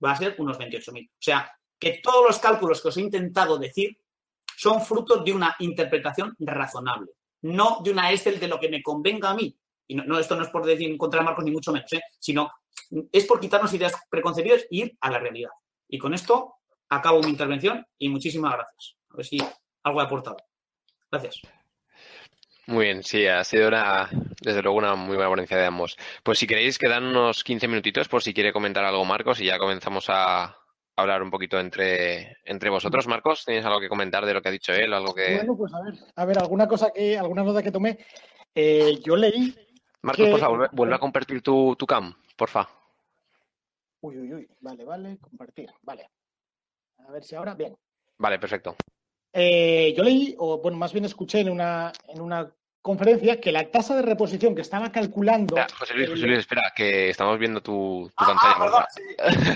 Va 0.04 0.12
a 0.12 0.18
ser 0.18 0.36
unos 0.40 0.58
28.000. 0.58 1.10
O 1.10 1.12
sea, 1.20 1.52
que 1.80 2.00
todos 2.02 2.26
los 2.26 2.40
cálculos 2.40 2.82
que 2.82 2.88
os 2.88 2.98
he 2.98 3.02
intentado 3.02 3.58
decir 3.58 3.98
son 4.58 4.82
frutos 4.82 5.24
de 5.24 5.34
una 5.34 5.56
interpretación 5.60 6.36
razonable 6.40 7.12
no 7.46 7.80
de 7.84 7.92
una 7.92 8.12
Excel 8.12 8.40
de 8.40 8.48
lo 8.48 8.60
que 8.60 8.70
me 8.70 8.82
convenga 8.82 9.30
a 9.30 9.36
mí. 9.36 9.56
Y 9.88 9.96
no, 9.96 10.18
esto 10.18 10.36
no 10.36 10.44
es 10.44 10.50
por 10.50 10.66
decir 10.66 10.98
contra 10.98 11.22
Marcos 11.22 11.46
ni 11.46 11.52
mucho 11.52 11.72
menos, 11.72 11.92
¿eh? 11.94 12.02
sino 12.20 12.52
es 13.12 13.26
por 13.26 13.40
quitarnos 13.40 13.74
ideas 13.74 13.94
preconcebidas 14.10 14.64
e 14.64 14.68
ir 14.72 14.98
a 15.00 15.12
la 15.12 15.20
realidad. 15.20 15.52
Y 15.88 16.00
con 16.00 16.16
esto 16.16 16.56
acabo 16.90 17.22
mi 17.22 17.30
intervención 17.30 17.86
y 18.00 18.10
muchísimas 18.10 18.54
gracias. 18.54 18.96
A 19.10 19.18
ver 19.18 19.26
si 19.26 19.38
algo 19.84 20.02
he 20.02 20.04
aportado. 20.04 20.38
Gracias. 21.12 21.42
Muy 22.66 22.86
bien, 22.86 23.04
sí, 23.04 23.28
ha 23.28 23.44
sido 23.44 23.68
una, 23.68 24.10
desde 24.42 24.64
luego 24.64 24.80
una 24.80 24.96
muy 24.96 25.16
buena 25.16 25.30
ponencia 25.30 25.56
de 25.56 25.68
ambos. 25.68 25.98
Pues 26.24 26.40
si 26.40 26.48
queréis, 26.48 26.80
quedan 26.80 27.04
unos 27.04 27.44
15 27.44 27.68
minutitos 27.68 28.08
por 28.08 28.24
si 28.24 28.34
quiere 28.34 28.52
comentar 28.52 28.84
algo 28.84 29.06
Marcos 29.06 29.40
y 29.40 29.46
ya 29.46 29.60
comenzamos 29.60 30.06
a, 30.10 30.58
hablar 30.96 31.22
un 31.22 31.32
poquito 31.32 31.60
entre, 31.60 32.38
entre 32.46 32.70
vosotros. 32.70 33.08
Marcos, 33.08 33.44
¿tienes 33.46 33.66
algo 33.66 33.80
que 33.80 33.90
comentar 33.90 34.26
de 34.26 34.34
lo 34.34 34.42
que 34.42 34.50
ha 34.50 34.52
dicho 34.52 34.74
él? 34.74 34.94
Algo 34.94 35.14
que... 35.14 35.36
Bueno, 35.36 35.58
pues 35.58 35.74
a 35.74 35.82
ver, 35.82 35.94
a 36.16 36.26
ver, 36.26 36.40
alguna 36.40 36.68
cosa 36.68 36.92
que, 36.92 37.18
alguna 37.18 37.44
nota 37.44 37.64
que 37.64 37.72
tomé. 37.72 38.00
Eh, 38.54 39.00
yo 39.04 39.16
leí. 39.16 39.54
Marcos, 40.02 40.30
por 40.30 40.40
favor, 40.40 40.70
vuelve 40.72 40.96
a 40.96 41.00
compartir 41.00 41.42
tu, 41.42 41.76
tu 41.76 41.86
cam, 41.86 42.14
porfa. 42.38 42.70
Uy, 44.02 44.20
uy, 44.20 44.34
uy. 44.34 44.50
Vale, 44.60 44.86
vale, 44.86 45.18
compartir. 45.18 45.70
Vale. 45.82 46.10
A 47.00 47.12
ver 47.12 47.24
si 47.24 47.36
ahora. 47.36 47.56
Bien. 47.56 47.76
Vale, 48.18 48.40
perfecto. 48.40 48.76
Eh, 49.34 49.94
yo 49.98 50.04
leí, 50.04 50.36
o 50.38 50.62
bueno, 50.62 50.78
más 50.78 50.94
bien 50.94 51.06
escuché 51.06 51.42
en 51.42 51.50
una, 51.50 51.92
en 52.08 52.22
una 52.22 52.50
conferencia 52.86 53.42
que 53.42 53.52
la 53.52 53.72
tasa 53.72 53.96
de 53.96 54.04
reposición 54.04 54.54
que 54.54 54.62
estaba 54.62 54.92
calculando. 54.92 55.56
José 55.80 55.96
Luis, 55.96 56.08
José 56.08 56.28
Luis, 56.28 56.40
espera, 56.40 56.72
que 56.76 57.10
estamos 57.10 57.40
viendo 57.40 57.60
tu, 57.60 58.12
tu 58.16 58.24
ah, 58.24 58.28
pantalla. 58.28 58.56
Ah, 58.56 58.88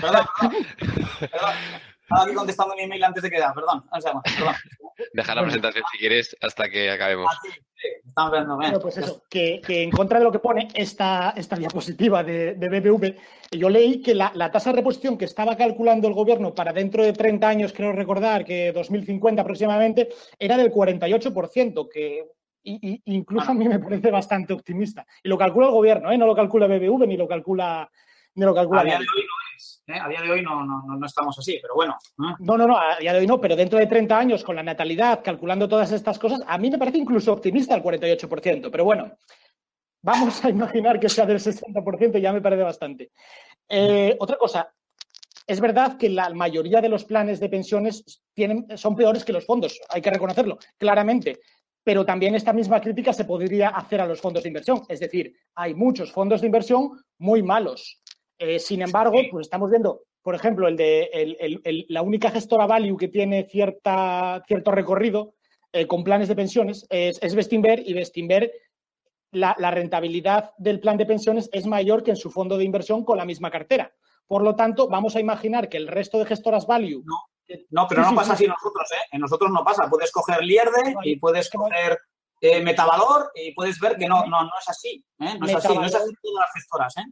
perdón, 0.00 0.26
perdón, 1.30 1.54
Estaba 2.02 2.22
aquí 2.24 2.34
contestando 2.34 2.74
mi 2.74 2.82
email 2.82 3.04
antes 3.04 3.22
de 3.22 3.30
quedar, 3.30 3.54
perdón. 3.54 3.84
perdón. 3.88 4.54
Deja 5.12 5.34
la 5.36 5.42
presentación 5.42 5.84
si 5.92 5.98
quieres 5.98 6.36
hasta 6.40 6.68
que 6.68 6.90
acabemos. 6.90 7.30
Ah, 7.30 7.38
sí, 7.40 7.50
sí, 7.76 7.88
estamos 8.04 8.32
viendo. 8.32 8.56
Bueno, 8.56 8.80
pues 8.80 8.98
eso, 8.98 9.22
que, 9.30 9.60
que, 9.64 9.84
en 9.84 9.92
contra 9.92 10.18
de 10.18 10.24
lo 10.24 10.32
que 10.32 10.40
pone 10.40 10.66
esta, 10.74 11.32
esta 11.36 11.54
diapositiva 11.54 12.24
de, 12.24 12.54
de 12.54 12.68
BBV, 12.68 13.16
yo 13.52 13.70
leí 13.70 14.02
que 14.02 14.16
la, 14.16 14.32
la, 14.34 14.50
tasa 14.50 14.70
de 14.70 14.76
reposición 14.78 15.16
que 15.16 15.26
estaba 15.26 15.56
calculando 15.56 16.08
el 16.08 16.14
gobierno 16.14 16.52
para 16.52 16.72
dentro 16.72 17.04
de 17.04 17.12
30 17.12 17.48
años, 17.48 17.72
creo 17.72 17.92
recordar, 17.92 18.44
que 18.44 18.72
2050 18.72 19.40
aproximadamente, 19.40 20.08
era 20.40 20.56
del 20.56 20.72
48%, 20.72 21.88
que 21.88 22.24
y, 22.62 23.02
incluso 23.06 23.50
a 23.50 23.54
mí 23.54 23.68
me 23.68 23.78
parece 23.78 24.10
bastante 24.10 24.52
optimista. 24.52 25.06
Y 25.22 25.28
lo 25.28 25.38
calcula 25.38 25.66
el 25.66 25.72
gobierno, 25.72 26.10
¿eh? 26.10 26.18
no 26.18 26.26
lo 26.26 26.34
calcula 26.34 26.66
BBV 26.66 27.06
ni 27.06 27.16
lo 27.16 27.28
calcula. 27.28 27.90
Ni 28.34 28.44
lo 28.44 28.54
calcula 28.54 28.82
a 28.82 28.84
día 28.84 28.98
de 28.98 29.06
hoy 29.14 29.22
no 29.24 29.56
es. 29.56 29.82
¿eh? 29.88 29.98
A 30.00 30.08
día 30.08 30.20
de 30.20 30.30
hoy 30.30 30.42
no, 30.42 30.64
no, 30.64 30.82
no, 30.82 31.06
estamos 31.06 31.36
así, 31.38 31.58
pero 31.60 31.74
bueno. 31.74 31.96
¿eh? 32.18 32.34
No, 32.38 32.56
no, 32.56 32.66
no, 32.66 32.78
a 32.78 32.96
día 32.98 33.12
de 33.12 33.18
hoy 33.18 33.26
no, 33.26 33.40
pero 33.40 33.56
dentro 33.56 33.78
de 33.78 33.86
30 33.86 34.16
años, 34.16 34.44
con 34.44 34.56
la 34.56 34.62
natalidad, 34.62 35.20
calculando 35.22 35.68
todas 35.68 35.90
estas 35.92 36.18
cosas, 36.18 36.40
a 36.46 36.58
mí 36.58 36.70
me 36.70 36.78
parece 36.78 36.98
incluso 36.98 37.32
optimista 37.32 37.74
el 37.74 37.82
48%. 37.82 38.70
Pero 38.70 38.84
bueno, 38.84 39.10
vamos 40.02 40.44
a 40.44 40.50
imaginar 40.50 41.00
que 41.00 41.08
sea 41.08 41.26
del 41.26 41.38
60%, 41.38 42.18
ya 42.18 42.32
me 42.32 42.40
parece 42.40 42.62
bastante. 42.62 43.10
Eh, 43.68 44.16
otra 44.20 44.36
cosa, 44.36 44.72
es 45.46 45.60
verdad 45.60 45.96
que 45.96 46.08
la 46.08 46.30
mayoría 46.30 46.80
de 46.80 46.88
los 46.88 47.04
planes 47.04 47.40
de 47.40 47.48
pensiones 47.48 48.22
tienen, 48.32 48.66
son 48.76 48.94
peores 48.94 49.24
que 49.24 49.32
los 49.32 49.44
fondos, 49.44 49.80
hay 49.88 50.00
que 50.00 50.10
reconocerlo, 50.10 50.58
claramente 50.78 51.40
pero 51.82 52.04
también 52.04 52.34
esta 52.34 52.52
misma 52.52 52.80
crítica 52.80 53.12
se 53.12 53.24
podría 53.24 53.68
hacer 53.68 54.00
a 54.00 54.06
los 54.06 54.20
fondos 54.20 54.42
de 54.42 54.48
inversión. 54.48 54.82
Es 54.88 55.00
decir, 55.00 55.34
hay 55.54 55.74
muchos 55.74 56.12
fondos 56.12 56.40
de 56.40 56.46
inversión 56.46 56.90
muy 57.18 57.42
malos. 57.42 58.00
Eh, 58.38 58.58
sin 58.58 58.82
embargo, 58.82 59.18
pues 59.30 59.46
estamos 59.46 59.70
viendo, 59.70 60.02
por 60.22 60.34
ejemplo, 60.34 60.68
el 60.68 60.76
de 60.76 61.84
la 61.88 62.02
única 62.02 62.30
gestora 62.30 62.66
value 62.66 62.96
que 62.96 63.08
tiene 63.08 63.44
cierta, 63.44 64.42
cierto 64.46 64.70
recorrido 64.70 65.34
eh, 65.72 65.86
con 65.86 66.04
planes 66.04 66.28
de 66.28 66.36
pensiones 66.36 66.86
es, 66.90 67.18
es 67.22 67.34
Bestinver 67.34 67.82
y 67.86 67.92
Bestinver 67.94 68.50
la, 69.32 69.70
rentabilidad 69.70 70.52
del 70.58 70.80
plan 70.80 70.96
de 70.96 71.06
pensiones 71.06 71.48
es 71.52 71.66
mayor 71.66 72.02
que 72.02 72.10
en 72.10 72.16
su 72.16 72.30
fondo 72.30 72.58
de 72.58 72.64
inversión 72.64 73.04
con 73.04 73.18
la 73.18 73.24
misma 73.24 73.50
cartera. 73.50 73.92
Por 74.26 74.42
lo 74.42 74.54
tanto, 74.56 74.88
vamos 74.88 75.16
a 75.16 75.20
imaginar 75.20 75.68
que 75.68 75.76
el 75.76 75.88
resto 75.88 76.18
de 76.18 76.26
gestoras 76.26 76.66
value 76.66 77.02
no, 77.04 77.16
pero 77.88 78.02
no 78.02 78.14
pasa 78.14 78.34
así 78.34 78.44
en 78.44 78.50
nosotros, 78.50 78.88
¿eh? 78.92 79.08
En 79.12 79.20
nosotros 79.20 79.50
no 79.50 79.64
pasa. 79.64 79.88
Puedes 79.88 80.10
coger 80.12 80.42
Lierde 80.42 80.94
y 81.04 81.16
puedes 81.16 81.50
coger 81.50 81.98
eh, 82.40 82.62
Metavalor 82.62 83.30
y 83.34 83.52
puedes 83.52 83.78
ver 83.78 83.96
que 83.96 84.08
no, 84.08 84.24
no, 84.26 84.42
no 84.42 84.50
es 84.58 84.68
así. 84.68 85.04
¿eh? 85.18 85.36
No 85.38 85.46
es 85.46 85.54
así, 85.54 85.74
no 85.74 85.84
es 85.84 85.94
así 85.94 86.12
todas 86.22 86.46
las 86.46 86.52
gestoras, 86.54 86.96
¿eh? 86.98 87.04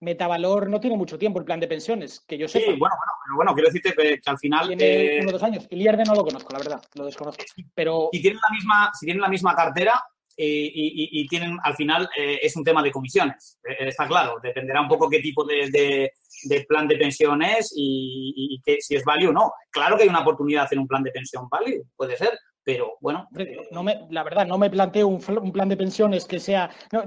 Metavalor 0.00 0.70
no 0.70 0.80
tiene 0.80 0.96
mucho 0.96 1.18
tiempo 1.18 1.38
el 1.38 1.44
plan 1.44 1.60
de 1.60 1.68
pensiones, 1.68 2.20
que 2.26 2.38
yo 2.38 2.48
sé. 2.48 2.60
Sí, 2.60 2.64
bueno, 2.64 2.78
bueno, 2.78 3.12
pero 3.24 3.36
bueno, 3.36 3.54
quiero 3.54 3.68
decirte 3.68 3.92
que, 3.92 4.20
al 4.24 4.38
final. 4.38 4.68
Tiene 4.68 4.84
eh, 4.84 5.20
uno 5.20 5.28
o 5.28 5.32
dos 5.32 5.42
años. 5.42 5.66
Y 5.68 5.76
Lierde 5.76 6.04
no 6.04 6.14
lo 6.14 6.24
conozco, 6.24 6.50
la 6.52 6.58
verdad, 6.58 6.82
lo 6.94 7.04
desconozco. 7.04 7.44
Pero... 7.74 8.08
Si 8.10 8.22
tienen 8.22 8.40
la 8.42 8.54
misma, 8.54 8.90
si 8.98 9.06
tienen 9.06 9.20
la 9.20 9.28
misma 9.28 9.54
cartera, 9.54 10.02
y, 10.42 11.26
tienen, 11.28 11.58
al 11.62 11.74
final, 11.74 12.08
es 12.16 12.56
un 12.56 12.64
tema 12.64 12.82
de 12.82 12.90
comisiones. 12.90 13.58
está 13.62 14.06
claro, 14.06 14.36
dependerá 14.42 14.80
un 14.80 14.88
poco 14.88 15.08
qué 15.08 15.20
tipo 15.20 15.44
de, 15.44 16.12
de 16.44 16.64
plan 16.64 16.88
de 16.88 16.96
pensiones 16.96 17.72
y, 17.74 18.32
y, 18.36 18.62
que 18.62 18.80
si 18.80 18.96
es 18.96 19.04
value 19.04 19.28
o 19.28 19.32
no. 19.32 19.52
Claro 19.70 19.96
que 19.96 20.04
hay 20.04 20.08
una 20.08 20.20
oportunidad 20.20 20.62
de 20.62 20.66
hacer 20.66 20.78
un 20.78 20.88
plan 20.88 21.02
de 21.02 21.10
pensión 21.10 21.48
value, 21.48 21.84
puede 21.96 22.16
ser, 22.16 22.38
pero 22.62 22.96
bueno. 23.00 23.28
No 23.70 23.82
me, 23.82 24.06
la 24.10 24.22
verdad, 24.22 24.46
no 24.46 24.58
me 24.58 24.70
planteo 24.70 25.08
un, 25.08 25.52
plan 25.52 25.68
de 25.68 25.76
pensiones 25.76 26.24
que 26.24 26.38
sea 26.38 26.70
no, 26.92 27.02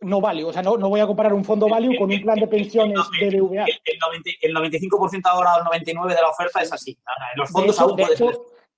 no 0.00 0.20
value, 0.20 0.46
o 0.46 0.52
sea, 0.52 0.62
no, 0.62 0.76
no 0.76 0.88
voy 0.88 1.00
a 1.00 1.06
comparar 1.06 1.32
un 1.32 1.44
fondo 1.44 1.68
value 1.68 1.96
con 1.98 2.10
un 2.10 2.20
plan 2.20 2.38
de 2.38 2.46
pensiones 2.46 2.98
BBVA. 3.20 3.64
El, 3.84 4.54
95% 4.54 5.20
ahora 5.24 5.50
el 5.58 5.82
99% 5.82 6.08
de 6.08 6.14
la 6.14 6.28
oferta 6.28 6.60
es 6.60 6.72
así. 6.72 6.98
En 7.32 7.40
los 7.40 7.50
fondos 7.50 7.78
aún 7.80 7.96
puede 7.96 8.16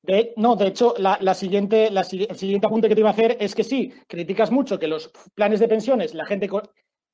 ser. 0.07 0.33
no, 0.37 0.57
de 0.57 0.67
hecho, 0.69 0.95
la, 0.99 1.35
siguiente, 1.35 1.91
la, 1.91 2.01
el 2.01 2.37
siguiente 2.37 2.67
apunte 2.67 2.89
que 2.89 2.95
te 2.95 3.01
iba 3.01 3.11
a 3.11 3.13
hacer 3.13 3.37
es 3.41 3.55
que 3.55 3.65
sí, 3.65 3.93
criticas 4.07 4.51
mucho 4.51 4.79
que 4.79 4.89
los 4.89 5.11
planes 5.35 5.61
de 5.61 5.69
pensiones, 5.69 6.15
la 6.15 6.27
gente 6.27 6.49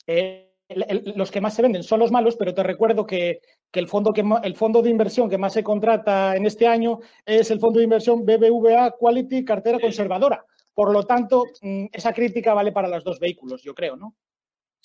eh, 0.07 0.51
los 0.68 1.30
que 1.30 1.41
más 1.41 1.55
se 1.55 1.62
venden 1.62 1.82
son 1.82 2.01
los 2.01 2.11
malos, 2.11 2.37
pero 2.37 2.55
te 2.55 2.62
recuerdo 2.62 3.07
que, 3.07 3.41
que 3.70 3.80
el 3.80 3.89
fondo, 3.89 4.12
que 4.12 4.24
el 4.43 4.57
fondo 4.57 4.82
de 4.82 4.91
inversión 4.91 5.28
que 5.28 5.39
más 5.39 5.53
se 5.53 5.62
contrata 5.62 6.37
en 6.37 6.47
este 6.47 6.66
año 6.66 7.01
es 7.26 7.51
el 7.51 7.61
fondo 7.61 7.78
de 7.78 7.85
inversión 7.85 8.24
BBVA 8.24 8.93
Quality 8.99 9.45
Cartera 9.45 9.78
Conservadora. 9.78 10.45
Por 10.72 10.93
lo 10.93 11.05
tanto, 11.05 11.45
mm, 11.61 11.87
esa 11.93 12.12
crítica 12.12 12.55
vale 12.55 12.72
para 12.72 12.89
los 12.89 13.05
dos 13.05 13.20
vehículos, 13.20 13.62
yo 13.62 13.74
creo, 13.74 13.97
¿no? 13.97 14.14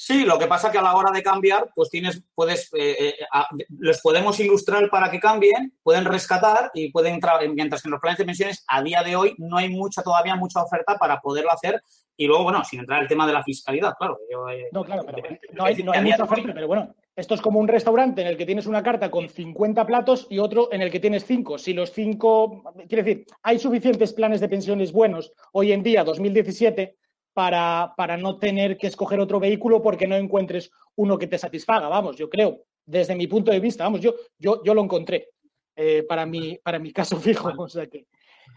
Sí, 0.02 0.24
lo 0.24 0.40
que 0.40 0.48
pasa 0.48 0.72
que 0.72 0.78
a 0.78 0.82
la 0.82 0.96
hora 0.96 1.12
de 1.12 1.22
cambiar, 1.22 1.72
pues 1.76 1.90
tienes, 1.90 2.24
puedes, 2.34 2.70
eh, 2.74 2.96
eh, 3.10 3.66
los 3.80 4.00
podemos 4.00 4.40
ilustrar 4.40 4.90
para 4.90 5.12
que 5.12 5.20
cambien, 5.20 5.74
pueden 5.84 6.06
rescatar 6.06 6.72
y 6.74 6.90
pueden 6.90 7.16
entrar, 7.16 7.46
mientras 7.50 7.82
que 7.82 7.90
en 7.90 7.92
los 7.92 8.00
planes 8.00 8.18
de 8.18 8.24
pensiones 8.24 8.64
a 8.70 8.82
día 8.82 9.04
de 9.04 9.18
hoy 9.18 9.36
no 9.40 9.58
hay 9.58 9.68
mucha 9.68 10.02
todavía 10.02 10.38
mucha 10.38 10.64
oferta 10.64 10.98
para 10.98 11.20
poderlo 11.20 11.52
hacer 11.52 11.84
y 12.16 12.28
luego, 12.28 12.44
bueno, 12.44 12.64
sin 12.64 12.80
entrar 12.80 13.02
el 13.02 13.10
tema 13.10 13.28
de 13.28 13.34
la 13.34 13.44
fiscalidad, 13.44 13.94
claro. 14.00 14.20
Eh, 14.54 14.70
no, 14.72 14.86
claro, 14.86 15.04
pero 15.06 15.38
no 15.52 15.66
hay, 15.66 15.76
no 15.84 15.92
hay 15.92 16.02
mucha 16.02 16.24
oferta, 16.24 16.54
pero 16.54 16.68
bueno, 16.68 16.96
esto 17.18 17.34
es 17.34 17.42
como 17.42 17.60
un 17.60 17.68
restaurante 17.68 18.22
en 18.22 18.28
el 18.28 18.38
que 18.38 18.46
tienes 18.46 18.68
una 18.68 18.82
carta 18.82 19.12
con 19.12 19.28
50 19.28 19.86
platos 19.86 20.28
y 20.30 20.40
otro 20.40 20.72
en 20.72 20.82
el 20.82 20.92
que 20.92 21.02
tienes 21.02 21.26
5. 21.26 21.58
Si 21.58 21.74
los 21.74 21.92
5, 21.92 22.74
quiere 22.88 23.04
decir, 23.04 23.26
hay 23.44 23.60
suficientes 23.60 24.14
planes 24.14 24.40
de 24.40 24.48
pensiones 24.48 24.94
buenos 24.94 25.34
hoy 25.52 25.74
en 25.74 25.84
día, 25.84 26.06
2017, 26.06 26.96
para, 27.40 27.94
para 27.96 28.18
no 28.18 28.38
tener 28.38 28.78
que 28.78 28.88
escoger 28.88 29.18
otro 29.18 29.40
vehículo 29.40 29.82
porque 29.82 30.06
no 30.06 30.18
encuentres 30.18 30.74
uno 30.98 31.18
que 31.18 31.26
te 31.26 31.38
satisfaga, 31.38 31.88
vamos, 31.88 32.18
yo 32.18 32.30
creo, 32.30 32.66
desde 32.86 33.16
mi 33.16 33.28
punto 33.28 33.50
de 33.50 33.62
vista, 33.62 33.86
vamos, 33.86 34.02
yo, 34.02 34.14
yo, 34.38 34.62
yo 34.62 34.74
lo 34.74 34.84
encontré 34.84 35.30
eh, 35.78 36.04
para, 36.04 36.26
mi, 36.26 36.58
para 36.58 36.80
mi 36.80 36.92
caso 36.92 37.16
fijo, 37.22 37.54
o 37.58 37.70
sea 37.70 37.88
que... 37.88 38.08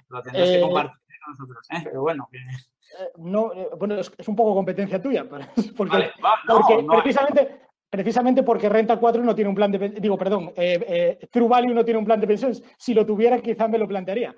Lo 0.08 0.20
tendrás 0.20 0.48
que 0.48 0.56
eh, 0.56 0.60
compartir 0.62 1.16
con 1.24 1.30
nosotros, 1.30 1.66
¿eh? 1.70 1.80
pero 1.84 2.00
bueno... 2.00 2.28
no, 3.18 3.52
bueno, 3.78 4.00
es, 4.00 4.10
un 4.26 4.34
poco 4.34 4.52
competencia 4.52 5.00
tuya, 5.00 5.28
porque, 5.76 6.10
porque 6.18 6.84
precisamente, 7.02 7.60
precisamente 7.88 8.42
porque 8.42 8.68
Renta 8.68 8.98
4 8.98 9.22
no 9.22 9.32
tiene 9.32 9.48
un 9.48 9.54
plan 9.54 9.70
de 9.70 9.90
digo, 9.90 10.18
perdón, 10.18 10.52
True 11.30 11.48
Value 11.48 11.72
no 11.72 11.84
tiene 11.84 12.00
un 12.00 12.04
plan 12.04 12.20
de 12.20 12.26
pensiones. 12.26 12.60
Si 12.76 12.94
lo 12.94 13.06
tuviera, 13.06 13.40
quizás 13.40 13.70
me 13.70 13.78
lo 13.78 13.86
plantearía. 13.86 14.34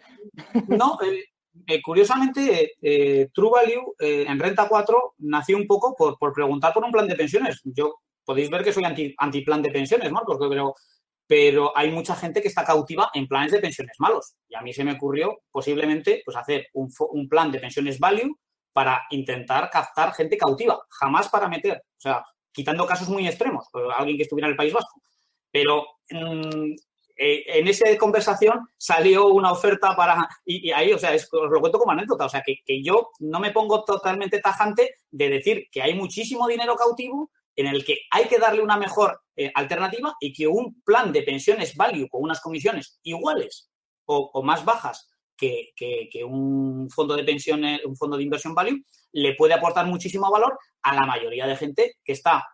No, 0.69 0.99
eh, 1.67 1.81
curiosamente, 1.81 2.75
eh, 2.81 3.29
True 3.33 3.51
Value 3.51 3.95
eh, 3.99 4.25
en 4.29 4.39
Renta 4.39 4.69
4 4.69 5.15
nació 5.19 5.57
un 5.57 5.67
poco 5.67 5.95
por, 5.97 6.33
preguntar 6.33 6.73
por 6.73 6.85
un 6.85 6.93
plan 6.93 7.07
de 7.07 7.17
pensiones. 7.17 7.61
Yo 7.65 8.01
podéis 8.25 8.51
ver 8.51 8.65
que 8.65 8.73
soy 8.73 8.85
anti, 8.85 9.41
plan 9.43 9.63
de 9.63 9.71
pensiones, 9.71 10.11
Marcos, 10.11 10.39
pero, 10.49 10.75
pero 11.27 11.77
hay 11.77 11.91
mucha 11.91 12.15
gente 12.17 12.43
que 12.43 12.49
está 12.49 12.65
cautiva 12.65 13.11
en 13.15 13.29
planes 13.29 13.53
de 13.53 13.61
pensiones 13.61 13.97
malos. 13.99 14.35
Y 14.49 14.57
a 14.57 14.63
mí 14.63 14.73
se 14.73 14.85
me 14.85 14.93
ocurrió 14.93 15.43
posiblemente 15.51 16.23
pues, 16.25 16.37
hacer 16.37 16.67
un, 16.75 16.91
un 17.11 17.29
plan 17.29 17.51
de 17.53 17.61
pensiones 17.61 17.99
value 17.99 18.37
para 18.73 19.05
intentar 19.11 19.71
captar 19.71 20.13
gente 20.13 20.37
cautiva, 20.37 20.81
jamás 20.91 21.29
para 21.29 21.49
meter, 21.49 21.77
o 21.77 22.01
sea, 22.01 22.25
quitando 22.53 22.87
casos 22.87 23.09
muy 23.09 23.27
extremos, 23.29 23.69
alguien 23.97 24.17
que 24.17 24.25
estuviera 24.25 24.49
en 24.49 24.53
el 24.53 24.57
País 24.57 24.73
Vasco. 24.73 25.01
Pero 25.53 25.87
mm, 26.11 26.75
eh, 27.17 27.45
en 27.47 27.69
esa 27.69 27.85
conversación 27.97 28.69
salió 28.77 29.29
una 29.29 29.53
oferta 29.53 29.95
para, 29.95 30.29
y, 30.45 30.73
ahí, 30.73 30.93
o 30.93 30.99
sea, 30.99 31.15
os 31.15 31.29
lo 31.31 31.61
cuento 31.61 31.79
como 31.79 31.93
anécdota, 31.93 32.27
o 32.27 32.29
sea, 32.29 32.43
que, 32.43 32.83
yo 32.83 33.11
no 33.21 33.39
me 33.39 33.53
pongo 33.53 33.85
totalmente 33.85 34.41
tajante 34.41 34.97
de 35.11 35.29
decir 35.29 35.69
que 35.71 35.83
hay 35.83 35.95
muchísimo 35.95 36.49
dinero 36.49 36.75
cautivo 36.77 37.31
en 37.57 37.69
el 37.69 37.85
que 37.85 37.99
hay 38.11 38.25
que 38.27 38.39
darle 38.39 38.62
una 38.62 38.77
mejor 38.77 39.21
eh, 39.37 39.51
alternativa 39.55 40.15
y 40.19 40.33
que 40.33 40.49
un 40.49 40.83
plan 40.83 41.12
de 41.12 41.23
pensiones 41.23 41.77
value 41.77 42.09
con 42.09 42.23
unas 42.23 42.41
comisiones 42.41 42.99
iguales 43.05 43.71
o, 44.07 44.43
más 44.43 44.65
bajas 44.65 45.09
que, 45.37 45.71
que, 45.77 46.25
un 46.25 46.91
fondo 46.91 47.15
de 47.15 47.25
pensiones, 47.25 47.85
un 47.85 47.97
fondo 47.97 48.17
de 48.17 48.25
inversión 48.25 48.55
value, 48.55 48.83
le 49.12 49.35
puede 49.35 49.55
aportar 49.55 49.87
muchísimo 49.87 50.31
valor 50.31 50.59
a 50.83 50.95
la 50.95 51.07
mayoría 51.07 51.47
de 51.47 51.57
gente 51.57 51.97
que 52.05 52.12
está 52.12 52.45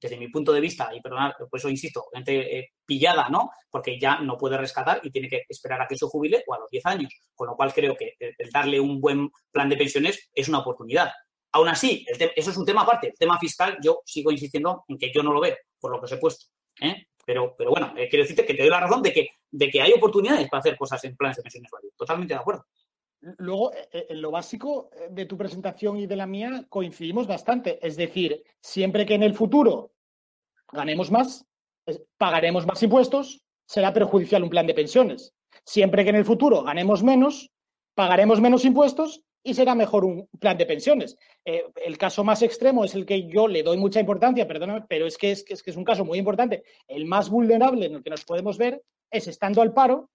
desde 0.00 0.16
mi 0.16 0.28
punto 0.28 0.52
de 0.52 0.60
vista, 0.60 0.90
y 0.94 1.00
perdonad, 1.00 1.32
por 1.50 1.58
eso 1.58 1.68
insisto, 1.68 2.06
gente 2.12 2.58
eh, 2.58 2.68
pillada, 2.84 3.28
¿no? 3.28 3.50
Porque 3.70 3.98
ya 3.98 4.20
no 4.20 4.36
puede 4.36 4.56
rescatar 4.56 5.00
y 5.02 5.10
tiene 5.10 5.28
que 5.28 5.44
esperar 5.48 5.82
a 5.82 5.86
que 5.86 5.96
se 5.96 6.06
jubile 6.06 6.44
o 6.46 6.54
a 6.54 6.58
los 6.58 6.70
10 6.70 6.86
años. 6.86 7.12
Con 7.34 7.48
lo 7.48 7.56
cual 7.56 7.72
creo 7.72 7.96
que 7.96 8.14
el 8.18 8.50
darle 8.50 8.80
un 8.80 9.00
buen 9.00 9.30
plan 9.50 9.68
de 9.68 9.76
pensiones 9.76 10.30
es 10.34 10.48
una 10.48 10.60
oportunidad. 10.60 11.10
Aún 11.52 11.68
así, 11.68 12.04
eso 12.36 12.50
es 12.50 12.56
un 12.56 12.66
tema 12.66 12.82
aparte. 12.82 13.08
El 13.08 13.18
tema 13.18 13.38
fiscal, 13.38 13.78
yo 13.82 14.02
sigo 14.04 14.30
insistiendo 14.30 14.84
en 14.88 14.98
que 14.98 15.10
yo 15.12 15.22
no 15.22 15.32
lo 15.32 15.40
veo, 15.40 15.56
por 15.80 15.90
lo 15.90 15.98
que 15.98 16.04
os 16.04 16.12
he 16.12 16.18
puesto. 16.18 16.46
¿eh? 16.80 17.06
Pero, 17.24 17.54
pero 17.56 17.70
bueno, 17.70 17.94
eh, 17.96 18.08
quiero 18.08 18.24
decirte 18.24 18.44
que 18.44 18.54
te 18.54 18.62
doy 18.62 18.70
la 18.70 18.80
razón 18.80 19.02
de 19.02 19.12
que, 19.12 19.28
de 19.50 19.68
que 19.70 19.82
hay 19.82 19.92
oportunidades 19.92 20.48
para 20.48 20.60
hacer 20.60 20.76
cosas 20.76 21.02
en 21.04 21.16
planes 21.16 21.36
de 21.36 21.42
pensiones 21.42 21.70
Totalmente 21.96 22.34
de 22.34 22.40
acuerdo. 22.40 22.66
Luego, 23.20 23.72
en 23.92 24.22
lo 24.22 24.30
básico 24.30 24.90
de 25.10 25.26
tu 25.26 25.36
presentación 25.36 25.98
y 25.98 26.06
de 26.06 26.16
la 26.16 26.26
mía 26.26 26.64
coincidimos 26.68 27.26
bastante. 27.26 27.84
Es 27.84 27.96
decir, 27.96 28.42
siempre 28.60 29.06
que 29.06 29.14
en 29.14 29.24
el 29.24 29.34
futuro 29.34 29.92
ganemos 30.72 31.10
más, 31.10 31.44
pagaremos 32.16 32.66
más 32.66 32.82
impuestos, 32.82 33.42
será 33.66 33.92
perjudicial 33.92 34.42
un 34.42 34.50
plan 34.50 34.66
de 34.66 34.74
pensiones. 34.74 35.34
Siempre 35.64 36.04
que 36.04 36.10
en 36.10 36.16
el 36.16 36.24
futuro 36.24 36.62
ganemos 36.62 37.02
menos, 37.02 37.50
pagaremos 37.94 38.40
menos 38.40 38.64
impuestos 38.64 39.22
y 39.42 39.54
será 39.54 39.74
mejor 39.74 40.04
un 40.04 40.28
plan 40.38 40.56
de 40.56 40.66
pensiones. 40.66 41.16
Eh, 41.44 41.64
el 41.84 41.98
caso 41.98 42.24
más 42.24 42.42
extremo 42.42 42.84
es 42.84 42.94
el 42.94 43.06
que 43.06 43.28
yo 43.28 43.48
le 43.48 43.62
doy 43.62 43.76
mucha 43.76 44.00
importancia, 44.00 44.46
perdóname, 44.46 44.84
pero 44.88 45.06
es 45.06 45.16
que 45.16 45.32
es, 45.32 45.44
que 45.44 45.70
es 45.70 45.76
un 45.76 45.84
caso 45.84 46.04
muy 46.04 46.18
importante. 46.18 46.62
El 46.86 47.06
más 47.06 47.30
vulnerable 47.30 47.86
en 47.86 47.96
el 47.96 48.02
que 48.02 48.10
nos 48.10 48.24
podemos 48.24 48.58
ver 48.58 48.82
es 49.10 49.26
estando 49.26 49.62
al 49.62 49.72
paro 49.72 50.10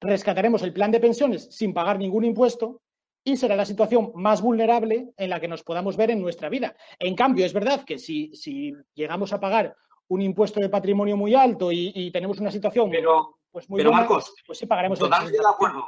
rescataremos 0.00 0.62
el 0.62 0.72
plan 0.72 0.90
de 0.90 1.00
pensiones 1.00 1.48
sin 1.50 1.74
pagar 1.74 1.98
ningún 1.98 2.24
impuesto 2.24 2.82
y 3.24 3.36
será 3.36 3.56
la 3.56 3.64
situación 3.64 4.12
más 4.14 4.40
vulnerable 4.40 5.12
en 5.16 5.30
la 5.30 5.40
que 5.40 5.48
nos 5.48 5.62
podamos 5.62 5.96
ver 5.96 6.10
en 6.10 6.20
nuestra 6.20 6.48
vida. 6.48 6.76
En 6.98 7.14
cambio, 7.14 7.44
es 7.44 7.52
verdad 7.52 7.84
que 7.84 7.98
si, 7.98 8.34
si 8.34 8.72
llegamos 8.94 9.32
a 9.32 9.40
pagar 9.40 9.76
un 10.08 10.22
impuesto 10.22 10.60
de 10.60 10.68
patrimonio 10.68 11.16
muy 11.16 11.34
alto 11.34 11.70
y, 11.70 12.10
tenemos 12.10 12.38
una 12.38 12.50
situación 12.50 12.90
pero, 12.90 13.40
pues 13.50 13.68
muy 13.68 13.78
pero 13.78 13.92
Marcos, 13.92 14.34
pues 14.46 14.58
sí 14.58 14.66
pagaremos 14.66 14.98
totalmente 14.98 15.38
de 15.38 15.48
acuerdo. 15.48 15.86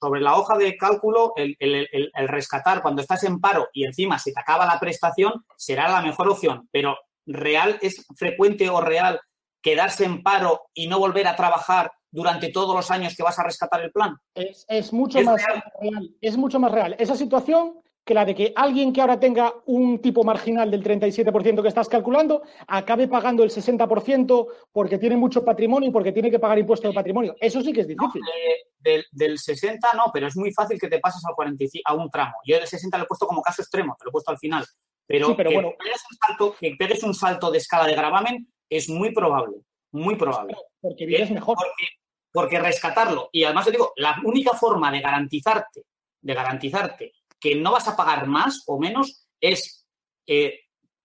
Sobre 0.00 0.20
la 0.20 0.36
hoja 0.36 0.56
de 0.56 0.76
cálculo, 0.76 1.32
el, 1.36 1.56
el, 1.58 2.28
rescatar 2.28 2.82
cuando 2.82 3.02
estás 3.02 3.24
en 3.24 3.40
paro 3.40 3.68
y 3.72 3.84
encima 3.84 4.18
se 4.18 4.32
te 4.32 4.40
acaba 4.40 4.64
la 4.64 4.78
prestación 4.78 5.44
será 5.56 5.88
la 5.90 6.00
mejor 6.00 6.28
opción. 6.28 6.68
Pero 6.70 6.96
real 7.26 7.78
es 7.82 8.06
frecuente 8.16 8.70
o 8.70 8.80
real 8.80 9.20
quedarse 9.60 10.04
en 10.04 10.22
paro 10.22 10.62
y 10.72 10.86
no 10.86 11.00
volver 11.00 11.26
a 11.26 11.34
trabajar 11.34 11.90
durante 12.10 12.50
todos 12.50 12.74
los 12.74 12.90
años 12.90 13.14
que 13.16 13.22
vas 13.22 13.38
a 13.38 13.44
rescatar 13.44 13.82
el 13.82 13.92
plan. 13.92 14.16
Es, 14.34 14.92
mucho 14.92 15.20
más 15.22 15.42
real? 15.80 16.14
Es 16.20 16.36
mucho 16.36 16.58
más 16.58 16.72
real. 16.72 16.96
Esa 16.98 17.16
situación 17.16 17.80
que 18.08 18.14
la 18.14 18.24
de 18.24 18.34
que 18.34 18.52
alguien 18.56 18.90
que 18.90 19.02
ahora 19.02 19.20
tenga 19.20 19.52
un 19.66 20.00
tipo 20.00 20.24
marginal 20.24 20.70
del 20.70 20.82
37% 20.82 21.60
que 21.60 21.68
estás 21.68 21.90
calculando 21.90 22.42
acabe 22.66 23.06
pagando 23.06 23.44
el 23.44 23.50
60% 23.50 24.46
porque 24.72 24.96
tiene 24.96 25.18
mucho 25.18 25.44
patrimonio 25.44 25.90
y 25.90 25.92
porque 25.92 26.12
tiene 26.12 26.30
que 26.30 26.38
pagar 26.38 26.58
impuestos 26.58 26.90
de 26.90 26.94
patrimonio. 26.94 27.36
Eso 27.38 27.60
sí 27.60 27.70
que 27.70 27.82
es 27.82 27.86
difícil. 27.86 28.22
del, 29.12 29.38
60 29.38 29.88
no, 29.94 30.04
pero 30.10 30.26
es 30.26 30.36
muy 30.36 30.50
fácil 30.52 30.80
que 30.80 30.88
te 30.88 31.00
pases 31.00 31.22
al 31.26 31.34
45, 31.34 31.82
a 31.84 31.94
un 31.94 32.10
tramo. 32.10 32.32
Yo 32.46 32.56
del 32.56 32.66
60 32.66 32.96
lo 32.96 33.04
he 33.04 33.06
puesto 33.06 33.26
como 33.26 33.42
caso 33.42 33.60
extremo, 33.60 33.94
te 33.98 34.06
lo 34.06 34.10
he 34.10 34.12
puesto 34.12 34.30
al 34.30 34.38
final. 34.38 34.64
Pero, 35.06 35.36
pero 35.36 35.50
que, 35.50 35.56
bueno. 35.56 35.72
pegues 35.78 36.02
un 36.10 36.16
salto, 36.26 36.56
que 36.58 36.76
pegues 36.78 37.02
un 37.02 37.14
salto 37.14 37.50
de 37.50 37.58
escala 37.58 37.86
de 37.86 37.94
gravamen 37.94 38.48
es 38.70 38.88
muy 38.88 39.12
probable, 39.12 39.58
muy 39.92 40.16
probable. 40.16 40.56
Porque 40.80 41.06
vives 41.06 41.30
mejor. 41.30 41.56
Porque, 42.30 42.58
rescatarlo, 42.60 43.30
y 43.32 43.44
además 43.44 43.64
te 43.64 43.72
digo, 43.72 43.92
la 43.96 44.20
única 44.24 44.52
forma 44.52 44.92
de 44.92 45.00
garantizarte, 45.00 45.84
de 46.20 46.34
garantizarte 46.34 47.12
que 47.40 47.54
no 47.54 47.72
vas 47.72 47.88
a 47.88 47.96
pagar 47.96 48.26
más 48.26 48.64
o 48.66 48.78
menos 48.78 49.26
es 49.40 49.86
eh, 50.26 50.60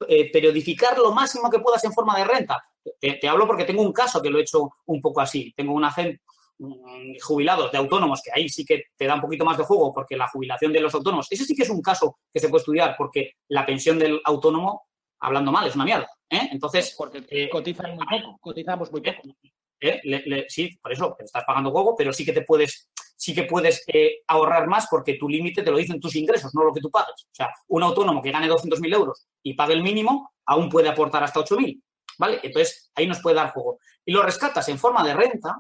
eh, 0.08 0.32
periodificar 0.32 0.98
lo 0.98 1.12
máximo 1.12 1.50
que 1.50 1.60
puedas 1.60 1.84
en 1.86 1.94
forma 1.94 2.18
de 2.18 2.26
renta. 2.26 2.62
Te, 3.00 3.28
hablo 3.28 3.48
porque 3.48 3.64
tengo 3.64 3.82
un 3.82 3.94
caso 3.94 4.22
que 4.22 4.30
lo 4.30 4.38
he 4.38 4.42
hecho 4.42 4.70
un 4.88 5.02
poco 5.02 5.22
así. 5.22 5.54
Tengo 5.56 5.74
un 5.74 5.86
agente 5.86 6.22
mm, 6.58 7.16
jubilados 7.22 7.72
de 7.72 7.78
autónomos, 7.78 8.22
que 8.22 8.32
ahí 8.34 8.50
sí 8.50 8.66
que 8.66 8.84
te 8.98 9.06
da 9.06 9.16
un 9.16 9.22
poquito 9.22 9.46
más 9.46 9.58
de 9.58 9.64
juego, 9.64 9.94
porque 9.94 10.18
la 10.18 10.28
jubilación 10.28 10.74
de 10.74 10.82
los 10.82 10.94
autónomos, 10.94 11.28
ese 11.30 11.46
sí 11.46 11.56
que 11.56 11.64
es 11.64 11.70
un 11.70 11.82
caso 11.82 12.18
que 12.34 12.40
se 12.40 12.50
puede 12.50 12.62
estudiar, 12.62 12.96
porque 12.98 13.36
la 13.48 13.66
pensión 13.66 13.98
del 13.98 14.20
autónomo, 14.26 14.88
hablando 15.20 15.52
mal, 15.52 15.66
es 15.68 15.76
una 15.76 15.86
mierda. 15.86 16.10
¿eh? 16.30 16.50
Entonces. 16.52 16.94
Porque 16.98 17.50
cotizan 17.50 17.96
muy 17.96 18.06
poco, 18.06 18.38
cotizamos 18.42 18.92
muy 18.92 19.02
poco. 19.02 19.22
Eh, 19.86 20.46
sí, 20.48 20.78
por 20.82 20.94
eso, 20.94 21.16
estás 21.20 21.44
pagando 21.46 21.74
poco, 21.74 21.96
pero 21.96 22.14
sí 22.14 22.24
que 22.24 22.32
te 22.32 22.44
puedes, 22.44 22.90
sí 23.16 23.34
que 23.36 23.44
puedes 23.44 23.84
ahorrar 24.28 24.68
más 24.68 24.88
porque 24.90 25.16
tu 25.16 25.28
límite 25.28 25.62
te 25.62 25.72
lo 25.72 25.78
dicen 25.78 26.00
tus 26.00 26.16
ingresos, 26.16 26.54
no 26.56 26.64
lo 26.64 26.74
que 26.74 26.80
tú 26.80 26.90
pagas. 26.90 27.24
O 27.24 27.36
sea, 27.36 27.50
un 27.68 27.84
autónomo 27.84 28.22
que 28.22 28.32
gane 28.32 28.48
200.000 28.48 28.94
euros 28.94 29.28
y 29.42 29.54
pague 29.56 29.74
el 29.74 29.84
mínimo, 29.84 30.34
aún 30.46 30.70
puede 30.70 30.90
aportar 30.90 31.24
hasta 31.24 31.42
8.000. 31.42 31.82
¿Vale? 32.18 32.40
Entonces, 32.44 32.92
ahí 32.96 33.08
nos 33.08 33.20
puede 33.22 33.36
dar 33.36 33.52
juego. 33.52 33.80
Y 34.06 34.12
lo 34.12 34.22
rescatas 34.22 34.70
en 34.70 34.78
forma 34.78 35.04
de 35.04 35.16
renta, 35.16 35.58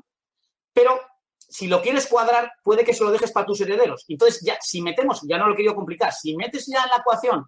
pero 0.71 0.99
si 1.37 1.67
lo 1.67 1.81
quieres 1.81 2.07
cuadrar, 2.07 2.51
puede 2.63 2.83
que 2.83 2.93
se 2.93 3.03
lo 3.03 3.11
dejes 3.11 3.31
para 3.31 3.45
tus 3.45 3.59
herederos. 3.61 4.05
Entonces, 4.07 4.41
ya, 4.45 4.57
si 4.61 4.81
metemos, 4.81 5.21
ya 5.27 5.37
no 5.37 5.47
lo 5.47 5.55
quiero 5.55 5.75
complicar, 5.75 6.13
si 6.13 6.35
metes 6.35 6.67
ya 6.67 6.83
en 6.83 6.89
la 6.89 6.97
ecuación 6.97 7.45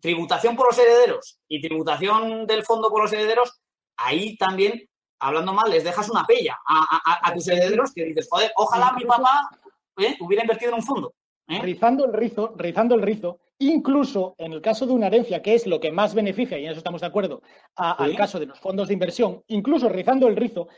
tributación 0.00 0.56
por 0.56 0.66
los 0.66 0.78
herederos 0.78 1.38
y 1.48 1.60
tributación 1.60 2.46
del 2.46 2.64
fondo 2.64 2.90
por 2.90 3.02
los 3.02 3.12
herederos, 3.12 3.60
ahí 3.96 4.36
también, 4.36 4.87
hablando 5.20 5.52
mal, 5.52 5.70
les 5.70 5.84
dejas 5.84 6.08
una 6.08 6.24
pella 6.24 6.58
a, 6.66 7.32
tus 7.34 7.48
herederos 7.48 7.92
que 7.92 8.04
dices, 8.04 8.28
joder, 8.30 8.52
ojalá 8.56 8.92
mi 8.92 9.04
papá 9.04 9.50
¿eh? 9.98 10.16
hubiera 10.20 10.44
invertido 10.44 10.70
en 10.70 10.76
un 10.76 10.82
fondo. 10.82 11.14
¿eh? 11.48 11.60
Rizando 11.62 12.04
el 12.04 12.12
rizo, 12.12 12.54
rizando 12.56 12.94
el 12.94 13.02
rizo, 13.02 13.40
Incluso 13.60 14.36
en 14.38 14.52
el 14.52 14.62
caso 14.62 14.86
de 14.86 14.92
una 14.92 15.08
herencia, 15.08 15.42
que 15.42 15.54
es 15.54 15.66
lo 15.66 15.80
que 15.80 15.90
más 15.90 16.14
beneficia, 16.14 16.58
y 16.58 16.64
en 16.64 16.70
eso 16.70 16.78
estamos 16.78 17.00
de 17.00 17.08
acuerdo, 17.08 17.42
al 17.74 18.14
caso 18.14 18.38
de 18.38 18.46
los 18.46 18.60
fondos 18.60 18.86
de 18.86 18.94
inversión, 18.94 19.42
incluso 19.48 19.88
rizando 19.88 20.28
el 20.28 20.36
rizo, 20.36 20.68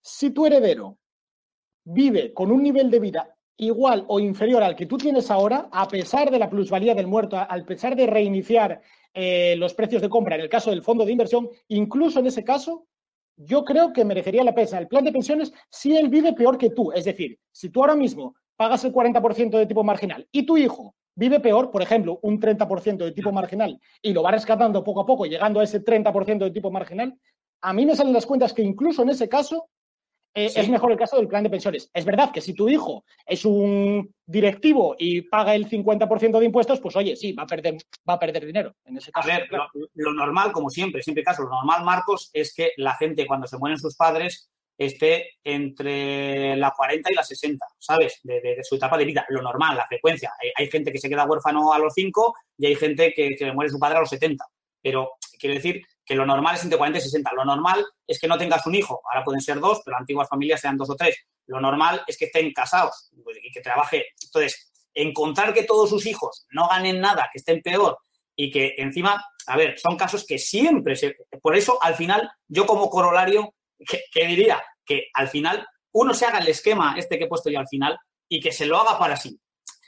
si 0.00 0.30
tu 0.30 0.46
heredero 0.46 0.98
vive 1.84 2.32
con 2.32 2.52
un 2.52 2.62
nivel 2.62 2.90
de 2.90 3.00
vida 3.00 3.34
igual 3.56 4.04
o 4.06 4.20
inferior 4.20 4.62
al 4.62 4.76
que 4.76 4.86
tú 4.86 4.96
tienes 4.96 5.32
ahora, 5.32 5.68
a 5.72 5.88
pesar 5.88 6.30
de 6.30 6.38
la 6.38 6.48
plusvalía 6.48 6.94
del 6.94 7.08
muerto, 7.08 7.36
a 7.36 7.48
pesar 7.66 7.96
de 7.96 8.06
reiniciar 8.06 8.82
eh, 9.12 9.56
los 9.58 9.74
precios 9.74 10.00
de 10.00 10.08
compra 10.08 10.36
en 10.36 10.42
el 10.42 10.48
caso 10.48 10.70
del 10.70 10.82
fondo 10.82 11.04
de 11.04 11.10
inversión, 11.10 11.50
incluso 11.66 12.20
en 12.20 12.28
ese 12.28 12.44
caso, 12.44 12.86
yo 13.38 13.64
creo 13.64 13.92
que 13.92 14.04
merecería 14.04 14.44
la 14.44 14.54
pena 14.54 14.78
el 14.78 14.88
plan 14.88 15.04
de 15.04 15.12
pensiones 15.12 15.52
si 15.70 15.96
él 15.96 16.08
vive 16.08 16.32
peor 16.32 16.58
que 16.58 16.70
tú. 16.70 16.92
Es 16.92 17.04
decir, 17.04 17.38
si 17.52 17.70
tú 17.70 17.80
ahora 17.80 17.94
mismo 17.94 18.34
pagas 18.56 18.84
el 18.84 18.92
40% 18.92 19.56
de 19.56 19.66
tipo 19.66 19.84
marginal 19.84 20.26
y 20.32 20.44
tu 20.44 20.56
hijo 20.56 20.94
vive 21.14 21.40
peor, 21.40 21.70
por 21.70 21.82
ejemplo, 21.82 22.18
un 22.22 22.40
30% 22.40 22.96
de 22.98 23.12
tipo 23.12 23.32
marginal 23.32 23.80
y 24.02 24.12
lo 24.12 24.22
va 24.22 24.32
rescatando 24.32 24.84
poco 24.84 25.00
a 25.00 25.06
poco, 25.06 25.26
llegando 25.26 25.60
a 25.60 25.64
ese 25.64 25.84
30% 25.84 26.38
de 26.38 26.50
tipo 26.50 26.70
marginal, 26.70 27.18
a 27.60 27.72
mí 27.72 27.86
me 27.86 27.96
salen 27.96 28.12
las 28.12 28.26
cuentas 28.26 28.52
que 28.52 28.62
incluso 28.62 29.02
en 29.02 29.10
ese 29.10 29.28
caso 29.28 29.68
eh, 30.34 30.52
es 30.54 30.68
mejor 30.68 30.92
el 30.92 30.98
caso 30.98 31.16
del 31.16 31.28
plan 31.28 31.42
de 31.42 31.50
pensiones. 31.50 31.90
Es 31.92 32.04
verdad 32.04 32.30
que 32.32 32.40
si 32.40 32.54
tu 32.54 32.68
hijo 32.68 33.04
es 33.26 33.44
un 33.44 34.14
directivo 34.26 34.94
y 34.98 35.22
paga 35.22 35.54
el 35.54 35.68
50% 35.68 36.38
de 36.38 36.44
impuestos, 36.44 36.80
pues 36.80 36.94
oye, 36.96 37.16
sí, 37.16 37.32
va 37.32 37.44
a 37.44 37.46
perder, 37.46 37.76
va 38.08 38.14
a 38.14 38.18
perder 38.18 38.46
dinero. 38.46 38.74
En 38.84 38.96
ese 38.96 39.10
caso, 39.10 39.28
a 39.28 39.38
ver, 39.38 39.48
lo, 39.94 40.12
normal, 40.12 40.52
como 40.52 40.70
siempre, 40.70 41.02
siempre 41.02 41.24
caso, 41.24 41.42
lo 41.42 41.50
normal, 41.50 41.84
Marcos, 41.84 42.30
es 42.32 42.54
que 42.54 42.72
la 42.76 42.94
gente 42.94 43.26
cuando 43.26 43.46
se 43.46 43.58
mueren 43.58 43.78
sus 43.78 43.96
padres 43.96 44.50
esté 44.76 45.38
entre 45.42 46.54
la 46.56 46.70
40 46.70 47.10
y 47.10 47.14
la 47.14 47.24
60, 47.24 47.66
¿sabes? 47.78 48.20
De, 48.22 48.58
su 48.62 48.76
etapa 48.76 48.96
de 48.96 49.06
vida. 49.06 49.26
Lo 49.30 49.42
normal, 49.42 49.76
la 49.76 49.88
frecuencia. 49.88 50.32
Hay, 50.56 50.70
gente 50.70 50.92
que 50.92 50.98
se 50.98 51.08
queda 51.08 51.26
huérfano 51.26 51.72
a 51.72 51.78
los 51.80 51.94
5 51.94 52.34
y 52.58 52.66
hay 52.66 52.76
gente 52.76 53.12
que, 53.12 53.34
que 53.34 53.52
muere 53.52 53.70
su 53.70 53.78
padre 53.80 53.96
a 53.96 54.00
los 54.00 54.10
70. 54.10 54.44
Pero 54.80 55.10
quiero 55.36 55.56
decir 55.56 55.82
que 56.08 56.14
lo 56.14 56.24
normal 56.24 56.54
es 56.54 56.64
entre 56.64 56.78
40 56.78 56.98
y 56.98 57.02
60. 57.02 57.32
Lo 57.34 57.44
normal 57.44 57.84
es 58.06 58.18
que 58.18 58.26
no 58.26 58.38
tengas 58.38 58.66
un 58.66 58.74
hijo, 58.74 59.02
ahora 59.04 59.22
pueden 59.22 59.42
ser 59.42 59.60
dos, 59.60 59.82
pero 59.84 59.98
antiguas 59.98 60.26
familias 60.26 60.62
sean 60.62 60.78
dos 60.78 60.88
o 60.88 60.96
tres. 60.96 61.16
Lo 61.46 61.60
normal 61.60 62.02
es 62.06 62.16
que 62.16 62.24
estén 62.24 62.50
casados 62.54 63.10
pues, 63.22 63.36
y 63.42 63.52
que 63.52 63.60
trabaje. 63.60 64.06
Entonces, 64.24 64.72
encontrar 64.94 65.52
que 65.52 65.64
todos 65.64 65.90
sus 65.90 66.06
hijos 66.06 66.46
no 66.50 66.66
ganen 66.66 66.98
nada, 66.98 67.28
que 67.30 67.38
estén 67.38 67.60
peor 67.60 67.98
y 68.34 68.50
que 68.50 68.74
encima, 68.78 69.22
a 69.46 69.56
ver, 69.58 69.78
son 69.78 69.98
casos 69.98 70.24
que 70.26 70.38
siempre 70.38 70.96
se... 70.96 71.14
Por 71.42 71.54
eso, 71.54 71.78
al 71.82 71.94
final, 71.94 72.30
yo 72.46 72.64
como 72.64 72.88
corolario, 72.88 73.54
que, 73.78 74.26
diría 74.26 74.62
que 74.86 75.08
al 75.12 75.28
final 75.28 75.66
uno 75.92 76.14
se 76.14 76.24
haga 76.24 76.38
el 76.38 76.48
esquema 76.48 76.94
este 76.96 77.18
que 77.18 77.24
he 77.24 77.28
puesto 77.28 77.50
yo 77.50 77.58
al 77.58 77.68
final 77.68 77.98
y 78.28 78.40
que 78.40 78.52
se 78.52 78.64
lo 78.64 78.78
haga 78.78 78.98
para 78.98 79.16
sí. 79.16 79.38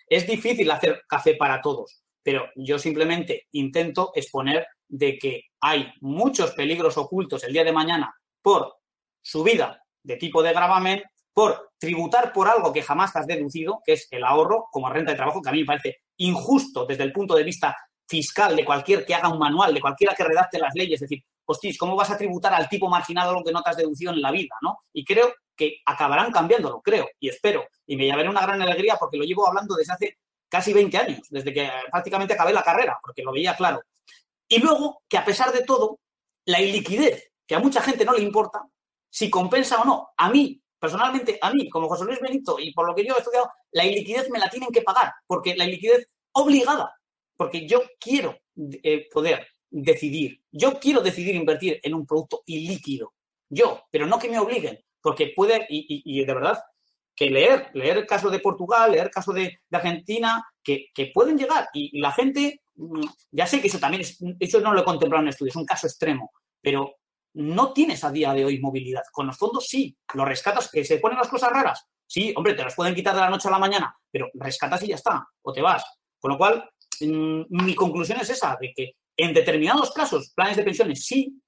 Es 0.07 0.27
difícil 0.27 0.71
hacer 0.71 1.03
café 1.09 1.35
para 1.35 1.63
todos, 1.63 2.03
pero 2.23 2.51
yo 2.57 2.79
simplemente 2.79 3.47
intento 3.53 4.13
exponer 4.15 4.67
de 4.87 5.17
que 5.17 5.50
hay 5.61 5.93
muchos 6.01 6.53
peligros 6.53 6.97
ocultos 6.97 7.45
el 7.45 7.53
día 7.53 7.65
de 7.65 7.73
mañana 7.73 8.15
por 8.43 8.77
subida 9.23 9.83
de 10.03 10.17
tipo 10.17 10.43
de 10.43 10.53
gravamen, 10.53 11.03
por 11.33 11.73
tributar 11.79 12.33
por 12.33 12.49
algo 12.49 12.73
que 12.73 12.83
jamás 12.83 13.15
has 13.17 13.27
deducido, 13.27 13.81
que 13.85 13.93
es 13.93 14.09
el 14.11 14.25
ahorro 14.25 14.69
como 14.71 14.89
renta 14.89 15.13
de 15.13 15.17
trabajo, 15.17 15.43
que 15.43 15.49
a 15.49 15.53
mí 15.53 15.61
me 15.61 15.67
parece 15.67 15.99
injusto 16.17 16.87
desde 16.87 17.05
el 17.05 17.13
punto 17.13 17.35
de 17.35 17.45
vista 17.45 17.77
fiscal 18.09 18.57
de 18.57 18.65
cualquier 18.65 19.05
que 19.05 19.15
haga 19.15 19.29
un 19.29 19.39
manual, 19.39 19.73
de 19.73 19.81
cualquiera 19.81 20.15
que 20.15 20.25
redacte 20.25 20.59
las 20.59 20.75
leyes, 20.75 20.95
es 20.95 21.09
decir, 21.09 21.25
hostia, 21.47 21.73
¿cómo 21.79 21.97
vas 21.97 22.11
a 22.11 22.19
tributar 22.19 22.53
al 22.55 22.69
tipo 22.69 22.89
marginal 22.89 23.29
algo 23.29 23.45
que 23.45 23.53
no 23.53 23.63
te 23.63 23.71
has 23.71 23.77
deducido 23.77 24.13
en 24.13 24.21
la 24.21 24.31
vida, 24.31 24.55
no? 24.63 24.81
Y 24.93 25.05
creo 25.05 25.33
que 25.57 25.81
acabarán 25.85 26.33
cambiándolo, 26.33 26.81
creo, 26.81 27.09
y 27.21 27.29
espero, 27.29 27.67
y 27.87 27.97
me 27.97 28.05
llevaré 28.05 28.29
una 28.29 28.43
gran 28.43 28.61
alegría 28.61 28.97
porque 28.99 29.17
lo 29.17 29.25
llevo 29.25 29.47
hablando 29.47 29.77
desde 29.77 29.93
hace 29.93 30.19
casi 30.49 30.73
20 30.73 30.97
años, 30.99 31.21
desde 31.31 31.53
que 31.53 31.71
prácticamente 31.91 32.35
acabé 32.35 32.53
la 32.53 32.63
carrera, 32.63 32.99
porque 33.01 33.23
lo 33.23 33.33
veía 33.33 33.55
claro. 33.55 33.81
Y 34.53 34.59
luego, 34.59 35.03
que 35.09 35.17
a 35.17 35.25
pesar 35.25 35.53
de 35.53 35.63
todo, 35.63 36.01
la 36.45 36.61
iliquidez, 36.61 37.31
que 37.47 37.55
a 37.55 37.61
mucha 37.61 37.81
gente 37.81 38.05
no 38.05 38.13
le 38.13 38.23
importa, 38.23 38.63
si 39.09 39.31
compensa 39.31 39.81
o 39.81 39.85
no, 39.85 40.09
a 40.17 40.29
mí, 40.29 40.61
personalmente, 40.79 41.39
a 41.41 41.53
mí, 41.53 41.69
como 41.69 41.89
José 41.89 42.05
Luis 42.05 42.21
Benito, 42.21 42.59
y 42.59 42.73
por 42.73 42.87
lo 42.87 42.95
que 42.95 43.05
yo 43.05 43.15
he 43.15 43.19
estudiado, 43.19 43.49
la 43.71 43.85
iliquidez 43.85 44.29
me 44.29 44.41
la 44.41 44.51
tienen 44.51 44.71
que 44.71 44.83
pagar, 44.83 45.13
porque 45.27 45.55
la 45.55 45.67
iliquidez 45.67 46.09
obligada, 46.33 46.93
porque 47.37 47.67
yo 47.69 47.83
quiero 48.01 48.39
eh, 48.57 49.09
poder 49.13 49.47
decidir, 49.71 50.43
yo 50.51 50.81
quiero 50.81 51.01
decidir 51.01 51.37
invertir 51.37 51.79
en 51.83 51.95
un 51.95 52.05
producto 52.05 52.43
ilíquido, 52.47 53.15
yo, 53.49 53.85
pero 53.93 54.07
no 54.07 54.19
que 54.19 54.29
me 54.29 54.39
obliguen, 54.39 54.85
porque 55.01 55.33
puede, 55.35 55.67
y, 55.69 56.25
de 56.25 56.35
verdad, 56.35 56.59
que 57.15 57.31
leer, 57.31 57.71
leer 57.75 57.99
el 57.99 58.07
caso 58.07 58.31
de 58.31 58.41
Portugal, 58.41 58.93
leer 58.93 59.07
el 59.07 59.11
caso 59.11 59.33
de, 59.33 59.61
Argentina, 59.71 60.45
que, 60.63 60.91
pueden 61.15 61.39
llegar, 61.39 61.69
y 61.73 62.01
la 62.01 62.13
gente 62.13 62.63
ya 63.31 63.47
sé 63.47 63.61
que 63.61 63.69
eso 63.69 63.79
también 63.79 64.03
es, 64.03 64.19
eso 64.39 64.61
no 64.61 64.73
lo 64.73 64.81
he 64.81 64.85
contemplado 64.85 65.23
en 65.23 65.29
estudio, 65.29 65.51
es 65.51 65.57
un 65.57 65.67
caso 65.67 65.87
extremo, 65.87 66.33
pero 66.61 66.97
no 67.35 67.73
tienes 67.73 68.03
a 68.05 68.11
día 68.11 68.33
de 68.33 68.45
hoy 68.45 68.59
movilidad. 68.59 69.03
Con 69.13 69.27
los 69.27 69.37
fondos 69.37 69.67
sí, 69.67 69.97
los 70.15 70.27
rescatas, 70.27 70.71
que 70.71 70.85
se 70.85 70.99
ponen 70.99 71.19
las 71.19 71.29
cosas 71.29 71.51
raras. 71.51 71.87
Sí, 72.07 72.33
hombre, 72.37 72.55
te 72.55 72.65
las 72.65 72.75
pueden 72.75 72.95
quitar 72.95 73.15
de 73.15 73.21
la 73.21 73.31
noche 73.31 73.49
a 73.49 73.53
la 73.53 73.59
mañana, 73.59 73.95
pero 74.11 74.29
rescatas 74.35 74.83
y 74.83 74.89
ya 74.89 74.97
está, 74.97 75.25
o 75.43 75.53
te 75.53 75.63
vas. 75.63 75.85
Con 76.19 76.33
lo 76.33 76.39
cual, 76.39 76.69
mm, 77.01 77.43
mi 77.51 77.75
conclusión 77.75 78.21
es 78.21 78.31
esa, 78.31 78.57
de 78.61 78.73
que 78.75 78.93
en 79.17 79.33
determinados 79.33 79.93
casos, 79.93 80.33
planes 80.35 80.57
de 80.57 80.65
pensiones 80.65 81.05
sí, 81.05 81.41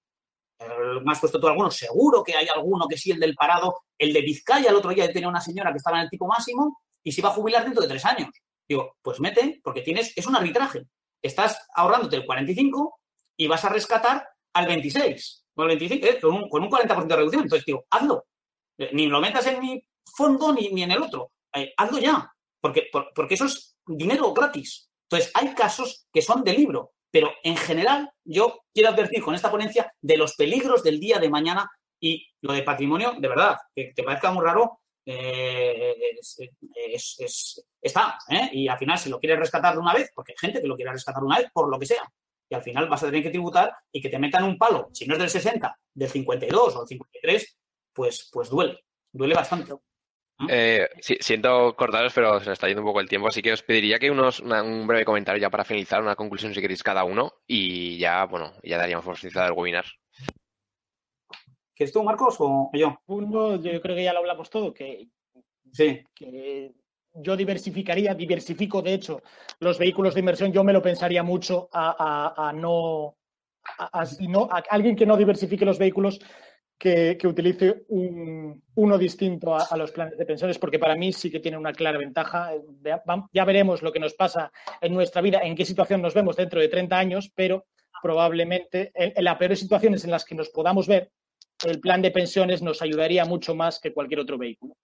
más 0.61 1.03
me 1.05 1.13
has 1.13 1.21
puesto 1.21 1.41
tú 1.41 1.49
algunos, 1.49 1.75
seguro 1.75 2.23
que 2.23 2.37
hay 2.37 2.47
alguno 2.55 2.87
que 2.87 2.97
sí, 2.97 3.11
el 3.11 3.19
del 3.19 3.35
parado, 3.35 3.81
el 3.99 4.13
de 4.13 4.21
Vizcaya, 4.21 4.71
el 4.71 4.77
otro 4.77 4.91
día 4.91 5.13
tenía 5.13 5.29
una 5.29 5.41
señora 5.41 5.73
que 5.73 5.79
estaba 5.79 5.99
en 5.99 6.05
el 6.05 6.11
tipo 6.11 6.27
máximo 6.29 6.79
y 7.03 7.11
se 7.11 7.21
iba 7.21 7.31
a 7.31 7.33
jubilar 7.33 7.65
dentro 7.65 7.83
de 7.83 7.89
tres 7.89 8.05
años. 8.05 8.29
Digo, 8.69 8.97
pues 9.03 9.19
mete, 9.19 9.61
porque 9.65 9.83
tienes, 9.83 10.13
es 10.17 10.27
un 10.27 10.37
arbitraje 10.37 10.87
estás 11.23 11.59
ahorrándote 11.75 12.17
el 12.17 12.27
45 12.27 13.01
y 13.37 13.47
vas 13.47 13.65
a 13.65 13.69
rescatar 13.69 14.29
al 14.55 14.67
26, 14.67 15.47
con, 15.55 15.69
25, 15.69 16.07
eh, 16.07 16.21
con, 16.21 16.35
un, 16.35 16.71
40% 16.71 17.07
de 17.07 17.17
reducción. 17.17 17.43
Entonces, 17.45 17.65
digo, 17.65 17.87
hazlo. 17.91 18.27
Eh, 18.79 18.91
ni 18.93 19.07
lo 19.07 19.21
metas 19.21 19.47
en 19.47 19.61
mi 19.61 19.83
fondo 20.05 20.53
ni, 20.53 20.69
ni 20.71 20.83
en 20.83 20.93
el 20.93 21.03
otro. 21.03 21.33
Eh, 21.55 21.73
hazlo 21.77 21.99
ya, 21.99 22.31
porque, 22.61 22.89
porque 23.15 23.35
eso 23.35 23.47
es 23.47 23.77
dinero 23.87 24.33
gratis. 24.33 24.91
Entonces, 25.11 25.31
hay 25.35 25.55
casos 25.55 26.07
que 26.13 26.23
son 26.23 26.43
de 26.43 26.55
libro, 26.55 26.93
pero 27.11 27.31
en 27.45 27.57
general 27.57 28.11
yo 28.25 28.61
quiero 28.73 28.91
advertir 28.91 29.23
con 29.23 29.35
esta 29.35 29.51
ponencia 29.51 29.93
de 30.01 30.17
los 30.17 30.35
peligros 30.35 30.83
del 30.83 30.99
día 30.99 31.19
de 31.19 31.29
mañana 31.29 31.71
y 32.01 32.27
lo 32.41 32.53
de 32.53 32.63
patrimonio, 32.63 33.15
de 33.19 33.29
verdad, 33.29 33.57
que 33.75 33.93
te 33.95 34.03
parezca 34.03 34.33
muy 34.33 34.45
raro, 34.45 34.81
eh, 35.05 35.95
es, 36.19 37.65
está. 37.81 38.19
¿eh? 38.29 38.51
Y 38.53 38.69
al 38.69 38.79
final, 38.79 38.99
si 38.99 39.11
lo 39.11 39.19
quieres 39.19 39.39
rescatar 39.39 39.75
de 39.75 39.81
una 39.81 39.95
vez, 39.95 40.11
porque 40.15 40.33
hay 40.33 40.39
gente 40.39 40.61
que 40.61 40.69
lo 40.69 40.77
quiere 40.77 40.93
rescatar 40.93 41.23
una 41.23 41.39
vez 41.39 41.49
por 41.53 41.69
lo 41.69 41.79
que 41.79 41.87
sea, 41.87 42.03
y 42.49 42.55
al 42.55 42.63
final 42.63 42.89
vas 42.89 43.03
a 43.03 43.07
tener 43.07 43.23
que 43.23 43.31
tributar 43.31 43.75
y 43.91 44.01
que 44.01 44.09
te 44.09 44.19
metan 44.19 44.45
un 44.45 44.59
palo, 44.59 44.91
si 44.93 45.07
no 45.07 45.15
es 45.15 45.21
del 45.21 45.31
60, 45.31 45.79
del 45.95 46.09
52 46.09 46.77
o 46.77 46.79
del 46.81 46.89
53, 46.89 47.59
pues, 47.93 48.29
pues 48.33 48.51
duele, 48.51 48.85
duele 49.11 49.35
bastante. 49.35 49.73
Eh, 50.49 50.89
siento 51.21 51.75
cortaros, 51.77 52.13
pero 52.13 52.41
se 52.41 52.47
nos 52.47 52.55
está 52.55 52.67
yendo 52.67 52.83
un 52.83 52.89
poco 52.89 53.01
el 53.01 53.09
tiempo, 53.09 53.29
así 53.29 53.43
que 53.43 53.53
os 53.53 53.63
pediría 53.63 53.99
que 53.99 54.11
unos, 54.11 54.41
un 54.41 54.87
breve 54.87 55.05
comentario 55.05 55.41
ya 55.41 55.51
para 55.51 55.65
finalizar, 55.65 56.03
una 56.03 56.17
conclusión 56.17 56.53
si 56.53 56.61
queréis 56.61 56.83
cada 56.83 57.05
uno, 57.05 57.33
y 57.47 57.99
ya, 57.99 58.25
bueno, 58.25 58.53
ya 58.63 58.79
daríamos 58.79 59.05
por 59.05 59.17
finalizado 59.17 59.49
el 59.49 59.53
webinar. 59.53 59.85
¿Quieres 61.75 61.93
tú, 61.93 62.03
Marcos, 62.03 62.37
o 62.39 62.71
yo? 62.73 62.99
Uno, 63.07 63.57
yo 63.57 63.81
creo 63.81 63.97
que 63.97 64.05
ya 64.05 64.13
lo 64.13 64.21
hablamos 64.21 64.51
todo, 64.51 64.75
que, 64.75 65.09
sí. 65.73 66.03
que 66.15 66.73
yo 67.15 67.37
diversificaría, 67.37 68.15
diversifico 68.15 68.83
de 68.83 68.95
hecho 68.95 69.23
los 69.61 69.79
vehículos 69.79 70.15
de 70.15 70.21
inversión, 70.21 70.53
yo 70.53 70.65
me 70.65 70.73
lo 70.73 70.83
pensaría 70.83 71.23
mucho 71.23 71.69
a, 71.73 72.53
no, 72.55 73.17
a, 73.79 74.05
no, 74.21 74.49
a 74.51 74.63
alguien 74.71 74.97
que 74.97 75.07
no 75.07 75.17
diversifique 75.17 75.65
los 75.65 75.79
vehículos, 75.79 76.21
que, 76.79 77.17
utilice 77.25 77.85
uno 77.89 78.99
distinto 78.99 79.55
a, 79.55 79.77
los 79.77 79.93
planes 79.93 80.19
de 80.19 80.27
pensiones, 80.27 80.59
porque 80.59 80.81
para 80.81 80.97
mí 80.97 81.13
sí 81.13 81.31
que 81.31 81.39
tiene 81.39 81.57
una 81.57 81.73
clara 81.73 81.97
ventaja. 81.97 82.51
Ya 83.33 83.45
veremos 83.45 83.83
lo 83.83 83.93
que 83.93 84.01
nos 84.01 84.15
pasa 84.15 84.51
en 84.81 84.93
nuestra 84.93 85.23
vida, 85.23 85.41
en 85.45 85.55
qué 85.55 85.65
situación 85.65 86.03
nos 86.03 86.13
vemos 86.13 86.35
dentro 86.35 86.61
de 86.61 86.69
30 86.69 86.99
años, 86.99 87.31
pero 87.37 87.67
probablemente 88.03 88.91
en 88.95 89.23
las 89.23 89.39
peores 89.39 89.61
situaciones 89.61 90.03
en 90.05 90.11
las 90.11 90.25
que 90.25 90.35
nos 90.35 90.49
podamos 90.49 90.89
ver, 90.89 91.13
el 91.65 91.81
plan 91.81 92.03
de 92.03 92.11
pensiones 92.11 92.63
nos 92.63 92.83
ayudaría 92.83 93.25
mucho 93.25 93.55
más 93.55 93.81
que 93.81 93.93
cualquier 93.93 94.21
otro 94.21 94.39
vehículo. 94.39 94.75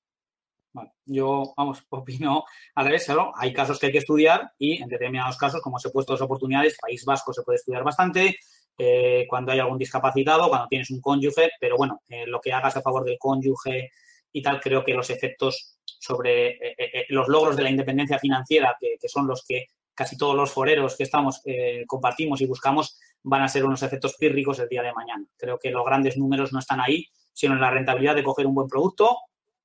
yo, 1.05 1.55
vamos, 1.57 1.85
opino 1.91 2.45
al 2.75 2.87
revés, 2.87 3.07
hay 3.37 3.53
casos 3.53 3.79
que 3.79 3.87
hay 3.87 3.93
que 3.93 3.99
estudiar 3.99 4.53
y 4.59 4.83
en 4.83 4.89
determinados 4.89 5.37
casos, 5.37 5.61
como 5.61 5.77
os 5.77 5.87
he 5.87 5.91
puesto 5.91 6.13
dos 6.13 6.23
oportunidades, 6.23 6.79
País 6.81 7.05
Vasco 7.05 7.33
se 7.33 7.43
puede 7.43 7.57
estudiar 7.57 7.85
bastante, 7.85 8.37
eh, 8.81 9.27
cuando 9.29 9.51
hay 9.51 9.59
algún 9.59 9.79
discapacitado, 9.79 10.49
cuando 10.49 10.69
tienes 10.69 10.91
un 10.91 11.01
cónyuge, 11.01 11.51
pero 11.61 11.77
bueno, 11.77 12.01
eh, 12.09 12.27
lo 12.27 12.41
que 12.41 12.53
hagas 12.53 12.77
a 12.77 12.83
favor 12.83 13.05
del 13.05 13.19
cónyuge 13.19 13.91
y 14.33 14.41
tal, 14.41 14.61
creo 14.61 14.85
que 14.85 14.95
los 14.95 15.11
efectos 15.11 15.79
sobre 15.85 16.51
eh, 16.51 17.07
los 17.09 17.27
logros 17.27 17.57
de 17.57 17.65
la 17.65 17.71
independencia 17.71 18.21
financiera, 18.21 18.77
que, 18.79 18.97
son 19.09 19.27
los 19.27 19.45
que 19.45 19.67
casi 19.95 20.17
todos 20.17 20.37
los 20.37 20.53
foreros 20.53 20.97
que 20.97 21.03
estamos 21.03 21.43
compartimos 21.89 22.41
y 22.41 22.47
buscamos, 22.47 23.01
van 23.23 23.43
a 23.43 23.49
ser 23.49 23.65
unos 23.65 23.83
efectos 23.83 24.17
pírricos 24.17 24.59
el 24.59 24.69
día 24.69 24.83
de 24.83 24.93
mañana. 24.93 25.25
Creo 25.37 25.59
que 25.59 25.71
los 25.71 25.85
grandes 25.85 26.17
números 26.17 26.53
no 26.53 26.59
están 26.59 26.81
ahí, 26.81 27.07
sino 27.33 27.55
en 27.55 27.61
la 27.61 27.71
rentabilidad 27.71 28.15
de 28.15 28.25
coger 28.25 28.47
un 28.47 28.55
buen 28.55 28.69
producto, 28.69 29.17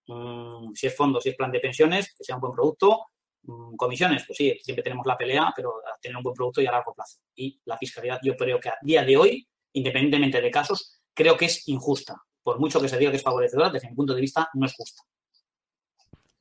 mm, 0.07 0.73
si 0.73 0.87
es 0.87 0.95
fondo, 0.95 1.19
si 1.21 1.29
es 1.29 1.35
plan 1.35 1.51
de 1.51 1.59
pensiones, 1.59 2.13
que 2.17 2.23
sea 2.23 2.35
un 2.35 2.41
buen 2.41 2.53
producto 2.53 3.07
Mm, 3.45 3.75
comisiones, 3.75 4.23
pues 4.25 4.37
sí, 4.37 4.57
siempre 4.63 4.83
tenemos 4.83 5.05
la 5.05 5.17
pelea, 5.17 5.51
pero 5.55 5.81
tener 6.01 6.15
un 6.15 6.23
buen 6.23 6.33
producto 6.33 6.61
y 6.61 6.67
a 6.67 6.71
largo 6.71 6.93
plazo. 6.93 7.19
Y 7.35 7.59
la 7.65 7.77
fiscalidad, 7.77 8.19
yo 8.23 8.35
creo 8.37 8.59
que 8.59 8.69
a 8.69 8.77
día 8.81 9.03
de 9.03 9.17
hoy, 9.17 9.47
independientemente 9.73 10.41
de 10.41 10.51
casos, 10.51 11.01
creo 11.13 11.35
que 11.35 11.45
es 11.45 11.67
injusta. 11.67 12.15
Por 12.41 12.59
mucho 12.59 12.79
que 12.79 12.87
se 12.87 12.97
diga 12.97 13.11
que 13.11 13.17
es 13.17 13.23
favorecedora, 13.23 13.69
desde 13.69 13.89
mi 13.89 13.95
punto 13.95 14.13
de 14.13 14.21
vista, 14.21 14.49
no 14.53 14.65
es 14.65 14.73
justa. 14.73 15.03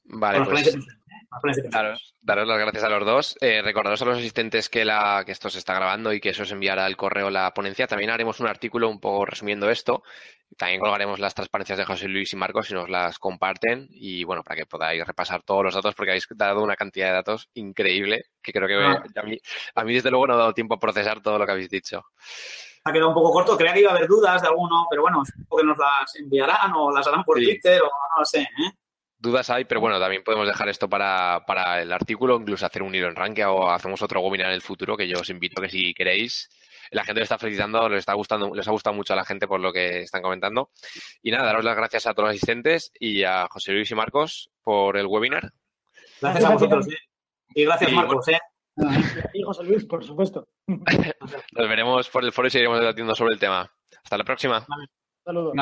Vale, 0.04 0.44
pues, 0.44 0.76
daros, 1.70 2.14
daros, 2.20 2.48
las 2.48 2.58
gracias 2.58 2.84
a 2.84 2.88
los 2.88 3.06
dos. 3.06 3.36
Eh, 3.40 3.62
recordaros 3.62 4.02
a 4.02 4.04
los 4.04 4.18
asistentes 4.18 4.68
que, 4.68 4.84
la, 4.84 5.22
que 5.24 5.32
esto 5.32 5.48
se 5.48 5.58
está 5.58 5.74
grabando 5.74 6.12
y 6.12 6.20
que 6.20 6.30
eso 6.30 6.42
os 6.42 6.52
enviará 6.52 6.84
al 6.84 6.96
correo 6.96 7.30
la 7.30 7.52
ponencia. 7.54 7.86
También 7.86 8.10
haremos 8.10 8.40
un 8.40 8.46
artículo 8.46 8.88
un 8.88 9.00
poco 9.00 9.24
resumiendo 9.24 9.70
esto. 9.70 10.02
También 10.58 10.80
colgaremos 10.80 11.18
las 11.18 11.34
transparencias 11.34 11.78
de 11.78 11.84
José 11.84 12.08
Luis 12.08 12.32
y 12.32 12.36
Marcos 12.36 12.68
si 12.68 12.74
nos 12.74 12.90
las 12.90 13.18
comparten. 13.18 13.88
Y 13.90 14.24
bueno, 14.24 14.42
para 14.42 14.56
que 14.56 14.66
podáis 14.66 15.06
repasar 15.06 15.42
todos 15.42 15.64
los 15.64 15.74
datos, 15.74 15.94
porque 15.94 16.10
habéis 16.10 16.26
dado 16.30 16.62
una 16.62 16.76
cantidad 16.76 17.08
de 17.08 17.14
datos 17.14 17.48
increíble 17.54 18.26
que 18.42 18.52
creo 18.52 18.68
que 18.68 18.74
ah. 18.74 19.02
a, 19.16 19.22
mí, 19.22 19.38
a 19.74 19.84
mí 19.84 19.94
desde 19.94 20.10
luego 20.10 20.26
no 20.26 20.34
ha 20.34 20.38
dado 20.38 20.54
tiempo 20.54 20.74
a 20.74 20.80
procesar 20.80 21.22
todo 21.22 21.38
lo 21.38 21.46
que 21.46 21.52
habéis 21.52 21.70
dicho 21.70 22.04
ha 22.84 22.92
quedado 22.92 23.08
un 23.08 23.14
poco 23.14 23.32
corto. 23.32 23.56
Creía 23.56 23.74
que 23.74 23.80
iba 23.80 23.92
a 23.92 23.94
haber 23.94 24.08
dudas 24.08 24.42
de 24.42 24.48
alguno, 24.48 24.86
pero 24.90 25.02
bueno, 25.02 25.22
supongo 25.24 25.60
que 25.60 25.66
nos 25.66 25.78
las 25.78 26.16
enviarán 26.16 26.72
o 26.74 26.90
las 26.90 27.06
harán 27.06 27.24
por 27.24 27.36
Twitter 27.36 27.80
o 27.80 27.84
no 27.84 28.18
lo 28.18 28.24
sé. 28.24 28.40
¿eh? 28.40 28.72
Dudas 29.22 29.48
hay, 29.50 29.64
pero 29.64 29.80
bueno, 29.80 29.98
también 30.00 30.22
podemos 30.24 30.46
dejar 30.46 30.68
esto 30.68 30.88
para, 30.88 31.44
para 31.46 31.80
el 31.80 31.92
artículo, 31.92 32.36
incluso 32.36 32.66
hacer 32.66 32.82
un 32.82 32.94
hilo 32.94 33.08
en 33.08 33.16
ranking 33.16 33.44
o 33.44 33.70
hacemos 33.70 34.02
otro 34.02 34.20
webinar 34.20 34.48
en 34.48 34.54
el 34.54 34.62
futuro, 34.62 34.96
que 34.96 35.08
yo 35.08 35.20
os 35.20 35.30
invito 35.30 35.62
que 35.62 35.68
si 35.68 35.94
queréis. 35.94 36.50
La 36.90 37.04
gente 37.04 37.20
le 37.20 37.22
está 37.22 37.38
felicitando, 37.38 37.88
les 37.88 38.00
está 38.00 38.12
gustando, 38.12 38.54
les 38.54 38.68
ha 38.68 38.72
gustado 38.72 38.94
mucho 38.94 39.14
a 39.14 39.16
la 39.16 39.24
gente 39.24 39.46
por 39.46 39.60
lo 39.60 39.72
que 39.72 40.00
están 40.00 40.20
comentando. 40.20 40.70
Y 41.22 41.30
nada, 41.30 41.46
daros 41.46 41.64
las 41.64 41.76
gracias 41.76 42.06
a 42.06 42.12
todos 42.12 42.28
los 42.28 42.36
asistentes 42.36 42.92
y 42.98 43.22
a 43.22 43.46
José 43.48 43.72
Luis 43.72 43.90
y 43.90 43.94
Marcos 43.94 44.50
por 44.62 44.98
el 44.98 45.06
webinar. 45.06 45.52
Gracias 46.20 46.44
a 46.44 46.52
vosotros, 46.52 46.86
Y 47.54 47.64
gracias, 47.64 47.92
Marcos, 47.92 48.28
¿eh? 48.28 48.38
Y 49.32 49.42
José 49.42 49.64
Luis, 49.64 49.84
por 49.86 50.04
supuesto. 50.04 50.48
Nos 50.66 51.68
veremos 51.68 52.08
por 52.10 52.24
el 52.24 52.32
foro 52.32 52.48
y 52.48 52.50
seguiremos 52.50 52.80
debatiendo 52.80 53.14
sobre 53.14 53.34
el 53.34 53.40
tema. 53.40 53.70
Hasta 54.02 54.18
la 54.18 54.24
próxima. 54.24 54.66
Saludos. 55.24 55.54